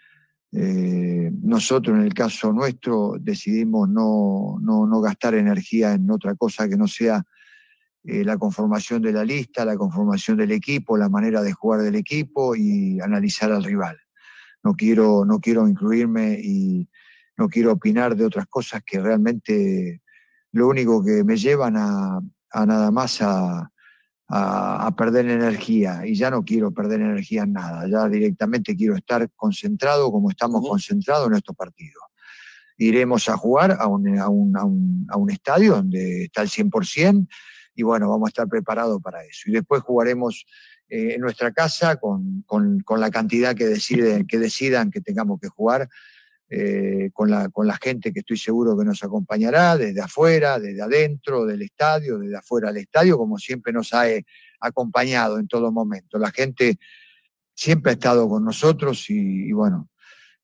eh, 0.52 1.30
nosotros, 1.42 1.96
en 1.96 2.02
el 2.02 2.14
caso 2.14 2.52
nuestro, 2.52 3.16
decidimos 3.20 3.88
no, 3.88 4.58
no, 4.60 5.00
gastar 5.00 5.34
energía 5.34 5.92
en 5.92 6.10
otra 6.10 6.34
cosa 6.34 6.68
que 6.68 6.76
no 6.76 6.88
sea 6.88 7.24
eh, 8.04 8.24
la 8.24 8.38
conformación 8.38 9.02
de 9.02 9.12
la 9.12 9.24
lista, 9.24 9.64
la 9.64 9.76
conformación 9.76 10.36
del 10.36 10.52
equipo, 10.52 10.96
la 10.96 11.08
manera 11.08 11.42
de 11.42 11.52
jugar 11.52 11.82
del 11.82 11.96
equipo 11.96 12.56
y 12.56 13.00
analizar 13.00 13.52
al 13.52 13.64
rival. 13.64 13.98
No 14.62 14.74
quiero, 14.74 15.24
no 15.24 15.40
quiero 15.40 15.68
incluirme 15.68 16.38
y 16.42 16.88
no 17.36 17.48
quiero 17.48 17.72
opinar 17.72 18.16
de 18.16 18.26
otras 18.26 18.46
cosas 18.46 18.82
que 18.84 19.00
realmente 19.00 20.02
lo 20.52 20.68
único 20.68 21.04
que 21.04 21.24
me 21.24 21.36
llevan 21.36 21.76
a 21.76 22.20
nada 22.66 22.90
más 22.90 23.22
a, 23.22 23.70
a, 24.32 24.94
perder 24.96 25.28
energía 25.28 26.06
y 26.06 26.14
ya 26.14 26.30
no 26.30 26.44
quiero 26.44 26.72
perder 26.72 27.00
energía 27.00 27.42
en 27.42 27.52
nada, 27.52 27.88
ya 27.88 28.08
directamente 28.08 28.76
quiero 28.76 28.94
estar 28.94 29.28
concentrado 29.34 30.10
como 30.12 30.30
estamos 30.30 30.66
concentrados 30.66 31.28
en 31.28 31.34
estos 31.34 31.56
partidos. 31.56 32.04
Iremos 32.76 33.28
a 33.28 33.36
jugar 33.36 33.76
a 33.78 33.86
un, 33.88 34.18
a 34.18 34.28
un, 34.28 34.56
a 34.56 34.64
un, 34.64 35.06
a 35.10 35.16
un 35.16 35.30
estadio 35.30 35.76
donde 35.76 36.24
está 36.24 36.42
el 36.42 36.48
100% 36.48 37.26
y 37.80 37.82
bueno, 37.82 38.10
vamos 38.10 38.28
a 38.28 38.30
estar 38.30 38.46
preparados 38.46 39.00
para 39.00 39.24
eso. 39.24 39.48
Y 39.48 39.52
después 39.52 39.82
jugaremos 39.82 40.44
eh, 40.86 41.14
en 41.14 41.20
nuestra 41.22 41.50
casa 41.50 41.96
con, 41.96 42.42
con, 42.42 42.80
con, 42.80 43.00
la 43.00 43.10
cantidad 43.10 43.54
que, 43.56 43.66
deciden, 43.66 44.26
que 44.28 44.38
decidan 44.38 44.90
que 44.90 45.00
tengamos 45.00 45.40
que 45.40 45.48
jugar 45.48 45.88
eh, 46.50 47.08
con, 47.14 47.30
la, 47.30 47.48
con 47.48 47.66
la 47.66 47.78
gente 47.78 48.12
que 48.12 48.20
estoy 48.20 48.36
seguro 48.36 48.76
que 48.76 48.84
nos 48.84 49.02
acompañará 49.02 49.78
desde 49.78 50.02
afuera, 50.02 50.58
desde 50.58 50.82
adentro 50.82 51.46
del 51.46 51.62
estadio, 51.62 52.18
desde 52.18 52.36
afuera 52.36 52.68
del 52.70 52.82
estadio, 52.82 53.16
como 53.16 53.38
siempre 53.38 53.72
nos 53.72 53.94
ha 53.94 54.10
eh, 54.10 54.26
acompañado 54.60 55.38
en 55.38 55.48
todo 55.48 55.72
momento. 55.72 56.18
La 56.18 56.30
gente 56.30 56.78
siempre 57.54 57.92
ha 57.92 57.94
estado 57.94 58.28
con 58.28 58.44
nosotros 58.44 59.08
y, 59.08 59.52
bueno, 59.52 59.88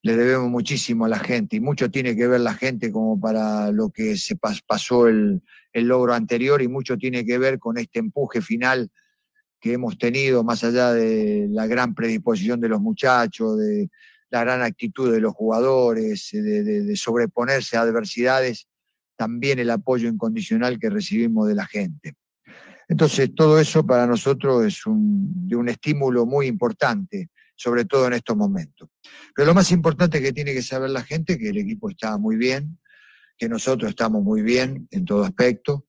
le 0.01 0.17
debemos 0.17 0.49
muchísimo 0.49 1.05
a 1.05 1.09
la 1.09 1.19
gente 1.19 1.57
y 1.57 1.61
mucho 1.61 1.91
tiene 1.91 2.17
que 2.17 2.29
ver 2.29 2.41
la 2.41 2.55
gente 2.55 2.91
como 2.91 3.21
para 3.21 3.71
lo 3.73 3.91
que 3.91 4.17
se 4.17 4.37
pasó 4.37 5.07
el, 5.07 5.43
el 5.77 5.89
logro 5.89 6.15
anterior 6.15 6.63
y 6.63 6.69
mucho 6.69 6.97
tiene 6.97 7.27
que 7.27 7.37
ver 7.37 7.59
con 7.59 7.77
este 7.77 7.99
empuje 7.99 8.41
final 8.41 8.91
que 9.61 9.75
hemos 9.75 9.99
tenido, 9.99 10.43
más 10.43 10.65
allá 10.65 10.93
de 10.95 11.49
la 11.51 11.67
gran 11.67 11.95
predisposición 11.95 12.61
de 12.63 12.71
los 12.71 12.81
muchachos, 12.81 13.59
de, 13.59 13.91
la 14.31 14.43
gran 14.43 14.63
actitud 14.63 15.13
de 15.13 15.21
los 15.21 15.35
jugadores, 15.35 16.33
eh, 16.33 16.41
de, 16.41 16.97
sobreponerse 16.97 17.77
a 17.77 17.83
adversidades, 17.83 18.69
también 19.17 19.59
el 19.59 19.69
apoyo 19.69 20.09
incondicional 20.09 20.79
que 20.79 20.89
recibimos 20.89 21.47
de 21.47 21.55
la 21.55 21.67
gente. 21.67 22.15
Entonces, 22.89 23.35
todo 23.35 23.61
eso 23.61 23.85
para 23.85 24.07
nosotros 24.07 24.65
es 24.65 24.81
de 24.87 25.57
un 25.57 25.69
estímulo 25.69 26.25
muy 26.25 26.47
importante, 26.47 27.29
sobre 27.55 27.85
todo 27.85 28.07
en 28.07 28.15
estos 28.15 28.35
momentos. 28.35 28.89
Pero 29.35 29.47
lo 29.47 29.55
más 29.55 29.71
importante 29.73 30.23
que 30.23 30.33
tiene 30.33 30.55
que 30.55 30.63
saber 30.63 30.89
la 30.89 31.03
gente 31.03 31.35
es 31.35 31.39
que 31.39 31.51
el 31.51 31.59
equipo 31.59 31.91
está 31.91 32.17
muy 32.17 32.37
bien, 32.37 32.79
que 33.37 33.49
nosotros 33.49 33.91
estamos 33.91 34.23
muy 34.23 34.43
bien 34.43 34.89
en 34.91 35.05
todo 35.05 35.25
aspecto 35.25 35.87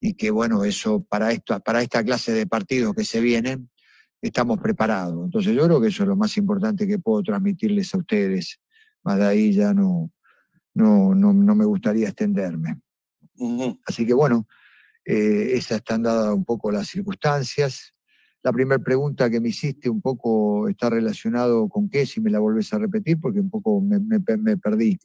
y 0.00 0.14
que, 0.14 0.30
bueno, 0.30 0.64
eso 0.64 1.04
para, 1.04 1.32
esto, 1.32 1.58
para 1.60 1.82
esta 1.82 2.04
clase 2.04 2.32
de 2.32 2.46
partidos 2.46 2.94
que 2.94 3.04
se 3.04 3.20
vienen, 3.20 3.70
estamos 4.20 4.58
preparados. 4.60 5.24
Entonces 5.24 5.54
yo 5.54 5.64
creo 5.64 5.80
que 5.80 5.88
eso 5.88 6.02
es 6.02 6.08
lo 6.08 6.16
más 6.16 6.36
importante 6.36 6.86
que 6.86 6.98
puedo 6.98 7.22
transmitirles 7.22 7.94
a 7.94 7.98
ustedes. 7.98 8.60
Más 9.02 9.18
de 9.18 9.26
ahí 9.26 9.52
ya 9.52 9.72
no, 9.72 10.10
no, 10.74 11.14
no, 11.14 11.54
me 11.54 11.64
gustaría 11.64 12.08
extenderme. 12.08 12.80
Así 13.86 14.06
que 14.06 14.14
bueno, 14.14 14.46
eh, 15.04 15.52
esas 15.54 15.78
están 15.78 16.02
dadas 16.02 16.34
un 16.34 16.44
poco 16.44 16.70
las 16.70 16.88
circunstancias. 16.88 17.94
La 18.42 18.52
primera 18.52 18.82
pregunta 18.82 19.28
que 19.28 19.40
me 19.40 19.48
hiciste 19.48 19.88
un 19.90 20.00
poco 20.00 20.68
está 20.68 20.90
relacionado 20.90 21.68
con 21.68 21.88
qué, 21.88 22.06
si 22.06 22.20
me 22.20 22.30
la 22.30 22.38
volvés 22.38 22.72
a 22.72 22.78
repetir, 22.78 23.20
porque 23.20 23.40
un 23.40 23.50
poco 23.50 23.80
me, 23.80 23.98
me 23.98 24.56
perdí. 24.56 24.98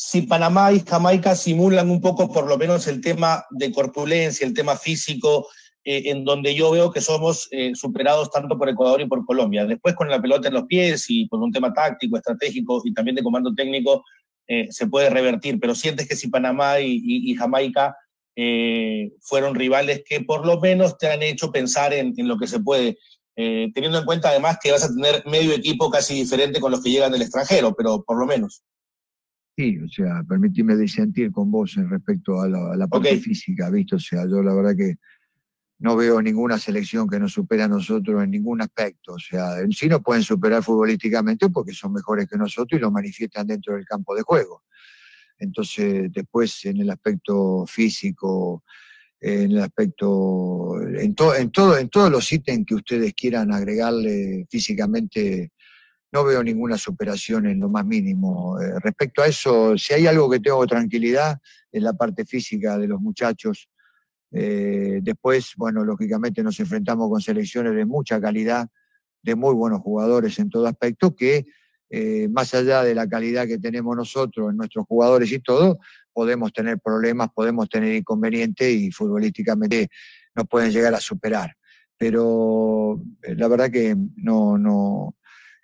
Si 0.00 0.22
Panamá 0.22 0.70
y 0.72 0.78
Jamaica 0.78 1.34
simulan 1.34 1.90
un 1.90 2.00
poco 2.00 2.32
por 2.32 2.46
lo 2.46 2.56
menos 2.56 2.86
el 2.86 3.00
tema 3.00 3.44
de 3.50 3.72
corpulencia, 3.72 4.46
el 4.46 4.54
tema 4.54 4.76
físico, 4.76 5.48
eh, 5.82 6.02
en 6.04 6.24
donde 6.24 6.54
yo 6.54 6.70
veo 6.70 6.92
que 6.92 7.00
somos 7.00 7.48
eh, 7.50 7.72
superados 7.74 8.30
tanto 8.30 8.56
por 8.56 8.68
Ecuador 8.68 9.00
y 9.00 9.08
por 9.08 9.26
Colombia. 9.26 9.66
Después 9.66 9.96
con 9.96 10.08
la 10.08 10.22
pelota 10.22 10.46
en 10.46 10.54
los 10.54 10.66
pies 10.66 11.06
y 11.08 11.26
por 11.26 11.40
un 11.40 11.50
tema 11.50 11.72
táctico, 11.72 12.16
estratégico 12.16 12.80
y 12.84 12.94
también 12.94 13.16
de 13.16 13.24
comando 13.24 13.52
técnico, 13.56 14.04
eh, 14.46 14.68
se 14.70 14.86
puede 14.86 15.10
revertir, 15.10 15.58
pero 15.58 15.74
sientes 15.74 16.06
que 16.06 16.14
si 16.14 16.28
Panamá 16.28 16.78
y, 16.78 17.34
Jamaica 17.34 17.96
fueron 19.20 19.56
rivales 19.56 20.04
que 20.08 20.20
por 20.20 20.46
lo 20.46 20.60
menos 20.60 20.96
te 20.96 21.10
han 21.10 21.24
hecho 21.24 21.50
pensar 21.50 21.92
en, 21.92 22.14
en 22.16 22.28
lo 22.28 22.38
que 22.38 22.46
se 22.46 22.60
puede, 22.60 22.98
teniendo 23.34 23.98
en 23.98 24.04
cuenta 24.04 24.28
además 24.28 24.58
que 24.62 24.70
vas 24.70 24.84
a 24.84 24.94
tener 24.94 25.26
medio 25.26 25.52
equipo 25.52 25.90
casi 25.90 26.14
diferente 26.14 26.60
con 26.60 26.70
los 26.70 26.84
que 26.84 26.90
llegan 26.90 27.10
del 27.10 27.22
extranjero, 27.22 27.74
pero 27.74 28.04
por 28.04 28.16
lo 28.16 28.26
menos. 28.26 28.62
Sí, 29.58 29.76
o 29.76 29.88
sea, 29.88 30.22
permitime 30.22 30.76
disentir 30.76 31.32
con 31.32 31.50
vos 31.50 31.76
en 31.78 31.90
respecto 31.90 32.40
a 32.40 32.48
la, 32.48 32.86
parte 32.86 33.18
física, 33.18 33.68
¿viste? 33.70 33.96
O 33.96 33.98
sea, 33.98 34.24
yo 34.24 34.40
la 34.40 34.54
verdad 34.54 34.76
que 34.76 34.98
no 35.80 35.96
veo 35.96 36.22
ninguna 36.22 36.58
selección 36.58 37.08
que 37.08 37.18
nos 37.18 37.32
supere 37.32 37.64
a 37.64 37.68
nosotros 37.68 38.22
en 38.22 38.30
ningún 38.30 38.62
aspecto. 38.62 39.14
O 39.14 39.18
sea, 39.18 39.58
en 39.58 39.72
sí 39.72 39.88
nos 39.88 40.00
pueden 40.00 40.22
superar 40.22 40.62
futbolísticamente 40.62 41.48
porque 41.50 41.72
son 41.72 41.92
mejores 41.92 42.28
que 42.28 42.38
nosotros 42.38 42.78
y 42.78 42.80
lo 42.80 42.92
manifiestan 42.92 43.48
dentro 43.48 43.74
del 43.74 43.84
campo 43.84 44.14
de 44.14 44.22
juego. 44.22 44.62
Entonces, 45.40 46.12
después 46.12 46.64
en 46.64 46.76
el 46.82 46.90
aspecto 46.90 47.66
físico, 47.66 48.62
en 49.18 49.50
el 49.50 49.58
aspecto, 49.58 50.80
en, 50.82 51.00
en, 51.00 51.14
todo, 51.50 51.76
en 51.76 51.88
todos 51.88 52.12
los 52.12 52.32
ítems 52.32 52.64
que 52.64 52.76
ustedes 52.76 53.12
quieran 53.12 53.52
agregarle 53.52 54.46
físicamente, 54.48 55.50
no 56.12 56.24
veo 56.24 56.42
ninguna 56.42 56.78
superación 56.78 57.46
en 57.46 57.60
lo 57.60 57.68
más 57.68 57.84
mínimo. 57.84 58.60
Eh, 58.60 58.78
respecto 58.80 59.22
a 59.22 59.26
eso, 59.26 59.76
si 59.76 59.94
hay 59.94 60.06
algo 60.06 60.30
que 60.30 60.40
tengo 60.40 60.66
tranquilidad, 60.66 61.38
es 61.70 61.82
la 61.82 61.92
parte 61.92 62.24
física 62.24 62.78
de 62.78 62.88
los 62.88 63.00
muchachos 63.00 63.68
eh, 64.30 65.00
después, 65.02 65.54
bueno, 65.56 65.84
lógicamente 65.84 66.42
nos 66.42 66.60
enfrentamos 66.60 67.08
con 67.08 67.20
selecciones 67.20 67.74
de 67.74 67.84
mucha 67.84 68.20
calidad, 68.20 68.68
de 69.22 69.34
muy 69.34 69.54
buenos 69.54 69.80
jugadores 69.80 70.38
en 70.38 70.50
todo 70.50 70.66
aspecto, 70.66 71.14
que 71.14 71.46
eh, 71.90 72.28
más 72.28 72.52
allá 72.54 72.82
de 72.82 72.94
la 72.94 73.08
calidad 73.08 73.46
que 73.46 73.58
tenemos 73.58 73.96
nosotros, 73.96 74.50
en 74.50 74.58
nuestros 74.58 74.84
jugadores 74.86 75.32
y 75.32 75.38
todo, 75.38 75.78
podemos 76.12 76.52
tener 76.52 76.78
problemas, 76.78 77.30
podemos 77.34 77.68
tener 77.68 77.94
inconvenientes 77.94 78.68
y 78.68 78.90
futbolísticamente 78.90 79.88
nos 80.34 80.46
pueden 80.46 80.70
llegar 80.72 80.94
a 80.94 81.00
superar. 81.00 81.54
Pero 81.96 83.02
la 83.22 83.48
verdad 83.48 83.70
que 83.70 83.96
no, 84.16 84.58
no, 84.58 85.16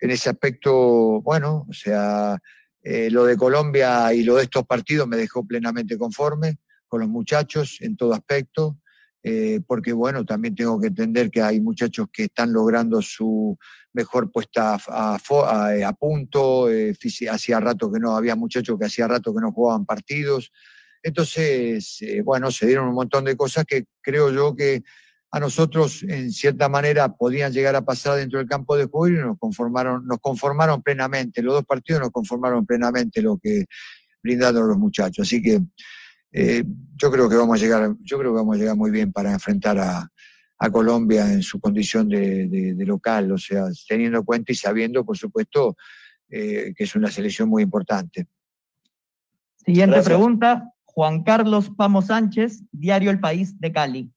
en 0.05 0.11
ese 0.11 0.29
aspecto, 0.29 1.23
bueno, 1.23 1.67
o 1.67 1.73
sea, 1.73 2.39
lo 2.83 3.25
de 3.25 3.37
Colombia 3.39 4.13
y 4.13 4.23
lo 4.23 4.37
de 4.37 4.43
estos 4.43 4.67
partidos 4.67 5.09
me 5.09 5.17
dejó 5.17 5.47
plenamente 5.47 5.97
conforme 5.97 6.59
con 6.87 7.01
los 7.01 7.09
muchachos 7.09 7.79
en 7.81 7.97
todo 7.97 8.13
aspecto, 8.13 8.79
eh, 9.23 9.61
porque 9.67 9.95
bueno, 9.95 10.27
también 10.27 10.55
tengo 10.55 10.79
que 10.79 10.89
entender 10.89 11.31
que 11.31 11.41
hay 11.41 11.59
muchachos 11.59 12.09
que 12.13 12.25
están 12.25 12.53
logrando 12.53 13.01
su 13.01 13.57
mejor 13.95 14.31
puesta 14.31 14.79
a, 14.87 15.93
punto, 15.99 16.71
eh, 16.71 16.95
hacía 17.31 17.59
rato 17.61 17.91
que 17.91 17.99
no, 17.99 18.15
había 18.15 18.37
muchachos 18.37 18.79
que 18.79 18.85
hacía 18.85 19.09
rato 19.09 19.35
que 19.35 19.41
no 19.41 19.53
jugaban 19.53 19.87
partidos, 19.87 20.53
entonces, 21.03 21.99
eh, 22.01 22.23
bueno, 22.23 22.51
se 22.51 22.67
dieron 22.67 22.89
un 22.89 22.95
montón 22.95 23.25
de 23.25 23.37
cosas 23.37 23.65
que 23.65 23.87
creo 24.03 24.31
yo 24.31 24.55
que 24.55 24.83
a 25.35 25.41
nosotros 25.41 26.05
en 26.05 26.31
cierta 26.31 26.69
manera 26.69 27.09
podían 27.09 27.53
llegar 27.53 27.75
a 27.75 27.85
pasar 27.85 28.19
dentro 28.19 28.39
del 28.39 28.47
campo 28.47 28.77
de 28.77 28.85
juego 28.85 29.09
y 29.09 29.21
nos 29.21 29.37
conformaron, 29.37 30.07
nos 30.07 30.21
conformaron 30.21 30.81
plenamente, 30.81 31.43
los 31.43 31.55
dos 31.55 31.65
partidos 31.65 32.03
nos 32.03 32.11
conformaron 32.13 32.65
plenamente 32.65 33.21
lo 33.21 33.37
que 33.37 33.65
brindaron 34.23 34.69
los 34.69 34.79
muchachos. 34.79 35.27
Así 35.27 35.43
que 35.43 35.61
eh, 36.31 36.63
yo 36.95 37.11
creo 37.11 37.29
que 37.29 37.35
vamos 37.35 37.61
a 37.61 37.61
llegar, 37.61 37.97
yo 38.01 38.17
creo 38.17 38.31
que 38.31 38.37
vamos 38.37 38.55
a 38.55 38.59
llegar 38.61 38.77
muy 38.77 38.93
bien 38.93 39.13
para 39.13 39.33
enfrentar 39.33 39.77
a, 39.79 40.09
Colombia 40.73 41.31
en 41.31 41.43
su 41.43 41.61
condición 41.61 42.09
de, 42.09 42.75
local, 42.87 43.31
o 43.33 43.37
sea, 43.37 43.65
teniendo 43.87 44.21
en 44.21 44.25
cuenta 44.25 44.51
y 44.51 44.55
sabiendo, 44.55 45.05
por 45.05 45.19
supuesto, 45.19 45.77
eh, 46.31 46.73
que 46.75 46.85
es 46.85 46.95
una 46.95 47.11
selección 47.11 47.51
muy 47.51 47.63
importante. 47.63 48.29
Siguiente 49.57 50.01
pregunta, 50.01 50.73
Juan 50.85 51.23
Carlos 51.23 51.71
Pamo 51.77 52.01
Sánchez, 52.01 52.63
Diario 52.73 53.11
El 53.11 53.21
País 53.21 53.61
de 53.61 53.73
Cali. 53.73 54.14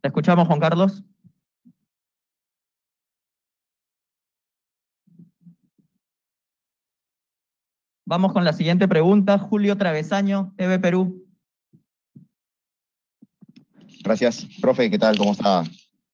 Te 0.00 0.08
escuchamos, 0.08 0.46
Juan 0.46 0.60
Carlos. 0.60 1.04
Vamos 8.06 8.32
con 8.32 8.44
la 8.44 8.52
siguiente 8.54 8.88
pregunta. 8.88 9.38
Julio 9.38 9.76
Travesaño, 9.76 10.54
TV 10.56 10.78
Perú. 10.78 11.26
Gracias. 14.02 14.48
Profe, 14.60 14.90
¿qué 14.90 14.98
tal? 14.98 15.18
¿Cómo 15.18 15.32
está? 15.32 15.64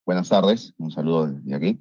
Buenas 0.04 0.28
tardes. 0.28 0.74
Un 0.78 0.90
saludo 0.90 1.28
de 1.28 1.54
aquí. 1.54 1.78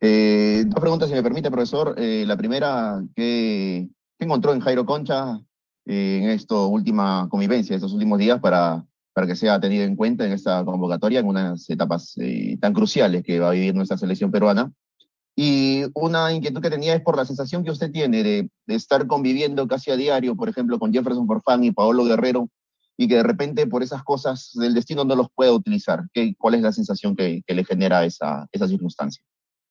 Eh, 0.00 0.64
dos 0.66 0.80
preguntas, 0.80 1.10
si 1.10 1.14
me 1.14 1.22
permite, 1.22 1.50
profesor. 1.50 1.94
Eh, 1.98 2.24
la 2.26 2.36
primera, 2.36 3.04
¿qué, 3.14 3.88
encontró 4.18 4.54
en 4.54 4.60
Jairo 4.60 4.86
Concha 4.86 5.38
eh, 5.84 6.20
en 6.22 6.30
esta 6.30 6.56
última 6.56 7.28
convivencia, 7.28 7.76
estos 7.76 7.92
últimos 7.92 8.18
días, 8.18 8.40
para, 8.40 8.84
para 9.12 9.26
que 9.26 9.36
sea 9.36 9.60
tenido 9.60 9.84
en 9.84 9.96
cuenta 9.96 10.24
en 10.26 10.32
esta 10.32 10.64
convocatoria, 10.64 11.20
en 11.20 11.26
unas 11.26 11.68
etapas 11.68 12.14
tan 12.60 12.72
cruciales 12.72 13.22
que 13.22 13.38
va 13.38 13.48
a 13.48 13.52
vivir 13.52 13.74
nuestra 13.74 13.96
selección 13.96 14.30
peruana? 14.30 14.72
Y 15.34 15.84
una 15.94 16.32
inquietud 16.32 16.60
que 16.60 16.70
tenía 16.70 16.94
es 16.94 17.00
por 17.00 17.16
la 17.16 17.24
sensación 17.24 17.64
que 17.64 17.70
usted 17.70 17.90
tiene 17.90 18.22
de, 18.22 18.50
de 18.66 18.74
estar 18.74 19.06
conviviendo 19.06 19.66
casi 19.66 19.90
a 19.90 19.96
diario, 19.96 20.36
por 20.36 20.48
ejemplo, 20.48 20.78
con 20.78 20.92
Jefferson 20.92 21.26
Forfán 21.26 21.64
y 21.64 21.72
Paolo 21.72 22.04
Guerrero, 22.04 22.50
y 22.96 23.08
que 23.08 23.16
de 23.16 23.22
repente 23.22 23.66
por 23.66 23.82
esas 23.82 24.02
cosas 24.02 24.50
del 24.54 24.74
destino 24.74 25.04
no 25.04 25.16
los 25.16 25.28
pueda 25.34 25.52
utilizar. 25.52 26.04
¿Qué, 26.12 26.34
¿Cuál 26.38 26.54
es 26.54 26.62
la 26.62 26.72
sensación 26.72 27.16
que, 27.16 27.42
le 27.46 27.64
genera 27.64 28.04
esa, 28.04 28.46
esa 28.52 28.68
circunstancia? 28.68 29.22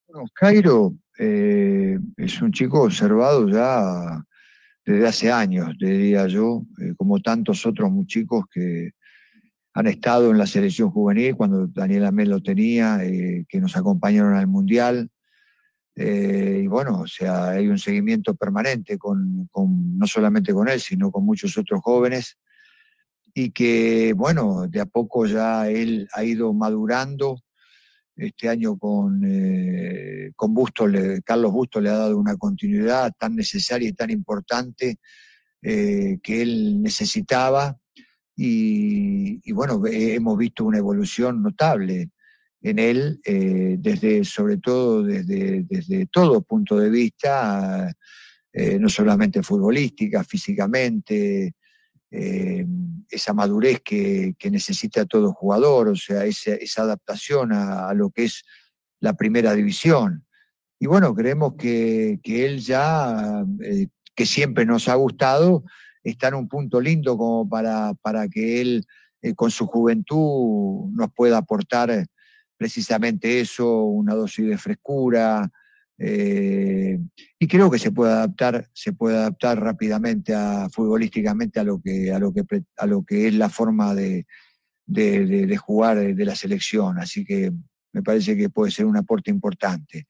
Bueno, 0.08 0.28
Cairo 0.34 0.94
eh, 1.20 1.98
es 2.18 2.42
un 2.42 2.52
chico 2.52 2.84
observado 2.84 3.48
ya 3.48 4.24
desde 4.86 5.08
hace 5.08 5.32
años, 5.32 5.76
diría 5.80 6.28
yo, 6.28 6.64
eh, 6.82 6.94
como 6.98 7.20
tantos 7.20 7.66
otros 7.66 7.92
chicos 8.08 8.46
que 8.52 8.92
han 9.74 9.88
estado 9.88 10.32
en 10.32 10.38
la 10.38 10.48
selección 10.48 10.92
juvenil 10.92 11.36
cuando 11.36 11.68
Daniel 11.68 12.06
Amel 12.06 12.30
lo 12.30 12.42
tenía, 12.42 13.04
eh, 13.04 13.46
que 13.48 13.60
nos 13.62 13.78
acompañaron 13.78 14.36
al 14.36 14.48
Mundial. 14.48 15.10
y 15.96 16.68
bueno, 16.68 17.02
o 17.02 17.08
sea, 17.08 17.50
hay 17.50 17.68
un 17.68 17.78
seguimiento 17.78 18.34
permanente 18.36 18.98
con, 18.98 19.50
no 19.54 20.08
solamente 20.08 20.54
con 20.54 20.68
él, 20.70 20.80
sino 20.80 21.12
con 21.12 21.26
muchos 21.26 21.58
otros 21.58 21.82
jóvenes 21.82 22.38
y 23.34 23.52
que, 23.52 24.14
bueno, 24.14 24.68
de 24.68 24.82
a 24.82 24.86
poco 24.86 25.26
ya 25.26 25.70
él 25.70 26.08
ha 26.14 26.24
ido 26.24 26.54
madurando. 26.54 27.42
Este 28.16 28.50
año 28.50 28.78
con, 28.78 29.22
eh, 29.26 30.32
con 30.36 30.54
Busto, 30.54 30.86
Carlos 31.24 31.52
Busto 31.52 31.80
le 31.80 31.90
ha 31.90 31.98
dado 31.98 32.18
una 32.18 32.36
continuidad 32.36 33.12
tan 33.18 33.36
necesaria 33.36 33.90
y 33.90 33.94
tan 33.94 34.12
importante 34.12 34.98
eh, 35.62 36.20
que 36.22 36.42
él 36.42 36.82
necesitaba. 36.82 37.78
Y, 38.36 39.52
bueno, 39.52 39.82
hemos 39.86 40.38
visto 40.38 40.66
una 40.66 40.78
evolución 40.78 41.44
notable 41.44 42.10
en 42.62 42.80
él, 42.80 43.20
eh, 43.26 43.76
desde, 43.80 44.24
sobre 44.24 44.58
todo 44.58 45.04
desde, 45.04 45.64
desde 45.64 46.06
todo 46.08 46.42
punto 46.42 46.78
de 46.78 46.90
vista, 46.90 47.94
no 48.80 48.90
solamente 48.90 49.42
futbolística, 49.44 50.24
físicamente, 50.24 51.56
eh, 52.14 52.66
esa 53.10 53.34
madurez 53.34 53.80
que, 53.84 54.36
necesita 54.52 55.06
todo 55.06 55.32
jugador, 55.32 55.88
o 55.88 55.96
sea, 55.96 56.26
esa, 56.26 56.82
adaptación 56.82 57.54
a, 57.54 57.94
lo 57.94 58.10
que 58.10 58.26
es 58.26 58.44
la 59.00 59.14
primera 59.14 59.54
división. 59.54 60.26
Y 60.78 60.88
bueno, 60.88 61.16
creemos 61.16 61.54
que, 61.58 62.20
él 62.24 62.60
ya, 62.60 63.46
eh, 63.64 63.88
que 64.14 64.26
siempre 64.26 64.66
nos 64.66 64.90
ha 64.90 64.96
gustado, 64.96 65.64
está 66.04 66.30
en 66.30 66.36
un 66.36 66.48
punto 66.48 66.80
lindo 66.80 67.18
como 67.18 67.48
para, 67.48 67.94
para 68.02 68.28
que 68.28 68.62
él 68.62 68.86
eh, 69.22 69.34
con 69.36 69.52
su 69.52 69.68
juventud 69.68 70.90
nos 70.94 71.12
pueda 71.14 71.38
aportar 71.38 72.06
precisamente 72.58 73.40
eso, 73.40 73.84
una 73.84 74.14
dosis 74.14 74.48
de 74.48 74.58
frescura, 74.58 75.52
eh, 76.04 77.00
y 77.38 77.48
creo 77.48 77.70
que 77.70 77.78
se 77.78 77.92
puede 77.92 78.12
adaptar, 78.12 78.68
se 78.74 78.92
puede 78.92 79.18
adaptar 79.18 79.60
rápidamente 79.60 80.34
a, 80.34 80.68
futbolísticamente 80.70 81.60
a 81.60 81.64
lo 81.64 81.80
que, 81.80 82.12
a 82.12 82.18
lo 82.18 82.34
que, 82.34 82.44
a 82.78 82.88
lo 82.88 83.04
que 83.04 83.28
es 83.28 83.36
la 83.36 83.50
forma 83.50 83.94
de, 83.94 84.26
de, 84.88 85.58
jugar 85.58 85.98
de 86.16 86.26
la 86.26 86.36
selección. 86.36 86.98
Así 86.98 87.24
que 87.24 87.52
me 87.94 88.02
parece 88.02 88.36
que 88.36 88.50
puede 88.50 88.72
ser 88.72 88.88
un 88.88 88.98
aporte 88.98 89.30
importante 89.30 90.08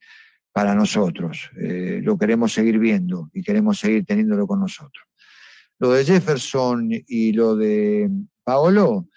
para 0.50 0.74
nosotros. 0.74 1.50
Eh, 1.60 2.00
lo 2.02 2.16
queremos 2.16 2.54
seguir 2.54 2.78
viendo 2.78 3.28
y 3.34 3.42
queremos 3.42 3.78
seguir 3.78 4.06
teniéndolo 4.06 4.46
con 4.46 4.60
nosotros. 4.60 5.04
Lo 5.82 5.90
de 5.90 6.04
Jefferson 6.04 6.90
y 6.92 7.32
lo 7.32 7.56
de 7.56 8.08
Paolo, 8.44 9.08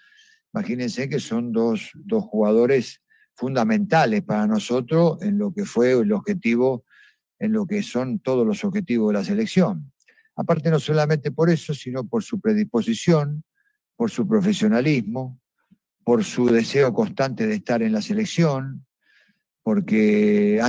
imagínense 0.52 1.08
que 1.08 1.20
son 1.20 1.52
dos, 1.52 1.92
dos 1.94 2.24
jugadores 2.24 3.02
fundamentales 3.36 4.24
para 4.24 4.48
nosotros 4.48 5.22
en 5.22 5.38
lo 5.38 5.54
que 5.54 5.64
fue 5.64 5.92
el 5.92 6.10
objetivo, 6.10 6.84
en 7.38 7.52
lo 7.52 7.68
que 7.68 7.84
son 7.84 8.18
todos 8.18 8.44
los 8.44 8.64
objetivos 8.64 9.12
de 9.12 9.14
la 9.16 9.24
selección. 9.24 9.92
Aparte 10.34 10.68
no 10.68 10.80
solamente 10.80 11.30
por 11.30 11.50
eso, 11.50 11.72
sino 11.72 12.04
por 12.04 12.24
su 12.24 12.40
predisposición, 12.40 13.44
por 13.94 14.10
su 14.10 14.26
profesionalismo, 14.26 15.38
por 16.02 16.24
su 16.24 16.46
deseo 16.46 16.92
constante 16.92 17.46
de 17.46 17.54
estar 17.54 17.80
en 17.80 17.92
la 17.92 18.02
selección, 18.02 18.84
porque 19.62 20.60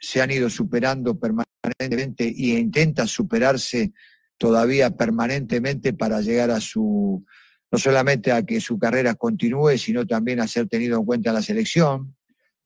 se 0.00 0.20
han 0.20 0.32
ido 0.32 0.50
superando 0.50 1.16
permanentemente 1.16 2.24
e 2.24 2.58
intentan 2.58 3.06
superarse 3.06 3.92
todavía 4.38 4.90
permanentemente 4.90 5.92
para 5.92 6.20
llegar 6.20 6.50
a 6.50 6.60
su, 6.60 7.24
no 7.70 7.78
solamente 7.78 8.32
a 8.32 8.44
que 8.44 8.60
su 8.60 8.78
carrera 8.78 9.14
continúe, 9.14 9.78
sino 9.78 10.06
también 10.06 10.40
a 10.40 10.48
ser 10.48 10.68
tenido 10.68 10.98
en 10.98 11.04
cuenta 11.04 11.30
en 11.30 11.34
la 11.34 11.42
selección. 11.42 12.14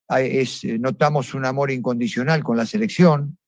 Es, 0.09 0.65
eh, 0.65 0.79
notamos 0.79 1.35
un 1.35 1.45
amor 1.45 1.71
incondicional 1.71 2.43
con 2.43 2.57
la 2.57 2.67
selección 2.67 3.39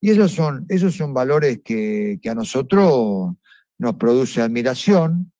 y 0.00 0.10
esos 0.10 0.32
son, 0.32 0.64
esos 0.68 0.94
son 0.94 1.12
valores 1.12 1.60
que, 1.64 2.20
a 2.28 2.34
nosotros 2.34 3.34
nos 3.78 3.94
produce 3.96 4.40
admiración 4.40 5.32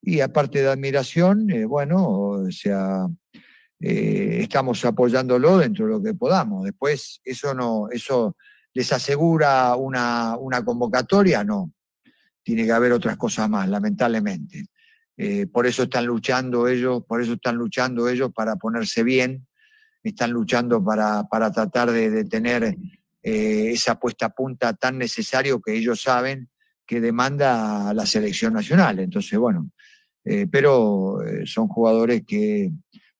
y 0.00 0.20
aparte 0.20 0.62
de 0.62 0.68
admiración, 0.68 1.50
eh, 1.50 1.64
bueno, 1.64 2.08
o 2.08 2.50
sea, 2.50 3.06
eh, 3.80 4.38
estamos 4.40 4.84
apoyándolo 4.84 5.58
dentro 5.58 5.86
de 5.86 5.92
lo 5.92 6.02
que 6.02 6.14
podamos. 6.14 6.64
Después, 6.64 7.20
eso 7.24 7.52
no, 7.54 7.88
eso 7.90 8.36
les 8.76 8.92
asegura 8.92 9.74
una, 9.74 10.36
una 10.36 10.62
convocatoria, 10.62 11.42
no. 11.42 11.72
Tiene 12.42 12.66
que 12.66 12.72
haber 12.72 12.92
otras 12.92 13.16
cosas 13.16 13.48
más, 13.48 13.66
lamentablemente. 13.70 14.66
Eh, 15.16 15.46
por 15.46 15.66
eso 15.66 15.84
están 15.84 16.04
luchando 16.04 16.68
ellos, 16.68 17.02
por 17.08 17.22
eso 17.22 17.32
están 17.32 17.56
luchando 17.56 18.06
ellos 18.06 18.32
para 18.34 18.56
ponerse 18.56 19.02
bien, 19.02 19.46
están 20.02 20.30
luchando 20.30 20.84
para, 20.84 21.24
para 21.24 21.50
tratar 21.50 21.90
de, 21.90 22.26
tener 22.26 22.76
eh, 23.22 23.70
esa 23.70 23.98
puesta 23.98 24.26
a 24.26 24.34
punta 24.34 24.74
tan 24.74 24.98
necesario 24.98 25.58
que 25.58 25.72
ellos 25.72 26.02
saben 26.02 26.50
que 26.86 27.00
demanda 27.00 27.94
la 27.94 28.04
selección 28.04 28.52
nacional. 28.52 28.98
Entonces, 28.98 29.38
bueno, 29.38 29.70
eh, 30.22 30.46
pero 30.52 31.16
son 31.46 31.66
jugadores 31.68 32.24
que 32.26 32.72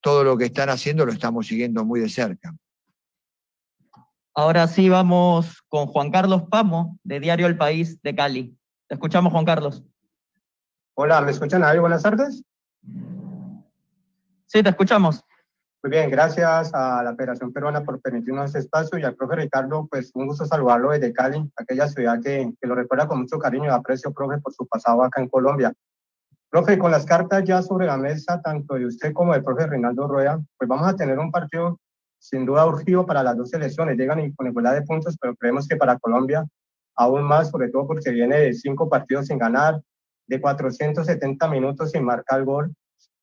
todo 0.02 0.22
lo 0.22 0.36
que 0.36 0.44
están 0.44 0.68
haciendo 0.68 1.06
lo 1.06 1.12
estamos 1.12 1.46
siguiendo 1.46 1.82
muy 1.82 2.00
de 2.00 2.10
cerca. 2.10 2.54
Ahora 4.38 4.66
sí 4.68 4.90
vamos 4.90 5.62
con 5.66 5.86
Juan 5.86 6.10
Carlos 6.10 6.42
Pamo, 6.50 6.98
de 7.02 7.20
Diario 7.20 7.46
El 7.46 7.56
País 7.56 8.02
de 8.02 8.14
Cali. 8.14 8.54
Te 8.86 8.94
escuchamos, 8.94 9.32
Juan 9.32 9.46
Carlos. 9.46 9.82
Hola, 10.92 11.22
¿me 11.22 11.30
escuchan 11.30 11.64
ahí? 11.64 11.78
Buenas 11.78 12.02
tardes. 12.02 12.44
Sí, 14.44 14.62
te 14.62 14.68
escuchamos. 14.68 15.24
Muy 15.82 15.90
bien, 15.90 16.10
gracias 16.10 16.70
a 16.74 17.02
la 17.02 17.16
Federación 17.16 17.50
Peruana 17.50 17.82
por 17.82 17.98
permitirnos 18.02 18.48
este 18.48 18.58
espacio 18.58 18.98
y 18.98 19.04
al 19.04 19.14
profe 19.14 19.36
Ricardo, 19.36 19.88
pues 19.90 20.10
un 20.12 20.26
gusto 20.26 20.44
saludarlo 20.44 20.90
desde 20.90 21.14
Cali, 21.14 21.50
aquella 21.56 21.88
ciudad 21.88 22.20
que, 22.22 22.52
que 22.60 22.68
lo 22.68 22.74
recuerda 22.74 23.08
con 23.08 23.20
mucho 23.20 23.38
cariño 23.38 23.64
y 23.64 23.68
aprecio, 23.68 24.12
profe, 24.12 24.36
por 24.36 24.52
su 24.52 24.66
pasado 24.66 25.02
acá 25.02 25.22
en 25.22 25.30
Colombia. 25.30 25.72
Profe, 26.50 26.78
con 26.78 26.90
las 26.90 27.06
cartas 27.06 27.42
ya 27.44 27.62
sobre 27.62 27.86
la 27.86 27.96
mesa, 27.96 28.42
tanto 28.42 28.74
de 28.74 28.84
usted 28.84 29.14
como 29.14 29.32
del 29.32 29.42
profe 29.42 29.66
Reinaldo 29.66 30.06
Rueda, 30.06 30.38
pues 30.58 30.68
vamos 30.68 30.86
a 30.86 30.94
tener 30.94 31.18
un 31.18 31.30
partido 31.30 31.80
sin 32.28 32.44
duda 32.44 32.66
urgido 32.66 33.06
para 33.06 33.22
las 33.22 33.36
dos 33.36 33.50
selecciones. 33.50 33.96
Llegan 33.96 34.32
con 34.32 34.48
igualdad 34.48 34.74
de 34.74 34.82
puntos, 34.82 35.16
pero 35.20 35.36
creemos 35.36 35.68
que 35.68 35.76
para 35.76 35.98
Colombia 35.98 36.44
aún 36.96 37.22
más, 37.22 37.50
sobre 37.50 37.68
todo 37.68 37.86
porque 37.86 38.10
viene 38.10 38.38
de 38.38 38.54
cinco 38.54 38.88
partidos 38.88 39.26
sin 39.26 39.38
ganar, 39.38 39.80
de 40.26 40.40
470 40.40 41.46
minutos 41.48 41.92
sin 41.92 42.02
marcar 42.02 42.42
gol. 42.44 42.74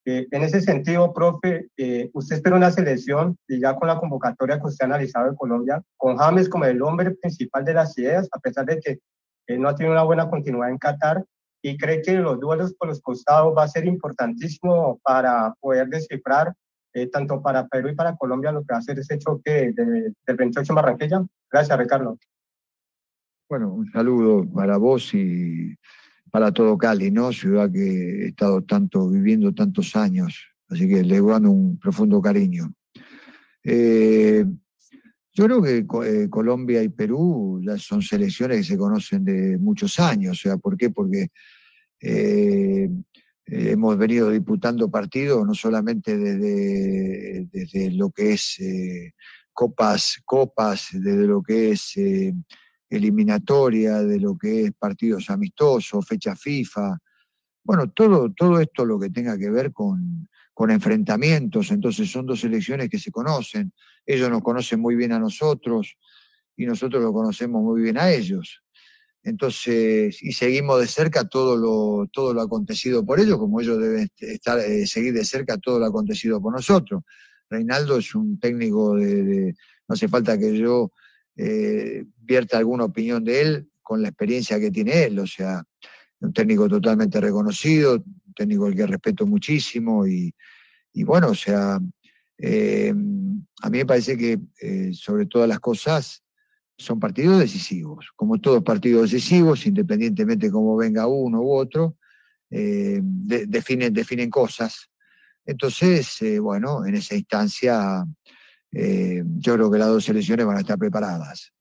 Eh, 0.06 0.28
en 0.32 0.44
ese 0.44 0.62
sentido, 0.62 1.14
profe, 1.14 1.68
eh, 1.78 2.10
usted 2.14 2.38
espera 2.38 2.56
una 2.56 2.72
selección 2.72 3.38
y 3.48 3.60
ya 3.60 3.76
con 3.76 3.88
la 3.88 3.98
convocatoria 3.98 4.60
que 4.60 4.68
usted 4.68 4.84
ha 4.84 4.88
analizado 4.88 5.28
en 5.28 5.36
Colombia, 5.36 5.82
con 5.98 6.18
James 6.18 6.48
como 6.48 6.66
el 6.66 6.82
hombre 6.82 7.12
principal 7.12 7.66
de 7.66 7.74
las 7.74 7.98
ideas, 7.98 8.30
a 8.32 8.40
pesar 8.40 8.66
de 8.66 8.80
que 8.80 9.00
eh, 9.48 9.58
no 9.58 9.70
ha 9.70 9.76
tenido 9.76 9.94
una 9.94 10.04
buena 10.04 10.30
continuidad 10.30 10.70
en 10.70 10.78
Qatar, 10.78 11.26
y 11.66 11.78
cree 11.78 12.02
que 12.02 12.14
los 12.14 12.40
duelos 12.40 12.74
por 12.74 12.90
los 12.90 13.02
costados 13.02 13.56
va 13.58 13.64
a 13.64 13.70
ser 13.70 13.86
importantísimo 13.86 15.00
para 15.04 15.54
poder 15.62 15.88
descifrar 15.88 16.54
tanto 17.11 17.41
para 17.41 17.68
Perú 17.68 17.90
y 17.90 17.95
para 17.95 18.15
Colombia 18.15 18.52
lo 18.52 18.61
que 18.61 18.74
va 18.74 18.80
a 18.80 18.82
ser 18.82 18.99
ese 18.99 19.18
choque 19.18 19.74
del 19.74 20.36
28 20.38 20.72
en 20.72 20.76
Barranquilla. 20.76 21.26
Gracias, 21.52 21.78
Ricardo. 21.78 22.18
Bueno, 23.49 23.74
un 23.74 23.91
saludo 23.91 24.49
para 24.52 24.78
vos 24.78 25.14
y 25.14 25.76
para 26.32 26.52
todo 26.52 26.78
Cali, 26.78 27.11
¿no? 27.11 27.32
Ciudad 27.32 27.72
que 27.72 28.26
he 28.26 28.28
estado 28.30 28.64
tanto 28.64 29.10
viviendo 29.10 29.53
tantos 29.53 29.95
años. 29.95 30.48
Así 30.70 30.88
que 30.88 31.03
le 31.03 31.20
guardo 31.20 31.52
un 31.52 31.78
profundo 31.78 32.20
cariño. 32.22 32.74
Eh, 33.64 34.44
yo 35.32 35.45
creo 35.45 35.61
que 35.61 35.86
eh, 36.06 36.30
Colombia 36.30 36.82
y 36.84 36.90
Perú 36.90 37.61
ya 37.64 37.78
son 37.78 38.02
selecciones 38.02 38.57
que 38.57 38.64
se 38.64 38.78
conocen 38.78 39.24
de 39.24 39.57
muchos 39.57 39.99
años. 39.99 40.40
O 40.40 40.41
sea, 40.41 40.57
¿por 40.57 40.76
qué? 40.78 40.90
Porque 40.90 41.28
eh, 42.02 42.90
hemos 43.45 43.98
venido 43.98 44.30
disputando 44.30 44.90
partidos 44.90 45.45
no 45.45 45.53
solamente 45.53 46.18
desde, 46.18 47.48
desde 47.52 47.91
lo 47.91 48.10
que 48.10 48.34
es 48.34 48.57
copas, 49.52 50.22
copas, 50.26 50.88
desde 50.94 51.28
lo 51.28 51.41
que 51.41 51.72
es 51.72 51.94
eliminatoria, 52.90 54.02
de 54.02 54.20
lo 54.20 54.38
que 54.38 54.65
es 54.65 54.72
partidos 54.74 55.30
amistosos, 55.30 56.06
fecha 56.06 56.36
FIFA. 56.36 56.98
Bueno, 57.64 57.91
todo, 57.91 58.32
todo 58.32 58.60
esto 58.60 58.86
lo 58.86 58.99
que 58.99 59.10
tenga 59.10 59.38
que 59.38 59.49
ver 59.49 59.72
con, 59.72 60.28
con 60.53 60.70
enfrentamientos, 60.70 61.72
entonces 61.72 62.11
son 62.11 62.26
dos 62.26 62.44
elecciones 62.44 62.90
que 62.90 62.99
se 62.99 63.11
conocen, 63.11 63.74
ellos 64.06 64.30
nos 64.30 64.41
conocen 64.41 64.80
muy 64.80 64.95
bien 64.95 65.11
a 65.11 65.20
nosotros 65.20 65.98
y 66.56 66.65
nosotros 66.65 67.02
lo 67.02 67.11
conocemos 67.11 67.64
muy 67.64 67.82
bien 67.82 67.98
a 67.98 68.11
ellos. 68.11 68.62
Entonces, 69.24 70.22
y 70.22 70.34
seguimos 70.34 70.82
de 70.82 70.88
cerca 70.88 71.24
todo 71.24 71.56
lo, 71.56 72.08
todo 72.12 72.34
lo 72.34 72.41
acontecido 72.41 73.06
por 73.06 73.22
ellos, 73.22 73.38
como 73.38 73.62
ellos 73.62 73.80
deben 73.80 74.10
estar, 74.18 74.60
eh, 74.60 74.86
seguir 74.86 75.14
de 75.14 75.24
cerca 75.24 75.58
todo 75.58 75.80
lo 75.80 75.86
acontecido 75.86 76.41
por 76.41 76.54
nosotros. 76.54 77.04
Reinaldo 77.50 77.98
es 77.98 78.14
un 78.16 78.38
técnico 78.40 78.95
de, 78.95 79.56
no 79.88 79.94
hace 79.94 80.10
falta 80.10 80.38
que 80.38 80.58
yo 80.58 80.91
eh, 81.38 82.04
vierta 82.18 82.58
alguna 82.58 82.86
opinión 82.86 83.24
de 83.24 83.41
él 83.41 83.70
con 83.82 84.02
la 84.02 84.10
experiencia 84.10 84.60
que 84.60 84.72
tiene 84.72 85.06
él, 85.06 85.20
o 85.20 85.28
sea, 85.28 85.64
un 86.20 86.34
técnico 86.34 86.68
totalmente 86.68 87.20
reconocido, 87.22 87.95
un 87.95 88.34
técnico 88.36 88.66
al 88.66 88.76
que 88.76 88.88
respeto 88.88 89.26
muchísimo 89.26 90.06
y, 90.06 90.34
bueno, 91.04 91.30
o 91.30 91.36
sea, 91.36 91.80
eh, 92.38 92.94
a 93.62 93.70
mí 93.70 93.78
me 93.78 93.86
parece 93.86 94.18
que 94.18 94.40
eh, 94.62 94.91
sobre 94.94 95.26
todas 95.28 95.48
las 95.48 95.60
cosas 95.60 96.23
son 96.78 97.00
partidos 97.00 97.40
decisivos, 97.40 98.12
como 98.16 98.40
todos 98.40 98.64
partidos 98.64 99.12
decisivos, 99.12 99.66
independientemente 99.66 100.48
de 100.48 100.52
cómo 100.52 100.76
venga 100.76 101.08
uno 101.08 101.41
u 101.41 101.54
otro, 101.54 101.98
eh, 102.50 103.00
definen, 103.04 103.94
definen 103.94 104.30
cosas. 104.30 104.90
Entonces, 105.45 106.20
bueno, 106.41 106.86
en 106.86 106.95
esa 106.95 107.16
instancia 107.16 108.06
yo 108.72 109.54
creo 109.54 109.70
que 109.70 109.78
las 109.78 109.90
dos 109.90 110.06
selecciones 110.06 110.45
van 110.45 110.58
a 110.58 110.62
estar 110.62 110.80
preparadas. 110.80 111.52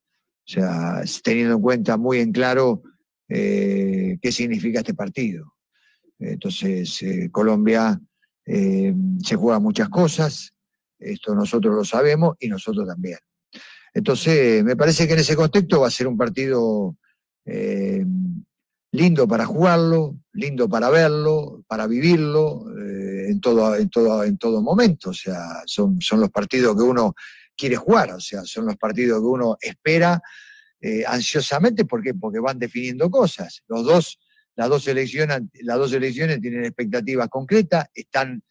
O 0.47 0.51
sea, 0.51 1.03
teniendo 1.23 1.55
en 1.55 1.61
cuenta 1.61 1.97
muy 1.97 2.19
en 2.19 2.31
claro 2.31 2.81
qué 3.27 4.31
significa 4.31 4.79
este 4.79 4.93
partido. 4.93 5.53
Entonces, 6.19 7.01
eh, 7.01 7.29
Colombia 7.31 7.99
eh, 8.45 8.93
se 9.23 9.35
juega 9.35 9.59
muchas 9.59 9.89
cosas, 9.89 10.53
esto 10.99 11.35
nosotros 11.35 11.75
lo 11.75 11.83
sabemos 11.83 12.35
y 12.39 12.47
nosotros 12.47 12.87
también. 12.87 13.17
Entonces, 13.93 14.63
me 14.63 14.75
parece 14.75 15.07
que 15.07 15.13
en 15.13 15.19
ese 15.19 15.35
contexto 15.35 15.81
va 15.81 15.87
a 15.87 15.91
ser 15.91 16.07
un 16.07 16.17
partido 16.17 16.95
eh, 17.45 18.05
lindo 18.91 19.27
para 19.27 19.45
jugarlo, 19.45 20.17
lindo 20.33 20.67
para 20.67 20.89
verlo, 20.89 21.63
para 21.67 21.87
vivirlo 21.87 22.65
en, 22.77 23.39
todo, 23.39 23.75
en, 23.75 23.89
todo, 23.89 24.23
en 24.23 24.37
todo 24.37 24.61
momento. 24.61 25.11
O 25.11 25.13
sea, 25.13 25.63
son, 25.65 26.01
son 26.01 26.19
los 26.19 26.29
partidos 26.29 26.75
que 26.75 26.83
uno 26.83 27.13
quiere 27.55 27.75
jugar, 27.75 28.13
o 28.13 28.19
sea, 28.19 28.43
son 28.43 28.65
los 28.65 28.77
partidos 28.77 29.19
que 29.19 29.25
uno 29.25 29.57
espera 29.61 30.21
ansiosamente 31.07 31.85
porque, 31.85 32.13
porque 32.13 32.39
van 32.39 32.59
definiendo 32.59 33.09
cosas. 33.09 33.63
Los 33.67 33.85
dos 33.85 34.19
las 34.55 34.69
dos 34.69 34.87
elecciones, 34.87 35.41
las 35.61 35.77
dos 35.77 35.93
elecciones 35.93 36.39
tienen 36.39 36.65
expectativas 36.65 37.27
concretas, 37.29 37.87
están 37.93 38.43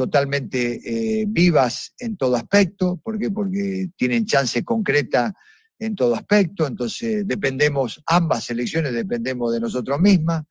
totalmente 0.00 0.80
eh, 1.20 1.26
vivas 1.28 1.92
en 1.98 2.16
todo 2.16 2.34
aspecto. 2.34 2.98
¿Por 3.04 3.18
qué? 3.18 3.30
Porque 3.30 3.90
tienen 3.98 4.24
chance 4.24 4.64
concreta 4.64 5.34
en 5.78 5.94
todo 5.94 6.14
aspecto. 6.14 6.66
Entonces, 6.66 7.28
dependemos, 7.28 8.02
ambas 8.06 8.48
elecciones 8.48 8.94
dependemos 8.94 9.52
de 9.52 9.60
nosotros 9.60 10.00
mismas. 10.00 10.44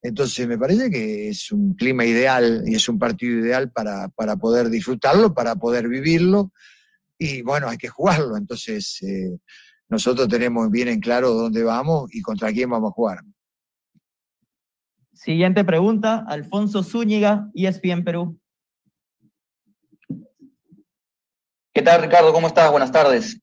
Entonces, 0.00 0.48
me 0.48 0.56
parece 0.56 0.88
que 0.90 1.28
es 1.28 1.52
un 1.52 1.74
clima 1.74 2.06
ideal 2.06 2.62
y 2.64 2.74
es 2.74 2.88
un 2.88 2.98
partido 2.98 3.38
ideal 3.38 3.70
para, 3.70 4.08
poder 4.40 4.70
disfrutarlo, 4.70 5.34
para 5.34 5.56
poder 5.56 5.88
vivirlo. 5.88 6.50
Y 7.18 7.42
bueno, 7.42 7.68
hay 7.68 7.76
que 7.76 7.88
jugarlo. 7.88 8.38
Entonces, 8.38 9.02
eh, 9.02 9.36
nosotros 9.90 10.26
tenemos 10.26 10.70
bien 10.70 10.88
en 10.88 11.00
claro 11.00 11.34
dónde 11.34 11.62
vamos 11.62 12.08
y 12.14 12.22
contra 12.22 12.50
quién 12.50 12.70
vamos 12.70 12.92
a 12.92 12.94
jugar. 12.94 13.18
Siguiente 15.12 15.64
pregunta, 15.64 16.24
Alfonso 16.26 16.82
Zúñiga, 16.82 17.50
ESPN 17.52 18.02
Perú. 18.02 18.40
¿Qué 21.76 21.82
tal, 21.82 22.00
Ricardo? 22.00 22.32
¿Cómo 22.32 22.46
estás? 22.46 22.70
Buenas 22.70 22.90
tardes. 22.90 23.38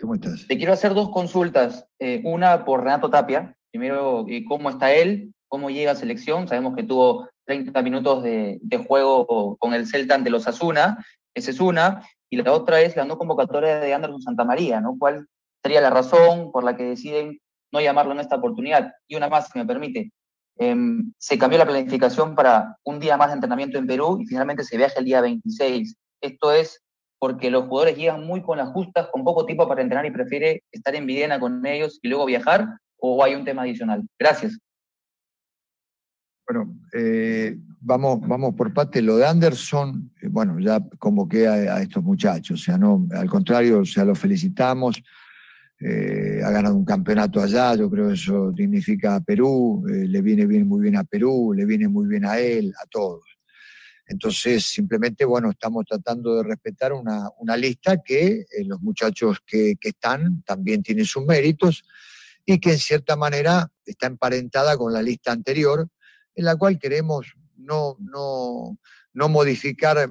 ¿Cómo 0.00 0.16
estás? 0.16 0.48
Te 0.48 0.56
quiero 0.56 0.72
hacer 0.72 0.94
dos 0.94 1.10
consultas. 1.10 1.86
Eh, 2.00 2.20
una 2.24 2.64
por 2.64 2.82
Renato 2.82 3.08
Tapia. 3.08 3.56
Primero, 3.70 4.26
eh, 4.28 4.44
¿cómo 4.48 4.68
está 4.68 4.92
él? 4.92 5.32
¿Cómo 5.46 5.70
llega 5.70 5.92
a 5.92 5.94
selección? 5.94 6.48
Sabemos 6.48 6.74
que 6.74 6.82
tuvo 6.82 7.28
30 7.44 7.82
minutos 7.82 8.24
de, 8.24 8.84
juego 8.88 9.56
con 9.58 9.74
el 9.74 9.86
Celta 9.86 10.16
ante 10.16 10.28
los 10.28 10.48
Asuna. 10.48 11.06
Esa 11.34 11.52
es 11.52 11.60
una. 11.60 12.04
Y 12.30 12.36
la 12.42 12.50
otra 12.52 12.80
es 12.80 12.96
la 12.96 13.04
no 13.04 13.16
convocatoria 13.16 13.78
de 13.78 13.94
Anderson 13.94 14.22
Santamaría, 14.22 14.80
¿no? 14.80 14.96
¿Cuál 14.98 15.28
sería 15.62 15.80
la 15.80 15.90
razón 15.90 16.50
por 16.50 16.64
la 16.64 16.76
que 16.76 16.82
deciden 16.82 17.38
no 17.70 17.80
llamarlo 17.80 18.10
en 18.10 18.18
esta 18.18 18.34
oportunidad? 18.34 18.92
Y 19.06 19.14
una 19.14 19.28
más, 19.28 19.50
si 19.52 19.58
me 19.60 19.66
permite. 19.66 20.10
Em, 20.58 21.12
se 21.16 21.38
cambió 21.38 21.60
la 21.60 21.66
planificación 21.66 22.34
para 22.34 22.76
un 22.82 22.98
día 22.98 23.16
más 23.16 23.28
de 23.28 23.34
entrenamiento 23.34 23.78
en 23.78 23.86
Perú 23.86 24.18
y 24.20 24.26
finalmente 24.26 24.64
se 24.64 24.76
viaja 24.76 24.98
el 24.98 25.04
día 25.04 25.20
26. 25.20 25.94
Esto 26.20 26.50
es 26.50 26.82
porque 27.18 27.50
los 27.50 27.64
jugadores 27.64 27.96
llegan 27.96 28.26
muy 28.26 28.42
con 28.42 28.58
las 28.58 28.68
justas, 28.70 29.08
con 29.12 29.24
poco 29.24 29.46
tiempo 29.46 29.66
para 29.68 29.82
entrenar 29.82 30.06
y 30.06 30.10
prefiere 30.10 30.62
estar 30.70 30.94
en 30.94 31.06
Videna 31.06 31.40
con 31.40 31.64
ellos 31.66 31.98
y 32.02 32.08
luego 32.08 32.26
viajar, 32.26 32.66
o 32.98 33.22
hay 33.24 33.34
un 33.34 33.44
tema 33.44 33.62
adicional. 33.62 34.02
Gracias. 34.18 34.58
Bueno, 36.48 36.76
eh, 36.92 37.56
vamos, 37.80 38.20
vamos 38.26 38.54
por 38.54 38.72
parte. 38.72 39.02
Lo 39.02 39.16
de 39.16 39.26
Anderson, 39.26 40.12
eh, 40.20 40.28
bueno, 40.28 40.58
ya 40.60 40.80
convoqué 40.98 41.48
a, 41.48 41.80
estos 41.80 42.02
muchachos, 42.02 42.60
o 42.60 42.64
sea, 42.64 42.78
no, 42.78 43.06
al 43.12 43.28
contrario, 43.28 43.80
o 43.80 43.84
sea, 43.84 44.04
los 44.04 44.18
felicitamos. 44.18 45.02
Eh, 45.78 46.40
ha 46.42 46.50
ganado 46.50 46.74
un 46.74 46.86
campeonato 46.86 47.38
allá, 47.40 47.74
yo 47.74 47.90
creo 47.90 48.08
que 48.08 48.14
eso 48.14 48.50
dignifica 48.50 49.16
a 49.16 49.20
Perú, 49.20 49.84
eh, 49.90 50.06
le 50.08 50.22
viene 50.22 50.46
bien, 50.46 50.66
muy 50.66 50.80
bien 50.80 50.96
a 50.96 51.04
Perú, 51.04 51.52
le 51.54 51.66
viene 51.66 51.86
muy 51.86 52.06
bien 52.06 52.24
a 52.24 52.38
él, 52.38 52.72
a 52.82 52.86
todos. 52.86 53.35
Entonces, 54.08 54.64
simplemente, 54.64 55.24
bueno, 55.24 55.50
estamos 55.50 55.84
tratando 55.84 56.36
de 56.36 56.44
respetar 56.44 56.92
una, 56.92 57.56
lista 57.56 58.02
que 58.02 58.46
eh, 58.50 58.64
los 58.64 58.80
muchachos 58.80 59.38
que, 59.44 59.76
están 59.80 60.42
también 60.42 60.82
tienen 60.82 61.04
sus 61.04 61.24
méritos 61.24 61.84
y 62.44 62.60
que 62.60 62.72
en 62.72 62.78
cierta 62.78 63.16
manera 63.16 63.68
está 63.84 64.06
emparentada 64.06 64.76
con 64.76 64.92
la 64.92 65.02
lista 65.02 65.32
anterior, 65.32 65.88
en 66.34 66.44
la 66.44 66.54
cual 66.54 66.78
queremos 66.78 67.34
no, 67.56 67.96
no, 67.98 68.78
no 69.12 69.28
modificar, 69.28 70.10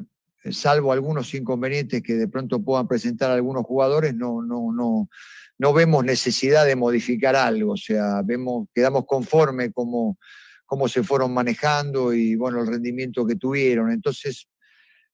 salvo 0.51 0.91
algunos 0.91 1.33
inconvenientes 1.33 2.03
que 2.03 2.15
de 2.15 2.27
pronto 2.27 2.61
puedan 2.61 2.89
presentar 2.89 3.31
algunos 3.31 3.63
jugadores, 3.63 4.13
no, 4.13 4.41
no, 4.41 4.73
no, 4.73 5.09
no 5.57 5.73
vemos 5.73 6.03
necesidad 6.03 6.65
de 6.65 6.75
modificar 6.75 7.37
algo, 7.37 7.73
o 7.73 7.77
sea, 7.77 8.21
vemos, 8.23 8.67
quedamos 8.73 9.05
conformes 9.05 9.71
como 9.73 10.17
cómo 10.65 10.87
se 10.87 11.03
fueron 11.03 11.33
manejando 11.33 12.13
y 12.13 12.35
bueno, 12.35 12.61
el 12.61 12.67
rendimiento 12.67 13.25
que 13.25 13.35
tuvieron. 13.35 13.91
Entonces, 13.91 14.47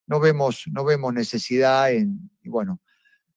no 0.07 0.19
vemos, 0.19 0.63
no 0.71 0.83
vemos 0.83 1.13
necesidad 1.13 1.91
en, 1.93 2.29
y 2.43 2.49
bueno, 2.49 2.81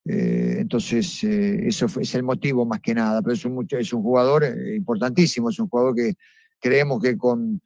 eh, 0.07 0.57
entonces 0.59 1.25
eh, 1.25 1.67
eso 1.67 1.87
es 2.01 2.15
el 2.15 2.23
motivo 2.23 2.67
más 2.67 2.81
que 2.81 2.95
nada, 2.95 3.23
pero 3.23 3.35
es 3.35 3.45
un, 3.45 3.67
es 3.71 3.93
un 3.93 4.03
jugador 4.03 4.45
eh, 4.45 4.77
importantísimo, 4.77 5.51
es 5.51 5.59
un 5.59 5.69
jugador 5.69 5.95
que 5.95 6.15
creemos 6.61 7.03
que 7.03 7.17
con, 7.17 7.61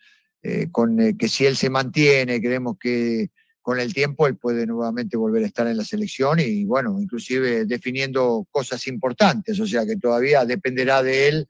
con 0.73 1.17
que 1.17 1.29
si 1.29 1.47
él 1.47 1.57
se 1.57 1.69
mantiene, 1.69 2.41
creemos 2.41 2.77
que 2.79 3.31
con 3.61 3.79
el 3.79 3.93
tiempo 3.93 4.27
él 4.27 4.37
puede 4.37 4.67
nuevamente 4.67 5.17
volver 5.17 5.45
a 5.45 5.47
estar 5.47 5.67
en 5.67 5.77
la 5.77 5.85
selección 5.85 6.41
y 6.41 6.65
bueno, 6.65 6.99
inclusive 7.01 7.65
definiendo 7.65 8.47
cosas 8.51 8.87
importantes, 8.87 9.61
o 9.61 9.67
sea 9.67 9.85
que 9.85 9.97
todavía 9.97 10.45
dependerá 10.45 11.03
de 11.03 11.29
él 11.29 11.49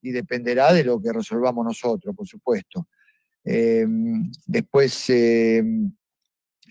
y 0.00 0.10
dependerá 0.10 0.72
de 0.72 0.84
lo 0.84 1.00
que 1.00 1.12
resolvamos 1.12 1.64
nosotros, 1.64 2.14
por 2.14 2.26
supuesto. 2.26 2.88
Em, 3.44 4.30
después, 4.46 5.10
em, 5.10 5.90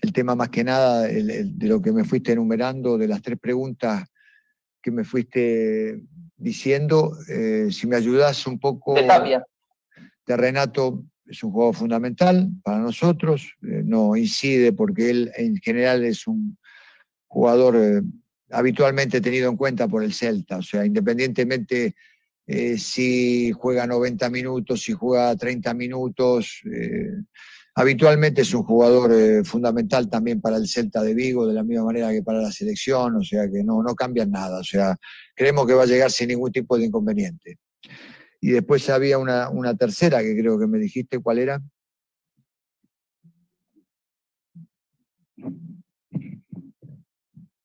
el 0.00 0.12
tema 0.12 0.34
más 0.34 0.48
que 0.48 0.64
nada 0.64 1.02
de 1.02 1.66
lo 1.66 1.82
que 1.82 1.92
me 1.92 2.04
fuiste 2.04 2.32
enumerando, 2.32 2.96
de 2.96 3.08
las 3.08 3.20
tres 3.20 3.38
preguntas 3.38 4.04
que 4.80 4.90
me 4.90 5.04
fuiste 5.04 6.02
diciendo, 6.36 7.16
eh, 7.28 7.68
si 7.70 7.86
me 7.86 7.96
ayudas 7.96 8.46
un 8.46 8.58
poco... 8.58 8.94
De. 8.94 9.42
De 10.24 10.36
Renato, 10.36 11.04
es 11.28 11.42
un 11.42 11.52
juego 11.52 11.72
fundamental 11.72 12.50
para 12.62 12.78
nosotros, 12.78 13.54
eh, 13.62 13.82
no 13.84 14.16
incide 14.16 14.72
porque 14.72 15.10
él 15.10 15.32
en 15.36 15.56
general 15.56 16.04
es 16.04 16.26
un 16.26 16.58
jugador 17.26 17.76
eh, 17.76 18.02
habitualmente 18.50 19.20
tenido 19.20 19.50
en 19.50 19.56
cuenta 19.56 19.88
por 19.88 20.02
el 20.02 20.14
Celta, 20.14 20.58
o 20.58 20.62
sea, 20.62 20.84
independientemente 20.84 21.94
eh, 22.48 22.78
si 22.78 23.52
juega 23.52 23.86
90 23.86 24.28
minutos, 24.30 24.82
si 24.82 24.92
juega 24.92 25.36
30 25.36 25.72
minutos, 25.74 26.62
habitualmente 27.78 28.42
es 28.42 28.52
un 28.54 28.64
jugador 28.64 29.12
eh, 29.12 29.44
fundamental 29.44 30.10
también 30.10 30.40
para 30.40 30.56
el 30.56 30.66
Celta 30.66 31.00
de 31.00 31.14
Vigo, 31.14 31.46
de 31.46 31.54
la 31.54 31.62
misma 31.62 31.84
manera 31.84 32.10
que 32.10 32.24
para 32.24 32.40
la 32.40 32.50
selección, 32.50 33.14
o 33.14 33.22
sea 33.22 33.48
que 33.48 33.62
no, 33.62 33.84
no 33.84 33.94
cambian 33.94 34.32
nada, 34.32 34.58
o 34.58 34.64
sea, 34.64 34.96
creemos 35.32 35.64
que 35.64 35.74
va 35.74 35.84
a 35.84 35.86
llegar 35.86 36.10
sin 36.10 36.28
ningún 36.28 36.50
tipo 36.50 36.76
de 36.76 36.86
inconveniente. 36.86 37.58
Y 38.40 38.50
después 38.50 38.90
había 38.90 39.18
una, 39.18 39.48
una 39.48 39.76
tercera 39.76 40.22
que 40.22 40.36
creo 40.36 40.58
que 40.58 40.66
me 40.66 40.78
dijiste, 40.78 41.20
¿cuál 41.20 41.38
era? 41.38 41.62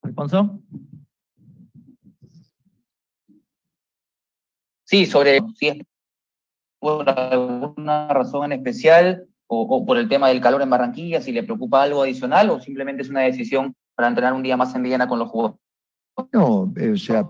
Alfonso. 0.03 0.61
Sí, 4.94 5.07
sobre 5.07 5.40
si 5.56 5.70
es 5.70 5.78
por 6.80 7.10
alguna 7.10 8.07
razón 8.10 8.45
en 8.45 8.60
especial 8.60 9.26
o, 9.48 9.84
por 9.88 9.98
el 9.98 10.07
tema 10.07 10.30
del 10.30 10.40
calor 10.40 10.61
en 10.61 10.70
Barranquilla, 10.70 11.20
si 11.20 11.32
le 11.32 11.41
preocupa 11.41 11.82
algo 11.82 12.03
adicional 12.03 12.52
o 12.52 12.60
simplemente 12.60 13.02
es 13.02 13.10
una 13.10 13.22
decisión 13.22 13.74
para 13.95 14.10
entrenar 14.10 14.34
un 14.34 14.44
día 14.44 14.56
más 14.56 14.76
en 14.76 14.84
Viena 14.84 15.07
con 15.07 15.18
los 15.18 15.30
jugadores. 15.30 15.60
No, 16.32 16.72
eh, 16.78 16.91
o 16.91 16.98
sea, 16.98 17.28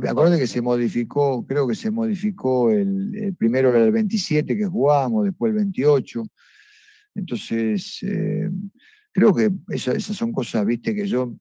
me 0.00 0.08
acuerdo 0.08 0.36
que 0.36 0.48
se 0.48 0.60
modificó, 0.60 1.46
creo 1.46 1.68
que 1.68 1.76
se 1.76 1.92
modificó 1.92 2.72
el, 2.72 3.32
primero 3.38 3.68
era 3.68 3.84
el 3.84 3.92
27 3.92 4.56
que 4.56 4.66
jugábamos, 4.66 5.26
después 5.26 5.50
el 5.50 5.58
28. 5.58 6.20
Entonces, 7.14 8.02
eh, 8.02 8.50
creo 9.12 9.32
que 9.32 9.52
esas 9.68 10.02
son 10.02 10.32
cosas, 10.32 10.66
viste, 10.66 10.92
que 10.92 11.06
yo 11.06 11.32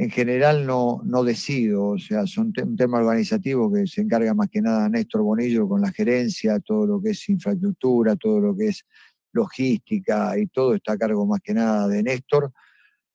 en 0.00 0.10
general 0.10 0.64
no, 0.64 1.02
no 1.04 1.24
decido, 1.24 1.88
o 1.88 1.98
sea, 1.98 2.24
son 2.24 2.52
un 2.62 2.76
tema 2.76 2.98
organizativo 2.98 3.72
que 3.72 3.84
se 3.88 4.00
encarga 4.00 4.32
más 4.32 4.48
que 4.48 4.62
nada 4.62 4.88
Néstor 4.88 5.22
Bonillo 5.22 5.68
con 5.68 5.80
la 5.80 5.90
gerencia, 5.90 6.60
todo 6.60 6.86
lo 6.86 7.02
que 7.02 7.10
es 7.10 7.28
infraestructura, 7.28 8.14
todo 8.14 8.38
lo 8.38 8.56
que 8.56 8.68
es 8.68 8.86
logística 9.32 10.38
y 10.38 10.46
todo 10.46 10.74
está 10.74 10.92
a 10.92 10.98
cargo 10.98 11.26
más 11.26 11.40
que 11.40 11.52
nada 11.52 11.88
de 11.88 12.04
Néstor. 12.04 12.52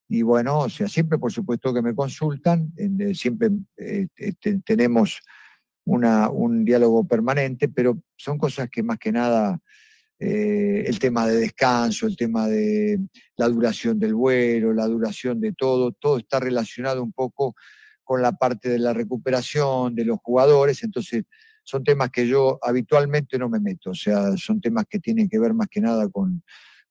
Y 0.10 0.24
bueno, 0.24 0.60
o 0.60 0.70
sea, 0.70 0.90
siempre 0.90 1.18
por 1.18 1.32
supuesto 1.32 1.74
que 1.74 1.82
me 1.82 1.96
consultan, 1.96 2.74
siempre 3.14 3.50
eh, 3.78 4.08
este, 4.18 4.60
tenemos 4.66 5.22
una, 5.86 6.30
un 6.30 6.66
diálogo 6.66 7.08
permanente, 7.08 7.70
pero 7.70 7.98
son 8.18 8.38
cosas 8.38 8.70
que 8.70 8.84
más 8.84 8.98
que 9.00 9.14
nada 9.14 9.58
eh, 10.20 10.84
el 10.88 11.00
tema 11.00 11.28
de 11.28 11.38
descanso, 11.38 12.08
el 12.08 12.16
tema 12.16 12.48
de 12.48 13.00
la 13.36 13.50
duración 13.50 14.00
del 14.00 14.16
vuelo, 14.16 14.74
la 14.74 14.88
duración 14.88 15.42
de 15.42 15.54
todo, 15.54 15.92
todo 15.92 16.18
está 16.18 16.40
relacionado 16.40 17.04
un 17.04 17.12
poco 17.12 17.56
con 18.04 18.22
la 18.22 18.34
parte 18.34 18.70
de 18.70 18.80
la 18.80 18.94
recuperación 18.94 19.96
de 19.96 20.06
los 20.06 20.20
jugadores, 20.22 20.84
entonces 20.84 21.24
son 21.64 21.84
temas 21.84 22.10
que 22.10 22.28
yo 22.28 22.60
habitualmente 22.62 23.38
no 23.38 23.50
me 23.50 23.60
meto, 23.60 23.92
o 23.92 23.96
sea, 23.96 24.36
son 24.38 24.62
temas 24.62 24.86
que 24.90 25.00
tienen 25.00 25.30
que 25.30 25.40
ver 25.40 25.54
más 25.54 25.68
que 25.70 25.82
nada 25.82 26.10
con, 26.10 26.44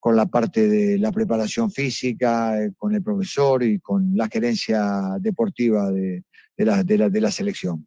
la 0.05 0.27
parte 0.27 0.69
de 0.69 0.99
la 0.99 1.13
preparación 1.13 1.71
física, 1.71 2.61
eh, 2.61 2.73
con 2.77 2.95
el 2.95 3.03
profesor 3.03 3.63
y 3.63 3.79
con 3.79 4.17
la 4.17 4.29
gerencia 4.29 5.17
deportiva 5.21 5.93
de, 5.93 6.25
la, 6.57 6.83
de 6.83 7.21
la 7.21 7.31
selección. 7.31 7.87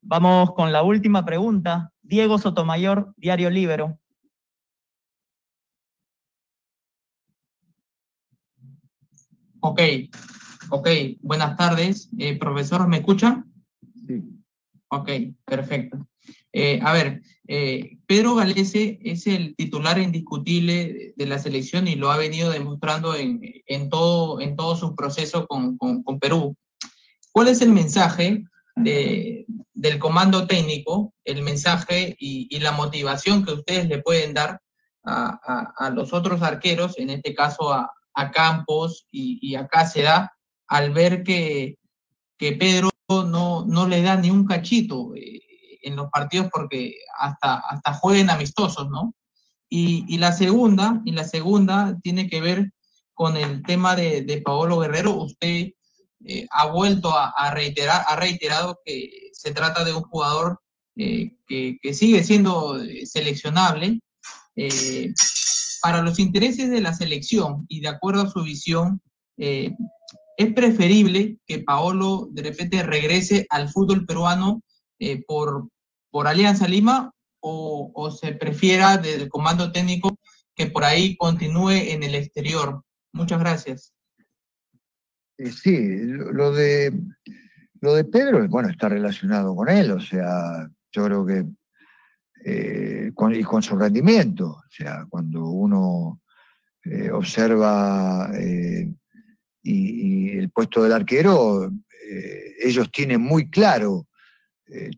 Vamos 0.00 0.54
con 0.54 0.72
la 0.72 0.82
última 0.82 1.24
pregunta. 1.24 1.91
Diego 2.02 2.38
Sotomayor, 2.38 3.14
Diario 3.16 3.50
Libero. 3.50 3.98
Ok, 9.60 9.80
ok, 10.70 10.88
buenas 11.20 11.56
tardes. 11.56 12.10
Eh, 12.18 12.36
profesor, 12.36 12.88
¿me 12.88 12.98
escucha? 12.98 13.44
Sí. 14.06 14.22
Ok, 14.88 15.10
perfecto. 15.44 16.06
Eh, 16.52 16.80
a 16.82 16.92
ver, 16.92 17.22
eh, 17.48 17.98
Pedro 18.06 18.34
Galese 18.34 18.98
es 19.02 19.26
el 19.26 19.54
titular 19.56 19.98
indiscutible 19.98 21.14
de 21.16 21.26
la 21.26 21.38
selección 21.38 21.88
y 21.88 21.94
lo 21.94 22.10
ha 22.10 22.16
venido 22.16 22.50
demostrando 22.50 23.14
en, 23.16 23.88
todo, 23.88 24.40
en 24.40 24.56
todo 24.56 24.76
su 24.76 24.94
proceso 24.94 25.46
con, 25.46 25.78
Perú. 26.20 26.56
¿Cuál 27.32 27.48
es 27.48 27.62
el 27.62 27.70
mensaje 27.70 28.44
del 28.74 29.98
comando 29.98 30.46
técnico, 30.46 31.12
el 31.24 31.42
mensaje 31.42 32.16
y, 32.18 32.58
la 32.60 32.72
motivación 32.72 33.44
que 33.44 33.52
ustedes 33.52 33.88
le 33.88 33.98
pueden 33.98 34.34
dar 34.34 34.60
a, 35.04 35.90
los 35.94 36.12
otros 36.12 36.42
arqueros, 36.42 36.98
en 36.98 37.10
este 37.10 37.34
caso 37.34 37.72
a, 37.72 37.90
Campos 38.32 39.06
y, 39.10 39.54
a 39.54 39.66
Cáceda, 39.66 40.32
al 40.68 40.92
ver 40.92 41.22
que, 41.22 41.76
Pedro 42.38 42.90
no, 43.08 43.64
no 43.66 43.86
le 43.86 44.02
da 44.02 44.16
ni 44.16 44.30
un 44.30 44.44
cachito 44.46 45.14
eh, 45.14 45.40
en 45.82 45.94
los 45.94 46.10
partidos 46.10 46.48
porque 46.52 46.96
hasta, 47.16 47.54
hasta 47.54 47.94
jueguen 47.94 48.30
amistosos, 48.30 48.88
¿no? 48.88 49.14
Y, 49.68 50.18
la 50.18 50.32
segunda, 50.32 51.00
y 51.04 51.12
la 51.12 51.24
segunda 51.24 51.98
tiene 52.02 52.28
que 52.28 52.40
ver 52.40 52.72
con 53.14 53.36
el 53.36 53.62
tema 53.62 53.96
de, 53.96 54.22
de 54.22 54.42
Paolo 54.42 54.78
Guerrero. 54.78 55.14
Usted 55.14 55.70
eh, 56.24 56.46
ha 56.50 56.66
vuelto 56.66 57.12
a, 57.14 57.50
reiterar, 57.52 58.04
ha 58.06 58.16
reiterado 58.16 58.78
que 58.84 59.30
se 59.32 59.52
trata 59.52 59.84
de 59.84 59.92
un 59.92 60.02
jugador 60.02 60.60
eh, 60.96 61.32
que, 61.46 61.94
sigue 61.94 62.22
siendo 62.22 62.80
eh, 62.80 63.06
seleccionable. 63.06 64.00
para 65.82 66.02
los 66.02 66.18
intereses 66.18 66.70
de 66.70 66.80
la 66.80 66.94
selección 66.94 67.66
y 67.68 67.80
de 67.80 67.88
acuerdo 67.88 68.22
a 68.22 68.30
su 68.30 68.42
visión, 68.42 69.00
es 69.36 70.54
preferible 70.54 71.38
que 71.46 71.60
Paolo 71.60 72.28
de 72.30 72.42
repente 72.42 72.82
regrese 72.82 73.46
al 73.50 73.68
fútbol 73.68 74.06
peruano 74.06 74.62
por, 75.26 75.68
por 76.10 76.28
Alianza 76.28 76.68
Lima 76.68 77.10
o, 77.40 77.90
o 77.94 78.10
se 78.12 78.32
prefiera 78.32 78.98
del 78.98 79.28
comando 79.28 79.72
técnico 79.72 80.16
que 80.54 80.66
por 80.66 80.84
ahí 80.84 81.16
continúe 81.16 81.70
en 81.70 82.04
el 82.04 82.14
exterior. 82.14 82.84
Muchas 83.12 83.40
gracias. 83.40 83.92
Eh, 85.42 85.50
sí, 85.50 85.98
lo 86.06 86.52
de, 86.52 86.92
lo 87.80 87.94
de 87.94 88.04
Pedro, 88.04 88.46
bueno, 88.48 88.68
está 88.68 88.88
relacionado 88.88 89.56
con 89.56 89.68
él, 89.68 89.90
o 89.90 90.00
sea, 90.00 90.68
yo 90.92 91.04
creo 91.04 91.26
que, 91.26 91.44
eh, 92.44 93.10
y 93.32 93.42
con 93.42 93.62
su 93.62 93.76
rendimiento, 93.76 94.46
o 94.50 94.70
sea, 94.70 95.04
cuando 95.08 95.46
uno 95.46 96.20
eh, 96.84 97.10
observa 97.10 98.30
y, 99.64 100.38
el 100.38 100.50
puesto 100.50 100.82
del 100.82 100.92
arquero, 100.92 101.70
ellos 102.60 102.90
tienen 102.90 103.20
muy 103.20 103.48
claro, 103.48 104.08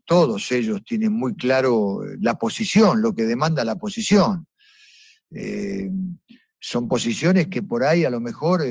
todos 0.07 0.51
ellos 0.53 0.83
tienen 0.85 1.13
muy 1.13 1.35
claro 1.35 2.01
la 2.21 2.35
posición, 2.39 3.03
lo 3.03 3.15
que 3.15 3.25
demanda 3.25 3.65
la 3.65 3.77
posición. 3.77 4.47
son 6.59 6.89
posiciones 6.89 7.49
que 7.49 7.63
por 7.63 7.85
ahí 7.85 8.05
a 8.05 8.11
lo 8.11 8.21
mejor 8.21 8.63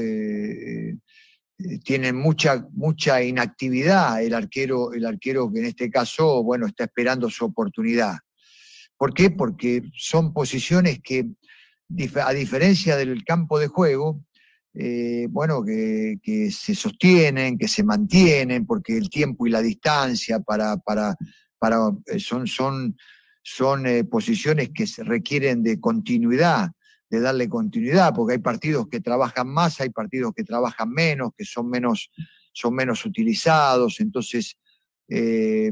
tienen 1.83 2.15
mucha, 2.15 2.67
mucha 2.71 3.23
inactividad 3.23 4.21
el 4.21 4.33
arquero, 4.33 4.93
el 4.93 5.05
arquero 5.05 5.51
que 5.51 5.59
en 5.59 5.65
este 5.65 5.89
caso, 5.89 6.43
bueno, 6.43 6.67
está 6.67 6.85
esperando 6.85 7.29
su 7.29 7.45
oportunidad. 7.45 8.17
¿Por 8.97 9.13
qué? 9.13 9.29
Porque 9.29 9.83
son 9.95 10.33
posiciones 10.33 10.99
que, 11.03 11.27
a 12.23 12.33
diferencia 12.33 12.97
del 12.97 13.23
campo 13.23 13.59
de 13.59 13.67
juego, 13.67 14.23
eh, 14.73 15.27
bueno, 15.29 15.63
que, 15.63 16.49
se 16.51 16.75
sostienen, 16.75 17.57
que 17.57 17.67
se 17.67 17.83
mantienen, 17.83 18.65
porque 18.65 18.97
el 18.97 19.09
tiempo 19.09 19.45
y 19.45 19.51
la 19.51 19.61
distancia 19.61 20.39
para, 20.39 20.77
para, 20.77 21.15
para 21.59 21.91
eh, 22.07 22.19
son, 22.19 22.47
son, 22.47 22.97
son 23.41 23.83
posiciones 24.09 24.69
que 24.73 24.85
requieren 25.03 25.63
de 25.63 25.79
continuidad 25.79 26.71
de 27.13 27.19
darle 27.19 27.47
continuidad, 27.47 28.11
porque 28.15 28.33
hay 28.33 28.39
partidos 28.39 28.87
que 28.87 28.99
trabajan 28.99 29.47
más, 29.47 29.79
hay 29.79 29.91
partidos 29.91 30.33
que 30.33 30.43
trabajan 30.43 30.89
menos, 30.89 31.29
que 31.37 31.45
son 31.45 31.69
menos, 31.69 32.09
son 32.51 32.73
menos 32.73 33.05
utilizados, 33.05 33.99
entonces, 33.99 34.57
eh, 35.07 35.71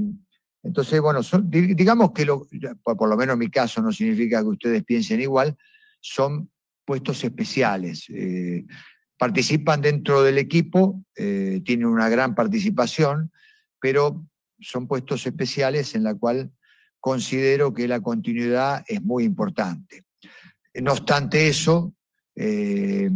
entonces 0.61 1.01
bueno, 1.01 1.21
digamos 1.49 2.11
que 2.11 2.25
lo, 2.25 2.47
por, 2.83 3.09
lo 3.09 3.17
menos 3.17 3.33
en 3.33 3.39
mi 3.39 3.49
caso 3.49 3.81
no 3.81 3.91
significa 3.91 4.41
que 4.41 4.49
ustedes 4.49 4.83
piensen 4.83 5.19
igual, 5.19 5.57
son 5.99 6.51
puestos 6.85 7.23
especiales. 7.23 8.05
Eh, 8.09 8.63
participan 9.17 9.81
dentro 9.81 10.21
del 10.21 10.37
equipo, 10.37 11.03
eh, 11.15 11.59
tienen 11.65 11.87
una 11.87 12.07
gran 12.07 12.35
participación, 12.35 13.31
pero 13.79 14.23
son 14.59 14.87
puestos 14.87 15.25
especiales 15.25 15.95
en 15.95 16.03
la 16.03 16.13
cual 16.13 16.51
considero 16.99 17.73
que 17.73 17.87
la 17.87 17.99
continuidad 17.99 18.83
es 18.87 19.01
muy 19.01 19.23
importante. 19.23 20.03
No 20.73 20.93
obstante 20.93 21.47
eso, 21.47 21.93
eh, 22.35 23.09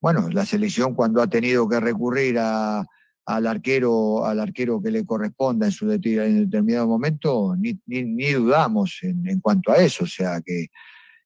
bueno, 0.00 0.28
la 0.30 0.46
selección 0.46 0.94
cuando 0.94 1.20
ha 1.20 1.26
tenido 1.26 1.68
que 1.68 1.80
recurrir 1.80 2.38
al 2.38 3.46
arquero, 3.46 4.24
al 4.24 4.40
arquero 4.40 4.80
que 4.80 4.90
le 4.90 5.04
corresponda 5.04 5.66
en 5.66 5.72
su 5.72 5.90
en 5.90 6.44
determinado 6.44 6.86
momento, 6.86 7.56
ni, 7.56 8.32
dudamos 8.32 8.98
en, 9.02 9.40
cuanto 9.40 9.72
a 9.72 9.76
eso. 9.76 10.04
O 10.04 10.08
sea 10.08 10.40
que 10.40 10.66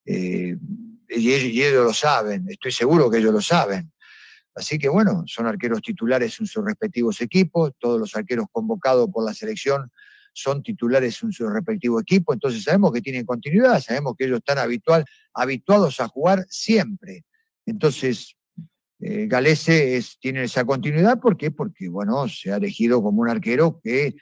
eh, 0.07 0.57
ellos, 1.09 1.73
lo 1.75 1.93
saben, 1.93 2.47
estoy 2.49 2.73
seguro 2.73 3.11
que 3.11 3.19
ellos 3.19 3.33
lo 3.33 3.41
saben. 3.41 3.93
Así 4.55 4.79
que 4.79 4.89
bueno, 4.89 5.25
son 5.27 5.47
arqueros 5.47 5.83
titulares 5.83 6.41
en 6.41 6.47
sus 6.47 6.65
respectivos 6.65 7.21
equipos, 7.21 7.73
todos 7.79 8.01
los 8.01 8.17
arqueros 8.17 8.47
convocados 8.51 9.11
por 9.11 9.25
la 9.25 9.35
selección 9.35 9.91
son 10.37 10.63
titulares 10.63 11.23
en 11.23 11.33
su 11.33 11.49
respectivo 11.49 11.99
equipo, 11.99 12.35
entonces 12.35 12.63
sabemos 12.63 12.93
que 12.93 13.01
tienen 13.01 13.25
continuidad, 13.25 13.81
sabemos 13.81 14.15
que 14.17 14.27
ellos 14.27 14.39
están 14.39 14.59
habitual, 14.59 15.05
habituados 15.33 15.99
a 16.01 16.09
jugar 16.09 16.47
siempre. 16.51 17.25
Entonces, 17.65 18.37
eh, 19.01 19.27
Galese 19.29 20.03
tiene 20.21 20.45
esa 20.45 20.65
continuidad, 20.65 21.21
¿por 21.21 21.37
qué? 21.37 21.51
Porque, 21.51 21.89
bueno, 21.89 22.29
se 22.29 22.53
ha 22.53 22.57
elegido 22.57 23.03
como 23.03 23.23
un 23.23 23.31
arquero 23.31 23.81
que 23.83 24.15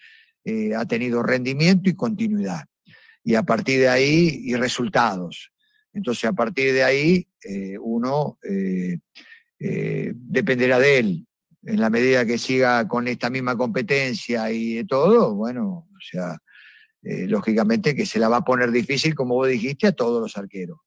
eh, 0.45 0.74
ha 0.74 0.85
tenido 0.86 1.23
rendimiento 1.23 1.91
y 1.91 1.95
continuidad. 1.95 2.65
Y 3.24 3.35
a 3.35 3.43
partir 3.43 3.81
de 3.81 3.89
ahí, 3.89 4.43
y 4.45 4.55
resultados. 4.55 5.51
Entonces, 5.93 6.24
a 6.24 6.32
partir 6.32 6.73
de 6.73 6.85
ahí, 6.85 7.27
eh, 7.45 7.77
uno 7.81 8.39
dependerá 9.59 10.78
de 10.78 10.99
él. 10.99 11.27
En 11.62 11.81
la 11.81 11.89
medida 11.89 12.27
que 12.27 12.36
siga 12.36 12.86
con 12.86 13.09
esta 13.09 13.31
misma 13.31 13.57
competencia 13.57 14.51
y 14.53 14.74
de 14.74 14.85
todo, 14.85 15.35
bueno, 15.35 15.89
o 16.05 16.10
sea, 16.10 16.39
lógicamente 17.02 17.94
que 17.94 18.06
se 18.06 18.18
la 18.18 18.28
va 18.28 18.39
a 18.39 18.44
poner 18.44 18.70
difícil, 18.70 19.14
como 19.14 19.35
vos 19.35 19.48
dijiste, 19.48 19.86
a 19.86 19.93
todos 19.93 20.20
los 20.20 20.36
arqueros. 20.36 20.78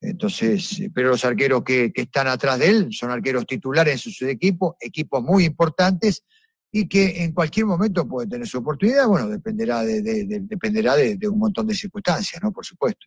Entonces, 0.00 0.78
eh, 0.80 0.90
pero 0.94 1.10
los 1.10 1.24
arqueros 1.24 1.64
que, 1.64 1.92
están 1.94 2.28
atrás 2.28 2.58
de 2.58 2.68
él 2.68 2.88
son 2.90 3.10
arqueros 3.10 3.46
titulares 3.46 4.06
en 4.06 4.12
su 4.12 4.26
equipo, 4.26 4.76
equipos 4.80 5.22
muy 5.22 5.44
importantes 5.44 6.24
y 6.70 6.86
que 6.86 7.24
en 7.24 7.32
cualquier 7.32 7.66
momento 7.66 8.06
pueden 8.06 8.28
tener 8.28 8.46
su 8.46 8.58
oportunidad. 8.58 9.08
Bueno, 9.08 9.28
dependerá 9.28 9.82
de, 9.82 10.02
dependerá 10.42 10.94
de, 10.94 11.18
un 11.28 11.38
montón 11.38 11.66
de 11.66 11.74
circunstancias, 11.74 12.40
¿no? 12.42 12.52
Por 12.52 12.64
supuesto. 12.64 13.06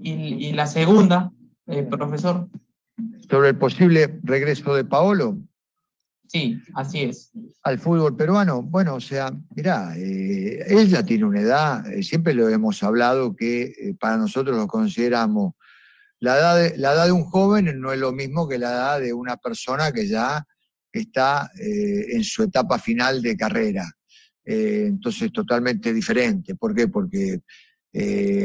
Y, 0.00 0.52
la 0.52 0.66
segunda, 0.66 1.32
eh, 1.66 1.82
profesor. 1.82 2.48
Sobre 3.28 3.50
el 3.50 3.58
posible 3.58 4.20
regreso 4.22 4.74
de 4.74 4.84
Paolo. 4.84 5.38
Sí, 6.28 6.60
así 6.74 7.00
es. 7.04 7.30
Al 7.62 7.78
fútbol 7.78 8.14
peruano, 8.14 8.62
bueno, 8.62 8.96
o 8.96 9.00
sea, 9.00 9.32
mirá, 9.56 9.96
eh, 9.96 10.62
ella 10.68 11.02
tiene 11.02 11.24
una 11.24 11.40
edad, 11.40 11.90
eh, 11.90 12.02
siempre 12.02 12.34
lo 12.34 12.50
hemos 12.50 12.82
hablado, 12.82 13.34
que 13.34 13.62
eh, 13.62 13.94
para 13.98 14.18
nosotros 14.18 14.54
lo 14.54 14.66
consideramos, 14.66 15.54
la 16.20 16.36
edad, 16.36 16.56
de, 16.58 16.76
la 16.76 16.92
edad 16.92 17.06
de 17.06 17.12
un 17.12 17.24
joven 17.24 17.80
no 17.80 17.92
es 17.92 17.98
lo 17.98 18.12
mismo 18.12 18.46
que 18.46 18.58
la 18.58 18.72
edad 18.72 19.00
de 19.00 19.14
una 19.14 19.38
persona 19.38 19.90
que 19.90 20.06
ya 20.06 20.44
está 20.92 21.48
en 21.54 22.24
su 22.24 22.42
etapa 22.42 22.76
final 22.78 23.22
de 23.22 23.36
carrera. 23.36 23.84
entonces, 24.44 25.30
totalmente 25.30 25.92
diferente. 25.92 26.56
¿Por 26.56 26.74
qué? 26.74 26.88
Porque 26.88 27.40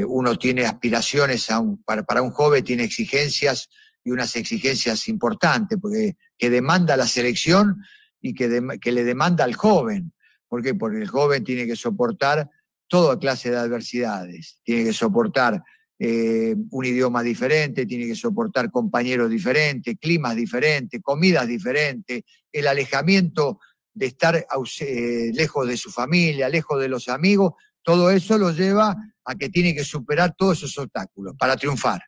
uno 0.08 0.38
tiene 0.38 0.66
aspiraciones, 0.66 1.50
a 1.50 1.60
un, 1.60 1.82
para, 1.82 2.04
para 2.04 2.22
un 2.22 2.30
joven 2.30 2.64
tiene 2.64 2.84
exigencias 2.84 3.70
y 4.04 4.12
unas 4.12 4.36
exigencias 4.36 5.08
importantes, 5.08 5.80
porque 5.82 6.16
que 6.44 6.50
demanda 6.50 6.98
la 6.98 7.08
selección 7.08 7.86
y 8.20 8.34
que, 8.34 8.50
le 8.92 9.04
demanda 9.06 9.46
al 9.46 9.54
joven. 9.54 10.12
¿Por 10.50 10.62
qué? 10.62 10.76
Porque 10.76 10.98
el 10.98 11.08
joven 11.08 11.42
tiene 11.46 11.66
que 11.66 11.78
soportar 11.78 12.50
toda 12.90 13.18
clase 13.18 13.50
de 13.50 13.56
adversidades, 13.56 14.60
tiene 14.62 14.84
que 14.84 14.92
soportar 14.92 15.64
eh, 15.98 16.54
un 16.70 16.86
idioma 16.86 17.24
diferente, 17.24 17.86
tiene 17.86 18.08
que 18.08 18.16
soportar 18.16 18.72
compañeros 18.72 19.30
diferentes, 19.30 19.96
climas 19.98 20.36
diferentes, 20.36 21.02
comidas 21.02 21.48
diferentes, 21.48 22.24
el 22.52 22.68
alejamiento 22.68 23.62
de 23.94 24.08
estar 24.08 24.36
eh, 24.36 25.32
lejos 25.34 25.66
de 25.66 25.78
su 25.78 25.92
familia, 25.92 26.50
lejos 26.50 26.78
de 26.82 26.90
los 26.90 27.08
amigos, 27.08 27.54
todo 27.82 28.12
eso 28.12 28.38
lo 28.38 28.52
lleva 28.52 28.98
a 29.24 29.36
que 29.36 29.48
tiene 29.48 29.74
que 29.74 29.86
superar 29.86 30.36
todos 30.38 30.58
esos 30.58 30.78
obstáculos 30.78 31.36
para 31.40 31.56
triunfar 31.56 32.02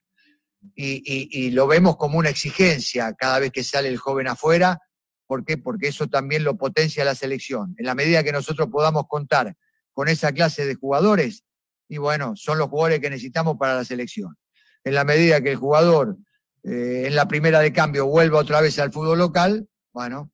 y, 0.75 1.51
lo 1.51 1.67
vemos 1.67 1.97
como 1.97 2.17
una 2.17 2.29
exigencia 2.29 3.13
cada 3.13 3.39
vez 3.39 3.51
que 3.51 3.63
sale 3.63 3.89
el 3.89 3.97
joven 3.97 4.27
afuera. 4.27 4.79
¿Por 5.27 5.43
qué? 5.43 5.57
Porque 5.57 5.87
eso 5.87 6.07
también 6.07 6.43
lo 6.43 6.57
potencia 6.57 7.03
la 7.03 7.15
selección. 7.15 7.75
En 7.77 7.85
la 7.85 7.95
medida 7.95 8.23
que 8.23 8.31
nosotros 8.31 8.69
podamos 8.71 9.05
contar 9.07 9.55
con 9.93 10.07
esa 10.07 10.31
clase 10.31 10.65
de 10.65 10.75
jugadores, 10.75 11.43
y 11.87 11.97
bueno, 11.97 12.33
son 12.35 12.57
los 12.57 12.69
jugadores 12.69 12.99
que 12.99 13.09
necesitamos 13.09 13.57
para 13.57 13.75
la 13.75 13.85
selección. 13.85 14.35
En 14.83 14.93
la 14.93 15.03
medida 15.03 15.41
que 15.41 15.51
el 15.51 15.57
jugador 15.57 16.17
eh, 16.63 17.03
en 17.07 17.15
la 17.15 17.27
primera 17.27 17.59
de 17.59 17.71
cambio 17.71 18.07
vuelva 18.07 18.39
otra 18.39 18.61
vez 18.61 18.77
al 18.79 18.91
fútbol 18.91 19.19
local, 19.19 19.67
bueno, 19.93 20.31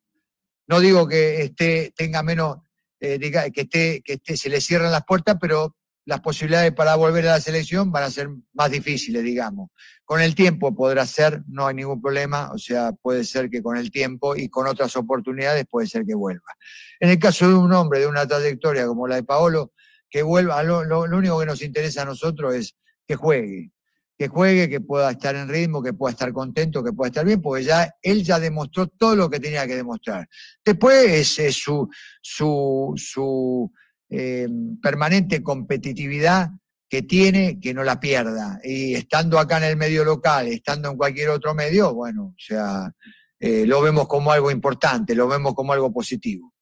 no 0.67 0.79
digo 0.79 1.07
que 1.07 1.41
esté, 1.43 1.93
tenga 1.95 2.23
menos, 2.23 2.57
eh, 2.99 3.19
que, 3.19 3.61
esté, 3.61 4.01
que 4.01 4.13
esté, 4.13 4.37
se 4.37 4.49
le 4.49 4.61
cierran 4.61 4.91
las 4.91 5.03
puertas, 5.05 5.37
pero 5.39 5.75
las 6.05 6.21
posibilidades 6.21 6.73
para 6.73 6.95
volver 6.95 7.27
a 7.27 7.33
la 7.33 7.41
selección 7.41 7.91
van 7.91 8.03
a 8.03 8.11
ser 8.11 8.29
más 8.53 8.71
difíciles, 8.71 9.23
digamos. 9.23 9.69
Con 10.03 10.21
el 10.21 10.33
tiempo 10.35 10.75
podrá 10.75 11.05
ser, 11.05 11.43
no 11.47 11.67
hay 11.67 11.75
ningún 11.75 12.01
problema, 12.01 12.51
o 12.51 12.57
sea, 12.57 12.91
puede 12.91 13.23
ser 13.23 13.49
que 13.49 13.61
con 13.61 13.77
el 13.77 13.91
tiempo 13.91 14.35
y 14.35 14.49
con 14.49 14.67
otras 14.67 14.95
oportunidades 14.95 15.65
puede 15.69 15.87
ser 15.87 16.05
que 16.05 16.15
vuelva. 16.15 16.53
En 16.99 17.09
el 17.09 17.19
caso 17.19 17.47
de 17.47 17.53
un 17.53 17.71
hombre 17.73 17.99
de 17.99 18.07
una 18.07 18.27
trayectoria 18.27 18.87
como 18.87 19.07
la 19.07 19.15
de 19.15 19.23
Paolo, 19.23 19.73
que 20.09 20.23
vuelva, 20.23 20.61
lo, 20.63 21.03
único 21.03 21.39
que 21.39 21.45
nos 21.45 21.61
interesa 21.61 22.01
a 22.01 22.05
nosotros 22.05 22.53
es 22.53 22.75
que 23.07 23.15
juegue, 23.15 23.71
que 24.17 24.27
juegue, 24.27 24.69
que 24.69 24.81
pueda 24.81 25.11
estar 25.11 25.35
en 25.35 25.47
ritmo, 25.47 25.81
que 25.81 25.93
pueda 25.93 26.11
estar 26.11 26.33
contento, 26.33 26.83
que 26.83 26.91
pueda 26.91 27.07
estar 27.07 27.25
bien, 27.25 27.41
porque 27.41 27.63
ya 27.63 27.89
él 28.01 28.23
ya 28.23 28.39
demostró 28.39 28.87
todo 28.87 29.15
lo 29.15 29.29
que 29.29 29.39
tenía 29.39 29.65
que 29.65 29.75
demostrar. 29.75 30.27
Después 30.65 31.39
es, 31.39 31.55
su, 31.55 31.87
su, 32.21 32.93
su 32.97 33.71
eh, 34.11 34.47
permanente 34.81 35.41
competitividad 35.41 36.51
que 36.89 37.01
tiene, 37.01 37.61
que 37.61 37.73
no 37.73 37.83
la 37.83 38.01
pierda. 38.01 38.59
Y 38.61 38.93
estando 38.93 39.39
acá 39.39 39.57
en 39.57 39.63
el 39.63 39.77
medio 39.77 40.03
local, 40.03 40.47
estando 40.47 40.91
en 40.91 40.97
cualquier 40.97 41.29
otro 41.29 41.53
medio, 41.55 41.93
bueno, 41.93 42.25
o 42.25 42.35
sea, 42.37 42.91
eh, 43.39 43.65
lo 43.65 43.81
vemos 43.81 44.09
como 44.09 44.33
algo 44.33 44.51
importante, 44.51 45.15
lo 45.15 45.29
vemos 45.29 45.53
como 45.53 45.71
algo 45.71 45.93
positivo. 45.93 46.53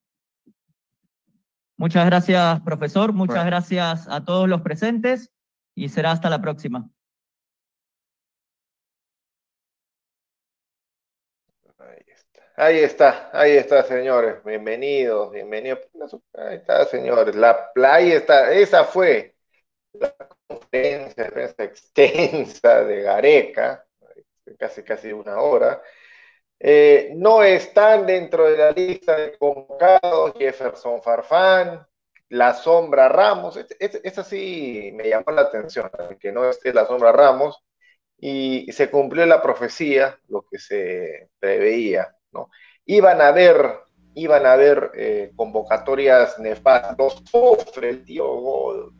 Muchas 1.76 2.06
gracias, 2.06 2.60
profesor. 2.60 3.12
Muchas 3.12 3.44
gracias 3.44 4.06
a 4.08 4.24
todos 4.24 4.48
los 4.48 4.60
presentes 4.60 5.32
y 5.74 5.88
será 5.88 6.12
hasta 6.12 6.30
la 6.30 6.40
próxima. 6.40 6.88
Ahí 12.60 12.80
está, 12.80 13.30
ahí 13.32 13.52
está, 13.52 13.82
señores. 13.84 14.44
Bienvenidos, 14.44 15.32
bienvenidos. 15.32 15.80
Ahí 16.34 16.56
está, 16.56 16.84
señores. 16.84 17.34
La 17.34 17.72
playa 17.72 18.16
está, 18.16 18.52
esa 18.52 18.84
fue 18.84 19.34
la 19.92 20.14
conferencia 20.46 21.32
extensa 21.56 22.84
de 22.84 23.02
Gareca, 23.02 23.86
casi 24.58 24.82
casi 24.82 25.10
una 25.10 25.40
hora. 25.40 25.82
Eh, 26.58 27.12
no 27.16 27.42
están 27.42 28.06
dentro 28.06 28.50
de 28.50 28.58
la 28.58 28.72
lista 28.72 29.16
de 29.16 29.38
convocados 29.38 30.34
Jefferson 30.38 31.02
Farfán, 31.02 31.86
La 32.28 32.52
Sombra 32.54 33.08
Ramos. 33.08 33.58
Esa 33.78 34.22
sí 34.24 34.92
me 34.94 35.08
llamó 35.08 35.32
la 35.32 35.42
atención, 35.42 35.90
que 36.20 36.30
no 36.32 36.50
esté 36.50 36.74
La 36.74 36.86
Sombra 36.86 37.12
Ramos. 37.12 37.64
Y 38.18 38.70
se 38.72 38.90
cumplió 38.90 39.24
la 39.26 39.42
profecía, 39.42 40.18
lo 40.28 40.42
que 40.42 40.58
se 40.58 41.30
preveía. 41.40 42.14
¿No? 42.32 42.50
Iban 42.86 43.20
a 43.20 43.28
haber, 43.28 43.80
iban 44.14 44.46
a 44.46 44.52
haber 44.52 44.90
eh, 44.94 45.32
convocatorias 45.36 46.38
nefastas. 46.38 47.22
Sufre 47.30 47.90
el 47.90 48.04
tío. 48.04 48.92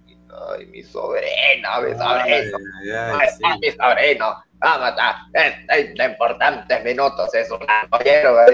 Ay, 0.49 0.67
mi 0.67 0.83
sobrino, 0.83 1.83
mi 1.83 1.91
sobrino. 1.91 2.59
Ay, 2.87 3.29
ay, 3.43 3.59
mi 3.61 3.71
sobrino. 3.71 4.45
Vamos 4.61 4.93
a 4.99 5.27
de 5.33 6.05
importantes 6.05 6.85
minutos, 6.85 7.35
es 7.35 7.51
un 7.51 7.61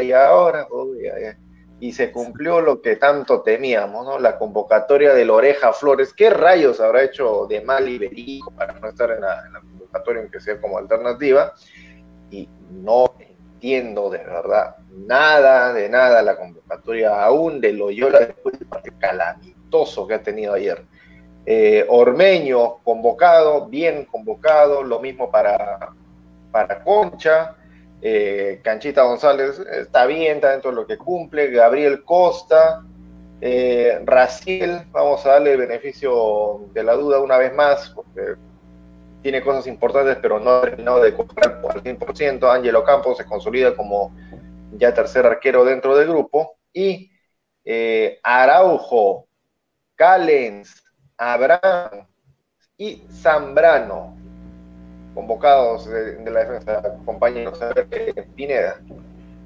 y 0.02 0.12
ahora, 0.12 0.66
y 1.80 1.92
se 1.92 2.12
cumplió 2.12 2.60
lo 2.60 2.80
que 2.80 2.96
tanto 2.96 3.42
temíamos, 3.42 4.06
¿no? 4.06 4.18
La 4.18 4.38
convocatoria 4.38 5.12
de 5.12 5.28
Oreja 5.28 5.72
Flores. 5.72 6.14
¿Qué 6.14 6.30
rayos 6.30 6.80
habrá 6.80 7.02
hecho 7.02 7.46
de 7.48 7.60
mal 7.60 7.88
Iberico 7.88 8.50
para 8.52 8.72
no 8.74 8.88
estar 8.88 9.10
en 9.10 9.20
la, 9.20 9.44
en 9.46 9.52
la 9.52 9.60
convocatoria, 9.60 10.22
aunque 10.22 10.40
sea 10.40 10.60
como 10.60 10.78
alternativa? 10.78 11.52
Y 12.30 12.48
no 12.70 13.14
entiendo 13.56 14.10
de 14.10 14.18
verdad 14.18 14.76
nada, 14.90 15.72
de 15.72 15.88
nada 15.88 16.22
la 16.22 16.36
convocatoria 16.36 17.24
aún 17.24 17.60
de 17.60 17.72
Loyola 17.72 18.20
después 18.20 18.58
del 18.58 18.68
partido 18.68 18.96
calamitoso 18.98 20.06
que 20.06 20.14
ha 20.14 20.22
tenido 20.22 20.52
ayer. 20.52 20.84
Eh, 21.46 21.86
Ormeño 21.88 22.78
convocado, 22.84 23.66
bien 23.66 24.04
convocado, 24.04 24.82
lo 24.82 25.00
mismo 25.00 25.30
para, 25.30 25.90
para 26.50 26.82
Concha. 26.82 27.54
Eh, 28.02 28.60
Canchita 28.62 29.02
González 29.04 29.58
está 29.58 30.04
bien, 30.04 30.36
está 30.36 30.50
dentro 30.50 30.70
de 30.70 30.76
lo 30.76 30.86
que 30.86 30.98
cumple. 30.98 31.50
Gabriel 31.50 32.04
Costa, 32.04 32.82
eh, 33.40 34.00
Raciel, 34.04 34.82
vamos 34.90 35.24
a 35.24 35.30
darle 35.30 35.52
el 35.52 35.58
beneficio 35.58 36.60
de 36.74 36.82
la 36.82 36.94
duda 36.94 37.20
una 37.20 37.38
vez 37.38 37.54
más, 37.54 37.90
porque 37.90 38.34
tiene 39.26 39.42
cosas 39.42 39.66
importantes, 39.66 40.18
pero 40.22 40.38
no 40.38 40.50
ha 40.52 40.60
terminado 40.60 41.02
de 41.02 41.12
comprar 41.12 41.60
al 41.68 41.82
100%. 41.82 42.48
Ángelo 42.48 42.84
Campos 42.84 43.16
se 43.16 43.24
consolida 43.24 43.74
como 43.74 44.14
ya 44.70 44.94
tercer 44.94 45.26
arquero 45.26 45.64
dentro 45.64 45.96
del 45.96 46.06
grupo. 46.06 46.58
Y 46.72 47.10
eh, 47.64 48.20
Araujo, 48.22 49.26
Calens, 49.96 50.80
Abraham 51.18 52.06
y 52.78 53.02
Zambrano, 53.10 54.16
convocados 55.12 55.88
de, 55.88 56.30
la 56.30 56.44
defensa, 56.44 56.96
compañeros. 57.04 57.58
Pineda. 58.36 58.80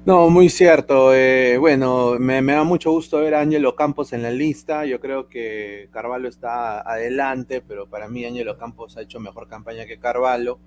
No, 0.03 0.29
muy 0.31 0.49
cierto. 0.49 1.13
Eh, 1.13 1.57
bueno, 1.59 2.17
me, 2.19 2.41
me 2.41 2.53
da 2.53 2.63
mucho 2.63 2.91
gusto 2.91 3.19
ver 3.19 3.35
a 3.35 3.41
Ángelo 3.41 3.75
Campos 3.75 4.13
en 4.13 4.23
la 4.23 4.31
lista. 4.31 4.85
Yo 4.85 4.99
creo 4.99 5.27
que 5.29 5.89
Carvalho 5.91 6.27
está 6.27 6.81
adelante, 6.81 7.61
pero 7.61 7.87
para 7.87 8.07
mí 8.09 8.25
Ángelo 8.25 8.57
Campos 8.57 8.97
ha 8.97 9.01
hecho 9.03 9.19
mejor 9.19 9.47
campaña 9.47 9.85
que 9.85 9.99
Carvalho. 9.99 10.59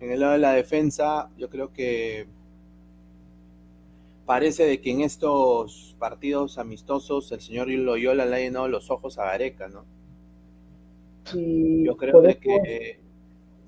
En 0.00 0.10
el 0.12 0.20
lado 0.20 0.32
de 0.34 0.38
la 0.40 0.52
defensa, 0.54 1.30
yo 1.36 1.50
creo 1.50 1.72
que 1.72 2.28
parece 4.26 4.64
de 4.66 4.80
que 4.80 4.90
en 4.90 5.00
estos 5.00 5.96
partidos 5.98 6.58
amistosos 6.58 7.32
el 7.32 7.40
señor 7.40 7.68
Loyola 7.68 8.26
le 8.26 8.36
ha 8.36 8.38
llenado 8.40 8.68
los 8.68 8.90
ojos 8.90 9.18
a 9.18 9.24
Gareca, 9.24 9.68
¿no? 9.68 9.86
Y 11.32 11.84
Yo 11.84 11.96
creo 11.96 12.20
de 12.22 12.38
que... 12.38 13.03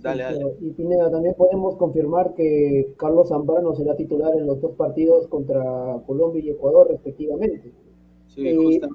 Dale, 0.02 0.22
dale. 0.22 0.56
Y 0.60 0.70
Pineda, 0.70 1.10
también 1.10 1.34
podemos 1.34 1.76
confirmar 1.76 2.34
que 2.34 2.94
Carlos 2.96 3.28
Zambrano 3.28 3.74
será 3.74 3.96
titular 3.96 4.36
en 4.36 4.46
los 4.46 4.60
dos 4.60 4.72
partidos 4.72 5.26
contra 5.28 6.00
Colombia 6.06 6.42
y 6.44 6.50
Ecuador, 6.50 6.88
respectivamente. 6.90 7.72
Sí, 8.28 8.42
Y- 8.48 8.56
justa- 8.56 8.88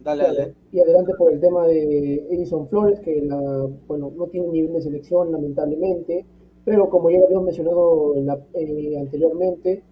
Dale, 0.00 0.22
dale. 0.24 0.54
Y 0.70 0.80
adelante 0.80 1.14
por 1.16 1.32
el 1.32 1.40
tema 1.40 1.66
de 1.66 2.26
Edison 2.30 2.68
Flores, 2.68 3.00
que 3.00 3.22
la- 3.22 3.68
bueno, 3.88 4.12
no 4.14 4.26
tiene 4.26 4.48
nivel 4.48 4.74
de 4.74 4.82
selección, 4.82 5.32
lamentablemente, 5.32 6.26
pero 6.64 6.90
como 6.90 7.10
ya 7.10 7.18
lo 7.20 7.24
habíamos 7.24 7.46
mencionado 7.46 8.14
en 8.14 8.26
la- 8.26 8.38
eh, 8.52 8.98
anteriormente, 8.98 9.82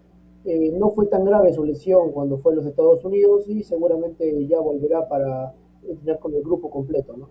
eh, 0.44 0.70
no 0.78 0.90
fue 0.90 1.06
tan 1.06 1.24
grave 1.24 1.54
su 1.54 1.64
lesión 1.64 2.12
cuando 2.12 2.36
fue 2.38 2.52
a 2.52 2.56
los 2.56 2.66
Estados 2.66 3.02
Unidos 3.04 3.48
y 3.48 3.62
seguramente 3.62 4.46
ya 4.46 4.60
volverá 4.60 5.08
para 5.08 5.54
entrenar 5.88 6.18
con 6.20 6.34
el 6.34 6.42
grupo 6.42 6.68
completo, 6.68 7.16
¿no? 7.16 7.30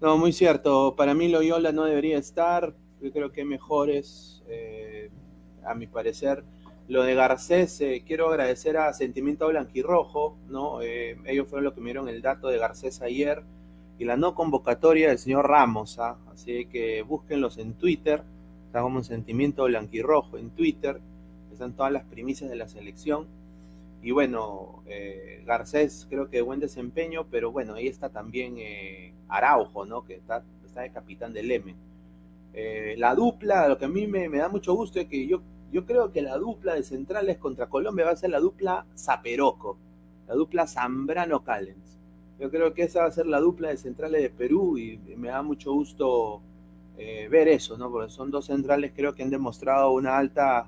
No, 0.00 0.16
muy 0.16 0.32
cierto. 0.32 0.94
Para 0.96 1.14
mí 1.14 1.28
Loyola 1.28 1.72
no 1.72 1.84
debería 1.84 2.16
estar. 2.16 2.74
Yo 3.02 3.12
creo 3.12 3.32
que 3.32 3.44
mejores, 3.44 4.42
eh, 4.48 5.10
a 5.64 5.74
mi 5.74 5.86
parecer. 5.86 6.42
Lo 6.88 7.02
de 7.02 7.14
Garcés, 7.14 7.80
eh, 7.82 8.02
quiero 8.06 8.28
agradecer 8.30 8.78
a 8.78 8.92
Sentimiento 8.94 9.46
Blanquirrojo, 9.48 10.36
¿no? 10.48 10.80
Eh, 10.80 11.18
ellos 11.26 11.48
fueron 11.48 11.64
los 11.64 11.74
que 11.74 11.80
me 11.80 11.86
dieron 11.90 12.08
el 12.08 12.22
dato 12.22 12.48
de 12.48 12.58
Garcés 12.58 13.02
ayer 13.02 13.42
y 13.98 14.04
la 14.06 14.16
no 14.16 14.34
convocatoria 14.34 15.08
del 15.08 15.18
señor 15.18 15.46
Ramos, 15.48 15.98
¿ah? 15.98 16.16
Así 16.32 16.66
que 16.66 17.02
búsquenlos 17.02 17.58
en 17.58 17.74
Twitter, 17.74 18.24
está 18.66 18.80
como 18.80 19.04
Sentimiento 19.04 19.64
Blanquirrojo 19.64 20.38
en 20.38 20.50
Twitter, 20.50 21.00
están 21.52 21.74
todas 21.74 21.92
las 21.92 22.04
primicias 22.04 22.50
de 22.50 22.56
la 22.56 22.68
selección. 22.68 23.26
Y 24.02 24.12
bueno, 24.12 24.82
eh, 24.86 25.42
Garcés 25.44 26.06
creo 26.08 26.30
que 26.30 26.40
buen 26.40 26.58
desempeño, 26.58 27.26
pero 27.30 27.52
bueno, 27.52 27.74
ahí 27.74 27.86
está 27.86 28.08
también 28.08 28.54
eh, 28.58 29.12
Araujo, 29.28 29.84
¿no? 29.84 30.04
Que 30.04 30.14
está, 30.14 30.42
está 30.64 30.82
de 30.82 30.90
capitán 30.90 31.34
del 31.34 31.50
M. 31.50 31.74
Eh, 32.54 32.94
la 32.96 33.14
dupla, 33.14 33.68
lo 33.68 33.76
que 33.76 33.84
a 33.84 33.88
mí 33.88 34.06
me, 34.06 34.28
me 34.28 34.38
da 34.38 34.48
mucho 34.48 34.74
gusto 34.74 34.98
es 35.00 35.06
que 35.06 35.26
yo, 35.26 35.42
yo 35.70 35.84
creo 35.84 36.12
que 36.12 36.22
la 36.22 36.38
dupla 36.38 36.74
de 36.74 36.82
centrales 36.82 37.36
contra 37.36 37.68
Colombia 37.68 38.06
va 38.06 38.12
a 38.12 38.16
ser 38.16 38.30
la 38.30 38.40
dupla 38.40 38.86
Zaperoco, 38.96 39.76
la 40.26 40.34
dupla 40.34 40.66
Zambrano 40.66 41.44
Callens. 41.44 41.98
Yo 42.38 42.50
creo 42.50 42.72
que 42.72 42.84
esa 42.84 43.00
va 43.02 43.08
a 43.08 43.12
ser 43.12 43.26
la 43.26 43.38
dupla 43.38 43.68
de 43.68 43.76
centrales 43.76 44.22
de 44.22 44.30
Perú 44.30 44.78
y 44.78 44.98
me 45.16 45.28
da 45.28 45.42
mucho 45.42 45.72
gusto 45.72 46.40
ver 46.96 47.48
eso, 47.48 47.78
¿no? 47.78 47.90
Porque 47.90 48.10
son 48.10 48.30
dos 48.30 48.46
centrales 48.46 48.92
creo 48.94 49.14
que 49.14 49.22
han 49.22 49.30
demostrado 49.30 49.90
una 49.92 50.18
alta, 50.18 50.66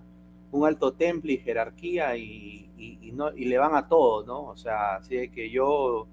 un 0.53 0.67
alto 0.67 0.95
temple 0.95 1.35
y 1.35 1.39
jerarquía 1.39 2.17
y, 2.17 2.71
y- 2.79 3.13
no, 3.13 3.33
y 3.37 3.45
le 3.47 3.59
van 3.59 3.75
a 3.75 3.89
todo, 3.89 4.25
¿no? 4.27 4.45
O 4.45 4.57
sea, 4.57 4.97
así 4.97 5.29
que 5.31 5.51
yo 5.51 6.07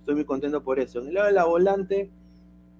estoy 0.00 0.16
muy 0.16 0.24
contento 0.26 0.62
por 0.62 0.80
eso. 0.80 1.00
En 1.00 1.08
el 1.08 1.14
lado 1.14 1.28
de 1.28 1.32
la 1.34 1.44
volante, 1.46 2.10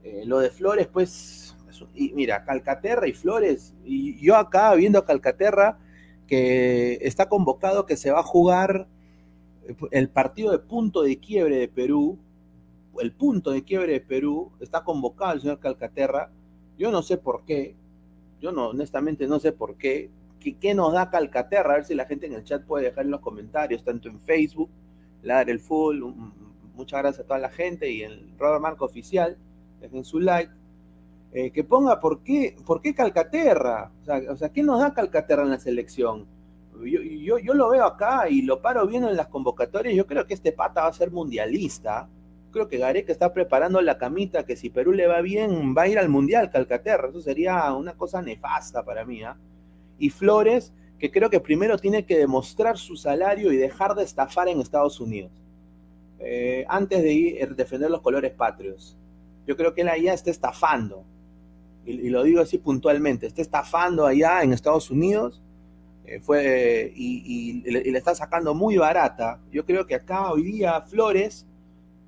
eh, 0.04 0.22
lo 0.26 0.38
de 0.40 0.50
Flores, 0.50 0.88
pues, 0.88 1.56
y 1.94 2.12
mira, 2.14 2.44
Calcaterra 2.44 3.08
y 3.08 3.12
Flores, 3.14 3.74
y 3.84 4.20
yo 4.24 4.36
acá 4.36 4.74
viendo 4.74 4.98
a 4.98 5.04
Calcaterra 5.06 5.78
que 6.26 6.98
está 7.02 7.28
convocado 7.28 7.86
que 7.86 7.96
se 7.96 8.10
va 8.10 8.20
a 8.20 8.24
jugar 8.24 8.88
el 9.90 10.08
partido 10.10 10.50
de 10.52 10.58
punto 10.58 11.02
de 11.02 11.18
quiebre 11.18 11.56
de 11.56 11.68
Perú, 11.68 12.18
el 13.00 13.12
punto 13.12 13.50
de 13.52 13.62
quiebre 13.64 13.92
de 13.94 14.00
Perú, 14.00 14.52
está 14.60 14.84
convocado 14.84 15.32
el 15.34 15.40
señor 15.40 15.60
Calcaterra, 15.60 16.30
yo 16.78 16.90
no 16.90 17.02
sé 17.02 17.16
por 17.18 17.44
qué, 17.44 17.74
yo 18.40 18.52
no, 18.52 18.68
honestamente 18.68 19.26
no 19.26 19.40
sé 19.40 19.52
por 19.52 19.76
qué, 19.76 20.10
¿qué, 20.42 20.54
qué 20.58 20.74
nos 20.74 20.92
da 20.92 21.10
Calcaterra? 21.10 21.72
A 21.72 21.76
ver 21.76 21.84
si 21.84 21.94
la 21.94 22.06
gente 22.06 22.26
en 22.26 22.34
el 22.34 22.44
chat 22.44 22.64
puede 22.64 22.86
dejar 22.86 23.04
en 23.04 23.10
los 23.10 23.20
comentarios, 23.20 23.84
tanto 23.84 24.08
en 24.08 24.20
Facebook, 24.20 24.70
Ladre 25.22 25.52
el 25.52 25.60
Full, 25.60 26.02
muchas 26.74 27.00
gracias 27.00 27.24
a 27.24 27.26
toda 27.26 27.38
la 27.38 27.50
gente 27.50 27.90
y 27.90 28.02
en 28.02 28.36
Robert 28.38 28.60
Marco 28.60 28.84
Oficial, 28.84 29.36
dejen 29.80 30.04
su 30.04 30.20
like, 30.20 30.52
eh, 31.32 31.50
que 31.50 31.64
ponga 31.64 32.00
por 32.00 32.22
qué, 32.22 32.56
por 32.66 32.80
qué 32.80 32.94
Calcaterra, 32.94 33.90
o 34.02 34.04
sea, 34.04 34.20
o 34.30 34.36
sea, 34.36 34.48
¿qué 34.50 34.62
nos 34.62 34.80
da 34.80 34.92
Calcaterra 34.92 35.42
en 35.42 35.50
la 35.50 35.58
selección? 35.58 36.26
Yo, 36.84 37.00
yo, 37.02 37.38
yo 37.38 37.54
lo 37.54 37.70
veo 37.70 37.84
acá 37.84 38.28
y 38.28 38.42
lo 38.42 38.60
paro 38.60 38.86
bien 38.86 39.04
en 39.04 39.16
las 39.16 39.28
convocatorias, 39.28 39.94
yo 39.94 40.06
creo 40.06 40.26
que 40.26 40.34
este 40.34 40.52
pata 40.52 40.82
va 40.82 40.88
a 40.88 40.92
ser 40.92 41.10
mundialista, 41.10 42.08
creo 42.50 42.68
que 42.68 42.78
Gareca 42.78 43.12
está 43.12 43.32
preparando 43.32 43.80
la 43.80 43.98
camita 43.98 44.44
que 44.44 44.56
si 44.56 44.70
Perú 44.70 44.92
le 44.92 45.06
va 45.06 45.20
bien 45.20 45.74
va 45.76 45.82
a 45.82 45.88
ir 45.88 45.98
al 45.98 46.08
mundial 46.08 46.50
Calcaterra, 46.50 47.08
eso 47.08 47.20
sería 47.20 47.72
una 47.72 47.94
cosa 47.94 48.22
nefasta 48.22 48.84
para 48.84 49.04
mí, 49.04 49.22
¿ah? 49.22 49.36
Y 50.02 50.10
Flores, 50.10 50.72
que 50.98 51.12
creo 51.12 51.30
que 51.30 51.38
primero 51.38 51.78
tiene 51.78 52.04
que 52.04 52.18
demostrar 52.18 52.76
su 52.76 52.96
salario 52.96 53.52
y 53.52 53.56
dejar 53.56 53.94
de 53.94 54.02
estafar 54.02 54.48
en 54.48 54.60
Estados 54.60 54.98
Unidos, 54.98 55.30
eh, 56.18 56.64
antes 56.68 57.04
de 57.04 57.12
ir 57.12 57.44
a 57.44 57.46
defender 57.46 57.88
los 57.88 58.00
colores 58.00 58.32
patrios. 58.32 58.98
Yo 59.46 59.56
creo 59.56 59.72
que 59.72 59.82
él 59.82 59.88
allá 59.88 60.12
está 60.12 60.32
estafando, 60.32 61.04
y, 61.86 62.10
lo 62.10 62.24
digo 62.24 62.40
así 62.40 62.58
puntualmente, 62.58 63.28
está 63.28 63.42
estafando 63.42 64.04
allá 64.04 64.42
en 64.42 64.52
Estados 64.52 64.90
Unidos 64.90 65.40
eh, 66.04 66.18
fue, 66.18 66.92
y, 66.96 67.62
le, 67.62 67.96
está 67.96 68.16
sacando 68.16 68.54
muy 68.54 68.76
barata. 68.76 69.40
Yo 69.52 69.64
creo 69.64 69.86
que 69.86 69.94
acá 69.94 70.32
hoy 70.32 70.42
día 70.42 70.80
Flores, 70.80 71.46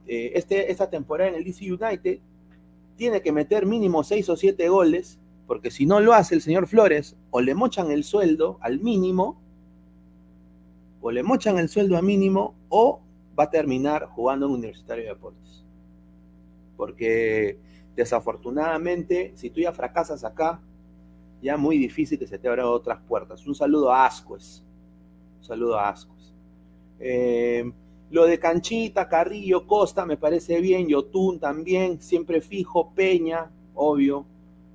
eh, 0.09 0.33
este, 0.35 0.73
esta 0.73 0.91
temporada 0.91 1.31
en 1.31 1.37
el 1.37 1.45
DC 1.45 1.73
United, 1.73 2.19
tiene 2.97 3.23
que 3.23 3.31
meter 3.31 3.67
mínimo 3.67 4.03
6 4.03 4.31
o 4.31 4.37
7 4.37 4.69
goles, 4.69 5.21
porque 5.47 5.71
si 5.71 5.87
no 5.87 6.01
lo 6.01 6.15
hace 6.15 6.35
el 6.35 6.43
señor 6.43 6.67
Flores, 6.67 7.17
o 7.31 7.41
le 7.41 7.55
mochan 7.55 7.91
el 7.91 8.05
sueldo 8.05 8.59
al 8.61 8.81
mínimo, 8.81 9.41
o 11.01 11.11
le 11.11 11.23
mochan 11.23 11.59
el 11.59 11.69
sueldo 11.69 11.97
a 11.97 12.03
mínimo, 12.03 12.55
o 12.69 13.01
va 13.39 13.45
a 13.45 13.51
terminar 13.51 14.07
jugando 14.07 14.47
en 14.47 14.53
Universitario 14.53 15.05
de 15.05 15.11
Deportes. 15.11 15.65
Porque 16.77 17.59
desafortunadamente, 17.95 19.33
si 19.37 19.51
tú 19.51 19.61
ya 19.61 19.73
fracasas 19.73 20.25
acá, 20.25 20.61
ya 21.43 21.57
muy 21.57 21.77
difícil 21.77 22.19
que 22.19 22.27
se 22.27 22.39
te 22.39 22.49
abran 22.49 22.67
otras 22.67 23.01
puertas. 23.03 23.47
Un 23.47 23.55
saludo 23.55 23.93
a 23.93 24.07
Ascuez. 24.07 24.63
Un 25.39 25.45
saludo 25.45 25.79
a 25.79 25.91
Ascuez. 25.91 26.33
Eh, 26.99 27.71
lo 28.11 28.27
de 28.27 28.39
Canchita, 28.39 29.09
Carrillo, 29.09 29.67
Costa 29.67 30.07
me 30.07 30.17
parece 30.17 30.61
bien, 30.61 30.89
Yotun 30.89 31.39
también, 31.39 32.01
siempre 32.01 32.41
fijo, 32.41 32.93
Peña, 32.95 33.51
obvio, 33.75 34.25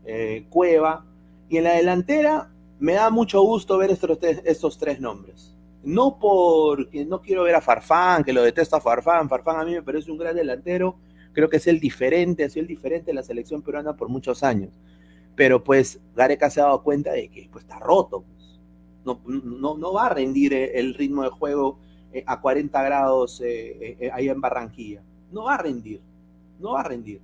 eh, 0.05 0.45
Cueva. 0.49 1.05
Y 1.49 1.57
en 1.57 1.63
la 1.63 1.73
delantera 1.73 2.51
me 2.79 2.93
da 2.93 3.09
mucho 3.09 3.41
gusto 3.41 3.77
ver 3.77 3.91
estos 3.91 4.19
tres, 4.19 4.41
estos 4.45 4.77
tres 4.77 4.99
nombres. 4.99 5.55
No 5.83 6.17
porque 6.19 7.05
no 7.05 7.21
quiero 7.21 7.43
ver 7.43 7.55
a 7.55 7.61
Farfán, 7.61 8.23
que 8.23 8.33
lo 8.33 8.43
detesto 8.43 8.75
a 8.75 8.81
Farfán. 8.81 9.29
Farfán 9.29 9.59
a 9.59 9.65
mí 9.65 9.71
me 9.71 9.81
parece 9.81 10.11
un 10.11 10.17
gran 10.17 10.35
delantero. 10.35 10.95
Creo 11.33 11.49
que 11.49 11.57
es 11.57 11.67
el 11.67 11.79
diferente, 11.79 12.43
ha 12.43 12.49
sido 12.49 12.61
el 12.61 12.67
diferente 12.67 13.07
de 13.07 13.13
la 13.13 13.23
selección 13.23 13.61
peruana 13.61 13.95
por 13.95 14.09
muchos 14.09 14.43
años. 14.43 14.79
Pero 15.35 15.63
pues 15.63 15.99
Gareca 16.15 16.49
se 16.49 16.59
ha 16.59 16.65
dado 16.65 16.83
cuenta 16.83 17.11
de 17.11 17.29
que 17.29 17.47
pues, 17.51 17.63
está 17.63 17.79
roto. 17.79 18.23
Pues. 18.23 18.59
No, 19.05 19.21
no, 19.25 19.77
no, 19.77 19.93
va 19.93 20.07
a 20.07 20.09
rendir 20.09 20.53
el 20.53 20.93
ritmo 20.93 21.23
de 21.23 21.29
juego 21.29 21.79
eh, 22.11 22.23
a 22.25 22.41
40 22.41 22.81
grados 22.83 23.41
eh, 23.41 23.97
eh, 23.99 24.09
ahí 24.11 24.29
en 24.29 24.41
Barranquilla. 24.41 25.01
No 25.31 25.43
va 25.43 25.55
a 25.55 25.57
rendir. 25.57 26.01
No 26.59 26.73
va 26.73 26.81
a 26.81 26.83
rendir. 26.83 27.21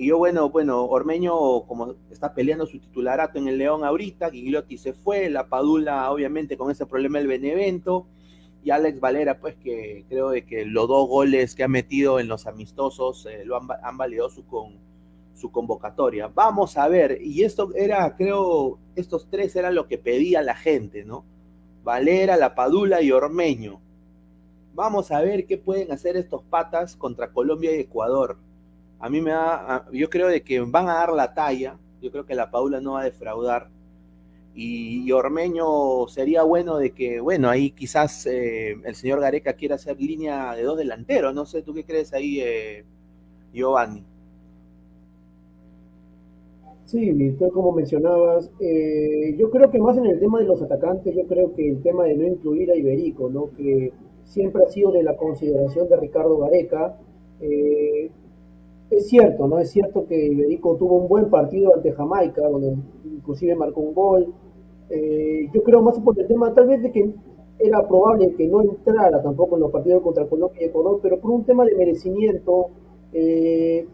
Y 0.00 0.06
yo, 0.06 0.16
bueno, 0.16 0.48
bueno, 0.48 0.86
Ormeño, 0.86 1.34
como 1.66 1.94
está 2.10 2.32
peleando 2.32 2.64
su 2.64 2.78
titularato 2.78 3.38
en 3.38 3.48
el 3.48 3.58
León 3.58 3.84
ahorita, 3.84 4.30
Gigliotti 4.30 4.78
se 4.78 4.94
fue, 4.94 5.28
la 5.28 5.50
Padula, 5.50 6.10
obviamente, 6.10 6.56
con 6.56 6.70
ese 6.70 6.86
problema 6.86 7.18
del 7.18 7.28
Benevento, 7.28 8.06
y 8.64 8.70
Alex 8.70 8.98
Valera, 8.98 9.38
pues 9.40 9.56
que 9.56 10.06
creo 10.08 10.30
que 10.48 10.64
los 10.64 10.88
dos 10.88 11.06
goles 11.06 11.54
que 11.54 11.64
ha 11.64 11.68
metido 11.68 12.18
en 12.18 12.28
los 12.28 12.46
amistosos 12.46 13.26
eh, 13.26 13.44
lo 13.44 13.58
han, 13.58 13.68
han 13.82 13.98
validado 13.98 14.30
su, 14.30 14.46
con, 14.46 14.78
su 15.34 15.52
convocatoria. 15.52 16.28
Vamos 16.28 16.78
a 16.78 16.88
ver, 16.88 17.18
y 17.20 17.42
esto 17.42 17.68
era, 17.74 18.16
creo, 18.16 18.78
estos 18.96 19.28
tres 19.28 19.54
eran 19.54 19.74
lo 19.74 19.86
que 19.86 19.98
pedía 19.98 20.42
la 20.42 20.56
gente, 20.56 21.04
¿no? 21.04 21.26
Valera, 21.84 22.38
La 22.38 22.54
Padula 22.54 23.02
y 23.02 23.12
Ormeño. 23.12 23.82
Vamos 24.72 25.10
a 25.10 25.20
ver 25.20 25.44
qué 25.44 25.58
pueden 25.58 25.92
hacer 25.92 26.16
estos 26.16 26.42
patas 26.42 26.96
contra 26.96 27.34
Colombia 27.34 27.76
y 27.76 27.80
Ecuador. 27.80 28.38
A 29.00 29.08
mí 29.08 29.20
me 29.20 29.30
da, 29.30 29.86
yo 29.92 30.08
creo 30.10 30.28
de 30.28 30.42
que 30.42 30.60
van 30.60 30.88
a 30.88 30.94
dar 30.94 31.12
la 31.12 31.34
talla, 31.34 31.78
yo 32.02 32.10
creo 32.10 32.26
que 32.26 32.34
La 32.34 32.50
Padula 32.50 32.80
no 32.80 32.92
va 32.92 33.00
a 33.00 33.04
defraudar. 33.04 33.68
Y, 34.54 35.10
Ormeño 35.12 36.06
sería 36.08 36.42
bueno 36.42 36.76
de 36.76 36.90
que, 36.90 37.20
bueno, 37.20 37.48
ahí 37.48 37.70
quizás 37.70 38.26
eh, 38.26 38.76
el 38.84 38.94
señor 38.94 39.20
Gareca 39.20 39.54
quiera 39.54 39.76
hacer 39.76 39.98
línea 40.00 40.54
de 40.54 40.64
dos 40.64 40.76
delanteros, 40.76 41.34
no 41.34 41.46
sé, 41.46 41.62
¿tú 41.62 41.72
qué 41.72 41.84
crees 41.84 42.12
ahí, 42.12 42.40
eh, 42.40 42.84
Giovanni? 43.52 44.04
Sí, 46.90 47.36
como 47.54 47.70
mencionabas, 47.70 48.50
eh, 48.58 49.36
yo 49.38 49.48
creo 49.50 49.70
que 49.70 49.78
más 49.78 49.96
en 49.96 50.06
el 50.06 50.18
tema 50.18 50.40
de 50.40 50.46
los 50.46 50.60
atacantes, 50.60 51.14
yo 51.14 51.24
creo 51.28 51.54
que 51.54 51.68
el 51.68 51.82
tema 51.82 52.02
de 52.02 52.16
no 52.16 52.26
incluir 52.26 52.68
a 52.72 52.74
Iberico, 52.74 53.30
¿no? 53.30 53.50
que 53.56 53.92
siempre 54.24 54.64
ha 54.64 54.68
sido 54.68 54.90
de 54.90 55.04
la 55.04 55.16
consideración 55.16 55.88
de 55.88 55.96
Ricardo 55.96 56.38
Gareca, 56.38 56.96
eh, 57.40 58.10
es 58.90 59.08
cierto, 59.08 59.46
¿no? 59.46 59.58
Es 59.58 59.70
cierto 59.70 60.06
que 60.06 60.26
Iberico 60.26 60.76
tuvo 60.76 60.96
un 60.96 61.08
buen 61.08 61.30
partido 61.30 61.74
ante 61.74 61.92
Jamaica, 61.92 62.48
donde 62.48 62.76
inclusive 63.04 63.54
marcó 63.54 63.80
un 63.80 63.94
gol. 63.94 64.34
Eh, 64.90 65.48
yo 65.54 65.62
creo 65.62 65.80
más 65.80 65.98
por 66.00 66.18
el 66.18 66.26
tema 66.26 66.52
tal 66.52 66.66
vez 66.66 66.82
de 66.82 66.90
que 66.90 67.14
era 67.60 67.86
probable 67.86 68.34
que 68.34 68.48
no 68.48 68.62
entrara 68.62 69.22
tampoco 69.22 69.56
en 69.56 69.62
los 69.62 69.70
partidos 69.70 70.02
contra 70.02 70.26
Colombia 70.26 70.62
y 70.62 70.64
Ecuador, 70.64 70.98
pero 71.02 71.20
por 71.20 71.30
un 71.30 71.44
tema 71.44 71.64
de 71.64 71.76
merecimiento, 71.76 72.70
eh, 73.12 73.86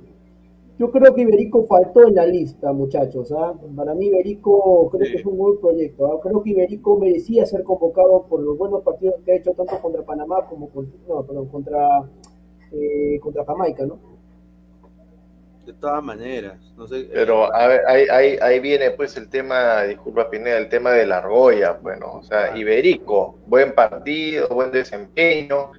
yo 0.78 0.90
creo 0.90 1.14
que 1.14 1.23
Iberico 1.23 1.64
faltó 1.64 2.06
en 2.06 2.14
la 2.14 2.27
lista, 2.27 2.73
muchachos. 2.73 3.32
¿ah? 3.32 3.55
Para 3.74 3.94
mí 3.94 4.06
Iberico 4.06 4.89
creo 4.90 5.10
que 5.10 5.18
es 5.18 5.27
un 5.27 5.36
buen 5.36 5.59
proyecto. 5.59 6.06
¿ah? 6.06 6.20
Creo 6.23 6.43
que 6.43 6.51
Iberico 6.51 6.98
merecía 6.98 7.44
ser 7.44 7.64
convocado 7.64 8.27
por 8.28 8.40
los 8.40 8.56
buenos 8.56 8.82
partidos 8.82 9.16
que 9.24 9.32
ha 9.32 9.36
hecho 9.36 9.52
tanto 9.52 9.81
contra 9.82 10.02
Panamá 10.05 10.47
como 10.48 10.68
contra, 10.68 12.09
eh, 12.73 13.18
contra 13.20 13.44
Jamaica, 13.44 13.85
¿no? 13.85 14.16
De 15.67 15.73
todas 15.75 16.03
maneras. 16.03 16.59
No 16.77 16.87
sé, 16.87 17.09
Pero 17.13 17.53
a 17.53 17.67
ver, 17.67 17.83
ahí, 17.89 18.39
ahí, 18.41 18.61
viene 18.61 18.93
pues 18.93 19.17
el 19.17 19.29
tema, 19.29 19.83
disculpa 19.83 20.31
Pineda, 20.31 20.59
el 20.59 20.69
tema 20.69 20.93
de 20.93 21.07
la 21.07 21.19
argolla, 21.19 21.73
bueno, 21.73 22.13
o 22.13 22.23
sea, 22.23 22.57
Iberico, 22.57 23.39
buen 23.47 23.75
partido, 23.75 24.49
buen 24.49 24.71
desempeño, 24.71 25.73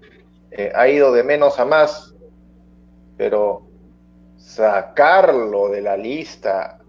eh, 0.52 0.72
ha 0.76 0.88
ido 0.88 1.14
de 1.14 1.24
menos 1.24 1.58
a 1.60 1.66
más, 1.66 2.14
pero 3.16 3.64
sacarlo 4.38 5.70
de 5.70 5.82
la 5.82 5.96
lista 5.96 6.80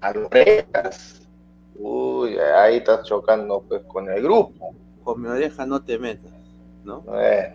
a 0.00 0.12
los 0.12 0.28
uy, 1.76 2.38
ahí 2.38 2.76
estás 2.76 3.06
chocando 3.06 3.62
pues 3.68 3.82
con 3.84 4.10
el 4.10 4.22
grupo. 4.22 4.74
Con 5.02 5.20
mi 5.20 5.28
oreja 5.28 5.66
no 5.66 5.82
te 5.82 5.98
metas, 5.98 6.32
¿no? 6.82 7.02
bueno, 7.02 7.54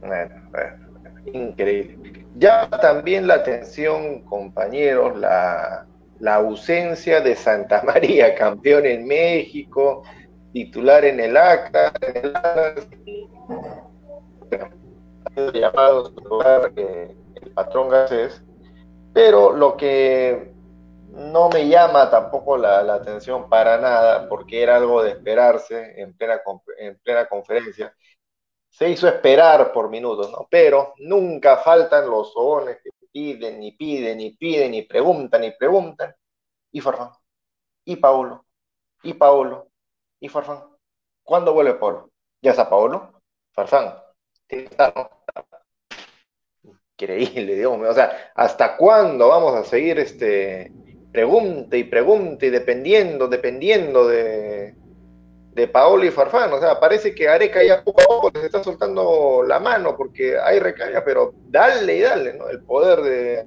bueno 0.00 0.92
increíble. 1.32 2.21
Ya 2.36 2.68
también 2.68 3.26
la 3.26 3.34
atención, 3.34 4.22
compañeros, 4.22 5.18
la, 5.18 5.86
ausencia 6.24 7.20
de 7.20 7.34
Santa 7.36 7.82
María, 7.86 8.34
campeón 8.34 8.86
en 8.86 9.06
México, 9.06 10.02
titular 10.52 11.04
en 11.04 11.20
el 11.20 11.36
ACA, 11.36 11.92
en 12.02 12.32
el 15.36 15.52
llamado 15.52 16.12
eh, 16.76 17.14
el 17.34 17.50
patrón 17.52 17.88
Garcés, 17.88 18.42
pero 19.12 19.52
lo 19.52 19.76
que 19.76 20.52
no 21.12 21.50
me 21.50 21.68
llama 21.68 22.10
tampoco 22.10 22.56
la, 22.56 22.80
atención 22.94 23.48
para 23.48 23.78
nada, 23.78 24.28
porque 24.28 24.62
era 24.62 24.76
algo 24.76 25.02
de 25.02 25.10
esperarse 25.10 26.00
en 26.00 26.14
plena, 26.16 26.40
en 26.78 26.96
plena 26.98 27.26
conferencia, 27.26 27.94
se 28.72 28.88
hizo 28.88 29.06
esperar 29.06 29.70
por 29.70 29.90
minutos, 29.90 30.30
¿no? 30.32 30.48
Pero 30.50 30.94
nunca 30.98 31.58
faltan 31.58 32.08
los 32.08 32.32
sones 32.32 32.78
que 32.82 32.90
piden 33.12 33.62
y 33.62 33.72
piden 33.72 34.18
y 34.18 34.30
piden 34.34 34.72
y 34.72 34.82
preguntan 34.82 35.44
y 35.44 35.50
preguntan. 35.50 36.14
Y 36.72 36.80
Farfán, 36.80 37.10
y 37.84 37.96
Paulo, 37.96 38.46
y 39.02 39.12
Paulo, 39.12 39.68
y 40.18 40.28
Farfán. 40.28 40.64
¿Cuándo 41.22 41.52
vuelve 41.52 41.74
Paulo? 41.74 42.10
¿Ya 42.40 42.52
está 42.52 42.68
Paulo? 42.70 43.20
Farfán. 43.52 43.94
Increíble, 46.94 47.54
Dios 47.54 47.78
mío. 47.78 47.90
O 47.90 47.94
sea, 47.94 48.32
¿hasta 48.34 48.78
cuándo 48.78 49.28
vamos 49.28 49.54
a 49.54 49.64
seguir 49.64 49.98
este 49.98 50.72
pregunte 51.12 51.76
y 51.76 51.84
pregunte 51.84 52.46
y 52.46 52.50
dependiendo, 52.50 53.28
dependiendo 53.28 54.08
de, 54.08 54.74
de 55.54 55.68
Paolo 55.68 56.04
y 56.04 56.10
Farfán. 56.10 56.52
O 56.52 56.60
sea, 56.60 56.80
parece 56.80 57.14
que 57.14 57.28
Areca 57.28 57.62
ya 57.62 57.82
poco 57.84 58.02
a 58.02 58.06
poco 58.06 58.30
les 58.34 58.44
está 58.44 58.62
soltando 58.62 59.42
la 59.46 59.60
mano 59.60 59.96
porque 59.96 60.38
hay 60.38 60.58
recaña, 60.58 61.02
pero 61.04 61.34
dale 61.48 61.96
y 61.96 62.00
dale, 62.00 62.34
¿no? 62.34 62.48
El 62.48 62.62
poder 62.62 63.46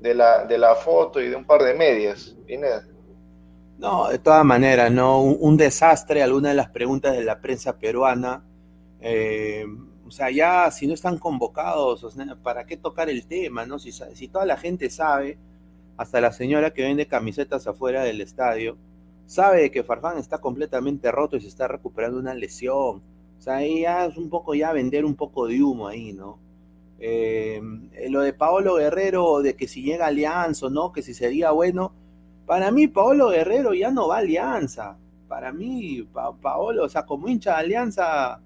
de, 0.00 0.14
la, 0.14 0.44
de 0.44 0.58
la 0.58 0.74
foto 0.74 1.20
y 1.20 1.28
de 1.28 1.36
un 1.36 1.44
par 1.44 1.62
de 1.62 1.74
medias. 1.74 2.36
No, 3.78 4.08
de 4.08 4.18
todas 4.18 4.44
maneras, 4.44 4.90
¿no? 4.90 5.22
Un, 5.22 5.56
desastre, 5.56 6.22
alguna 6.22 6.50
de 6.50 6.54
las 6.56 6.68
preguntas 6.70 7.16
de 7.16 7.24
la 7.24 7.40
prensa 7.40 7.78
peruana. 7.78 8.44
Eh, 9.00 9.64
o 10.06 10.10
sea, 10.10 10.30
ya 10.30 10.70
si 10.72 10.86
no 10.86 10.94
están 10.94 11.16
convocados, 11.18 12.04
¿para 12.42 12.66
qué 12.66 12.76
tocar 12.76 13.08
el 13.08 13.26
tema, 13.26 13.64
no? 13.64 13.78
Si, 13.78 13.92
si 13.92 14.28
toda 14.28 14.44
la 14.44 14.56
gente 14.56 14.90
sabe, 14.90 15.38
hasta 15.96 16.20
la 16.20 16.32
señora 16.32 16.72
que 16.72 16.82
vende 16.82 17.06
camisetas 17.06 17.66
afuera 17.66 18.02
del 18.02 18.20
estadio, 18.20 18.76
sabe 19.30 19.70
que 19.70 19.84
Farfán 19.84 20.18
está 20.18 20.38
completamente 20.38 21.12
roto 21.12 21.36
y 21.36 21.40
se 21.40 21.46
está 21.46 21.68
recuperando 21.68 22.18
una 22.18 22.34
lesión. 22.34 23.00
O 23.38 23.40
sea, 23.40 23.58
ahí 23.58 23.82
ya 23.82 24.06
es 24.06 24.16
un 24.16 24.28
poco 24.28 24.56
ya 24.56 24.72
vender 24.72 25.04
un 25.04 25.14
poco 25.14 25.46
de 25.46 25.62
humo 25.62 25.86
ahí, 25.86 26.12
¿no? 26.12 26.40
Eh, 26.98 27.62
lo 28.08 28.22
de 28.22 28.32
Paolo 28.32 28.74
Guerrero, 28.74 29.40
de 29.40 29.54
que 29.54 29.68
si 29.68 29.84
llega 29.84 30.08
Alianza 30.08 30.66
o 30.66 30.70
no, 30.70 30.90
que 30.90 31.02
si 31.02 31.14
sería 31.14 31.52
bueno. 31.52 31.92
Para 32.44 32.72
mí, 32.72 32.88
Paolo 32.88 33.28
Guerrero 33.28 33.72
ya 33.72 33.92
no 33.92 34.08
va 34.08 34.16
a 34.16 34.18
Alianza. 34.18 34.98
Para 35.28 35.52
mí, 35.52 36.02
Paolo, 36.42 36.84
o 36.84 36.88
sea, 36.88 37.06
como 37.06 37.28
hincha 37.28 37.52
de 37.52 37.60
Alianza, 37.60 38.40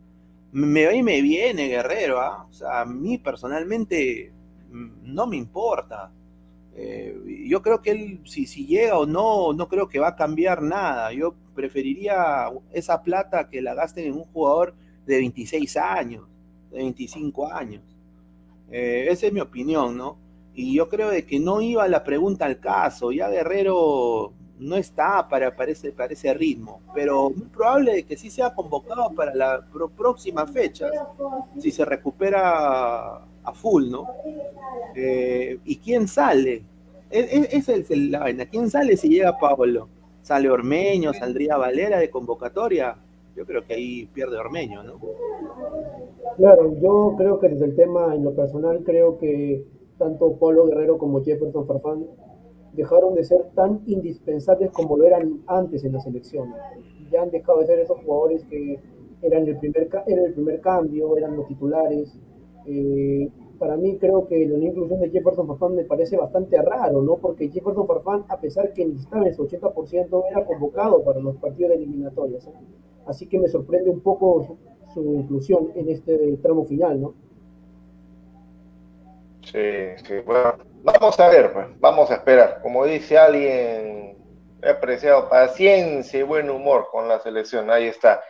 me 0.52 0.84
va 0.84 0.92
y 0.92 1.02
me 1.02 1.22
viene 1.22 1.68
Guerrero, 1.68 2.20
¿ah? 2.20 2.46
O 2.50 2.52
sea, 2.52 2.82
a 2.82 2.84
mí 2.84 3.16
personalmente 3.16 4.34
mm, 4.70 5.14
no 5.14 5.26
me 5.26 5.38
importa. 5.38 6.12
Eh, 6.76 7.46
yo 7.46 7.62
creo 7.62 7.80
que 7.80 7.90
él, 7.92 8.20
si, 8.24 8.46
si 8.46 8.66
llega 8.66 8.98
o 8.98 9.06
no, 9.06 9.52
no 9.52 9.68
creo 9.68 9.88
que 9.88 10.00
va 10.00 10.08
a 10.08 10.16
cambiar 10.16 10.62
nada. 10.62 11.12
Yo 11.12 11.34
preferiría 11.54 12.50
esa 12.72 13.02
plata 13.02 13.48
que 13.48 13.62
la 13.62 13.74
gasten 13.74 14.06
en 14.06 14.14
un 14.14 14.24
jugador 14.24 14.74
de 15.06 15.16
26 15.18 15.76
años, 15.76 16.24
de 16.70 16.78
25 16.78 17.52
años. 17.52 17.82
Eh, 18.70 19.06
esa 19.10 19.26
es 19.26 19.32
mi 19.32 19.40
opinión, 19.40 19.96
¿no? 19.96 20.18
Y 20.54 20.74
yo 20.74 20.88
creo 20.88 21.10
de 21.10 21.24
que 21.24 21.38
no 21.38 21.60
iba 21.60 21.86
la 21.88 22.04
pregunta 22.04 22.44
al 22.44 22.58
caso. 22.60 23.12
Ya 23.12 23.28
Guerrero 23.28 24.32
no 24.58 24.76
está 24.76 25.28
para, 25.28 25.54
para, 25.54 25.72
ese, 25.72 26.34
ritmo, 26.34 26.80
pero 26.94 27.30
muy 27.30 27.46
probable 27.46 27.94
de 27.94 28.02
que 28.04 28.16
sí 28.16 28.30
sea 28.30 28.54
convocado 28.54 29.10
para 29.10 29.34
la 29.34 29.66
próxima 29.96 30.46
fecha, 30.46 30.90
si 31.58 31.70
se 31.72 31.84
recupera 31.84 33.20
a 33.44 33.52
full, 33.52 33.90
¿no? 33.90 34.06
Eh, 34.94 35.58
¿Y 35.64 35.76
quién 35.76 36.08
sale? 36.08 36.62
Esa 37.10 37.74
es 37.74 37.90
la 37.90 38.20
vaina. 38.20 38.46
¿Quién 38.46 38.68
sale 38.70 38.96
si 38.96 39.08
llega 39.08 39.38
Pablo? 39.38 39.88
¿Sale 40.22 40.50
Ormeño? 40.50 41.12
¿Saldría 41.12 41.56
Valera 41.56 41.98
de 41.98 42.10
convocatoria? 42.10 42.96
Yo 43.36 43.44
creo 43.44 43.64
que 43.64 43.74
ahí 43.74 44.06
pierde 44.06 44.36
Ormeño, 44.36 44.82
¿no? 44.82 45.00
Claro, 46.36 46.74
yo 46.80 47.14
creo 47.16 47.38
que 47.38 47.48
desde 47.48 47.66
el 47.66 47.76
tema, 47.76 48.14
en 48.14 48.24
lo 48.24 48.34
personal, 48.34 48.82
creo 48.84 49.18
que 49.18 49.64
tanto 49.98 50.32
Pablo 50.34 50.66
Guerrero 50.66 50.98
como 50.98 51.22
Jefferson 51.22 51.66
Farfán 51.66 52.06
dejaron 52.72 53.14
de 53.14 53.24
ser 53.24 53.44
tan 53.54 53.82
indispensables 53.86 54.70
como 54.72 54.96
lo 54.96 55.06
eran 55.06 55.42
antes 55.46 55.84
en 55.84 55.92
la 55.92 56.00
selección. 56.00 56.52
Ya 57.10 57.22
han 57.22 57.30
dejado 57.30 57.60
de 57.60 57.66
ser 57.66 57.78
esos 57.78 57.98
jugadores 57.98 58.44
que 58.44 58.80
eran 59.22 59.46
el 59.46 59.56
primer, 59.58 59.88
el 60.06 60.32
primer 60.34 60.60
cambio, 60.60 61.16
eran 61.16 61.36
los 61.36 61.46
titulares. 61.46 62.18
Eh, 62.66 63.28
para 63.58 63.76
mí 63.76 63.98
creo 63.98 64.26
que 64.26 64.46
la 64.46 64.58
inclusión 64.58 65.00
de 65.00 65.10
Jefferson 65.10 65.46
Farfán 65.46 65.76
me 65.76 65.84
parece 65.84 66.16
bastante 66.16 66.60
raro, 66.60 67.02
¿no? 67.02 67.16
Porque 67.16 67.48
Jefferson 67.48 67.86
Farfán, 67.86 68.24
a 68.28 68.40
pesar 68.40 68.72
que 68.72 68.82
estaba 68.82 69.26
en 69.26 69.34
su 69.34 69.46
80%, 69.46 70.24
era 70.30 70.44
convocado 70.44 71.02
para 71.04 71.20
los 71.20 71.36
partidos 71.36 71.70
de 71.70 71.76
eliminatorias. 71.76 72.48
Así 73.06 73.26
que 73.26 73.38
me 73.38 73.48
sorprende 73.48 73.90
un 73.90 74.00
poco 74.00 74.58
su 74.92 75.14
inclusión 75.14 75.70
en 75.74 75.88
este 75.88 76.36
tramo 76.38 76.64
final, 76.64 77.00
¿no? 77.00 77.14
Sí, 79.42 79.60
sí, 80.06 80.14
bueno, 80.24 80.54
vamos 80.82 81.20
a 81.20 81.28
ver, 81.28 81.52
pues, 81.52 81.66
vamos 81.78 82.10
a 82.10 82.14
esperar. 82.14 82.60
Como 82.62 82.84
dice 82.86 83.18
alguien, 83.18 84.16
he 84.62 84.70
apreciado 84.70 85.28
paciencia 85.28 86.18
y 86.18 86.22
buen 86.22 86.48
humor 86.50 86.88
con 86.90 87.08
la 87.08 87.20
selección, 87.20 87.70
ahí 87.70 87.86
está. 87.86 88.22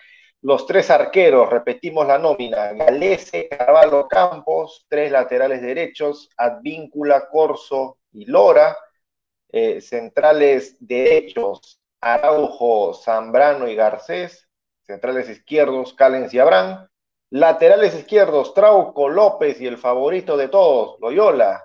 Los 0.44 0.66
tres 0.66 0.90
arqueros, 0.90 1.48
repetimos 1.48 2.06
la 2.06 2.18
nómina, 2.18 2.70
Galese, 2.74 3.48
Carvalho 3.48 4.06
Campos, 4.06 4.84
tres 4.90 5.10
laterales 5.10 5.62
derechos, 5.62 6.28
Advíncula, 6.36 7.30
Corso 7.30 7.96
y 8.12 8.26
Lora, 8.26 8.76
eh, 9.50 9.80
centrales 9.80 10.76
derechos, 10.78 11.80
Araujo, 11.98 12.92
Zambrano 12.92 13.66
y 13.68 13.74
Garcés, 13.74 14.46
centrales 14.82 15.30
izquierdos, 15.30 15.94
Calens 15.94 16.34
y 16.34 16.38
Abrán, 16.38 16.90
laterales 17.30 17.94
izquierdos, 17.94 18.52
Trauco, 18.52 19.08
López 19.08 19.58
y 19.62 19.66
el 19.66 19.78
favorito 19.78 20.36
de 20.36 20.48
todos, 20.48 21.00
Loyola, 21.00 21.63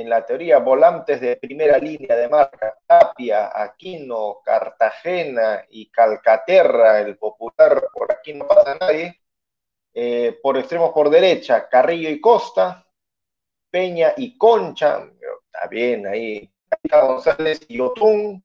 en 0.00 0.08
la 0.08 0.26
teoría 0.26 0.58
volantes 0.58 1.20
de 1.20 1.36
primera 1.36 1.78
línea 1.78 2.16
de 2.16 2.28
marca, 2.28 2.76
Tapia, 2.84 3.52
Aquino, 3.54 4.40
Cartagena 4.44 5.64
y 5.70 5.88
Calcaterra, 5.88 7.00
el 7.00 7.16
popular, 7.16 7.80
por 7.92 8.10
aquí 8.10 8.34
no 8.34 8.44
pasa 8.44 8.76
nadie. 8.80 9.20
Eh, 9.94 10.36
por 10.42 10.58
extremos 10.58 10.90
por 10.90 11.08
derecha, 11.08 11.68
Carrillo 11.68 12.10
y 12.10 12.20
Costa, 12.20 12.84
Peña 13.70 14.14
y 14.16 14.36
Concha, 14.36 15.08
está 15.44 15.68
bien 15.68 16.08
ahí, 16.08 16.52
González 16.90 17.60
y 17.68 17.78
Otún, 17.78 18.42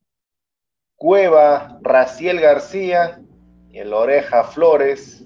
Cueva, 0.94 1.80
Raciel 1.82 2.40
García 2.40 3.20
y 3.72 3.78
el 3.80 3.92
Oreja 3.92 4.44
Flores. 4.44 5.24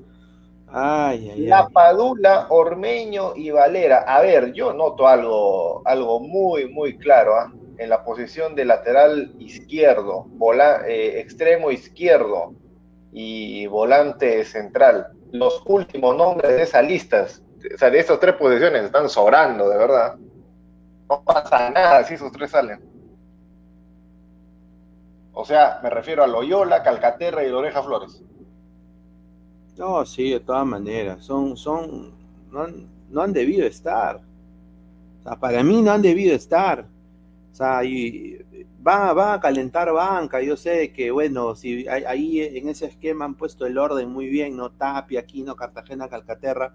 La 1.36 1.68
Padula, 1.68 2.46
Ormeño 2.48 3.36
y 3.36 3.50
Valera. 3.50 3.98
A 4.08 4.20
ver, 4.22 4.52
yo 4.52 4.72
noto 4.72 5.06
algo, 5.06 5.86
algo 5.86 6.18
muy, 6.18 6.68
muy 6.68 6.98
claro 6.98 7.36
¿ah? 7.36 7.52
en 7.78 7.88
la 7.88 8.02
posición 8.02 8.56
de 8.56 8.64
lateral 8.64 9.32
izquierdo, 9.38 10.26
eh, 10.88 11.20
extremo 11.20 11.70
izquierdo 11.70 12.54
y 13.12 13.66
volante 13.68 14.44
central. 14.44 15.06
Los 15.30 15.62
últimos 15.66 16.16
nombres 16.16 16.50
de 16.50 16.62
esas 16.62 16.84
listas, 16.84 17.42
o 17.72 17.78
sea, 17.78 17.90
de 17.90 18.00
esas 18.00 18.18
tres 18.18 18.34
posiciones 18.34 18.82
están 18.82 19.08
sobrando, 19.08 19.68
de 19.68 19.78
verdad. 19.78 20.16
No 21.08 21.22
pasa 21.22 21.70
nada 21.70 22.02
si 22.02 22.14
esos 22.14 22.32
tres 22.32 22.50
salen. 22.50 22.80
O 25.32 25.44
sea, 25.44 25.78
me 25.84 25.90
refiero 25.90 26.24
a 26.24 26.26
Loyola, 26.26 26.82
Calcaterra 26.82 27.44
y 27.44 27.48
Loreja 27.48 27.80
Flores. 27.80 28.24
No, 29.76 30.04
sí, 30.06 30.30
de 30.30 30.40
todas 30.40 30.66
maneras. 30.66 31.24
Son, 31.24 31.56
son, 31.56 32.12
no 32.50 32.62
han, 32.62 32.88
no 33.10 33.22
han 33.22 33.32
debido 33.32 33.66
estar. 33.66 34.20
O 35.20 35.22
sea, 35.22 35.36
para 35.36 35.62
mí 35.62 35.82
no 35.82 35.90
han 35.90 36.02
debido 36.02 36.34
estar. 36.34 36.86
O 37.52 37.54
sea, 37.54 37.84
y 37.84 38.38
va, 38.86 39.12
va 39.12 39.34
a 39.34 39.40
calentar 39.40 39.92
banca. 39.92 40.40
Yo 40.42 40.56
sé 40.56 40.92
que, 40.92 41.10
bueno, 41.10 41.54
si 41.54 41.86
ahí 41.88 42.40
en 42.40 42.68
ese 42.68 42.86
esquema 42.86 43.24
han 43.24 43.34
puesto 43.34 43.66
el 43.66 43.78
orden 43.78 44.10
muy 44.10 44.26
bien, 44.26 44.56
¿no? 44.56 44.70
Tapia, 44.70 45.20
Aquino, 45.20 45.56
Cartagena, 45.56 46.08
Calcaterra. 46.08 46.74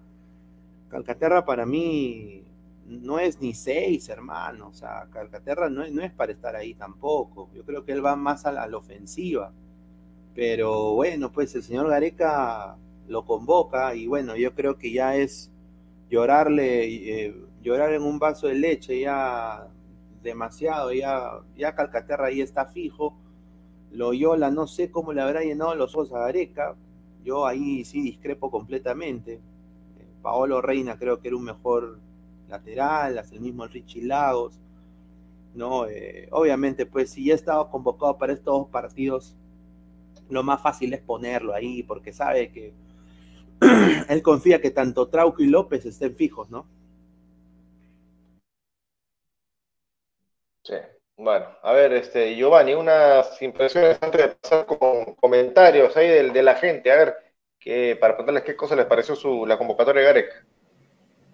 Calcaterra 0.90 1.46
para 1.46 1.66
mí 1.66 2.44
no 2.88 3.20
es 3.20 3.40
ni 3.40 3.54
seis, 3.54 4.10
hermano. 4.10 4.70
O 4.70 4.74
sea, 4.74 5.08
Calcaterra 5.12 5.70
no, 5.70 5.88
no 5.88 6.02
es 6.02 6.12
para 6.12 6.32
estar 6.32 6.56
ahí 6.56 6.74
tampoco. 6.74 7.50
Yo 7.54 7.64
creo 7.64 7.86
que 7.86 7.92
él 7.92 8.04
va 8.06 8.16
más 8.16 8.46
a 8.46 8.52
la, 8.52 8.66
ofensiva. 8.78 9.52
Pero 10.34 10.94
bueno, 10.96 11.32
pues 11.32 11.54
el 11.56 11.64
señor 11.64 11.90
Gareca 11.90 12.78
lo 13.10 13.26
convoca 13.26 13.96
y 13.96 14.08
bueno, 14.08 14.36
yo 14.38 14.54
creo 14.54 14.78
que 14.78 14.94
ya 14.94 15.16
es 15.16 15.52
llorarle, 16.10 17.26
eh, 17.26 17.36
llorar 17.62 17.94
en 17.94 18.04
un 18.04 18.20
vaso 18.20 18.48
de 18.48 18.54
leche 18.56 19.02
ya 19.02 19.68
demasiado, 20.22 20.94
ya, 20.94 21.42
ya 21.58 21.76
Calcaterra 21.76 22.28
ahí 22.28 22.42
está 22.42 22.68
fijo. 22.68 23.16
Loyola, 23.92 24.52
no 24.52 24.68
sé 24.68 24.92
cómo 24.92 25.12
le 25.14 25.22
habrá 25.22 25.42
llenado 25.42 25.74
los 25.76 25.96
ojos 25.96 26.14
a 26.14 26.20
Gareca. 26.20 26.76
Yo 27.24 27.48
ahí 27.48 27.84
sí 27.84 28.02
discrepo 28.02 28.52
completamente. 28.52 29.34
Eh, 29.34 29.40
Paolo 30.22 30.62
Reina 30.62 30.98
creo 30.98 31.20
que 31.20 31.30
era 31.30 31.38
un 31.38 31.46
mejor 31.46 32.00
lateral, 32.48 33.18
hace 33.18 33.36
el 33.36 33.42
mismo 33.42 33.66
Richie 33.66 34.04
Lagos. 34.04 34.60
¿no? 35.56 35.88
Eh, 35.88 36.28
obviamente, 36.32 36.86
pues 36.86 37.10
si 37.12 37.26
ya 37.26 37.34
estaba 37.34 37.72
convocado 37.72 38.18
para 38.20 38.34
estos 38.34 38.54
dos 38.54 38.68
partidos, 38.70 39.36
lo 40.30 40.44
más 40.44 40.62
fácil 40.62 40.94
es 40.94 41.02
ponerlo 41.02 41.56
ahí, 41.56 41.82
porque 41.82 42.14
sabe 42.14 42.52
que 42.52 42.74
él 44.10 44.22
confía 44.22 44.62
que 44.62 44.72
tanto 44.72 45.10
Trauco 45.10 45.42
y 45.42 45.48
López 45.48 45.86
estén 45.86 46.16
fijos, 46.16 46.50
¿no? 46.50 46.68
Sí. 50.64 50.76
Bueno, 51.22 51.48
a 51.64 51.74
ver, 51.74 51.92
este, 51.94 52.34
Giovanni, 52.36 52.74
unas 52.74 53.42
impresiones 53.42 53.98
antes 54.02 54.22
de 54.22 54.36
pasar 54.42 54.66
con 54.66 55.16
comentarios 55.16 55.96
ahí 55.98 56.08
de, 56.08 56.44
la 56.44 56.56
gente, 56.56 56.90
a 56.92 56.96
ver, 56.96 57.16
que, 57.60 57.98
para 58.00 58.14
preguntarles 58.14 58.44
qué 58.44 58.56
cosa 58.56 58.78
les 58.78 58.86
pareció 58.86 59.18
su, 59.18 59.46
la 59.46 59.58
convocatoria 59.58 60.02
de 60.02 60.08
Gareca. 60.08 60.46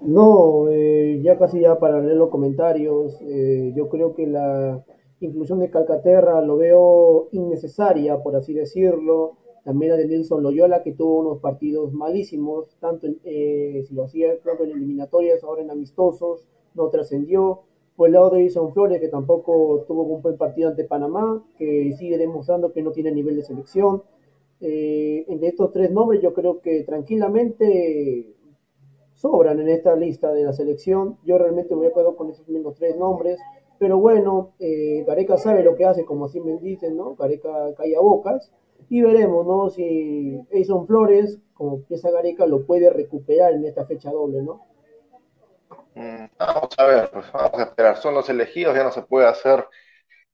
No, 0.01 0.69
eh, 0.71 1.19
ya 1.21 1.37
casi 1.37 1.59
ya 1.59 1.77
para 1.77 2.01
leer 2.01 2.17
los 2.17 2.31
comentarios, 2.31 3.21
eh, 3.21 3.73
yo 3.75 3.87
creo 3.87 4.15
que 4.15 4.25
la 4.25 4.83
inclusión 5.19 5.59
de 5.59 5.69
Calcaterra 5.69 6.41
lo 6.41 6.57
veo 6.57 7.29
innecesaria, 7.31 8.17
por 8.17 8.35
así 8.35 8.55
decirlo. 8.55 9.37
También 9.65 9.91
la 9.91 9.97
de 9.97 10.07
Nelson 10.07 10.41
Loyola, 10.41 10.83
que 10.83 10.93
tuvo 10.93 11.19
unos 11.19 11.39
partidos 11.39 11.91
malísimos, 11.91 12.77
tanto 12.79 13.07
en, 13.07 13.19
eh, 13.25 13.83
si 13.85 13.93
lo 13.93 14.05
hacía 14.05 14.39
creo 14.39 14.63
en 14.63 14.71
eliminatorias, 14.71 15.43
ahora 15.43 15.63
en 15.63 15.71
amistosos, 15.71 16.47
no 16.75 16.87
trascendió. 16.89 17.63
Por 17.97 18.07
el 18.07 18.13
lado 18.13 18.29
de 18.29 18.41
Edison 18.41 18.71
Flores, 18.71 19.01
que 19.01 19.09
tampoco 19.09 19.83
tuvo 19.87 20.03
un 20.03 20.21
buen 20.21 20.37
partido 20.37 20.69
ante 20.69 20.85
Panamá, 20.85 21.43
que 21.57 21.91
sigue 21.97 22.17
demostrando 22.17 22.71
que 22.71 22.83
no 22.83 22.91
tiene 22.91 23.11
nivel 23.11 23.35
de 23.35 23.43
selección. 23.43 24.03
entre 25.27 25.49
estos 25.49 25.71
tres 25.71 25.91
nombres, 25.91 26.21
yo 26.21 26.33
creo 26.33 26.61
que 26.61 26.83
tranquilamente 26.83 28.35
sobran 29.15 29.59
en 29.59 29.69
esta 29.69 29.95
lista 29.95 30.31
de 30.31 30.43
la 30.43 30.53
selección. 30.53 31.17
Yo 31.25 31.37
realmente 31.37 31.73
a 31.73 31.87
acuerdo 31.87 32.15
con 32.15 32.29
esos 32.29 32.47
mismos 32.47 32.75
tres 32.75 32.95
nombres. 32.97 33.39
Pero 33.79 33.97
bueno, 33.97 34.53
eh, 34.59 35.03
Gareca 35.05 35.37
sabe 35.37 35.63
lo 35.63 35.75
que 35.75 35.85
hace, 35.85 36.05
como 36.05 36.25
así 36.25 36.39
me 36.39 36.57
dicen, 36.57 36.95
¿no? 36.95 37.15
Gareca 37.15 37.73
calla 37.75 37.99
bocas. 37.99 38.51
Y 38.89 39.01
veremos, 39.01 39.45
¿no? 39.45 39.69
Si 39.69 40.39
Eison 40.51 40.85
Flores, 40.85 41.39
como 41.53 41.81
piensa 41.81 42.11
Gareca, 42.11 42.45
lo 42.45 42.65
puede 42.65 42.89
recuperar 42.89 43.53
en 43.53 43.65
esta 43.65 43.85
fecha 43.85 44.11
doble, 44.11 44.41
¿no? 44.41 44.65
Mm, 45.95 46.25
vamos 46.37 46.69
a 46.77 46.85
ver, 46.85 47.09
pues 47.11 47.31
vamos 47.31 47.59
a 47.59 47.63
esperar. 47.63 47.97
Son 47.97 48.13
los 48.13 48.29
elegidos, 48.29 48.75
ya 48.75 48.83
no 48.83 48.91
se 48.91 49.01
puede 49.01 49.27
hacer 49.27 49.67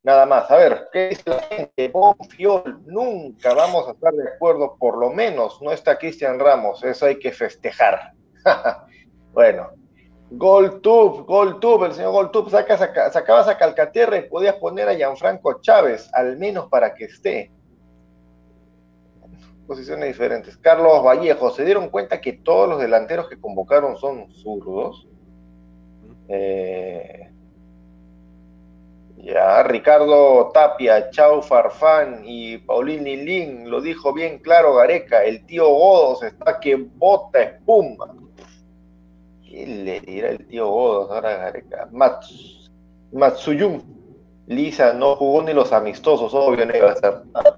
nada 0.03 0.25
más. 0.25 0.49
A 0.49 0.57
ver, 0.57 0.87
¿qué 0.91 1.09
dice 1.09 1.29
la 1.29 1.41
gente? 1.43 1.89
Bonfiol, 1.89 2.81
nunca 2.85 3.53
vamos 3.53 3.87
a 3.87 3.91
estar 3.91 4.13
de 4.13 4.29
acuerdo, 4.29 4.75
por 4.77 4.97
lo 4.97 5.11
menos 5.11 5.61
no 5.61 5.71
está 5.71 5.97
Cristian 5.97 6.39
Ramos, 6.39 6.83
eso 6.83 7.05
hay 7.05 7.19
que 7.19 7.31
festejar. 7.31 8.13
bueno, 9.33 9.69
Goltub, 10.31 11.25
Goltub, 11.25 11.83
el 11.83 11.93
señor 11.93 12.11
Goltub, 12.11 12.49
saca, 12.49 13.11
sacabas 13.11 13.47
a 13.47 13.57
Calcaterra 13.57 14.17
y 14.17 14.29
podías 14.29 14.55
poner 14.55 14.87
a 14.87 14.95
Gianfranco 14.95 15.61
Chávez, 15.61 16.09
al 16.13 16.37
menos 16.37 16.69
para 16.69 16.93
que 16.93 17.05
esté. 17.05 17.51
Posiciones 19.67 20.07
diferentes. 20.07 20.57
Carlos 20.57 21.03
Vallejo, 21.03 21.51
¿se 21.51 21.63
dieron 21.63 21.89
cuenta 21.89 22.19
que 22.19 22.33
todos 22.33 22.67
los 22.67 22.79
delanteros 22.79 23.29
que 23.29 23.39
convocaron 23.39 23.95
son 23.97 24.31
zurdos? 24.33 25.07
Eh, 26.27 27.31
ya, 29.23 29.61
Ricardo 29.63 30.49
Tapia, 30.51 31.11
Chau 31.11 31.43
Farfán 31.43 32.23
y 32.25 32.57
Paulini 32.57 33.17
Lin, 33.17 33.69
lo 33.69 33.79
dijo 33.79 34.13
bien 34.13 34.39
claro 34.39 34.73
Gareca, 34.75 35.23
el 35.23 35.45
tío 35.45 35.67
Godos 35.67 36.23
está 36.23 36.59
que 36.59 36.75
bota 36.75 37.41
espuma. 37.41 38.15
¿Qué 39.43 39.67
le 39.67 39.99
dirá 39.99 40.29
el 40.29 40.47
tío 40.47 40.67
Godos 40.67 41.11
ahora 41.11 41.37
Gareca? 41.37 41.87
Mats, 41.91 42.71
Matsuyun, 43.11 43.83
Lisa 44.47 44.93
no 44.93 45.15
jugó 45.15 45.43
ni 45.43 45.53
los 45.53 45.71
amistosos, 45.71 46.33
obvio 46.33 46.65
no 46.65 46.75
iba 46.75 46.91
a 46.91 46.95
ser. 46.95 47.21
Ah, 47.35 47.57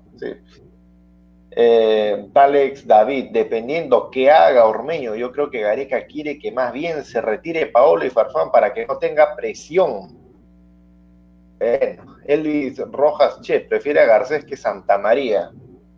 eh, 1.56 2.28
Alex 2.34 2.88
David, 2.88 3.30
dependiendo 3.32 4.10
qué 4.12 4.32
haga 4.32 4.66
Ormeño, 4.66 5.16
yo 5.16 5.32
creo 5.32 5.50
que 5.50 5.62
Gareca 5.62 6.06
quiere 6.06 6.40
que 6.40 6.52
más 6.52 6.74
bien 6.74 7.04
se 7.04 7.22
retire 7.22 7.68
Paolo 7.68 8.06
y 8.06 8.10
Farfán 8.10 8.52
para 8.52 8.74
que 8.74 8.86
no 8.86 8.98
tenga 8.98 9.36
presión 9.36 10.24
bueno, 11.64 12.18
Elvis 12.26 12.78
Rojas, 12.92 13.40
che, 13.42 13.62
prefiere 13.62 14.02
a 14.02 14.06
Garcés 14.06 14.44
que 14.44 14.58
Santa 14.58 14.98
María. 14.98 15.50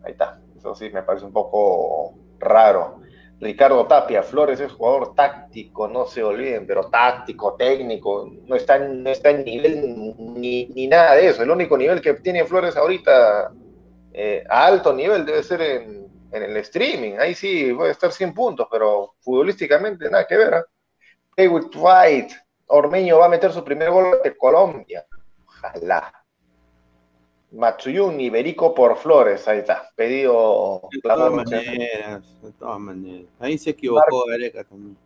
Ahí 0.04 0.12
está, 0.12 0.38
eso 0.56 0.74
sí 0.74 0.90
me 0.90 1.02
parece 1.02 1.26
un 1.26 1.32
poco 1.32 2.14
raro. 2.38 3.00
Ricardo 3.40 3.84
Tapia, 3.86 4.22
Flores 4.22 4.60
es 4.60 4.72
jugador 4.72 5.14
táctico, 5.14 5.88
no 5.88 6.06
se 6.06 6.22
olviden, 6.22 6.66
pero 6.66 6.88
táctico, 6.88 7.54
técnico, 7.54 8.30
no 8.46 8.56
está, 8.56 8.78
no 8.78 9.10
está 9.10 9.30
en 9.30 9.44
nivel 9.44 10.14
ni, 10.16 10.86
nada 10.86 11.16
de 11.16 11.28
eso. 11.28 11.42
El 11.42 11.50
único 11.50 11.76
nivel 11.76 12.00
que 12.00 12.14
tiene 12.14 12.44
Flores 12.44 12.76
ahorita 12.76 13.52
eh, 14.18 14.42
a 14.48 14.66
alto 14.66 14.94
nivel 14.94 15.26
debe 15.26 15.42
ser 15.42 15.60
en, 15.60 16.06
el 16.32 16.56
streaming. 16.56 17.18
Ahí 17.18 17.34
sí 17.34 17.72
puede 17.74 17.90
estar 17.90 18.10
100 18.10 18.32
puntos, 18.32 18.66
pero 18.70 19.14
futbolísticamente 19.20 20.08
nada 20.08 20.26
que 20.26 20.36
ver. 20.38 20.54
¿eh? 20.54 20.62
David 21.36 21.66
White, 21.74 22.34
Ormeño 22.66 23.18
va 23.18 23.26
a 23.26 23.28
meter 23.28 23.52
su 23.52 23.62
primer 23.62 23.90
gol 23.90 24.18
de 24.24 24.34
Colombia. 24.34 25.04
Ojalá. 25.46 26.12
Matsuyun 27.52 28.18
Iberico 28.18 28.74
por 28.74 28.96
Flores, 28.96 29.46
ahí 29.48 29.58
está. 29.58 29.90
Pedido. 29.94 30.88
De 30.90 31.00
todas 31.02 31.32
maneras, 31.32 32.42
de 32.42 32.52
todas 32.52 32.80
maneras. 32.80 33.26
Ahí 33.38 33.58
se 33.58 33.70
equivocó 33.70 34.24
Gareca 34.26 34.64
también. 34.64 34.96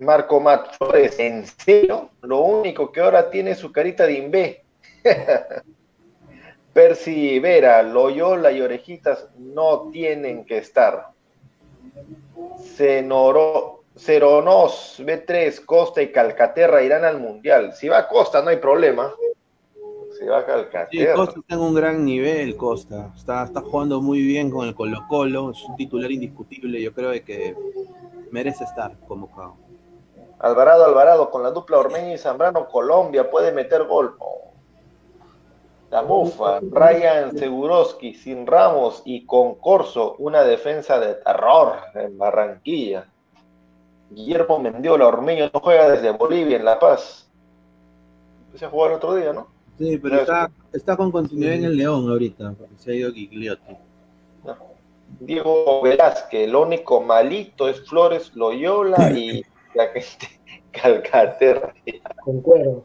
Marco 0.00 0.40
Mat 0.40 0.76
Flores, 0.76 1.18
¿en 1.20 1.46
serio? 1.46 2.10
Lo 2.22 2.40
único 2.40 2.90
que 2.90 3.00
ahora 3.00 3.30
tiene 3.30 3.54
su 3.54 3.70
carita 3.70 4.06
de 4.06 4.12
imbe. 4.14 4.64
Percy 6.76 7.38
Vera, 7.38 7.82
Loyola 7.82 8.52
y 8.52 8.60
Orejitas 8.60 9.28
no 9.38 9.88
tienen 9.90 10.44
que 10.44 10.58
estar. 10.58 11.06
Cenoro, 12.76 13.84
Ceronos, 13.96 15.00
B3, 15.02 15.64
Costa 15.64 16.02
y 16.02 16.12
Calcaterra 16.12 16.82
irán 16.82 17.06
al 17.06 17.18
Mundial. 17.18 17.72
Si 17.72 17.88
va 17.88 18.00
a 18.00 18.08
Costa 18.08 18.42
no 18.42 18.50
hay 18.50 18.58
problema 18.58 19.10
se 20.18 20.26
baja 20.28 20.52
al 20.52 20.68
Sí, 20.90 21.06
Costa 21.14 21.40
está 21.40 21.54
en 21.54 21.60
un 21.62 21.74
gran 21.74 22.04
nivel, 22.04 22.54
Costa. 22.58 23.10
Está, 23.16 23.44
está 23.44 23.62
jugando 23.62 24.02
muy 24.02 24.20
bien 24.20 24.50
con 24.50 24.68
el 24.68 24.74
Colo 24.74 24.98
Colo, 25.08 25.52
es 25.52 25.64
un 25.64 25.76
titular 25.76 26.10
indiscutible, 26.10 26.80
yo 26.82 26.92
creo 26.92 27.12
que 27.24 27.56
merece 28.30 28.64
estar 28.64 28.98
convocado. 29.08 29.56
Alvarado, 30.40 30.84
Alvarado, 30.84 31.30
con 31.30 31.42
la 31.42 31.52
dupla 31.52 31.78
Ormeño 31.78 32.12
y 32.12 32.18
Zambrano, 32.18 32.68
Colombia 32.68 33.30
puede 33.30 33.50
meter 33.52 33.84
gol. 33.84 34.16
La 35.90 36.02
mufa, 36.02 36.60
Ryan 36.60 37.38
Seguroski 37.38 38.14
sin 38.14 38.46
Ramos 38.46 39.02
y 39.04 39.24
con 39.24 39.54
Corso, 39.54 40.16
una 40.18 40.42
defensa 40.42 40.98
de 40.98 41.14
terror 41.14 41.76
en 41.94 42.18
Barranquilla. 42.18 43.06
Guillermo 44.10 44.58
Mendiola, 44.58 45.06
Ormeño 45.06 45.48
no 45.52 45.60
juega 45.60 45.88
desde 45.88 46.10
Bolivia 46.10 46.56
en 46.56 46.64
La 46.64 46.78
Paz. 46.78 47.28
Empecé 48.46 48.64
a 48.64 48.70
jugar 48.70 48.90
el 48.90 48.96
otro 48.96 49.14
día, 49.14 49.32
¿no? 49.32 49.46
Sí, 49.78 49.98
pero 49.98 50.20
está, 50.20 50.50
está 50.72 50.96
con 50.96 51.12
continuidad 51.12 51.54
en 51.54 51.64
el 51.64 51.76
León 51.76 52.08
ahorita, 52.08 52.54
porque 52.58 52.74
se 52.78 52.92
ha 52.92 52.94
ido 52.94 53.12
Gigliotti. 53.12 53.76
Diego 55.20 55.82
Velázquez, 55.82 56.48
lo 56.48 56.62
único 56.62 57.00
malito 57.00 57.68
es 57.68 57.88
Flores 57.88 58.34
Loyola 58.34 59.12
y 59.12 59.44
la 59.74 59.86
gente 59.88 60.26
Calcaterra. 60.72 61.74
Concuerdo. 62.22 62.84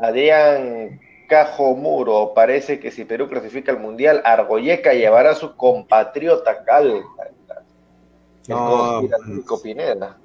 Adrián 0.00 1.00
Cajo 1.28 1.74
Muro, 1.74 2.32
parece 2.34 2.80
que 2.80 2.90
si 2.90 3.04
Perú 3.04 3.28
clasifica 3.28 3.70
al 3.70 3.78
Mundial, 3.78 4.22
Argoyeca 4.24 4.94
llevará 4.94 5.30
a 5.30 5.34
su 5.34 5.54
compatriota 5.56 6.64
Cal. 6.64 7.04
No. 8.48 9.00
conspiranoico 9.00 9.62
Pineda. 9.62 10.16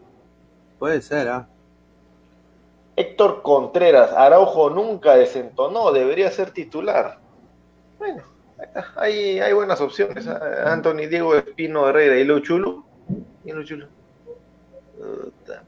Puede 0.79 1.01
ser, 1.01 1.27
¿ah? 1.27 1.47
Héctor 2.95 3.41
Contreras, 3.41 4.13
Araujo 4.13 4.69
nunca 4.69 5.15
desentonó, 5.15 5.91
debería 5.91 6.31
ser 6.31 6.51
titular. 6.51 7.17
Bueno, 7.99 8.23
hay, 8.95 9.39
hay 9.39 9.51
buenas 9.51 9.81
opciones. 9.81 10.25
¿ah? 10.27 10.71
Anthony 10.71 11.07
Diego 11.09 11.35
Espino 11.35 11.89
Herrera 11.89 12.15
y 12.15 12.23
Lu 12.23 12.39
Chulo. 12.39 12.85
Y 13.43 13.51
Lu 13.51 13.63
Chulo. 13.63 13.87
Puta. 14.97 15.63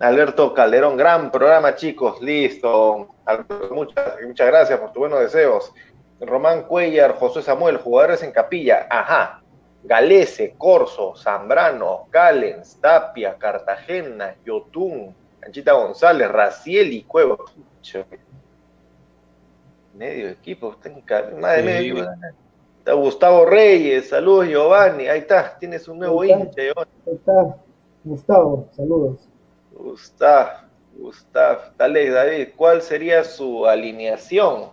Alberto 0.00 0.54
Calderón, 0.54 0.96
gran 0.96 1.30
programa, 1.30 1.74
chicos. 1.74 2.20
Listo. 2.20 3.08
Alberto, 3.24 3.74
muchas, 3.74 4.14
muchas 4.26 4.46
gracias 4.46 4.78
por 4.78 4.92
tus 4.92 5.00
buenos 5.00 5.20
deseos. 5.20 5.72
Román 6.20 6.64
Cuellar, 6.64 7.16
José 7.16 7.42
Samuel, 7.42 7.78
jugadores 7.78 8.22
en 8.22 8.32
capilla. 8.32 8.86
Ajá. 8.90 9.42
Galese, 9.82 10.54
Corso, 10.58 11.14
Zambrano, 11.16 12.06
Callens, 12.10 12.80
Tapia, 12.80 13.36
Cartagena, 13.38 14.34
Yotun, 14.44 15.14
Canchita 15.40 15.72
González, 15.72 16.30
Raciel 16.30 16.92
y 16.92 17.02
Cueva. 17.04 17.36
Medio 19.94 20.28
equipo, 20.28 20.76
más 21.40 21.56
de 21.56 21.62
medio 21.62 21.80
equipo. 21.80 22.06
bueno. 22.06 22.36
Está 22.78 22.92
Gustavo 22.92 23.44
Reyes, 23.44 24.08
saludos 24.08 24.48
Giovanni, 24.48 25.08
ahí 25.08 25.20
está, 25.20 25.58
tienes 25.58 25.86
un 25.88 25.98
nuevo 25.98 26.24
hincha, 26.24 26.62
Giovanni. 26.62 26.90
Ahí 27.06 27.14
está 27.14 27.56
Gustavo, 28.04 28.68
saludos. 28.72 29.27
Gustav, 29.78 30.68
Gustav, 30.96 31.76
dale 31.78 32.10
David, 32.10 32.48
¿cuál 32.56 32.82
sería 32.82 33.22
su 33.22 33.64
alineación? 33.64 34.70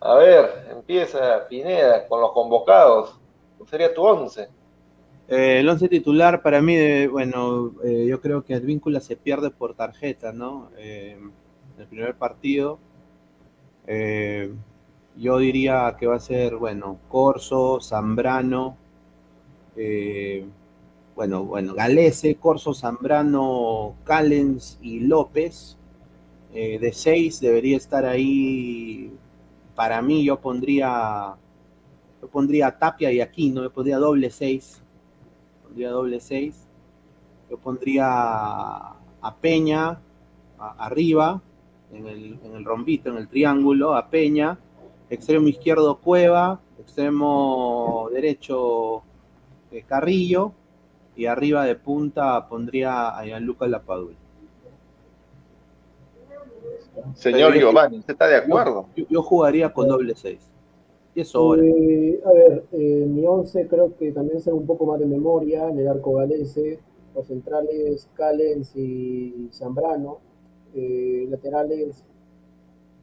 A 0.00 0.14
ver, 0.14 0.68
empieza 0.70 1.46
Pineda 1.46 2.08
con 2.08 2.22
los 2.22 2.32
convocados. 2.32 3.20
¿Cuál 3.58 3.68
sería 3.68 3.94
tu 3.94 4.02
once? 4.02 4.48
Eh, 5.28 5.60
el 5.60 5.68
once 5.68 5.88
titular 5.88 6.40
para 6.42 6.62
mí, 6.62 7.06
bueno, 7.06 7.74
eh, 7.84 8.06
yo 8.08 8.20
creo 8.20 8.42
que 8.42 8.54
Advíncula 8.54 9.00
se 9.00 9.16
pierde 9.16 9.50
por 9.50 9.74
tarjeta, 9.74 10.32
¿no? 10.32 10.70
Eh, 10.78 11.18
el 11.78 11.86
primer 11.86 12.14
partido, 12.14 12.78
eh, 13.86 14.52
yo 15.16 15.38
diría 15.38 15.94
que 15.98 16.06
va 16.06 16.16
a 16.16 16.20
ser, 16.20 16.56
bueno, 16.56 16.98
Corso, 17.08 17.80
Zambrano, 17.80 18.76
bueno, 21.20 21.44
bueno, 21.44 21.74
Galese, 21.74 22.36
Corso, 22.36 22.72
Zambrano, 22.72 23.94
Callens 24.04 24.78
y 24.80 25.00
López. 25.00 25.76
Eh, 26.54 26.78
de 26.78 26.92
seis 26.94 27.40
debería 27.40 27.76
estar 27.76 28.06
ahí, 28.06 29.12
para 29.74 30.00
mí 30.00 30.24
yo 30.24 30.40
pondría, 30.40 31.36
yo 32.22 32.28
pondría 32.28 32.78
Tapia 32.78 33.12
y 33.12 33.20
Aquino, 33.20 33.62
yo 33.62 33.70
pondría 33.70 33.98
doble 33.98 34.30
seis 34.30 34.82
pondría 35.70 35.90
doble 35.90 36.20
6. 36.20 36.66
Yo 37.50 37.58
pondría 37.58 38.06
a 38.06 39.36
Peña 39.42 40.00
arriba, 40.58 41.42
en 41.92 42.06
el, 42.06 42.40
en 42.42 42.54
el 42.54 42.64
rombito, 42.64 43.10
en 43.10 43.18
el 43.18 43.28
triángulo, 43.28 43.94
a 43.94 44.08
Peña. 44.08 44.58
Extremo 45.10 45.48
izquierdo 45.48 45.98
Cueva, 45.98 46.60
extremo 46.78 48.08
derecho 48.10 49.02
eh, 49.70 49.84
Carrillo. 49.86 50.54
Y 51.20 51.26
arriba 51.26 51.66
de 51.66 51.76
punta 51.76 52.48
pondría 52.48 53.10
a 53.10 53.22
Gianluca 53.26 53.68
Lapadula. 53.68 54.16
Señor 57.12 57.52
Giovanni, 57.58 57.98
¿usted 57.98 58.14
está 58.14 58.26
de 58.26 58.36
acuerdo? 58.36 58.86
Yo, 58.96 59.04
yo 59.06 59.22
jugaría 59.22 59.70
con 59.70 59.86
doble 59.86 60.14
6. 60.16 60.40
Y 61.14 61.20
eso 61.20 61.40
ahora. 61.40 61.62
Eh, 61.62 62.22
a 62.24 62.32
ver, 62.32 62.64
eh, 62.72 63.04
mi 63.06 63.26
11 63.26 63.68
creo 63.68 63.94
que 63.98 64.12
también 64.12 64.40
será 64.40 64.56
un 64.56 64.64
poco 64.64 64.86
más 64.86 64.98
de 64.98 65.04
memoria, 65.04 65.68
en 65.68 65.80
el 65.80 65.88
arco 65.88 66.14
galese, 66.14 66.78
los 67.14 67.26
centrales 67.26 68.08
Callens 68.14 68.74
y 68.74 69.50
Zambrano, 69.52 70.20
eh, 70.74 71.26
laterales 71.28 72.02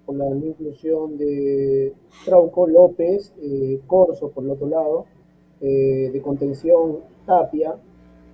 con 0.07 0.17
la 0.17 0.27
no 0.27 0.43
inclusión 0.43 1.19
de 1.19 1.93
Trauco 2.25 2.65
López, 2.65 3.31
eh, 3.43 3.79
Corso 3.85 4.31
por 4.31 4.43
el 4.43 4.49
otro 4.49 4.65
lado, 4.65 5.05
eh, 5.61 6.09
de 6.11 6.19
contención 6.23 7.01
Tapia, 7.27 7.75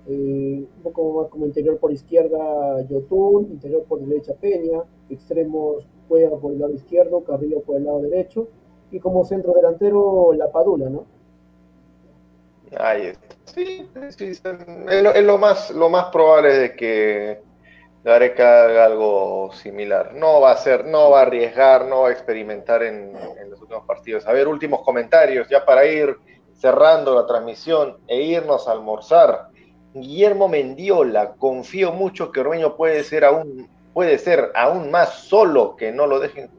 eh, 0.06 0.66
un 0.76 0.82
poco 0.82 1.22
más 1.22 1.30
como 1.30 1.46
interior 1.46 1.78
por 1.78 1.92
izquierda 1.92 2.82
Yotun, 2.88 3.44
interior 3.52 3.84
por 3.84 4.00
derecha 4.00 4.34
Peña, 4.34 4.82
extremos 5.08 5.86
Cueva 6.08 6.38
por 6.38 6.52
el 6.52 6.58
lado 6.58 6.72
izquierdo, 6.74 7.24
Carrillo 7.24 7.60
por 7.62 7.76
el 7.76 7.84
lado 7.84 8.02
derecho, 8.02 8.48
y 8.90 9.00
como 9.00 9.24
centro 9.24 9.54
delantero 9.54 10.32
La 10.34 10.52
Padula, 10.52 10.90
¿no? 10.90 11.06
Ahí 12.78 13.06
está. 13.06 13.36
Sí, 13.44 13.88
sí, 14.10 14.24
es 14.30 15.24
lo, 15.24 15.38
más, 15.38 15.70
lo 15.70 15.88
más 15.88 16.06
probable 16.06 16.52
de 16.54 16.76
que 16.76 17.40
Gareca 18.02 18.64
haga 18.64 18.84
algo 18.86 19.52
similar. 19.52 20.14
No 20.14 20.40
va 20.40 20.50
a 20.50 20.54
hacer, 20.54 20.84
no 20.84 21.10
va 21.10 21.20
a 21.20 21.22
arriesgar, 21.22 21.86
no 21.86 22.02
va 22.02 22.08
a 22.08 22.12
experimentar 22.12 22.82
en, 22.82 23.14
en 23.40 23.50
los 23.50 23.60
últimos 23.60 23.84
partidos. 23.86 24.26
A 24.26 24.32
ver, 24.32 24.48
últimos 24.48 24.82
comentarios, 24.82 25.48
ya 25.48 25.64
para 25.64 25.86
ir 25.86 26.16
cerrando 26.54 27.14
la 27.14 27.26
transmisión 27.26 27.98
e 28.06 28.22
irnos 28.22 28.68
a 28.68 28.72
almorzar. 28.72 29.48
Guillermo 29.94 30.48
Mendiola, 30.48 31.34
confío 31.34 31.92
mucho 31.92 32.32
que 32.32 32.40
Ormeño 32.40 32.76
puede 32.76 33.04
ser 33.04 33.24
aún, 33.24 33.68
puede 33.92 34.18
ser 34.18 34.50
aún 34.54 34.90
más 34.90 35.14
solo 35.20 35.76
que 35.76 35.92
no 35.92 36.06
lo 36.06 36.18
dejen. 36.18 36.50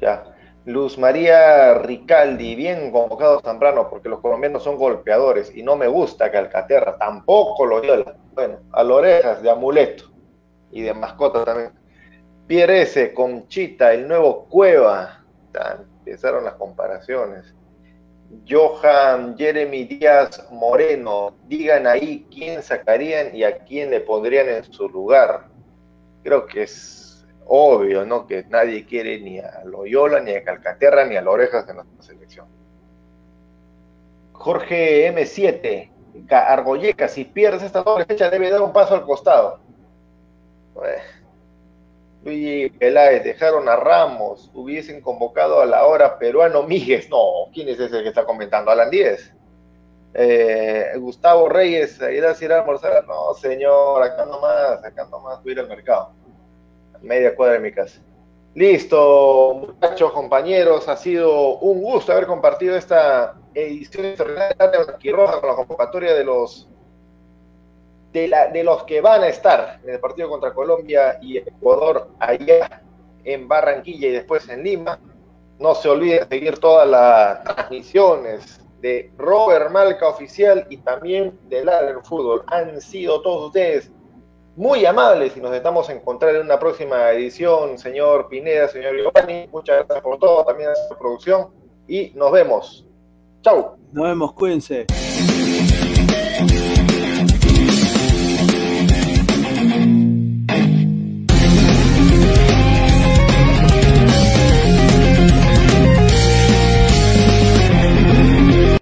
Ya. 0.00 0.34
Luz 0.64 0.98
María 0.98 1.74
Ricaldi, 1.74 2.54
bien 2.54 2.90
convocado 2.90 3.40
Zambrano, 3.40 3.88
porque 3.88 4.08
los 4.08 4.20
colombianos 4.20 4.62
son 4.62 4.76
golpeadores 4.76 5.54
y 5.54 5.62
no 5.62 5.76
me 5.76 5.86
gusta 5.86 6.30
Calcaterra, 6.30 6.98
tampoco 6.98 7.64
lo 7.64 7.80
viola. 7.80 8.16
Bueno, 8.34 8.58
a 8.72 8.82
las 8.82 8.92
orejas 8.92 9.42
de 9.42 9.50
amuleto 9.50 10.04
y 10.70 10.82
de 10.82 10.92
mascota 10.92 11.44
también. 11.44 11.72
Pierre 12.46 12.82
S, 12.82 13.12
Conchita, 13.14 13.92
el 13.92 14.08
nuevo 14.08 14.46
Cueva. 14.46 15.24
Empezaron 16.04 16.44
las 16.44 16.54
comparaciones. 16.54 17.54
Johan 18.48 19.36
Jeremy 19.38 19.84
Díaz 19.84 20.46
Moreno, 20.50 21.34
digan 21.46 21.86
ahí 21.86 22.26
quién 22.30 22.62
sacarían 22.62 23.34
y 23.34 23.42
a 23.44 23.58
quién 23.64 23.90
le 23.90 24.00
pondrían 24.00 24.48
en 24.48 24.64
su 24.72 24.88
lugar. 24.88 25.46
Creo 26.22 26.46
que 26.46 26.62
es 26.64 27.26
obvio, 27.46 28.04
¿no? 28.04 28.26
Que 28.26 28.44
nadie 28.44 28.84
quiere 28.84 29.20
ni 29.20 29.38
a 29.38 29.62
Loyola, 29.64 30.20
ni 30.20 30.32
a 30.32 30.44
Calcaterra, 30.44 31.06
ni 31.06 31.16
a 31.16 31.22
las 31.22 31.32
orejas 31.32 31.66
de 31.66 31.74
nuestra 31.74 32.02
selección. 32.02 32.46
Jorge 34.32 35.08
M7, 35.12 35.90
Ca- 36.28 36.46
Argoyeca, 36.52 37.08
si 37.08 37.24
pierdes 37.24 37.62
esta 37.62 37.82
doble 37.82 38.04
fecha, 38.04 38.30
debe 38.30 38.50
dar 38.50 38.62
un 38.62 38.72
paso 38.72 38.94
al 38.94 39.02
costado. 39.04 39.60
Eh, 40.84 40.98
Luigi 42.28 42.68
Peláez, 42.78 43.24
dejaron 43.24 43.68
a 43.68 43.76
Ramos, 43.76 44.50
hubiesen 44.52 45.00
convocado 45.00 45.60
a 45.60 45.66
la 45.66 45.86
hora 45.86 46.18
peruano 46.18 46.62
Míguez. 46.62 47.08
No, 47.08 47.48
¿quién 47.54 47.68
es 47.68 47.80
ese 47.80 48.02
que 48.02 48.08
está 48.08 48.24
comentando? 48.24 48.70
Alan 48.70 48.90
10. 48.90 49.34
Eh, 50.14 50.92
Gustavo 50.96 51.48
Reyes, 51.48 51.98
ir 52.00 52.24
a 52.26 52.36
ir 52.38 52.52
a 52.52 52.60
almorzar. 52.60 53.06
No, 53.06 53.32
señor, 53.34 54.02
acá 54.02 54.26
nomás, 54.26 54.84
acá 54.84 55.06
nomás, 55.10 55.42
voy 55.42 55.50
a 55.50 55.54
ir 55.54 55.60
al 55.60 55.68
mercado. 55.68 56.12
Media 57.00 57.34
cuadra 57.34 57.54
de 57.54 57.60
mi 57.60 57.72
casa. 57.72 58.00
Listo, 58.54 59.54
muchachos, 59.54 60.12
compañeros, 60.12 60.88
ha 60.88 60.96
sido 60.96 61.58
un 61.58 61.80
gusto 61.80 62.12
haber 62.12 62.26
compartido 62.26 62.76
esta 62.76 63.36
edición 63.54 64.16
de 64.16 64.84
Blanquirroja 64.84 65.40
con 65.40 65.48
la 65.48 65.56
convocatoria 65.56 66.14
de 66.14 66.24
los 66.24 66.68
de, 68.12 68.28
la, 68.28 68.48
de 68.48 68.64
los 68.64 68.84
que 68.84 69.00
van 69.00 69.22
a 69.22 69.28
estar 69.28 69.80
en 69.82 69.90
el 69.90 70.00
partido 70.00 70.28
contra 70.28 70.54
Colombia 70.54 71.18
y 71.20 71.38
Ecuador 71.38 72.08
allá 72.18 72.82
en 73.24 73.48
Barranquilla 73.48 74.08
y 74.08 74.12
después 74.12 74.48
en 74.48 74.62
Lima. 74.62 74.98
No 75.58 75.74
se 75.74 75.88
olviden 75.88 76.20
de 76.20 76.36
seguir 76.36 76.58
todas 76.58 76.88
las 76.88 77.42
transmisiones 77.44 78.60
de 78.80 79.10
Robert 79.18 79.70
Malca 79.70 80.08
Oficial 80.08 80.66
y 80.70 80.78
también 80.78 81.38
de 81.48 81.64
Ladder 81.64 81.98
Fútbol. 82.04 82.44
Han 82.46 82.80
sido 82.80 83.20
todos 83.22 83.46
ustedes 83.46 83.90
muy 84.56 84.84
amables 84.86 85.36
y 85.36 85.40
nos 85.40 85.54
estamos 85.54 85.88
a 85.88 85.92
encontrar 85.92 86.34
en 86.34 86.42
una 86.42 86.58
próxima 86.58 87.10
edición, 87.10 87.78
señor 87.78 88.28
Pineda, 88.28 88.68
señor 88.68 88.96
Giovanni. 88.96 89.48
Muchas 89.52 89.78
gracias 89.78 90.00
por 90.00 90.18
todo, 90.18 90.44
también 90.44 90.70
a 90.70 90.74
su 90.74 90.96
producción 90.96 91.48
y 91.86 92.12
nos 92.14 92.32
vemos. 92.32 92.86
Chau. 93.42 93.76
Nos 93.92 94.04
vemos, 94.04 94.32
cuídense. 94.32 94.86